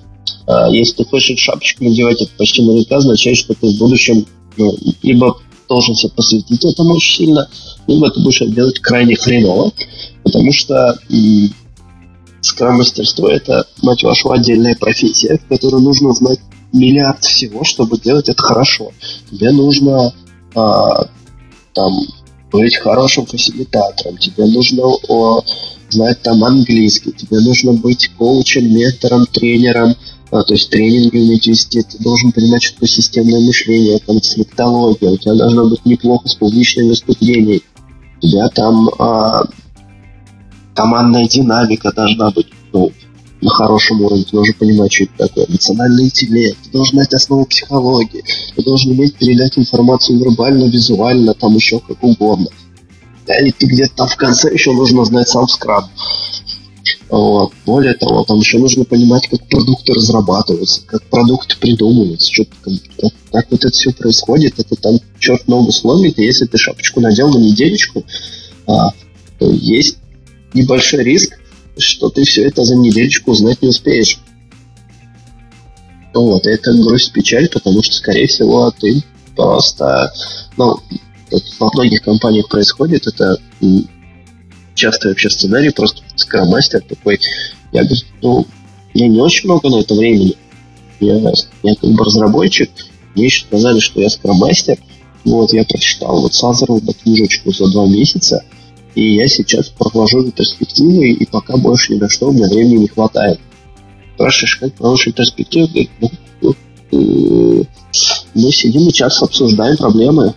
А, 0.46 0.68
если 0.68 1.02
ты 1.02 1.04
хочешь 1.04 1.40
шапочку 1.40 1.82
надевать, 1.82 2.22
это 2.22 2.30
почти 2.38 2.62
наверняка 2.62 2.98
означает, 2.98 3.38
что 3.38 3.54
ты 3.54 3.66
в 3.66 3.76
будущем 3.76 4.24
ну, 4.56 4.72
либо 5.02 5.36
должен 5.68 5.96
себя 5.96 6.12
посвятить 6.14 6.64
этому 6.64 6.94
очень 6.94 7.26
сильно, 7.26 7.48
либо 7.86 8.10
ты 8.10 8.20
будешь 8.20 8.42
это 8.42 8.50
делать 8.50 8.78
крайне 8.80 9.16
хреново, 9.16 9.72
потому 10.30 10.52
что 10.52 10.98
скрам-мастерство– 12.40 13.28
это, 13.30 13.66
мать 13.82 14.02
вашу, 14.02 14.30
отдельная 14.30 14.76
профессия, 14.76 15.38
в 15.38 15.48
которой 15.48 15.82
нужно 15.82 16.12
знать 16.12 16.38
миллиард 16.72 17.24
всего, 17.24 17.64
чтобы 17.64 17.98
делать 17.98 18.28
это 18.28 18.40
хорошо. 18.42 18.92
Тебе 19.30 19.50
нужно 19.50 20.14
а, 20.54 21.06
там 21.74 21.92
быть 22.52 22.76
хорошим 22.76 23.26
фасилитатором, 23.26 24.18
тебе 24.18 24.46
нужно 24.46 24.84
о, 24.86 25.42
знать 25.88 26.22
там 26.22 26.42
английский, 26.44 27.12
тебе 27.12 27.40
нужно 27.40 27.72
быть 27.72 28.10
коучем, 28.16 28.72
ментором, 28.72 29.26
тренером, 29.26 29.94
а, 30.30 30.42
то 30.42 30.54
есть 30.54 30.70
тренинги 30.70 31.18
уметь 31.18 31.46
вести, 31.46 31.82
ты 31.82 31.98
должен 31.98 32.32
понимать, 32.32 32.62
что 32.62 32.74
такое 32.74 32.88
системное 32.88 33.40
мышление, 33.40 33.98
конфликтология, 34.00 35.10
у 35.10 35.16
тебя 35.16 35.34
должно 35.34 35.68
быть 35.68 35.84
неплохо 35.84 36.28
с 36.28 36.34
публичными 36.34 36.88
выступлениями, 36.90 37.62
у 38.22 38.26
тебя 38.26 38.48
там 38.48 38.88
а, 38.98 39.44
командная 40.80 41.28
динамика 41.28 41.92
должна 41.92 42.30
быть 42.30 42.46
ну, 42.72 42.90
на 43.42 43.50
хорошем 43.50 44.00
уровне, 44.00 44.24
ты 44.24 44.30
должен 44.32 44.54
понимать, 44.54 44.90
что 44.90 45.04
это 45.04 45.28
такое, 45.28 45.44
эмоциональный 45.46 46.04
интеллект, 46.04 46.56
ты 46.64 46.70
должен 46.70 46.94
знать 46.94 47.12
основу 47.12 47.44
психологии, 47.44 48.24
ты 48.56 48.62
должен 48.62 48.92
уметь 48.92 49.14
передать 49.16 49.58
информацию 49.58 50.18
вербально, 50.18 50.64
визуально, 50.70 51.34
там 51.34 51.54
еще 51.54 51.80
как 51.80 52.02
угодно. 52.02 52.46
И 53.44 53.52
ты 53.52 53.66
где-то 53.66 53.94
там 53.94 54.08
в 54.08 54.16
конце 54.16 54.52
еще 54.52 54.72
нужно 54.72 55.04
знать 55.04 55.28
сам 55.28 55.46
скраб. 55.48 55.84
Вот. 57.10 57.52
Более 57.66 57.94
того, 57.94 58.24
там 58.24 58.38
еще 58.38 58.58
нужно 58.58 58.84
понимать, 58.84 59.28
как 59.28 59.46
продукты 59.48 59.92
разрабатываются, 59.92 60.80
как 60.86 61.02
продукты 61.04 61.56
придумываются, 61.60 62.32
что, 62.32 62.44
как, 62.62 62.72
как, 63.30 63.46
вот 63.50 63.64
это 63.64 63.72
все 63.72 63.92
происходит. 63.92 64.58
Это 64.58 64.76
там 64.76 64.98
черт 65.18 65.46
ногу 65.46 65.72
сломит, 65.72 66.18
и 66.18 66.24
если 66.24 66.46
ты 66.46 66.56
шапочку 66.56 67.00
надел 67.00 67.28
на 67.28 67.38
недельечку, 67.38 68.04
а, 68.66 68.90
то 69.38 69.50
есть 69.50 69.98
небольшой 70.54 71.04
риск, 71.04 71.38
что 71.78 72.10
ты 72.10 72.24
все 72.24 72.44
это 72.44 72.64
за 72.64 72.76
недельечку 72.76 73.32
узнать 73.32 73.62
не 73.62 73.68
успеешь. 73.68 74.18
Вот, 76.12 76.46
и 76.46 76.50
это 76.50 76.72
грусть 76.74 77.12
печаль, 77.12 77.48
потому 77.48 77.82
что, 77.82 77.94
скорее 77.94 78.26
всего, 78.26 78.70
ты 78.72 79.02
просто, 79.36 80.12
ну, 80.56 80.78
во 81.58 81.70
многих 81.74 82.02
компаниях 82.02 82.48
происходит, 82.48 83.06
это 83.06 83.38
частый 84.74 85.10
вообще 85.10 85.30
сценарий, 85.30 85.70
просто 85.70 86.02
скромастер 86.16 86.82
такой, 86.82 87.20
я 87.72 87.84
говорю, 87.84 88.00
ну, 88.22 88.46
я 88.94 89.08
не 89.08 89.20
очень 89.20 89.48
много 89.48 89.68
на 89.68 89.80
это 89.80 89.94
времени, 89.94 90.36
я, 90.98 91.16
я 91.62 91.74
как 91.76 91.90
бы 91.90 92.04
разработчик, 92.04 92.70
мне 93.14 93.26
еще 93.26 93.44
сказали, 93.44 93.78
что 93.78 94.00
я 94.00 94.10
скромастер, 94.10 94.78
вот, 95.24 95.52
я 95.52 95.64
прочитал 95.64 96.20
вот 96.20 96.34
Сазерл 96.34 96.82
книжечку 97.02 97.52
за 97.52 97.70
два 97.70 97.86
месяца, 97.86 98.42
и 98.94 99.14
я 99.16 99.28
сейчас 99.28 99.68
провожу 99.68 100.24
ретроспективы, 100.24 101.10
и 101.10 101.26
пока 101.26 101.56
больше 101.56 101.94
ни 101.94 101.98
на 101.98 102.08
что 102.08 102.28
у 102.28 102.32
меня 102.32 102.48
времени 102.48 102.82
не 102.82 102.88
хватает. 102.88 103.40
Спрашиваешь, 104.14 104.56
как 104.56 104.74
проводишь 104.74 105.06
ретроспективу? 105.06 105.68
Говорит, 105.68 105.90
ну, 106.00 106.10
ну, 106.42 106.54
э, 106.92 107.64
мы 108.34 108.52
сидим 108.52 108.88
и 108.88 108.92
час 108.92 109.22
обсуждаем 109.22 109.76
проблемы, 109.76 110.34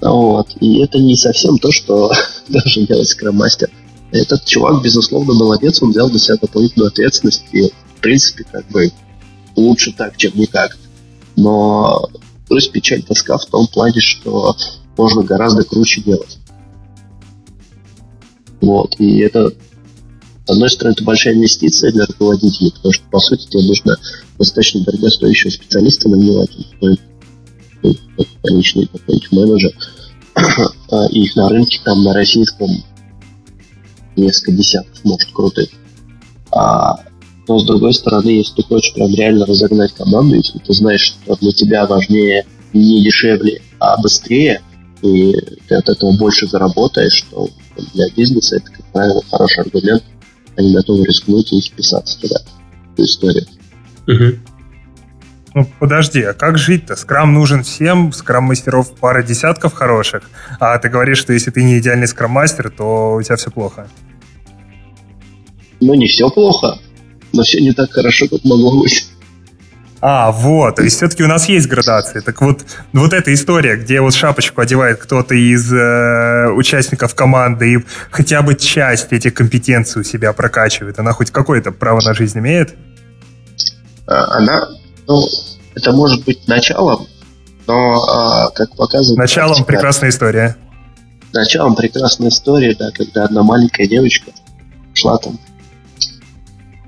вот. 0.00 0.56
И 0.60 0.78
это 0.78 0.98
не 0.98 1.16
совсем 1.16 1.58
то, 1.58 1.70
что 1.70 2.10
должен 2.48 2.86
делать 2.86 3.08
скроммастер. 3.08 3.70
Этот 4.12 4.44
чувак, 4.44 4.82
безусловно, 4.82 5.34
молодец, 5.34 5.82
он 5.82 5.90
взял 5.90 6.08
на 6.08 6.18
себя 6.18 6.36
дополнительную 6.40 6.88
ответственность, 6.88 7.44
и, 7.52 7.68
в 7.68 8.00
принципе, 8.00 8.44
как 8.50 8.66
бы 8.68 8.90
лучше 9.54 9.92
так, 9.92 10.16
чем 10.16 10.32
никак. 10.34 10.76
Но 11.36 12.08
плюс 12.48 12.66
печаль 12.66 13.02
тоска 13.02 13.38
в 13.38 13.46
том 13.46 13.68
плане, 13.68 14.00
что 14.00 14.56
можно 14.96 15.22
гораздо 15.22 15.62
круче 15.62 16.00
делать. 16.00 16.39
Вот, 18.60 18.94
и 18.98 19.20
это, 19.20 19.50
с 20.46 20.50
одной 20.50 20.70
стороны, 20.70 20.92
это 20.92 21.04
большая 21.04 21.34
инвестиция 21.34 21.92
для 21.92 22.06
руководителей, 22.06 22.72
потому 22.72 22.92
что, 22.92 23.04
по 23.10 23.20
сути, 23.20 23.48
тебе 23.48 23.66
нужно 23.66 23.96
достаточно 24.38 24.84
дорогостоящего 24.84 25.50
специалиста 25.50 26.08
нанимать, 26.08 26.50
личный 28.44 28.86
какой-нибудь 28.86 29.32
менеджер, 29.32 29.72
а, 30.90 31.06
и 31.10 31.22
их 31.24 31.36
на 31.36 31.48
рынке 31.48 31.80
там 31.84 32.02
на 32.02 32.12
российском 32.12 32.68
несколько 34.16 34.52
десятков, 34.52 35.04
может, 35.04 35.30
крутых. 35.32 35.68
А, 36.52 36.96
но 37.48 37.58
с 37.58 37.64
другой 37.64 37.94
стороны, 37.94 38.28
если 38.30 38.56
ты 38.56 38.62
хочешь 38.62 38.94
прям 38.94 39.14
реально 39.14 39.46
разогнать 39.46 39.92
команду, 39.94 40.36
если 40.36 40.58
ты 40.58 40.72
знаешь, 40.72 41.00
что 41.02 41.36
для 41.36 41.52
тебя 41.52 41.86
важнее 41.86 42.46
не 42.72 43.02
дешевле, 43.02 43.62
а 43.78 44.00
быстрее, 44.00 44.62
и 45.02 45.32
ты 45.66 45.74
от 45.74 45.88
этого 45.88 46.16
больше 46.16 46.46
заработаешь, 46.46 47.24
то 47.30 47.48
для 47.94 48.08
бизнеса 48.10 48.56
это, 48.56 48.70
как 48.70 48.84
правило, 48.92 49.22
хороший 49.30 49.64
аргумент. 49.64 50.02
Они 50.56 50.74
готовы 50.74 51.06
рискнуть 51.06 51.52
и 51.52 51.60
вписаться 51.60 52.20
туда, 52.20 52.36
в 52.88 52.92
эту 52.92 53.04
историю. 53.04 53.46
Угу. 54.06 54.38
Ну, 55.54 55.66
подожди, 55.80 56.22
а 56.22 56.32
как 56.32 56.58
жить-то? 56.58 56.94
Скрам 56.94 57.34
нужен 57.34 57.64
всем, 57.64 58.12
скрам-мастеров 58.12 58.94
пара 58.96 59.22
десятков 59.22 59.72
хороших, 59.72 60.30
а 60.60 60.78
ты 60.78 60.88
говоришь, 60.88 61.18
что 61.18 61.32
если 61.32 61.50
ты 61.50 61.64
не 61.64 61.78
идеальный 61.78 62.06
скрам-мастер, 62.06 62.70
то 62.70 63.14
у 63.14 63.22
тебя 63.22 63.36
все 63.36 63.50
плохо. 63.50 63.88
Ну, 65.80 65.94
не 65.94 66.06
все 66.06 66.30
плохо, 66.30 66.78
но 67.32 67.42
все 67.42 67.60
не 67.60 67.72
так 67.72 67.90
хорошо, 67.90 68.28
как 68.28 68.44
могло 68.44 68.80
быть. 68.80 69.09
А, 70.02 70.32
вот, 70.32 70.76
то 70.76 70.82
есть 70.82 70.96
все-таки 70.96 71.22
у 71.22 71.26
нас 71.26 71.46
есть 71.48 71.68
градации. 71.68 72.20
Так 72.20 72.40
вот, 72.40 72.64
вот 72.94 73.12
эта 73.12 73.34
история, 73.34 73.76
где 73.76 74.00
вот 74.00 74.14
шапочку 74.14 74.62
одевает 74.62 74.98
кто-то 74.98 75.34
из 75.34 75.70
э, 75.70 76.50
участников 76.52 77.14
команды 77.14 77.74
и 77.74 77.84
хотя 78.10 78.40
бы 78.40 78.54
часть 78.54 79.12
этих 79.12 79.34
компетенций 79.34 80.00
у 80.00 80.04
себя 80.04 80.32
прокачивает, 80.32 80.98
она 80.98 81.12
хоть 81.12 81.30
какое-то 81.30 81.70
право 81.70 82.00
на 82.02 82.14
жизнь 82.14 82.38
имеет? 82.38 82.74
А, 84.06 84.38
она, 84.38 84.68
ну, 85.06 85.22
это 85.74 85.92
может 85.92 86.24
быть 86.24 86.48
началом, 86.48 87.06
но, 87.66 88.02
а, 88.08 88.50
как 88.52 88.74
показывает... 88.76 89.18
Началом 89.18 89.48
практика, 89.48 89.66
прекрасная 89.66 90.08
история. 90.08 90.56
Началом 91.34 91.76
прекрасная 91.76 92.30
история, 92.30 92.74
да, 92.74 92.90
когда 92.90 93.24
одна 93.24 93.42
маленькая 93.42 93.86
девочка 93.86 94.30
шла 94.94 95.18
там 95.18 95.38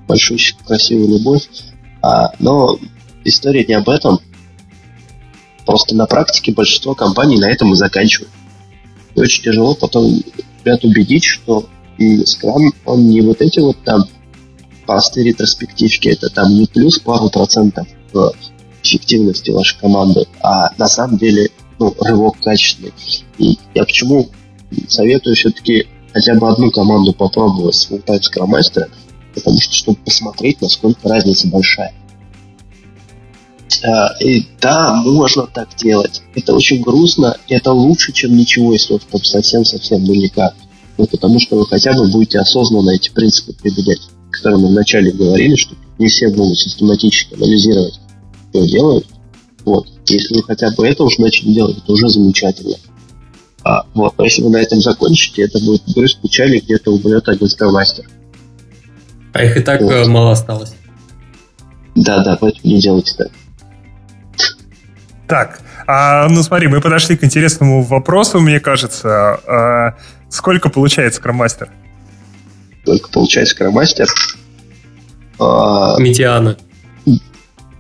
большую 0.09 0.39
красивую 0.67 1.19
любовь, 1.19 1.43
а, 2.03 2.31
но 2.39 2.79
история 3.25 3.65
не 3.65 3.75
об 3.75 3.89
этом. 3.89 4.21
Просто 5.67 5.95
на 5.95 6.07
практике 6.07 6.53
большинство 6.53 6.95
компаний 6.95 7.39
на 7.39 7.51
этом 7.51 7.73
и 7.73 7.77
заканчивают. 7.77 8.33
И 9.15 9.21
очень 9.21 9.43
тяжело 9.43 9.75
потом 9.75 10.23
ребят 10.65 10.85
убедить, 10.85 11.25
что 11.25 11.69
Scrum, 11.99 12.71
он 12.85 13.09
не 13.09 13.21
вот 13.21 13.41
эти 13.41 13.61
вот 13.61 13.77
там 13.85 14.05
простые 14.87 15.27
ретроспективки, 15.27 16.09
это 16.09 16.29
там 16.31 16.55
не 16.55 16.67
плюс 16.67 16.99
пару 16.99 17.31
процентов 17.31 17.87
в 18.13 18.33
эффективности 18.83 19.51
вашей 19.51 19.79
команды, 19.79 20.27
а 20.41 20.71
на 20.77 20.89
самом 20.89 21.19
деле 21.19 21.51
ну, 21.79 21.95
рывок 22.01 22.41
качественный. 22.41 22.93
И 23.39 23.59
я 23.75 23.85
почему 23.85 24.29
советую 24.89 25.37
все-таки 25.37 25.87
хотя 26.13 26.35
бы 26.35 26.49
одну 26.49 26.71
команду 26.71 27.13
попробовать 27.13 27.75
с 27.75 27.91
full-time 27.91 28.21
Scrum 28.21 28.51
Master, 28.51 28.91
потому 29.35 29.61
что 29.61 29.75
чтобы 29.75 29.99
посмотреть, 29.99 30.61
насколько 30.61 31.09
разница 31.09 31.49
большая. 31.49 31.95
А, 33.85 34.15
и 34.21 34.47
да, 34.61 34.95
можно 34.95 35.47
так 35.47 35.69
делать. 35.77 36.23
Это 36.35 36.55
очень 36.55 36.83
грустно, 36.83 37.37
и 37.49 37.55
это 37.55 37.73
лучше, 37.73 38.13
чем 38.13 38.37
ничего, 38.37 38.73
если 38.73 38.95
вот 38.95 39.03
там 39.11 39.23
совсем-совсем 39.23 40.05
ну 40.05 40.15
никак. 40.15 40.55
Ну, 40.99 41.07
потому 41.07 41.41
что 41.41 41.57
вы 41.57 41.67
хотя 41.67 41.93
бы 41.95 42.11
будете 42.11 42.39
осознанно 42.39 42.91
эти 42.91 43.11
принципы 43.11 43.55
применять, 43.55 44.01
которые 44.31 44.61
мы 44.61 44.69
вначале 44.69 45.13
говорили, 45.13 45.57
что 45.57 45.75
не 45.99 46.09
все 46.09 46.29
могут 46.29 46.59
систематически 46.59 47.35
анализировать, 47.35 47.99
что 48.51 48.67
делают. 48.67 49.07
Вот. 49.65 49.87
Если 50.07 50.35
вы 50.35 50.43
хотя 50.43 50.71
бы 50.73 50.87
это 50.87 51.05
уже 51.05 51.21
начали 51.21 51.53
делать, 51.53 51.79
это 51.79 51.93
уже 51.93 52.09
замечательно. 52.09 52.77
А, 53.65 53.87
вот. 53.95 54.15
А 54.17 54.25
если 54.25 54.43
вы 54.43 54.51
на 54.51 54.59
этом 54.59 54.81
закончите, 54.81 55.43
это 55.43 55.59
будет 55.61 55.83
груз 55.95 56.15
печали, 56.15 56.59
где-то 56.59 56.91
умрет 56.91 57.29
один 57.29 57.49
скромастер. 57.49 58.09
А 59.33 59.45
их 59.45 59.57
и 59.57 59.61
так 59.61 59.81
вот. 59.81 59.93
Э, 59.93 60.05
мало 60.07 60.33
осталось. 60.33 60.75
Да, 61.95 62.23
да, 62.23 62.37
поэтому 62.37 62.73
не 62.73 62.81
делайте 62.81 63.15
так. 63.17 63.31
Так, 65.33 65.63
а, 65.87 66.29
ну 66.29 66.43
смотри, 66.43 66.69
мы 66.69 66.83
подошли 66.83 67.17
к 67.17 67.25
интересному 67.25 67.81
вопросу, 67.81 68.39
мне 68.39 68.61
кажется. 68.61 69.41
А, 69.47 69.97
сколько 70.29 70.69
получает 70.69 71.15
скроммастер? 71.15 71.71
Сколько 72.83 73.09
получает 73.09 73.49
скроммастер? 73.49 74.09
А, 75.39 75.99
Медиана. 75.99 76.59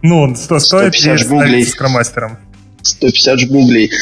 Ну, 0.00 0.22
он 0.22 0.34
100, 0.34 0.58
стоит 0.60 1.04
ли 1.04 1.16
жмуглей. 1.18 1.66
скроммастером? 1.66 2.38
150 2.80 3.40
жмуглей. 3.40 3.92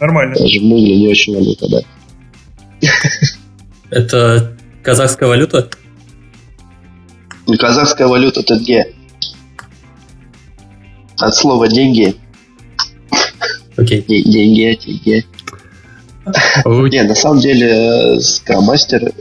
Нормально. 0.00 0.34
Даже 0.34 0.60
жмугли 0.60 0.96
не 0.96 1.08
очень 1.08 1.34
валюта, 1.34 1.68
да. 1.68 2.88
Это 3.90 4.56
казахская 4.82 5.28
валюта? 5.28 5.68
Казахская 7.58 8.08
валюта 8.08 8.40
это 8.40 8.58
где? 8.58 8.94
От 11.22 11.36
слова 11.36 11.68
деньги. 11.68 12.16
Окей. 13.76 14.00
Okay. 14.00 14.22
Деньги, 14.24 14.76
деньги. 14.84 15.26
Не, 16.90 17.02
на 17.04 17.14
самом 17.14 17.38
деле, 17.38 18.18
Scrum 18.18 19.14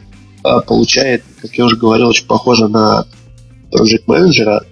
получает, 0.66 1.24
как 1.40 1.54
я 1.54 1.66
уже 1.66 1.76
говорил, 1.76 2.08
очень 2.08 2.26
похоже 2.26 2.68
на 2.70 3.06
Project 3.72 4.06
Manager. 4.08 4.66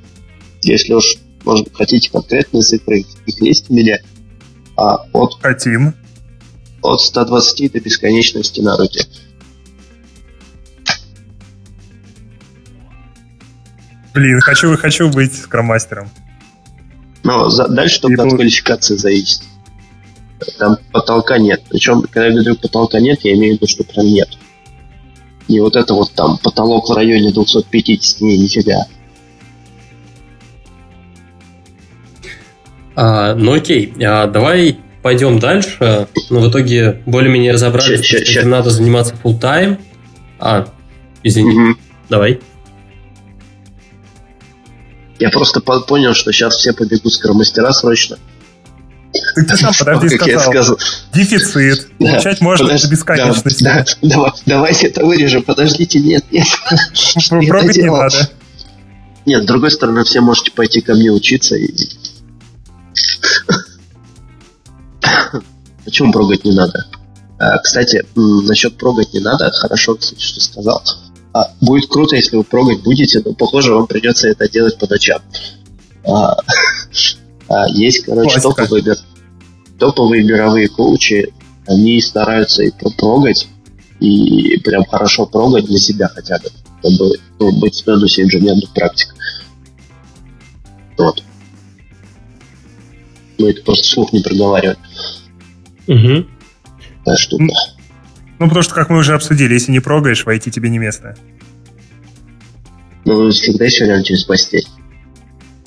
Если 0.64 0.94
уж, 0.94 1.18
может 1.46 1.72
хотите 1.72 2.10
конкретные 2.10 2.64
цифры, 2.64 3.06
их 3.28 3.42
есть 3.42 3.70
у 3.70 3.76
меня. 3.76 4.00
А 4.76 4.96
от... 5.14 5.40
Хотим. 5.40 5.94
От 6.82 7.00
120 7.00 7.72
до 7.74 7.80
бесконечности 7.80 8.60
на 8.62 8.76
руке. 8.76 9.02
Блин, 14.16 14.40
хочу, 14.42 14.76
хочу 14.78 15.12
быть 15.12 15.36
скромастером. 15.36 16.10
Но 17.30 17.48
за, 17.52 17.68
дальше 17.68 18.02
только 18.02 18.24
от 18.24 18.30
квалификации 18.32 18.96
зависит. 18.96 19.44
Там 20.58 20.78
потолка 20.92 21.38
нет. 21.38 21.62
Причем, 21.70 22.02
когда 22.02 22.26
я 22.26 22.34
говорю 22.34 22.56
потолка 22.56 23.00
нет, 23.00 23.20
я 23.24 23.34
имею 23.34 23.54
в 23.54 23.58
виду, 23.58 23.68
что 23.68 23.84
прям 23.84 24.08
нет. 24.08 24.30
Не 25.48 25.60
вот 25.60 25.76
это 25.76 25.94
вот 25.94 26.12
там 26.14 26.40
потолок 26.40 26.90
в 26.90 26.94
районе 26.94 27.32
250, 27.32 28.22
не, 28.22 28.36
нифига. 28.36 28.88
А, 32.96 33.36
ну 33.36 33.54
окей, 33.54 33.94
а, 34.04 34.26
давай 34.26 34.80
пойдем 35.04 35.38
дальше. 35.38 36.08
Ну, 36.32 36.40
в 36.40 36.50
итоге 36.50 37.04
более-менее 37.06 37.52
разобрались, 37.52 38.02
ща, 38.02 38.26
что 38.26 38.48
надо 38.48 38.72
заниматься 38.72 39.14
full 39.24 39.40
time. 39.40 39.78
А, 40.40 40.68
извини, 41.22 41.52
угу. 41.52 41.80
давай. 42.10 42.40
Я 45.20 45.30
просто 45.30 45.60
понял, 45.62 46.14
что 46.14 46.32
сейчас 46.32 46.56
все 46.56 46.74
побегут 46.74 47.14
скромастера 47.14 47.72
срочно. 47.74 48.18
Ты, 49.36 49.46
сам 49.58 49.74
подожди 49.78 50.18
как 50.18 50.30
сказал. 50.30 50.54
Я 50.54 50.64
сказал. 50.64 50.80
Дефицит. 51.14 51.88
Да, 52.00 52.12
Получать 52.12 52.42
можно 52.42 52.66
подож... 52.66 52.82
до 52.82 52.90
бесконечности. 52.90 53.64
Да, 53.64 53.86
да, 54.02 54.10
давай, 54.10 54.32
давайте 54.46 54.88
это 54.88 55.06
вырежем. 55.06 55.44
Подождите, 55.44 56.00
нет, 56.00 56.24
нет. 56.32 56.48
Пробовать 57.48 57.78
не 57.78 57.90
надо. 57.90 58.30
Нет, 59.26 59.44
с 59.44 59.46
другой 59.46 59.72
стороны, 59.72 60.04
все 60.04 60.22
можете 60.22 60.52
пойти 60.52 60.82
ко 60.82 60.96
мне 60.96 61.12
учиться 61.12 61.56
и... 61.56 61.70
Почему 65.86 66.12
прогать 66.12 66.46
не 66.46 66.52
надо? 66.52 66.86
А, 67.38 67.58
кстати, 67.60 68.06
насчет 68.16 68.78
прогать 68.78 69.14
не 69.14 69.20
надо, 69.20 69.52
хорошо, 69.52 69.96
кстати, 69.96 70.22
что 70.22 70.40
сказал. 70.40 70.84
А, 71.34 71.52
будет 71.62 71.90
круто, 71.90 72.16
если 72.16 72.36
вы 72.36 72.44
прогать 72.44 72.82
будете, 72.82 73.22
но, 73.24 73.34
похоже, 73.34 73.74
вам 73.74 73.88
придется 73.88 74.30
это 74.30 74.50
делать 74.50 74.78
по 74.78 74.88
ночам. 74.88 75.22
А, 76.06 76.36
а, 77.50 77.68
есть, 77.70 78.06
короче, 78.06 78.40
топовые, 78.40 78.96
топовые 79.78 80.24
мировые 80.24 80.68
коучи, 80.70 81.34
они 81.68 82.02
стараются 82.02 82.64
и 82.64 82.72
прогать, 82.72 83.48
и 84.00 84.60
прям 84.64 84.86
хорошо 84.86 85.26
прогать 85.28 85.66
для 85.66 85.78
себя 85.78 86.08
хотя 86.08 86.40
бы, 86.40 86.50
чтобы 86.80 87.16
ну, 87.40 87.60
быть 87.60 87.80
в 87.80 87.84
тонусе 87.84 88.24
инженерных 88.24 88.74
практик. 88.74 89.14
Вот. 90.98 91.24
Мы 93.38 93.52
это 93.52 93.64
просто 93.64 93.88
слух 93.88 94.12
не 94.14 94.22
проговариваем. 94.22 94.78
Угу. 95.88 96.28
Та 97.06 97.16
штука. 97.16 97.54
Ну, 98.40 98.48
потому 98.48 98.64
что, 98.64 98.74
как 98.74 98.90
мы 98.90 99.00
уже 99.00 99.14
обсудили, 99.14 99.54
если 99.54 99.72
не 99.72 99.82
прогаешь, 99.82 100.26
войти 100.26 100.50
тебе 100.50 100.70
не 100.70 100.80
место. 100.80 101.16
Ну, 103.06 103.30
всегда 103.32 103.66
еще 103.66 103.86
рядом 103.86 104.04
через 104.04 104.24
постель. 104.24 104.66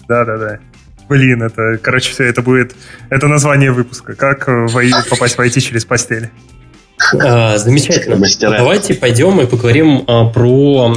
Да-да-да. 0.09 0.59
Блин, 1.09 1.43
это, 1.43 1.79
короче, 1.83 2.11
все 2.11 2.25
это 2.25 2.41
будет... 2.41 2.75
Это 3.11 3.29
название 3.29 3.73
выпуска. 3.73 4.15
Как 4.15 4.49
во... 4.49 4.83
попасть 5.11 5.37
войти 5.37 5.61
через 5.61 5.85
постель. 5.85 6.31
А, 7.21 7.59
замечательно. 7.59 8.17
Мастера. 8.17 8.57
Давайте 8.57 8.95
пойдем 8.95 9.41
и 9.41 9.47
поговорим 9.47 10.05
а, 10.07 10.27
про 10.27 10.97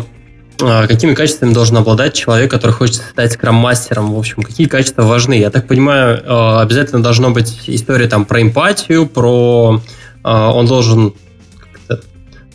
а, 0.62 0.88
какими 0.88 1.14
качествами 1.14 1.54
должен 1.54 1.78
обладать 1.78 2.14
человек, 2.14 2.52
который 2.52 2.72
хочет 2.72 2.96
стать 2.96 3.34
скрам-мастером. 3.34 4.14
В 4.14 4.18
общем, 4.18 4.44
какие 4.44 4.68
качества 4.68 5.04
важны. 5.04 5.34
Я 5.34 5.50
так 5.50 5.68
понимаю, 5.68 6.22
а, 6.26 6.62
обязательно 6.62 7.04
должна 7.04 7.32
быть 7.32 7.64
история 7.68 8.08
там 8.08 8.26
про 8.26 8.42
эмпатию, 8.42 9.08
про... 9.08 9.82
А, 10.24 10.54
он 10.54 10.68
должен 10.68 11.14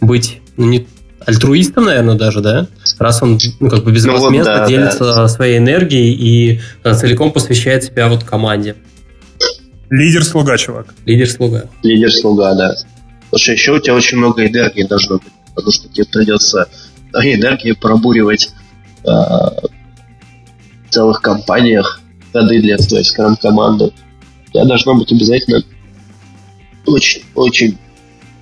быть 0.01 0.40
ну, 0.56 0.66
не 0.66 0.86
альтруистом, 1.24 1.85
наверное, 1.85 2.16
даже, 2.16 2.40
да? 2.40 2.66
Раз 2.98 3.22
он 3.22 3.39
ну, 3.60 3.68
как 3.70 3.85
бы 3.85 3.93
безвозмездно 3.93 4.52
ну, 4.52 4.59
вот, 4.59 4.64
да, 4.64 4.66
делится 4.66 5.05
да. 5.05 5.28
своей 5.28 5.59
энергией 5.59 6.12
и 6.12 6.60
э, 6.85 6.94
целиком 6.94 7.32
посвящает 7.32 7.85
себя 7.85 8.09
вот 8.09 8.24
команде. 8.24 8.77
Лидер-слуга, 9.90 10.56
чувак. 10.56 10.94
Лидер-слуга. 11.05 11.64
Лидер-слуга, 11.82 12.55
да. 12.55 12.74
Слушай, 13.31 13.55
еще 13.55 13.72
у 13.72 13.78
тебя 13.78 13.94
очень 13.94 14.18
много 14.18 14.47
энергии 14.47 14.85
должно 14.85 15.18
быть, 15.18 15.32
потому 15.55 15.72
что 15.72 15.89
тебе 15.89 16.06
придется 16.06 16.68
энергии 17.12 17.72
пробуривать 17.72 18.51
э, 19.05 19.10
целых 20.90 21.20
компаниях 21.20 22.01
ходы 22.32 22.60
для 22.60 22.78
своей 22.78 23.05
скрам-команды, 23.05 23.86
у 23.86 24.52
тебя 24.52 24.64
должно 24.64 24.94
быть 24.94 25.12
обязательно 25.12 25.62
очень, 26.86 27.22
очень, 27.35 27.78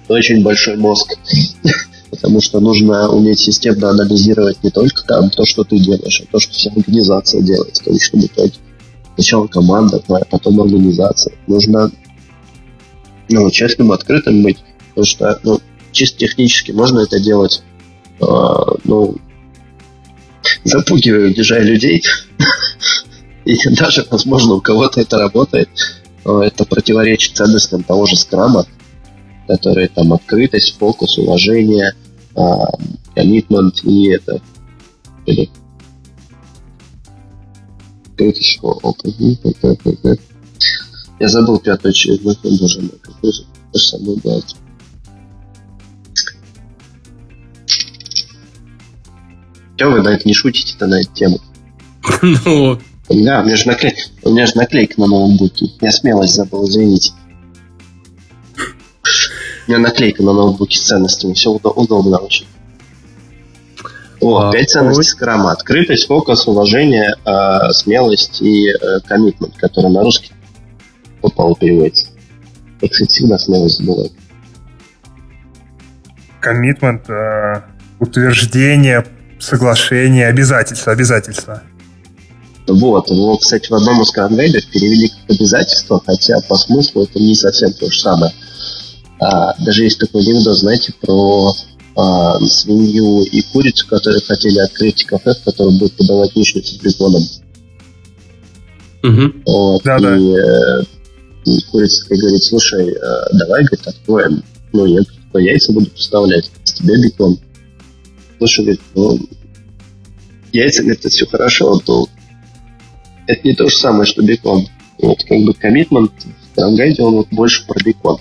очень 0.09 0.43
большой 0.43 0.77
мозг. 0.77 1.15
Потому 2.11 2.41
что 2.41 2.61
нужно 2.61 3.11
уметь 3.11 3.39
системно 3.39 3.91
анализировать 3.91 4.63
не 4.65 4.71
только 4.71 5.05
там 5.05 5.29
то, 5.29 5.45
что 5.45 5.63
ты 5.63 5.79
делаешь, 5.79 6.23
а 6.23 6.33
то, 6.33 6.41
что 6.41 6.55
вся 6.55 6.71
организация 6.71 7.43
делает 7.43 7.77
в 7.77 7.85
конечном 7.85 8.25
итоге. 8.25 8.55
Сначала 9.15 9.47
команда, 9.47 10.03
а 10.09 10.25
потом 10.25 10.61
организация. 10.61 11.35
Нужно 11.47 11.91
ну, 13.29 13.51
честным, 13.51 13.93
открытым 13.93 14.43
быть. 14.43 14.59
Потому 14.91 15.05
что 15.05 15.41
ну, 15.43 15.61
чисто 15.93 16.19
технически 16.19 16.73
можно 16.73 17.01
это 17.01 17.21
делать, 17.21 17.63
э, 18.21 18.25
ну, 18.85 19.17
запугивая, 20.65 21.31
удержая 21.31 21.63
людей. 21.63 22.03
И 23.45 23.57
даже, 23.71 24.07
возможно, 24.11 24.55
у 24.55 24.61
кого-то 24.61 25.01
это 25.01 25.19
работает. 25.19 25.69
Но 26.25 26.43
это 26.43 26.65
противоречит 26.65 27.37
ценностям 27.37 27.83
того 27.83 28.07
же 28.07 28.17
скрама, 28.17 28.67
которые 29.49 29.89
там 29.89 30.13
открытость, 30.13 30.79
фокус, 30.79 31.19
уважение, 31.19 31.95
коммитмент 33.15 33.83
и 33.83 34.11
это 34.11 34.41
или 35.27 35.51
открытость, 38.17 38.61
я 41.19 41.29
забыл 41.29 41.59
пятую 41.59 41.93
часть, 41.95 42.23
боже 42.23 42.81
мой, 42.81 42.99
какой 43.03 43.33
же 43.33 43.45
самый 43.75 44.17
блядь. 44.17 44.55
Чего 49.77 49.93
вы 49.93 50.03
на 50.03 50.09
это 50.09 50.27
не 50.27 50.35
шутите-то 50.35 50.87
на 50.87 51.01
эту 51.01 51.13
тему? 51.13 51.41
Ну... 52.45 52.79
Да, 53.11 53.41
у 53.41 53.45
меня 53.47 53.57
же 53.57 53.67
наклейка, 53.67 54.03
у 54.23 54.31
меня 54.33 54.47
же 54.47 54.55
наклейка 54.57 55.01
на 55.01 55.07
ноутбуке. 55.07 55.67
Я 55.81 55.91
смелость 55.91 56.35
забыл, 56.35 56.69
извините. 56.69 57.13
У 59.69 59.71
меня 59.71 59.81
наклейка 59.81 60.23
на 60.23 60.33
ноутбуке 60.33 60.79
с 60.79 60.81
ценностями. 60.81 61.35
Все 61.35 61.51
удобно 61.51 62.17
очень. 62.17 62.47
О, 64.19 64.49
а, 64.49 64.51
пять 64.51 64.71
ценностей 64.71 65.03
скрама. 65.03 65.53
Открытость, 65.53 66.07
фокус, 66.07 66.49
уважение, 66.49 67.15
э, 67.23 67.73
смелость 67.73 68.41
и 68.41 68.73
коммитмент, 69.07 69.55
э, 69.57 69.61
который 69.61 69.91
на 69.91 70.03
русский 70.03 70.33
попал 71.21 71.55
переводится. 71.55 72.07
Я, 72.81 72.89
кстати, 72.89 73.11
всегда 73.11 73.39
смелость 73.39 73.83
бывает. 73.83 74.13
Коммитмент, 76.41 77.09
э, 77.11 77.61
утверждение, 78.01 79.07
соглашение, 79.39 80.29
обязательство, 80.29 80.93
обязательство. 80.93 81.63
Вот, 82.67 83.11
его, 83.11 83.37
кстати, 83.37 83.69
в 83.69 83.75
одном 83.75 84.01
из 84.01 84.11
кранвейдов 84.13 84.65
перевели 84.73 85.09
как 85.09 85.37
обязательство, 85.37 86.03
хотя 86.07 86.41
по 86.49 86.57
смыслу 86.57 87.05
это 87.05 87.19
не 87.19 87.35
совсем 87.35 87.71
то 87.75 87.91
же 87.91 87.99
самое. 87.99 88.33
А, 89.21 89.55
даже 89.63 89.85
есть 89.85 89.99
такой 89.99 90.23
анекдот, 90.23 90.57
знаете, 90.57 90.95
про 91.01 91.53
а, 91.97 92.39
свинью 92.41 93.23
и 93.23 93.43
курицу, 93.53 93.87
которые 93.89 94.23
хотели 94.23 94.59
открыть 94.59 95.05
кафе, 95.05 95.35
в 95.35 95.45
котором 95.45 95.79
будет 95.79 95.97
подавать 95.97 96.31
яичницу 96.35 96.77
с 96.77 96.79
беконом. 96.79 97.23
Угу. 99.03 99.33
Вот, 99.47 99.83
да, 99.85 99.97
и, 99.97 100.01
да. 100.01 100.17
Э, 100.17 100.83
и 101.45 101.61
курица 101.71 102.03
такая 102.03 102.21
говорит, 102.21 102.45
слушай, 102.45 102.89
э, 102.89 103.39
давай, 103.39 103.65
говорит, 103.65 103.87
откроем. 103.87 104.43
Ну, 104.73 104.87
я 104.87 105.01
по 105.33 105.39
яйца 105.39 105.73
буду 105.73 105.91
поставлять, 105.91 106.51
с 106.65 106.73
тебя 106.73 106.95
бекон. 107.03 107.39
Слушай, 108.39 108.65
говорит, 108.65 108.81
ну, 108.95 109.19
яйца, 110.53 110.83
говорит, 110.83 111.01
это 111.01 111.09
все 111.11 111.27
хорошо, 111.27 111.79
то 111.85 112.09
это 113.27 113.47
не 113.47 113.55
то 113.55 113.69
же 113.69 113.77
самое, 113.77 114.07
что 114.07 114.23
бекон. 114.23 114.67
Вот, 115.01 115.23
как 115.25 115.39
бы 115.43 115.53
коммитмент 115.55 116.13
в 116.53 116.57
Трангайде, 116.57 117.03
он 117.03 117.15
вот 117.15 117.29
больше 117.31 117.67
про 117.67 117.83
бекон. 117.83 118.19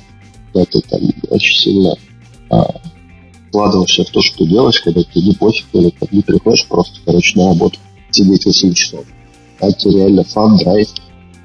Это 0.62 0.82
там 0.82 1.02
очень 1.30 1.60
сильно 1.60 1.96
а, 2.50 2.66
вкладываешься 3.50 4.04
в 4.04 4.10
то, 4.10 4.22
что 4.22 4.40
ты 4.40 4.50
делаешь, 4.50 4.82
когда 4.82 5.02
ты 5.02 5.20
не 5.20 5.34
пофиг, 5.34 5.66
или 5.74 5.90
как 5.90 6.12
не 6.12 6.22
приходишь 6.22 6.66
просто, 6.68 7.00
короче, 7.06 7.40
на 7.40 7.50
работу, 7.50 7.80
сидеть 8.12 8.46
8 8.46 8.74
часов. 8.74 9.06
А 9.60 9.68
это 9.68 9.90
реально 9.90 10.24
фан, 10.24 10.58
драйв, 10.58 10.88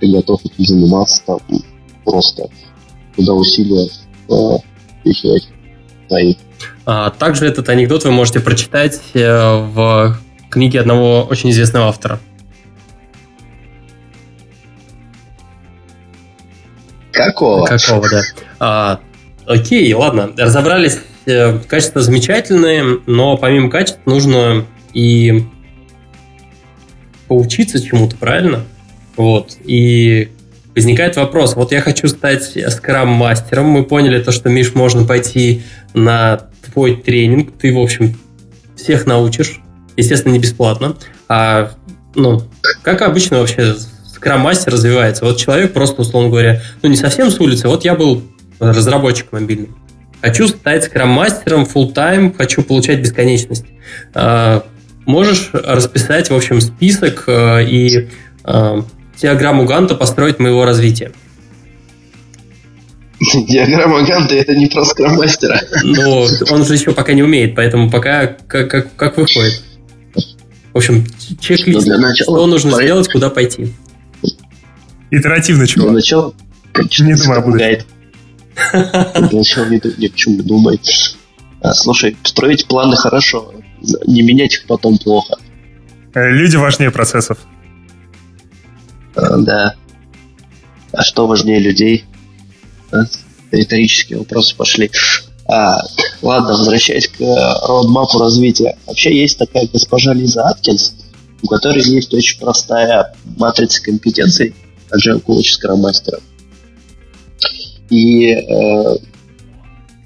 ты 0.00 0.10
готов 0.10 0.44
этим 0.44 0.64
заниматься, 0.64 1.22
там, 1.26 1.38
просто 2.04 2.48
туда 3.16 3.32
усилия 3.32 3.88
э, 4.28 4.58
впихивать 5.00 5.48
свои. 6.08 6.34
А, 6.84 7.10
также 7.10 7.46
этот 7.46 7.68
анекдот 7.68 8.04
вы 8.04 8.10
можете 8.10 8.40
прочитать 8.40 9.00
э, 9.14 9.66
в 9.72 10.18
книге 10.50 10.80
одного 10.80 11.22
очень 11.22 11.50
известного 11.50 11.88
автора. 11.88 12.20
Какого? 17.12 17.66
Какого, 17.66 18.08
да. 18.08 18.22
А, 18.58 19.00
окей, 19.46 19.92
ладно, 19.94 20.30
разобрались. 20.36 20.98
Э, 21.24 21.58
качества 21.68 22.00
замечательные, 22.00 22.98
но 23.06 23.36
помимо 23.36 23.70
качеств 23.70 24.00
нужно 24.06 24.66
и 24.92 25.44
поучиться 27.28 27.80
чему-то, 27.80 28.16
правильно? 28.16 28.64
Вот. 29.16 29.56
И 29.64 30.32
возникает 30.74 31.16
вопрос, 31.16 31.54
вот 31.54 31.70
я 31.70 31.80
хочу 31.80 32.08
стать 32.08 32.56
скрам-мастером, 32.72 33.66
мы 33.66 33.84
поняли 33.84 34.22
то, 34.22 34.32
что, 34.32 34.48
Миш, 34.48 34.74
можно 34.74 35.04
пойти 35.04 35.62
на 35.94 36.48
твой 36.72 36.96
тренинг, 36.96 37.52
ты, 37.56 37.72
в 37.72 37.78
общем, 37.78 38.18
всех 38.76 39.06
научишь, 39.06 39.60
естественно, 39.96 40.32
не 40.32 40.38
бесплатно, 40.38 40.96
а, 41.28 41.72
ну, 42.14 42.42
как 42.82 43.02
обычно 43.02 43.38
вообще 43.38 43.76
скрам-мастер 44.22 44.72
развивается? 44.72 45.24
Вот 45.24 45.36
человек 45.36 45.72
просто, 45.72 46.02
условно 46.02 46.30
говоря, 46.30 46.62
ну, 46.80 46.88
не 46.88 46.96
совсем 46.96 47.28
с 47.28 47.40
улицы, 47.40 47.66
вот 47.66 47.84
я 47.84 47.96
был 47.96 48.22
разработчик 48.60 49.32
мобильный, 49.32 49.70
хочу 50.20 50.46
стать 50.46 50.84
скрам-мастером 50.84 51.64
full 51.64 51.92
time 51.92 52.32
хочу 52.36 52.62
получать 52.62 53.00
бесконечность. 53.00 53.64
А, 54.14 54.64
можешь 55.06 55.50
расписать, 55.52 56.30
в 56.30 56.34
общем, 56.34 56.60
список 56.60 57.24
а, 57.26 57.58
и 57.58 58.10
а, 58.44 58.84
диаграмму 59.20 59.64
Ганта 59.64 59.96
построить 59.96 60.38
моего 60.38 60.64
развития. 60.64 61.10
Диаграмма 63.48 64.06
Ганта 64.06 64.36
это 64.36 64.54
не 64.54 64.68
про 64.68 64.84
скрам-мастера. 64.84 65.60
Ну, 65.82 66.28
он 66.48 66.64
же 66.64 66.74
еще 66.74 66.92
пока 66.92 67.12
не 67.12 67.24
умеет, 67.24 67.56
поэтому 67.56 67.90
пока 67.90 68.28
как, 68.28 68.70
как, 68.70 68.94
как 68.94 69.16
выходит. 69.16 69.64
В 70.72 70.76
общем, 70.78 71.04
чек-лист, 71.40 71.88
ну, 71.88 71.98
начала, 71.98 72.38
что 72.38 72.46
нужно 72.46 72.70
сделать, 72.70 73.08
куда 73.10 73.28
пойти. 73.28 73.72
Итеративно 75.12 75.66
чего? 75.66 75.84
Для 75.84 75.92
начала, 75.92 76.34
не 76.74 77.14
думай 77.14 77.36
о 77.36 77.40
будущем. 77.42 77.84
Для 78.72 79.38
начала 79.38 79.66
не, 79.66 79.80
ни 79.98 80.06
о 80.06 80.08
чем 80.08 80.36
не 80.36 80.42
думай. 80.42 80.80
А, 81.60 81.74
слушай, 81.74 82.16
строить 82.22 82.66
планы 82.66 82.96
хорошо, 82.96 83.52
не 84.06 84.22
менять 84.22 84.54
их 84.54 84.66
потом 84.66 84.96
плохо. 84.96 85.36
Э, 86.14 86.30
люди 86.30 86.56
важнее 86.56 86.90
процессов. 86.90 87.36
А, 89.14 89.36
да. 89.36 89.74
А 90.92 91.02
что 91.02 91.26
важнее 91.26 91.58
людей? 91.58 92.06
А? 92.90 93.02
Риторические 93.50 94.18
вопросы 94.18 94.56
пошли. 94.56 94.90
А, 95.46 95.76
ладно, 96.22 96.52
возвращаясь 96.56 97.08
к 97.08 97.20
роудмапу 97.20 98.18
развития. 98.18 98.78
Вообще 98.86 99.14
есть 99.14 99.38
такая 99.38 99.68
госпожа 99.70 100.14
Лиза 100.14 100.48
Аткинс, 100.48 100.94
у 101.42 101.48
которой 101.48 101.82
есть 101.82 102.14
очень 102.14 102.40
простая 102.40 103.14
матрица 103.36 103.82
компетенций 103.82 104.54
Agile 104.94 105.22
Coach 105.24 105.46
Scrum 105.58 105.82
Master. 105.82 106.20
И 107.90 108.26
э, 108.32 108.96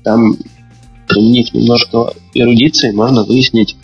там, 0.05 0.37
применив 1.09 1.53
немножко 1.55 2.13
эрудиции, 2.35 2.91
можно 2.91 3.25
выяснить, 3.25 3.77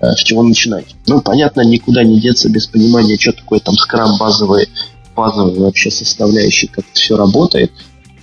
Э, 0.00 0.12
с 0.12 0.22
чего 0.22 0.42
начинать. 0.42 0.94
Ну, 1.06 1.20
понятно, 1.20 1.62
никуда 1.62 2.04
не 2.04 2.20
деться 2.20 2.48
без 2.48 2.66
понимания, 2.66 3.18
что 3.18 3.32
такое 3.32 3.58
там 3.58 3.74
скрам 3.74 4.16
базовые, 4.18 4.68
базовые 5.16 5.60
вообще 5.60 5.90
составляющие, 5.90 6.70
как 6.70 6.84
все 6.92 7.16
работает. 7.16 7.72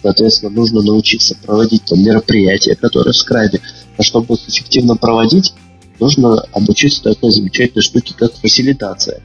Соответственно, 0.01 0.51
нужно 0.51 0.81
научиться 0.81 1.35
проводить 1.35 1.83
там 1.85 2.01
мероприятия, 2.03 2.75
которые 2.75 3.13
в 3.13 3.17
скраме. 3.17 3.59
А 3.97 4.03
чтобы 4.03 4.35
их 4.35 4.47
эффективно 4.47 4.95
проводить, 4.95 5.53
нужно 5.99 6.39
обучиться 6.53 7.03
такой 7.03 7.31
замечательной 7.31 7.81
штуке, 7.81 8.13
как 8.17 8.33
фасилитация. 8.35 9.21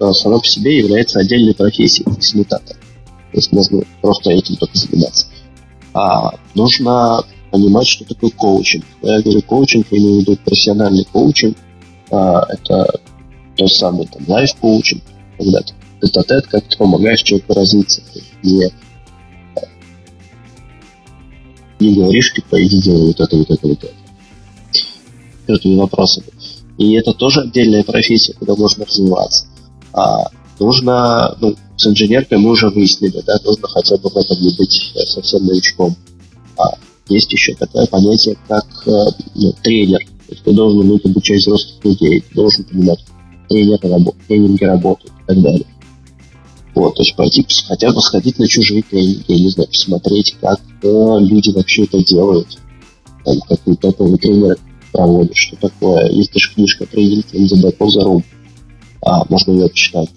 Но 0.00 0.14
сама 0.14 0.38
по 0.38 0.46
себе 0.46 0.78
является 0.78 1.20
отдельной 1.20 1.54
профессией 1.54 2.10
фасилитатор. 2.10 2.76
То 2.76 3.36
есть 3.36 3.52
можно 3.52 3.82
просто 4.00 4.30
этим 4.30 4.56
только 4.56 4.76
заниматься. 4.76 5.26
А 5.92 6.32
нужно 6.54 7.22
понимать, 7.50 7.86
что 7.86 8.04
такое 8.04 8.30
коучинг. 8.30 8.84
я 9.02 9.20
говорю 9.20 9.42
коучинг, 9.42 9.86
я 9.90 9.98
имею 9.98 10.16
в 10.16 10.20
виду 10.20 10.36
профессиональный 10.44 11.04
коучинг, 11.04 11.56
а, 12.10 12.46
это 12.48 13.00
то 13.56 13.68
самый 13.68 14.06
там 14.06 14.22
лайф-коучинг, 14.26 15.02
когда 15.36 15.60
ты 15.60 15.74
тет-а-тет, 16.00 16.46
как 16.46 16.64
ты 16.64 16.78
помогаешь 16.78 17.22
человеку 17.22 17.52
развиться. 17.52 18.02
Ты 18.14 18.22
не, 18.42 18.72
не 21.78 21.94
говоришь, 21.94 22.32
типа, 22.32 22.62
иди 22.64 22.80
делай 22.80 23.08
вот 23.08 23.20
это, 23.20 23.36
вот 23.36 23.50
это, 23.50 23.68
вот 23.68 23.84
это. 23.84 23.94
Этими 25.46 25.76
вопросами. 25.76 26.26
И 26.78 26.94
это 26.94 27.12
тоже 27.12 27.42
отдельная 27.42 27.84
профессия, 27.84 28.32
куда 28.32 28.54
можно 28.54 28.86
развиваться. 28.86 29.46
А 29.92 30.24
нужно, 30.58 31.36
ну, 31.40 31.56
с 31.76 31.86
инженеркой 31.86 32.38
мы 32.38 32.50
уже 32.50 32.68
выяснили, 32.68 33.22
да, 33.26 33.38
нужно 33.44 33.68
хотя 33.68 33.96
бы 33.96 34.08
в 34.08 34.16
этом 34.16 34.40
не 34.40 34.54
быть 34.56 34.92
э, 34.94 35.00
совсем 35.06 35.46
новичком. 35.46 35.96
А 36.58 36.76
есть 37.08 37.32
еще 37.32 37.54
такое 37.54 37.86
понятие, 37.86 38.36
как 38.46 38.66
э, 38.86 38.90
ну, 39.34 39.52
тренер. 39.62 40.00
То 40.00 40.32
есть 40.34 40.44
ты 40.44 40.52
должен 40.52 40.80
уметь 40.80 41.04
обучать 41.04 41.40
взрослых 41.40 41.84
людей, 41.84 42.20
ты 42.20 42.34
должен 42.34 42.64
понимать, 42.64 43.04
тренеры 43.48 43.88
работают, 43.88 44.26
тренинги 44.26 44.64
работают 44.64 45.12
и 45.12 45.26
так 45.26 45.42
далее. 45.42 45.66
Вот, 46.74 46.94
то 46.94 47.02
есть 47.02 47.16
пойти 47.16 47.44
хотя 47.66 47.92
бы 47.92 48.00
сходить 48.00 48.38
на 48.38 48.46
чужие 48.46 48.82
тренинги, 48.82 49.24
я 49.26 49.38
не 49.38 49.48
знаю, 49.48 49.68
посмотреть, 49.68 50.36
как 50.40 50.60
э, 50.82 51.16
люди 51.20 51.50
вообще 51.50 51.84
это 51.84 52.04
делают. 52.04 52.58
Там, 53.24 53.40
как 53.40 53.60
топовый 53.80 54.18
тренер 54.18 54.56
проводит, 54.92 55.36
что 55.36 55.56
такое. 55.56 56.10
Есть 56.10 56.32
даже 56.32 56.54
книжка 56.54 56.86
«Тренинг 56.86 57.26
in 57.32 57.46
the 57.46 57.62
back 57.62 57.76
of 57.78 57.88
the 57.88 58.04
room». 58.04 58.24
А, 59.02 59.24
можно 59.28 59.52
ее 59.52 59.68
почитать. 59.68 60.10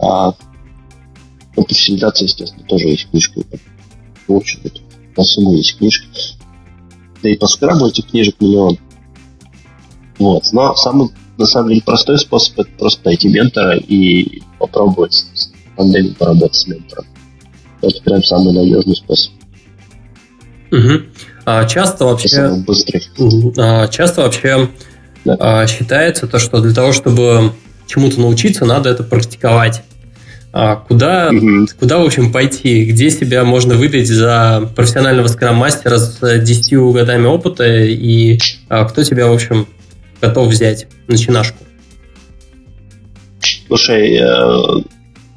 А, 0.00 0.34
ну, 1.56 1.62
по 1.62 1.68
фасилитации, 1.68 2.24
естественно, 2.24 2.64
тоже 2.66 2.88
есть 2.88 3.10
книжка. 3.10 3.40
В 4.26 4.34
общем, 4.34 4.60
это 4.64 4.80
по 5.14 5.22
сумму 5.22 5.54
есть 5.54 5.78
книжка. 5.78 6.06
Да 7.22 7.28
и 7.28 7.36
по 7.36 7.46
скрабу 7.46 7.86
этих 7.86 8.08
книжек 8.08 8.36
миллион. 8.40 8.78
Вот. 10.18 10.44
Но 10.52 10.74
самый, 10.74 11.10
на 11.38 11.46
самом 11.46 11.70
деле, 11.70 11.82
простой 11.82 12.18
способ 12.18 12.58
это 12.58 12.70
просто 12.78 13.02
найти 13.04 13.28
ментора 13.28 13.76
и 13.76 14.42
попробовать 14.58 15.14
с 15.14 15.52
пандемией 15.76 16.14
поработать 16.14 16.56
с 16.56 16.66
ментором. 16.66 17.06
Это 17.82 18.02
прям 18.02 18.22
самый 18.22 18.52
надежный 18.52 18.96
способ. 18.96 19.32
Угу. 20.70 21.02
А 21.46 21.64
часто 21.66 22.04
вообще... 22.06 22.62
Быстрый. 22.66 23.02
А, 23.58 23.86
часто 23.88 24.22
вообще 24.22 24.70
да. 25.24 25.36
а, 25.38 25.66
считается 25.66 26.26
то, 26.26 26.38
что 26.38 26.60
для 26.60 26.74
того, 26.74 26.92
чтобы 26.92 27.52
чему-то 27.86 28.20
научиться, 28.20 28.64
надо 28.64 28.90
это 28.90 29.02
практиковать. 29.02 29.82
А 30.56 30.76
куда, 30.76 31.30
угу. 31.30 31.66
куда, 31.80 31.98
в 31.98 32.06
общем, 32.06 32.30
пойти? 32.30 32.84
Где 32.84 33.10
себя 33.10 33.42
можно 33.44 33.74
выдать 33.74 34.06
за 34.06 34.70
профессионального 34.76 35.26
скрам-мастера 35.26 35.98
с 35.98 36.20
10 36.20 36.74
годами 36.92 37.26
опыта? 37.26 37.64
И 37.66 38.38
а, 38.68 38.84
кто 38.84 39.02
тебя, 39.02 39.26
в 39.26 39.32
общем, 39.32 39.66
готов 40.20 40.48
взять? 40.48 40.86
Начинашку. 41.08 41.58
Слушай, 43.66 44.14
э, 44.14 44.22
на 44.22 44.84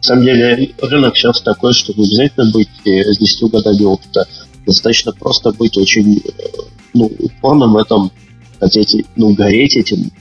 самом 0.02 0.24
деле 0.24 0.70
рынок 0.80 1.18
сейчас 1.18 1.42
такой, 1.42 1.74
что 1.74 1.94
не 1.94 2.06
обязательно 2.06 2.52
быть 2.52 2.70
э, 2.86 3.12
с 3.12 3.18
10 3.18 3.52
годами 3.52 3.84
опыта. 3.86 4.28
Достаточно 4.68 5.14
просто 5.14 5.52
быть 5.52 5.78
очень 5.78 6.18
э, 6.18 6.44
ну, 6.94 7.12
упорным 7.18 7.74
в 7.74 7.78
этом, 7.78 8.12
хотеть, 8.60 9.04
ну, 9.16 9.34
гореть 9.34 9.76
этим. 9.78 10.12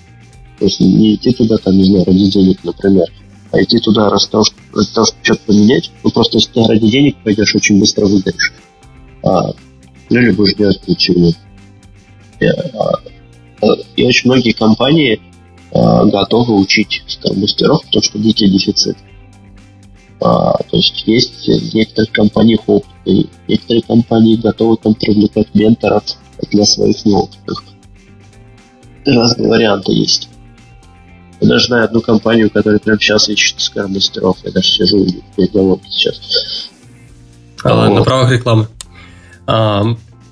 То 0.58 0.64
есть 0.64 0.80
не 0.80 1.14
идти 1.14 1.32
туда, 1.32 1.58
там, 1.58 1.76
не 1.76 1.84
знаю, 1.84 2.04
ради 2.04 2.30
денег, 2.30 2.64
например, 2.64 3.06
а 3.52 3.62
идти 3.62 3.78
туда 3.78 4.08
ради 4.08 4.26
того, 4.28 4.44
ради 4.74 4.90
того 4.90 5.06
чтобы 5.06 5.20
что-то 5.22 5.40
поменять, 5.46 5.90
ну 6.02 6.10
просто 6.10 6.38
если 6.38 6.52
ты 6.52 6.66
ради 6.66 6.90
денег 6.90 7.16
пойдешь, 7.22 7.54
очень 7.54 7.78
быстро 7.78 8.06
выгоришь. 8.06 8.52
А, 9.22 9.52
ну 10.10 10.18
или 10.18 10.30
будешь 10.32 10.54
делать 10.54 10.86
ничего. 10.86 11.32
И, 12.40 12.46
а, 12.46 12.92
а, 13.62 13.66
и 13.96 14.04
очень 14.04 14.30
многие 14.30 14.52
компании 14.52 15.20
а, 15.72 16.04
готовы 16.06 16.58
учить 16.58 17.02
мастеров, 17.34 17.84
потому 17.84 18.02
что 18.02 18.18
дикий 18.18 18.48
дефицит. 18.48 18.96
А, 20.20 20.52
то 20.52 20.76
есть 20.76 21.06
есть 21.06 21.46
в 21.46 21.74
некоторых 21.74 22.10
компаниях 22.12 22.60
опыт, 22.66 22.90
и 23.04 23.26
некоторые 23.48 23.82
компании 23.82 24.36
готовы 24.36 24.76
там 24.76 24.94
привлекать 24.94 25.54
менторов 25.54 26.04
для 26.50 26.64
своих 26.64 27.04
неопытных. 27.04 27.64
Разные 29.04 29.48
варианты 29.48 29.92
есть. 29.92 30.28
Я 31.40 31.48
даже 31.48 31.66
знаю 31.66 31.84
одну 31.84 32.00
компанию, 32.00 32.50
которая 32.50 32.78
прямо 32.78 32.98
сейчас 32.98 33.28
ищет 33.28 33.60
скар-мастеров. 33.60 34.38
Я 34.44 34.52
даже 34.52 34.68
сижу 34.68 35.04
и 35.04 35.22
переговорки 35.36 35.86
сейчас. 35.90 36.70
А, 37.62 37.88
вот. 37.88 37.98
На 37.98 38.04
правах 38.04 38.30
рекламы. 38.30 38.68
А, 39.46 39.84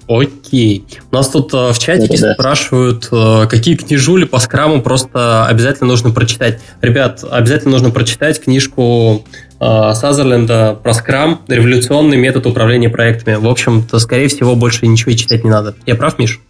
окей. 0.08 0.84
У 1.10 1.14
нас 1.14 1.28
тут 1.28 1.52
а, 1.52 1.72
в 1.72 1.78
чатике 1.78 2.18
да, 2.18 2.34
спрашивают, 2.34 3.08
а, 3.12 3.46
какие 3.46 3.76
книжули 3.76 4.24
по 4.24 4.38
скраму 4.38 4.80
просто 4.80 5.46
обязательно 5.46 5.88
нужно 5.88 6.10
прочитать. 6.10 6.60
Ребят, 6.80 7.22
обязательно 7.28 7.72
нужно 7.72 7.90
прочитать 7.90 8.40
книжку 8.40 9.24
а, 9.60 9.94
Сазерленда 9.94 10.78
про 10.82 10.94
скрам, 10.94 11.42
революционный 11.48 12.16
метод 12.16 12.46
управления 12.46 12.88
проектами. 12.88 13.36
В 13.36 13.46
общем-то, 13.46 13.98
скорее 13.98 14.28
всего, 14.28 14.56
больше 14.56 14.86
ничего 14.86 15.12
и 15.12 15.16
читать 15.16 15.44
не 15.44 15.50
надо. 15.50 15.74
Я 15.86 15.96
прав, 15.96 16.18
Миш? 16.18 16.40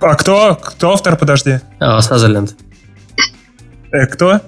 А 0.00 0.14
кто? 0.16 0.58
Кто 0.60 0.92
автор, 0.92 1.16
подожди? 1.16 1.60
А, 1.78 2.00
Сазерленд. 2.02 2.54
Э, 3.92 4.06
кто? 4.06 4.40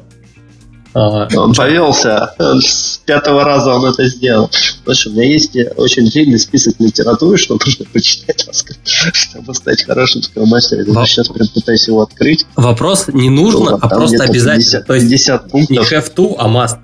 Он 0.94 1.52
повелся. 1.54 2.34
С 2.38 2.98
пятого 3.04 3.44
раза 3.44 3.74
он 3.74 3.84
это 3.84 4.06
сделал. 4.06 4.48
Слушай, 4.84 5.12
у 5.12 5.16
меня 5.16 5.24
есть 5.24 5.56
очень 5.76 6.08
длинный 6.08 6.38
список 6.38 6.76
литературы, 6.78 7.36
что 7.36 7.58
нужно 7.64 7.84
почитать, 7.92 8.48
чтобы 9.12 9.54
стать 9.54 9.82
хорошим 9.84 10.22
скромастером. 10.22 10.96
Я 10.96 11.06
сейчас 11.06 11.28
прям 11.28 11.48
пытаюсь 11.48 11.88
его 11.88 12.02
открыть. 12.02 12.46
Вопрос 12.54 13.08
не 13.08 13.28
нужно, 13.28 13.70
ну, 13.70 13.78
а 13.80 13.88
просто 13.88 14.22
обязательно. 14.22 14.82
50, 14.82 14.86
То 14.86 14.94
есть 14.94 15.10
50 15.10 15.50
пунктов. 15.50 15.90
Не 15.90 15.96
have 15.96 16.14
to, 16.14 16.36
а 16.38 16.48
must. 16.48 16.78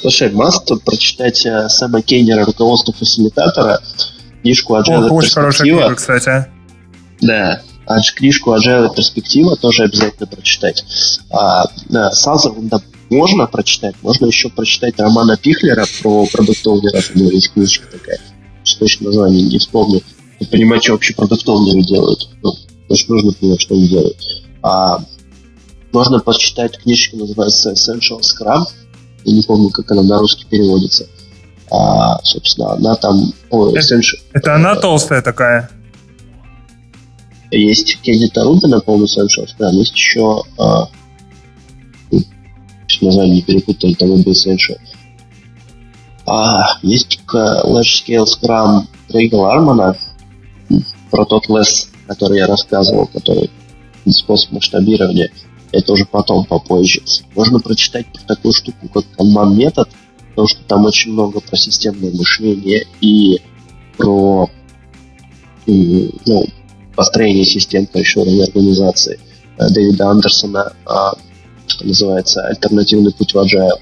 Слушай, 0.00 0.30
must 0.30 0.80
прочитать 0.84 1.46
э, 1.46 1.68
Сэма 1.68 2.02
Кейнера 2.02 2.44
«Руководство 2.44 2.92
фасилитатора», 2.92 3.80
книжку 4.42 4.76
Agile 4.76 5.06
Ох, 5.06 5.12
очень 5.12 5.30
хорошая 5.30 5.68
книга, 5.68 5.94
кстати. 5.94 6.46
Да, 7.20 7.62
а 7.62 7.71
книжку 8.14 8.54
Agile 8.54 8.94
перспектива 8.94 9.56
тоже 9.56 9.84
обязательно 9.84 10.26
прочитать. 10.26 10.84
А, 11.30 11.64
Сазерленда 12.12 12.82
можно 13.10 13.46
прочитать, 13.46 13.94
можно 14.02 14.26
еще 14.26 14.48
прочитать 14.48 14.98
романа 14.98 15.36
Пихлера 15.36 15.86
про 16.02 16.26
продуктовнеров. 16.26 17.10
У 17.14 17.18
него 17.18 17.30
есть 17.30 17.52
книжка 17.52 17.86
такая, 17.90 18.18
точно 18.78 19.06
название 19.06 19.42
не 19.42 19.58
вспомню. 19.58 20.00
Понимать, 20.50 20.82
что 20.82 20.92
вообще 20.92 21.14
продуктовнеры 21.14 21.82
делают. 21.82 22.28
Ну, 22.42 22.52
потому 22.82 22.98
что 22.98 23.12
нужно 23.12 23.32
понимать, 23.32 23.60
что 23.60 23.74
они 23.74 23.88
делают. 23.88 24.16
А, 24.62 25.04
можно 25.92 26.20
почитать 26.20 26.78
книжку, 26.78 27.16
называется 27.16 27.72
Essential 27.72 28.20
Scrum. 28.20 28.64
Я 29.24 29.34
не 29.34 29.42
помню, 29.42 29.70
как 29.70 29.90
она 29.92 30.02
на 30.02 30.18
русский 30.18 30.46
переводится. 30.46 31.06
А, 31.70 32.18
собственно, 32.24 32.72
она 32.72 32.94
там... 32.96 33.32
О, 33.50 33.70
Essential, 33.70 34.18
это 34.32 34.54
она 34.54 34.74
толстая 34.74 35.22
такая? 35.22 35.70
Есть 37.52 38.00
Кенни 38.00 38.26
Таруба 38.26 38.66
на 38.66 38.80
полный 38.80 39.06
Sunshine 39.06 39.46
Scrum, 39.46 39.72
есть 39.72 39.94
еще 39.94 40.42
а, 40.58 40.88
название 43.02 43.36
не 43.36 43.42
перепутали, 43.42 43.94
там 43.94 44.12
и 44.14 44.22
Essential. 44.22 44.78
А, 46.26 46.78
есть 46.82 47.20
Large 47.26 48.06
Scale 48.06 48.24
Scrum 48.24 48.86
Крейга 49.08 49.34
Лармана 49.34 49.96
про 51.10 51.24
тот 51.26 51.48
лес, 51.48 51.90
который 52.06 52.38
я 52.38 52.46
рассказывал, 52.46 53.06
который 53.06 53.50
способ 54.08 54.52
масштабирования. 54.52 55.30
Это 55.72 55.92
уже 55.92 56.04
потом, 56.04 56.44
попозже. 56.44 57.02
Можно 57.34 57.58
прочитать 57.58 58.06
про 58.06 58.34
такую 58.34 58.52
штуку, 58.52 58.88
как 58.88 59.04
Kanban 59.18 59.54
метод, 59.54 59.88
потому 60.30 60.48
что 60.48 60.62
там 60.64 60.84
очень 60.84 61.12
много 61.12 61.40
про 61.40 61.56
системное 61.56 62.12
мышление 62.12 62.86
и 63.00 63.40
про 63.96 64.50
ну, 65.66 66.46
построение 66.94 67.44
систем 67.44 67.86
корешной 67.86 68.44
организации 68.44 69.18
э, 69.58 69.68
Дэвида 69.68 70.08
Андерсона, 70.08 70.72
а, 70.86 71.14
что 71.66 71.86
называется, 71.86 72.46
альтернативный 72.46 73.12
путь 73.12 73.34
в 73.34 73.38
agile. 73.38 73.78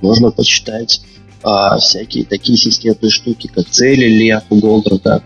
Можно 0.00 0.30
почитать 0.30 1.00
а, 1.42 1.78
всякие 1.78 2.24
такие 2.24 2.56
системные 2.56 3.10
штуки, 3.10 3.50
как 3.54 3.68
цели 3.68 4.06
Леху 4.06 4.56
Голдрата, 4.56 5.22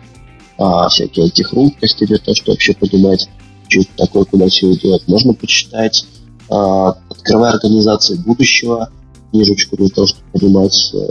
а, 0.59 0.89
всякие 0.89 1.25
антихрупкости 1.27 2.07
для 2.07 2.19
того, 2.19 2.35
чтобы 2.35 2.53
вообще 2.53 2.75
понимать, 2.75 3.29
что 3.69 3.83
такое, 3.97 4.25
куда 4.25 4.49
все 4.49 4.73
идет. 4.73 5.07
Можно 5.07 5.35
почитать 5.35 6.07
«Открывая 6.49 7.53
организации 7.53 8.15
будущего», 8.15 8.89
книжечку 9.31 9.77
для 9.77 9.89
того, 9.89 10.07
чтобы 10.07 10.25
понимать, 10.33 10.91
э, 10.95 11.09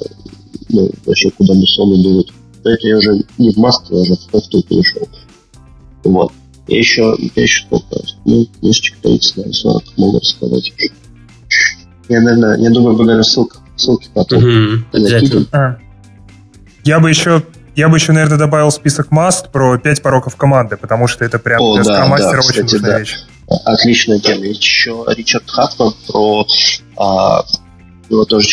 ну, 0.69 0.89
вообще, 1.05 1.29
куда 1.31 1.53
мы 1.53 1.65
с 1.65 1.77
вами 1.77 2.01
идут. 2.01 2.33
Это 2.63 2.87
я 2.87 2.97
уже 2.97 3.23
не 3.37 3.51
в 3.51 3.57
маске, 3.57 3.87
я 3.91 4.01
уже 4.01 4.15
в 4.15 4.25
тофту 4.31 4.61
перешел. 4.63 5.07
Вот. 6.07 6.31
Я 6.67 6.79
еще, 6.79 7.15
я 7.35 7.43
еще 7.43 7.65
сколько? 7.65 8.01
Ну, 8.25 8.45
книжечек 8.59 8.97
30, 9.01 9.37
наверное, 9.37 9.53
40 9.53 9.83
могу 9.97 10.19
рассказать. 10.19 10.73
Я, 12.09 12.21
наверное, 12.21 12.57
я 12.57 12.69
думаю, 12.69 12.93
буду, 12.93 13.05
наверное, 13.05 13.23
ссылка, 13.23 13.59
ссылки 13.75 14.09
потом. 14.13 14.43
Угу, 14.43 15.45
а. 15.51 15.77
Я 16.83 16.99
бы 16.99 17.09
еще 17.09 17.43
я 17.75 17.89
бы 17.89 17.97
еще, 17.97 18.11
наверное, 18.11 18.39
добавил 18.39 18.71
список 18.71 19.11
маст 19.11 19.51
про 19.51 19.77
5 19.77 20.01
пороков 20.01 20.35
команды, 20.35 20.77
потому 20.77 21.07
что 21.07 21.23
это 21.23 21.37
прям 21.37 21.61
О, 21.61 21.75
для 21.75 21.83
да, 21.83 22.07
мастера 22.07 22.31
да, 22.31 22.39
очень 22.39 22.65
кстати, 22.65 22.81
да. 22.81 22.99
вещь. 22.99 23.17
Отличная 23.65 24.19
тема. 24.19 24.45
Есть 24.45 24.63
еще 24.63 25.05
Ричард 25.15 25.47
Хаффман 25.47 25.93
про 26.07 26.47
а, 26.97 27.43
его 28.09 28.25
тоже, 28.25 28.47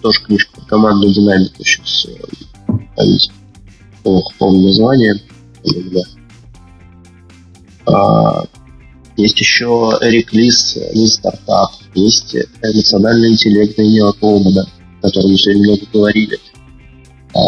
тоже 0.00 0.20
книжка 0.24 0.60
про 0.60 0.66
командную 0.66 1.12
динамику 1.12 1.64
сейчас 1.64 2.06
а, 2.96 3.02
Ох, 4.04 4.32
помню 4.38 4.68
название. 4.68 5.14
Да. 5.64 6.00
А, 7.94 8.44
Есть 9.16 9.38
еще 9.40 9.98
Эрик 10.00 10.32
Лис, 10.32 10.78
Лис 10.92 11.14
Стартап, 11.14 11.70
есть 11.94 12.36
эмоциональный 12.62 13.32
интеллект 13.32 13.76
Дэниела 13.76 14.12
Колмана, 14.12 14.66
о 15.00 15.06
котором 15.06 15.32
мы 15.32 15.38
сегодня 15.38 15.62
много 15.64 15.86
говорили. 15.92 16.38
А, 17.34 17.38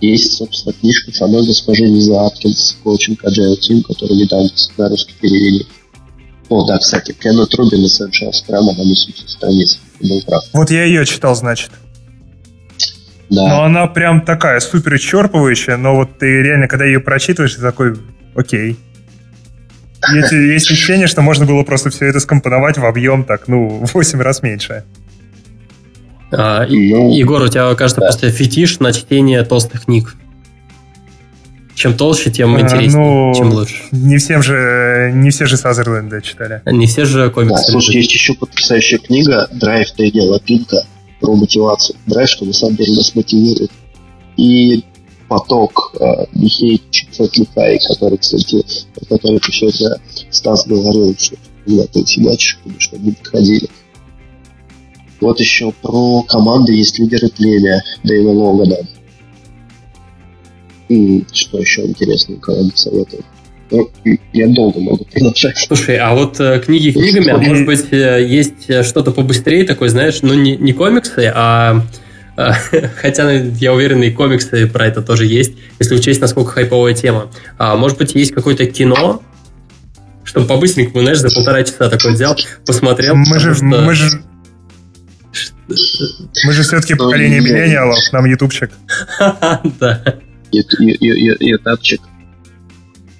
есть, 0.00 0.32
собственно, 0.34 0.72
книжка 0.72 1.12
самой 1.12 1.44
госпожи 1.44 1.84
Лизы 1.84 2.14
Аткинс, 2.14 2.78
коучинг 2.82 3.24
Agile 3.24 3.56
Team, 3.58 3.82
которую 3.82 4.18
недавно 4.20 4.48
на 4.76 4.88
русский 4.88 5.14
перевели. 5.20 5.66
О, 6.48 6.66
да, 6.66 6.78
кстати, 6.78 7.12
Кена 7.12 7.46
Трубин 7.46 7.84
Essential 7.84 8.30
Scrum, 8.30 8.70
она 8.70 8.84
на 8.84 8.96
70 8.96 9.28
страниц. 9.28 9.80
Был 10.00 10.22
прав. 10.22 10.44
Вот 10.52 10.70
я 10.70 10.84
ее 10.84 11.04
читал, 11.04 11.34
значит. 11.34 11.70
Да. 13.28 13.46
Но 13.46 13.62
она 13.64 13.86
прям 13.88 14.22
такая 14.24 14.60
супер 14.60 14.94
исчерпывающая, 14.94 15.76
но 15.76 15.94
вот 15.94 16.18
ты 16.18 16.26
реально, 16.42 16.68
когда 16.68 16.86
ее 16.86 17.00
прочитываешь, 17.00 17.54
ты 17.54 17.60
такой, 17.60 17.98
окей. 18.34 18.78
Есть, 20.14 20.32
есть 20.32 20.70
ощущение, 20.70 21.06
что 21.06 21.22
можно 21.22 21.44
было 21.44 21.62
просто 21.64 21.90
все 21.90 22.06
это 22.06 22.20
скомпоновать 22.20 22.78
в 22.78 22.84
объем 22.84 23.24
так, 23.24 23.48
ну, 23.48 23.84
в 23.84 23.94
8 23.94 24.20
раз 24.20 24.42
меньше. 24.42 24.84
А, 26.30 26.66
ну, 26.66 27.14
Егор, 27.14 27.42
у 27.42 27.48
тебя, 27.48 27.74
кажется, 27.74 28.00
да. 28.00 28.06
просто 28.06 28.30
фетиш 28.30 28.80
на 28.80 28.92
чтение 28.92 29.42
толстых 29.44 29.86
книг. 29.86 30.14
Чем 31.74 31.96
толще, 31.96 32.30
тем 32.30 32.56
а, 32.56 32.60
интереснее, 32.60 33.04
ну, 33.04 33.34
чем 33.34 33.50
лучше. 33.50 33.76
Не 33.92 34.18
всем 34.18 34.42
же, 34.42 35.12
не 35.14 35.30
все 35.30 35.46
же 35.46 35.56
Сазерленда 35.56 36.20
читали. 36.20 36.60
Не 36.66 36.86
все 36.86 37.04
же 37.04 37.30
комиксы. 37.30 37.66
Да, 37.66 37.72
слушай, 37.72 37.96
есть 37.96 38.12
еще 38.12 38.34
потрясающая 38.34 38.98
книга 38.98 39.48
«Драйв 39.52 39.88
Дэниела 39.96 40.40
Пинка» 40.40 40.84
про 41.20 41.34
мотивацию. 41.34 41.96
Драйв, 42.06 42.28
что 42.28 42.44
на 42.44 42.52
самом 42.52 42.76
деле 42.76 42.94
нас 42.94 43.14
мотивирует. 43.14 43.70
И 44.36 44.84
поток 45.28 45.94
э, 46.00 46.26
Михей 46.32 46.82
Чицетликай, 46.90 47.78
который, 47.86 48.18
кстати, 48.18 48.64
который 49.08 49.36
еще 49.36 49.70
Стас 50.30 50.66
говорил, 50.66 51.14
что 51.18 51.36
когда 51.66 51.86
ты 51.86 52.04
фигачишь, 52.04 52.58
чтобы 52.78 53.06
не 53.06 53.12
подходили. 53.12 53.68
Вот 55.20 55.40
еще 55.40 55.72
про 55.82 56.22
команды 56.22 56.72
есть 56.72 56.98
лидеры 56.98 57.28
племя 57.28 57.82
Дэйва 58.04 58.30
Логана. 58.30 58.76
И 60.88 61.24
что 61.32 61.58
еще 61.58 61.84
интересненького 61.84 62.62
вам 62.62 62.74
советую? 62.74 63.22
Ну, 63.70 63.90
я 64.32 64.48
долго 64.48 64.80
могу 64.80 65.04
продолжать. 65.04 65.58
Слушай, 65.58 65.98
а 65.98 66.14
вот 66.14 66.40
э, 66.40 66.60
книги 66.64 66.90
книгами, 66.90 67.28
а 67.28 67.36
может 67.36 67.66
быть, 67.66 67.92
э, 67.92 68.26
есть 68.26 68.70
э, 68.70 68.82
что-то 68.82 69.10
побыстрее 69.10 69.64
такое, 69.64 69.90
знаешь, 69.90 70.20
ну 70.22 70.32
не, 70.32 70.56
не 70.56 70.72
комиксы, 70.72 71.30
а 71.34 71.76
э, 71.76 71.80
Хотя, 73.00 73.30
я 73.32 73.72
уверен, 73.72 74.02
и 74.02 74.10
комиксы 74.10 74.66
про 74.68 74.86
это 74.86 75.02
тоже 75.02 75.26
есть, 75.26 75.54
если 75.80 75.96
учесть, 75.96 76.20
насколько 76.20 76.52
хайповая 76.52 76.94
тема. 76.94 77.30
А 77.58 77.76
может 77.76 77.98
быть, 77.98 78.14
есть 78.14 78.32
какое-то 78.32 78.66
кино, 78.66 79.22
чтобы 80.22 80.46
по-быстренькому, 80.46 81.02
знаешь, 81.02 81.18
за 81.18 81.34
полтора 81.34 81.64
часа 81.64 81.88
такой 81.88 82.12
взял, 82.12 82.36
посмотрел. 82.64 83.16
Мы 83.16 83.40
же, 83.40 83.54
что... 83.54 83.64
мы 83.64 83.94
же, 83.94 84.22
мы 85.68 86.52
же 86.52 86.62
все-таки 86.62 86.94
ну, 86.94 87.06
поколение 87.06 87.40
миллениалов, 87.40 87.98
нам 88.12 88.24
ютубчик. 88.26 88.70
Да. 89.80 90.02
Ютубчик. 90.52 92.00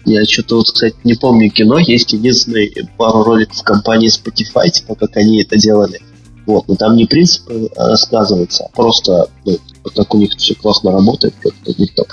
Я 0.05 0.25
что-то 0.25 0.57
вот, 0.57 0.71
кстати, 0.71 0.97
не 1.05 1.15
помню 1.15 1.51
кино. 1.51 1.79
Есть 1.79 2.13
единственный 2.13 2.73
пару 2.97 3.25
роликов 3.25 3.63
компании 3.63 4.09
Spotify, 4.09 4.71
типа 4.71 4.95
как 4.95 5.17
они 5.17 5.43
это 5.43 5.57
делали. 5.57 6.01
Вот, 6.49 6.67
но 6.67 6.77
там 6.77 6.97
не 6.97 7.05
принципы 7.05 7.69
рассказываются, 7.77 8.65
а 8.65 8.75
просто 8.75 9.29
ну, 9.45 9.59
как 9.95 10.15
у 10.15 10.19
них 10.19 10.31
все 10.39 10.55
классно 10.55 10.93
работает, 10.93 11.35
как 11.43 11.53
у 11.67 11.79
них 11.79 11.95
там 11.95 12.07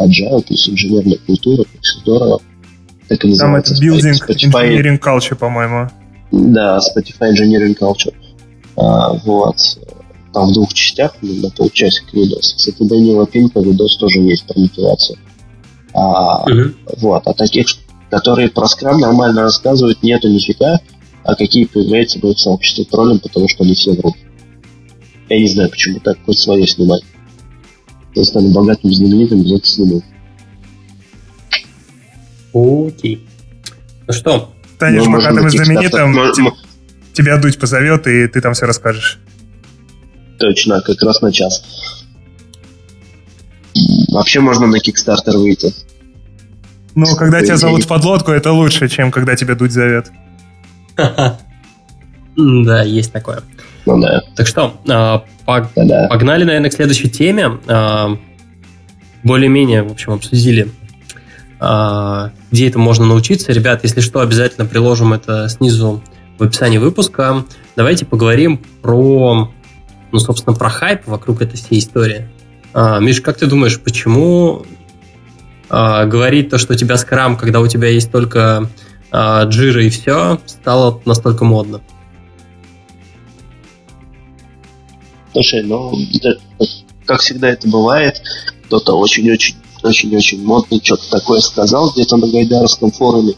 agile, 0.00 0.42
плюс 0.42 0.68
инженерная 0.68 1.18
культура, 1.24 1.64
все 1.80 2.00
здорово. 2.00 2.40
Так 3.08 3.24
и 3.24 3.28
называется. 3.28 3.76
Там 3.76 3.84
это 3.84 3.96
building 3.96 4.14
Spotify... 4.14 4.68
engineering 4.68 4.98
culture, 4.98 5.36
по-моему. 5.36 5.88
Да, 6.32 6.78
Spotify 6.78 7.30
engineering 7.32 7.78
culture. 7.78 8.12
А, 8.76 9.12
вот. 9.12 9.56
Там 10.32 10.48
в 10.48 10.54
двух 10.54 10.74
частях, 10.74 11.14
ну, 11.22 11.32
на 11.34 11.50
полчасика 11.50 12.16
видос. 12.16 12.54
Кстати, 12.54 12.82
Данила 12.82 13.28
Пинка 13.28 13.60
видос 13.60 13.96
тоже 13.96 14.18
есть 14.22 14.44
про 14.44 14.58
мотивацию. 14.58 15.18
А, 15.94 16.42
угу. 16.42 16.72
Вот. 16.96 17.22
А 17.26 17.32
таких, 17.32 17.66
которые 18.10 18.48
про 18.48 18.66
скрам 18.66 18.98
нормально 18.98 19.42
рассказывают, 19.42 20.02
нету 20.02 20.28
нифига. 20.28 20.80
А 21.24 21.34
какие 21.34 21.64
появляются 21.66 22.18
в 22.18 22.24
их 22.24 22.38
сообществе 22.38 22.84
троллем, 22.84 23.20
потому 23.20 23.48
что 23.48 23.64
они 23.64 23.74
все 23.74 23.92
врут. 23.92 24.14
Я 25.28 25.38
не 25.38 25.46
знаю, 25.46 25.70
почему 25.70 26.00
так, 26.00 26.18
хоть 26.24 26.38
свое 26.38 26.66
снимать. 26.66 27.02
Я 28.14 28.24
стану 28.24 28.52
богатым, 28.52 28.92
знаменитым, 28.92 29.40
этого 29.40 29.64
сниму. 29.64 30.02
Окей. 32.52 33.26
Ну 34.06 34.12
что? 34.12 34.52
Станешь 34.74 35.04
ну, 35.04 35.12
богатым 35.12 35.46
и 35.46 35.50
знаменитым, 35.50 36.14
тебя 37.12 37.36
Дудь 37.38 37.58
позовет, 37.58 38.06
и 38.06 38.26
ты 38.26 38.40
там 38.40 38.54
все 38.54 38.66
расскажешь. 38.66 39.20
Точно, 40.38 40.80
как 40.80 41.00
раз 41.02 41.20
на 41.20 41.32
час. 41.32 41.64
Вообще 44.08 44.40
можно 44.40 44.66
на 44.66 44.76
Kickstarter 44.76 45.38
выйти. 45.38 45.72
Ну, 46.94 47.06
когда 47.16 47.40
тебя 47.40 47.56
зовут 47.56 47.84
в 47.84 47.88
подлодку, 47.88 48.32
это 48.32 48.52
лучше, 48.52 48.88
чем 48.88 49.10
когда 49.10 49.36
тебя 49.36 49.54
Дудь 49.54 49.72
зовет. 49.72 50.10
Да, 50.96 52.82
есть 52.82 53.12
такое. 53.12 53.42
Ну 53.84 54.00
да. 54.00 54.22
Так 54.36 54.46
что, 54.46 54.80
а, 54.88 55.24
погнали, 55.44 56.44
наверное, 56.44 56.70
к 56.70 56.72
следующей 56.72 57.10
теме. 57.10 57.58
А, 57.66 58.16
более-менее, 59.22 59.82
в 59.82 59.92
общем, 59.92 60.12
обсудили, 60.12 60.70
а, 61.60 62.30
где 62.50 62.68
это 62.68 62.78
можно 62.78 63.04
научиться. 63.04 63.52
Ребят, 63.52 63.80
если 63.82 64.00
что, 64.00 64.20
обязательно 64.20 64.66
приложим 64.66 65.12
это 65.12 65.48
снизу 65.48 66.02
в 66.38 66.42
описании 66.42 66.78
выпуска. 66.78 67.44
Давайте 67.76 68.06
поговорим 68.06 68.62
про, 68.80 69.52
ну, 70.10 70.18
собственно, 70.18 70.56
про 70.56 70.70
хайп 70.70 71.06
вокруг 71.06 71.42
этой 71.42 71.56
всей 71.56 71.78
истории. 71.78 72.28
Миш, 72.74 73.20
как 73.20 73.36
ты 73.36 73.46
думаешь, 73.46 73.78
почему 73.78 74.64
говорить 75.68 76.50
то, 76.50 76.58
что 76.58 76.72
у 76.72 76.76
тебя 76.76 76.96
скрам, 76.96 77.36
когда 77.36 77.60
у 77.60 77.66
тебя 77.66 77.88
есть 77.88 78.10
только 78.10 78.68
джира 79.12 79.84
и 79.84 79.90
все, 79.90 80.40
стало 80.46 81.00
настолько 81.04 81.44
модно? 81.44 81.80
Слушай, 85.32 85.62
ну, 85.62 85.92
как 87.06 87.20
всегда 87.20 87.50
это 87.50 87.68
бывает, 87.68 88.22
кто-то 88.66 88.98
очень-очень 88.98 89.56
очень-очень 89.82 90.44
модный 90.44 90.80
что-то 90.82 91.10
такое 91.10 91.40
сказал 91.40 91.90
где-то 91.90 92.16
на 92.16 92.28
Гайдаровском 92.28 92.92
форуме, 92.92 93.34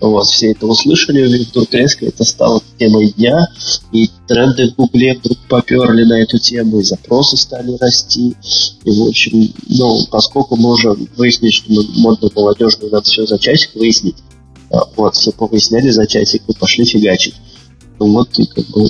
вот, 0.00 0.26
все 0.26 0.52
это 0.52 0.66
услышали, 0.66 1.20
и 1.20 1.44
вдруг 1.44 1.72
резко 1.72 2.06
это 2.06 2.24
стало 2.24 2.62
темой 2.78 3.12
дня, 3.12 3.48
и 3.92 4.10
тренды 4.28 4.70
в 4.70 4.76
Гугле 4.76 5.14
вдруг 5.14 5.38
поперли 5.48 6.04
на 6.04 6.20
эту 6.20 6.38
тему, 6.38 6.80
и 6.80 6.82
запросы 6.82 7.36
стали 7.36 7.76
расти. 7.78 8.36
И, 8.84 8.90
в 8.90 9.08
общем, 9.08 9.52
ну, 9.68 10.06
поскольку 10.10 10.56
мы 10.56 10.72
уже 10.72 10.94
выяснили, 11.16 11.50
что 11.50 11.72
мы 11.72 11.84
модно 11.96 12.28
молодежно 12.34 12.88
надо 12.88 13.02
все 13.02 13.24
за 13.24 13.38
часик 13.38 13.74
выяснить, 13.74 14.16
а, 14.18 14.33
вот, 14.96 15.14
все 15.14 15.32
повыясняли 15.32 15.90
за 15.90 16.06
часик 16.06 16.42
и 16.48 16.54
пошли 16.54 16.84
фигачить. 16.84 17.34
Ну 17.98 18.12
вот, 18.12 18.38
и 18.38 18.46
как 18.46 18.66
бы 18.66 18.88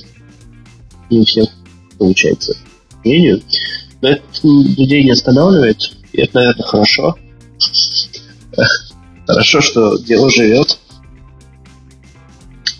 не 1.10 1.20
у 1.20 1.24
всех 1.24 1.48
получается 1.98 2.56
мнению. 3.04 3.42
Но 4.00 4.08
это 4.10 4.22
людей 4.42 5.04
не 5.04 5.10
останавливает, 5.10 5.92
и 6.12 6.20
это, 6.20 6.36
наверное, 6.36 6.66
хорошо. 6.66 7.16
Хорошо, 9.26 9.62
что 9.62 9.96
дело 9.98 10.30
живет. 10.30 10.78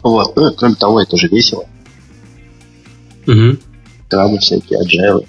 Вот. 0.03 0.37
Ну, 0.37 0.53
кроме 0.53 0.75
того, 0.75 1.01
это 1.01 1.17
же 1.17 1.29
весело. 1.29 1.65
Угу. 3.27 3.57
Крамы 4.11 4.39
всякие, 4.39 4.79
аджайлы. 4.81 5.27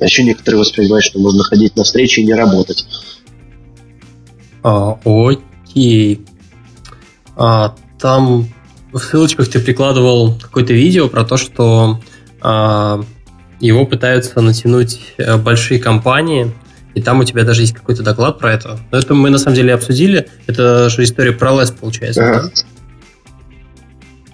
А 0.00 0.04
еще 0.04 0.24
некоторые 0.24 0.60
воспринимают, 0.60 1.04
что 1.04 1.18
можно 1.18 1.44
ходить 1.44 1.76
на 1.76 1.84
встречи 1.84 2.20
и 2.20 2.24
не 2.24 2.32
работать. 2.32 2.86
А, 4.62 4.98
окей. 5.70 6.20
А, 7.36 7.74
там 7.98 8.48
в 8.92 8.98
ссылочках 8.98 9.48
ты 9.48 9.60
прикладывал 9.60 10.34
какое-то 10.40 10.72
видео 10.72 11.08
про 11.08 11.24
то, 11.24 11.36
что 11.36 12.00
а, 12.40 13.02
его 13.60 13.86
пытаются 13.86 14.40
натянуть 14.40 15.00
э, 15.18 15.36
большие 15.36 15.78
компании, 15.78 16.52
и 16.94 17.02
там 17.02 17.20
у 17.20 17.24
тебя 17.24 17.44
даже 17.44 17.60
есть 17.60 17.74
какой-то 17.74 18.02
доклад 18.02 18.38
про 18.38 18.52
это. 18.52 18.80
Но 18.90 18.98
это 18.98 19.14
мы 19.14 19.30
на 19.30 19.38
самом 19.38 19.54
деле 19.54 19.74
обсудили. 19.74 20.28
Это 20.46 20.88
же 20.88 21.04
история 21.04 21.32
про 21.32 21.52
лес, 21.52 21.70
получается. 21.70 22.22
Ага. 22.22 22.42
Да? 22.42 22.50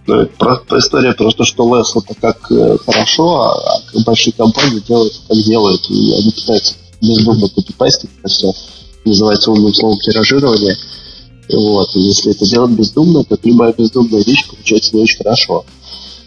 Ну, 0.07 0.21
это 0.21 0.33
просто 0.39 0.79
история 0.79 1.13
просто, 1.15 1.45
что 1.45 1.77
Лес 1.77 1.93
это 1.97 2.15
как 2.21 2.51
э, 2.53 2.77
хорошо, 2.87 3.43
а, 3.43 3.77
а 3.77 4.05
большие 4.05 4.33
компании 4.33 4.79
делают 4.79 5.13
как 5.29 5.37
делают. 5.39 5.91
И 5.91 6.13
они 6.13 6.31
пытаются 6.31 6.75
бездумно 7.03 7.49
копипастить 7.49 8.11
это 8.21 8.29
все. 8.29 8.53
Называется 9.05 9.51
умным 9.51 9.75
словом 9.75 9.99
тиражирование. 9.99 10.77
Вот. 11.51 11.94
И 11.94 12.01
если 12.01 12.32
это 12.32 12.44
делать 12.47 12.73
бездумно, 12.73 13.24
то 13.24 13.39
любая 13.44 13.73
бездумная 13.73 14.23
вещь 14.23 14.48
получается 14.48 14.97
не 14.97 15.02
очень 15.02 15.18
хорошо. 15.18 15.64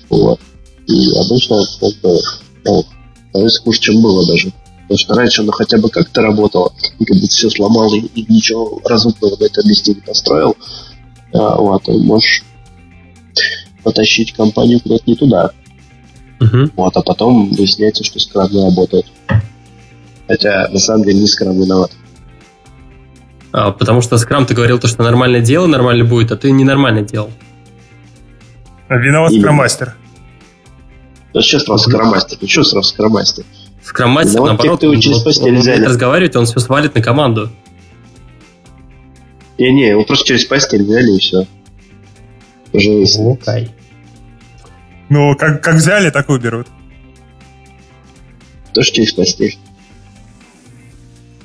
Вот. 0.09 0.39
И 0.87 1.11
обычно 1.17 1.61
как 1.79 1.93
бы, 2.01 2.19
ну, 2.65 2.85
становится 3.29 3.61
хуже, 3.61 3.79
чем 3.79 4.01
было 4.01 4.25
даже. 4.25 4.51
Потому 4.89 4.97
что 4.97 5.13
раньше 5.13 5.41
оно 5.41 5.51
хотя 5.51 5.77
бы 5.77 5.89
как-то 5.89 6.21
работало, 6.21 6.73
и 6.97 7.05
когда 7.05 7.21
ты 7.21 7.27
все 7.27 7.49
сломал 7.51 7.93
и, 7.93 7.99
и 7.99 8.25
ничего 8.33 8.81
разумного 8.83 9.35
на 9.39 9.43
этом 9.43 9.67
месте 9.67 9.93
не 9.93 10.01
построил, 10.01 10.57
а, 11.31 11.57
вот, 11.57 11.87
и 11.87 11.91
можешь 11.91 12.43
потащить 13.83 14.33
компанию 14.33 14.79
куда-то 14.79 15.03
не 15.05 15.15
туда. 15.15 15.51
Угу. 16.41 16.71
Вот, 16.75 16.97
а 16.97 17.01
потом 17.01 17.51
выясняется, 17.51 18.03
что 18.03 18.19
скрам 18.19 18.51
не 18.51 18.63
работает. 18.63 19.05
Хотя, 20.27 20.69
на 20.69 20.79
самом 20.79 21.03
деле, 21.03 21.19
не 21.19 21.27
скрам 21.27 21.61
виноват. 21.61 21.91
Потому 23.51 24.01
что 24.01 24.17
скрам 24.17 24.45
ты 24.45 24.53
говорил 24.53 24.79
то, 24.79 24.87
что 24.87 25.03
нормальное 25.03 25.41
дело 25.41 25.67
нормально 25.67 26.05
будет, 26.05 26.31
а 26.31 26.37
ты 26.37 26.51
ненормально 26.51 27.01
делал. 27.01 27.31
А 28.87 28.97
виноват 28.97 29.33
скрам-мастер. 29.33 29.95
Да 31.33 31.41
что 31.41 31.59
сразу 31.59 31.89
скрам-мастер? 31.89 32.37
Ну 32.41 32.47
что 32.47 32.63
сразу 32.63 32.89
скрам-мастер? 32.89 33.45
Скрам-мастер, 33.83 34.41
наоборот, 34.41 34.83
он, 34.83 34.99
через 34.99 35.19
постель 35.19 35.57
он, 35.57 35.67
он 35.67 35.83
разговаривать, 35.83 36.35
он 36.35 36.45
все 36.45 36.59
свалит 36.59 36.95
на 36.95 37.01
команду. 37.01 37.49
Не-не, 39.57 39.89
его 39.89 40.05
просто 40.05 40.27
через 40.27 40.45
постель 40.45 40.83
взяли 40.83 41.15
и 41.15 41.19
все. 41.19 41.45
Уже 42.71 42.89
okay. 42.89 43.69
Ну, 45.09 45.35
как, 45.35 45.61
как 45.63 45.75
взяли, 45.75 46.11
так 46.11 46.29
и 46.29 46.31
уберут. 46.31 46.67
Тоже 48.73 48.91
через 48.91 49.13
постель. 49.13 49.57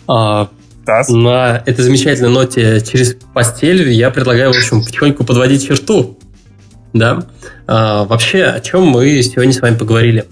А, 0.06 0.48
Тасс. 0.84 1.08
На 1.08 1.62
этой 1.66 1.82
замечательной 1.82 2.30
ноте 2.30 2.80
через 2.80 3.16
постель 3.32 3.90
я 3.90 4.10
предлагаю, 4.10 4.52
в 4.52 4.56
общем, 4.56 4.84
потихоньку 4.84 5.24
подводить 5.24 5.66
черту. 5.66 6.18
Да. 6.92 7.26
А, 7.66 8.04
вообще, 8.04 8.44
о 8.44 8.60
чем 8.60 8.86
мы 8.86 9.22
сегодня 9.22 9.52
с 9.52 9.60
вами 9.60 9.76
поговорили? 9.76 10.26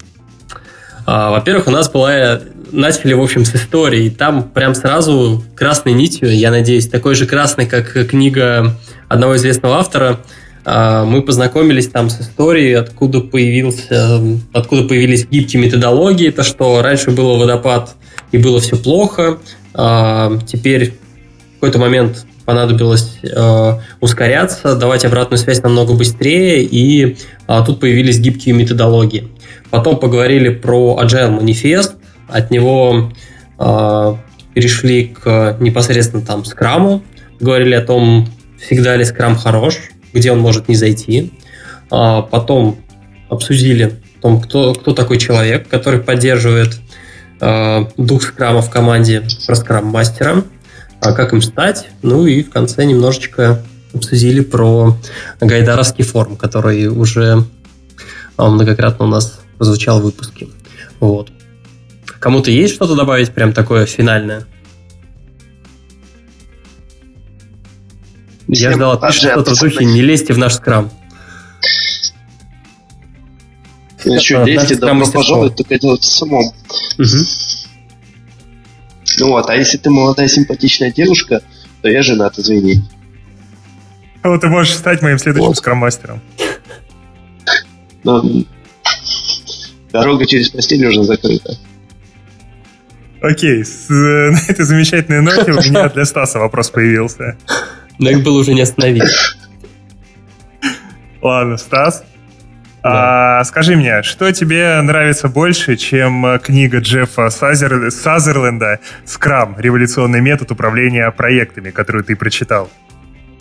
А, 1.05 1.31
во-первых, 1.31 1.67
у 1.67 1.71
нас 1.71 1.89
была... 1.89 2.41
Начали, 2.71 3.13
в 3.13 3.21
общем, 3.21 3.45
с 3.45 3.53
истории. 3.53 4.09
Там 4.09 4.49
прям 4.49 4.73
сразу 4.73 5.43
красной 5.55 5.93
нитью, 5.93 6.35
я 6.35 6.49
надеюсь, 6.49 6.87
такой 6.87 7.13
же 7.13 7.27
красной, 7.27 7.67
как 7.67 8.07
книга 8.07 8.75
одного 9.09 9.35
известного 9.35 9.77
автора, 9.77 10.21
а, 10.65 11.05
мы 11.05 11.21
познакомились 11.21 11.87
там 11.87 12.09
с 12.09 12.21
историей, 12.21 12.73
откуда 12.73 13.19
появился, 13.19 14.21
откуда 14.53 14.87
появились 14.87 15.27
гибкие 15.27 15.61
методологии, 15.61 16.29
то 16.29 16.43
что 16.43 16.81
раньше 16.81 17.11
было 17.11 17.37
водопад 17.37 17.95
и 18.31 18.37
было 18.37 18.59
все 18.59 18.77
плохо, 18.77 19.39
теперь 19.73 20.91
в 20.91 21.53
какой-то 21.55 21.79
момент 21.79 22.25
понадобилось 22.45 23.19
э, 23.23 23.73
ускоряться, 23.99 24.75
давать 24.75 25.05
обратную 25.05 25.37
связь 25.37 25.61
намного 25.61 25.93
быстрее, 25.93 26.63
и 26.63 27.17
э, 27.47 27.63
тут 27.65 27.79
появились 27.79 28.19
гибкие 28.19 28.55
методологии. 28.55 29.29
Потом 29.69 29.97
поговорили 29.97 30.49
про 30.49 30.99
Agile 31.01 31.39
Manifest, 31.39 31.93
от 32.27 32.51
него 32.51 33.11
э, 33.59 34.15
перешли 34.53 35.05
к 35.05 35.57
непосредственно 35.59 36.23
там 36.23 36.45
скраму, 36.45 37.01
говорили 37.39 37.75
о 37.75 37.81
том, 37.81 38.27
всегда 38.61 38.95
ли 38.95 39.05
скрам 39.05 39.35
хорош, 39.35 39.77
где 40.13 40.31
он 40.31 40.39
может 40.39 40.67
не 40.67 40.75
зайти. 40.75 41.33
Потом 41.89 42.77
обсудили 43.29 43.99
о 44.19 44.21
том, 44.21 44.41
кто, 44.41 44.73
кто 44.73 44.93
такой 44.93 45.17
человек, 45.17 45.67
который 45.67 45.99
поддерживает 45.99 46.79
дух 47.97 48.23
скрама 48.23 48.61
в 48.61 48.69
команде 48.69 49.23
про 49.47 49.55
скрам-мастера, 49.55 50.43
а 51.01 51.13
как 51.13 51.33
им 51.33 51.41
стать, 51.41 51.89
ну 52.01 52.25
и 52.25 52.43
в 52.43 52.49
конце 52.49 52.85
немножечко 52.85 53.63
обсудили 53.93 54.41
про 54.41 54.95
гайдаровский 55.41 56.03
форум, 56.03 56.37
который 56.37 56.87
уже 56.87 57.43
а, 58.37 58.49
многократно 58.49 59.05
у 59.05 59.07
нас 59.07 59.39
звучал 59.59 59.99
в 59.99 60.03
выпуске. 60.03 60.47
Вот. 60.99 61.31
Кому-то 62.19 62.51
есть 62.51 62.73
что-то 62.73 62.95
добавить 62.95 63.31
прям 63.31 63.53
такое 63.53 63.85
финальное? 63.85 64.45
Я 68.47 68.71
ждал, 68.71 68.99
пишет 68.99 69.31
что-то 69.31 69.55
в 69.55 69.59
духе 69.59 69.85
«Не 69.85 70.01
лезьте 70.01 70.33
в 70.33 70.37
наш 70.37 70.53
скрам». 70.55 70.91
Что, 74.03 74.43
лезьте, 74.43 74.75
добро 74.75 75.05
пожаловать, 75.07 75.55
только 75.55 75.79
делать 75.79 76.03
с 76.03 76.21
умом. 76.21 76.53
Угу. 76.97 77.07
Ну 79.19 79.29
вот, 79.29 79.49
а 79.49 79.55
если 79.55 79.77
ты 79.77 79.89
молодая 79.89 80.27
симпатичная 80.27 80.91
девушка, 80.91 81.41
то 81.81 81.89
я 81.89 82.01
женат, 82.01 82.37
извини. 82.37 82.83
Вот 84.23 84.41
ты 84.41 84.47
можешь 84.47 84.75
стать 84.75 85.01
моим 85.01 85.17
следующим 85.17 85.47
вот. 85.47 85.57
скрам-мастером. 85.57 86.21
Ну, 88.03 88.45
дорога 89.91 90.25
через 90.25 90.49
постель 90.49 90.85
уже 90.85 91.03
закрыта. 91.03 91.57
Окей, 93.21 93.63
с, 93.63 93.89
на 93.89 94.39
этой 94.49 94.65
замечательной 94.65 95.21
ноте 95.21 95.51
у 95.51 95.55
меня 95.55 95.89
для 95.89 96.05
Стаса 96.05 96.39
вопрос 96.39 96.69
появился. 96.69 97.37
Но 97.99 98.09
их 98.09 98.23
было 98.23 98.39
уже 98.39 98.53
не 98.53 98.61
остановить. 98.61 99.03
Ладно, 101.21 101.57
Стас, 101.57 102.03
да. 102.83 103.39
А, 103.39 103.43
скажи 103.45 103.77
мне, 103.77 104.03
что 104.03 104.29
тебе 104.33 104.81
нравится 104.81 105.29
больше, 105.29 105.77
чем 105.77 106.25
э, 106.25 106.39
книга 106.39 106.79
Джеффа 106.79 107.29
Сазер... 107.29 107.89
Сазерленда 107.89 108.79
«Скрам. 109.05 109.55
Революционный 109.57 110.19
метод 110.19 110.51
управления 110.51 111.09
проектами», 111.11 111.71
которую 111.71 112.03
ты 112.03 112.17
прочитал? 112.17 112.69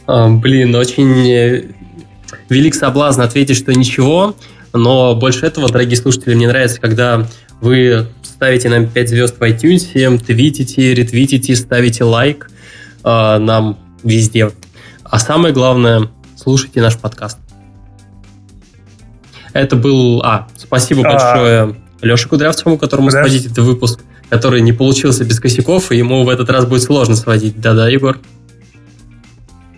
А, 0.06 0.28
блин, 0.28 0.72
очень 0.76 1.28
э, 1.28 1.64
велик 2.48 2.76
соблазн 2.76 3.22
ответить, 3.22 3.56
что 3.56 3.72
ничего, 3.72 4.36
но 4.72 5.16
больше 5.16 5.44
этого, 5.44 5.68
дорогие 5.68 5.96
слушатели, 5.96 6.36
мне 6.36 6.46
нравится, 6.46 6.80
когда 6.80 7.26
вы 7.60 8.06
ставите 8.22 8.68
нам 8.68 8.86
5 8.86 9.08
звезд 9.08 9.40
в 9.40 9.42
iTunes, 9.42 10.18
твитите, 10.18 10.94
ретвитите, 10.94 11.56
ставите 11.56 12.04
лайк 12.04 12.48
э, 13.02 13.38
нам 13.38 13.76
везде. 14.04 14.52
А 15.02 15.18
самое 15.18 15.52
главное, 15.52 16.10
слушайте 16.36 16.80
наш 16.80 16.96
подкаст. 16.96 17.38
Это 19.52 19.76
был... 19.76 20.22
А, 20.22 20.48
спасибо 20.56 21.02
а... 21.04 21.12
большое 21.12 21.76
Леше 22.02 22.28
Кудрявцевому, 22.28 22.78
которому 22.78 23.10
сводить 23.10 23.46
этот 23.46 23.58
выпуск, 23.58 24.00
который 24.28 24.60
не 24.60 24.72
получился 24.72 25.24
без 25.24 25.38
косяков, 25.40 25.92
и 25.92 25.96
ему 25.96 26.24
в 26.24 26.28
этот 26.28 26.50
раз 26.50 26.66
будет 26.66 26.82
сложно 26.82 27.14
сводить. 27.16 27.60
Да-да, 27.60 27.88
Егор? 27.88 28.18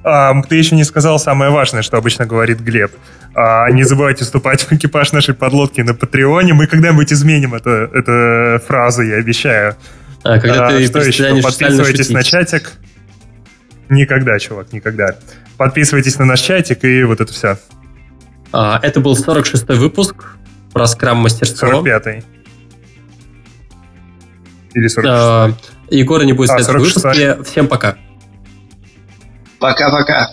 А, 0.03 0.35
ты 0.43 0.57
еще 0.57 0.75
не 0.75 0.85
сказал 0.85 1.19
самое 1.19 1.51
важное, 1.51 1.83
что 1.83 1.97
обычно 1.97 2.27
говорит 2.27 2.61
Глеб. 2.61 2.93
А, 3.35 3.71
не 3.71 3.85
забывайте 3.85 4.25
вступать 4.25 4.63
в 4.63 4.73
экипаж 4.73 5.13
нашей 5.13 5.35
подлодки 5.35 5.81
на 5.81 5.95
Патреоне. 5.95 6.55
Мы 6.55 6.67
когда-нибудь 6.67 7.13
изменим 7.13 7.55
это, 7.55 7.91
эту 7.93 8.65
фразу, 8.65 9.03
я 9.03 9.17
обещаю. 9.17 9.77
А, 10.23 10.39
когда 10.39 10.67
а, 10.67 10.71
ты 10.71 10.87
что 10.87 11.01
еще? 11.01 11.43
Подписывайтесь 11.43 12.11
на 12.11 12.23
чатик. 12.23 12.73
Никогда, 13.89 14.39
чувак, 14.39 14.73
никогда. 14.73 15.17
Подписывайтесь 15.57 16.19
на 16.19 16.25
наш 16.25 16.41
чатик 16.41 16.85
и 16.85 17.03
вот 17.05 17.21
это 17.21 17.33
все. 17.33 17.59
А, 18.57 18.79
это 18.81 19.01
был 19.01 19.15
46-й 19.15 19.77
выпуск 19.77 20.37
про 20.73 20.87
скрам-мастерство. 20.87 21.83
45-й. 21.83 22.25
Или 24.75 24.87
46-й. 24.87 25.09
А, 25.09 25.53
Егора 25.91 26.23
не 26.23 26.35
будет 26.35 26.51
а, 26.51 26.59
в 26.59 26.63
следующем 26.63 27.01
выпуске. 27.01 27.43
Всем 27.43 27.67
пока. 27.67 27.97
Пока-пока. 29.59 30.29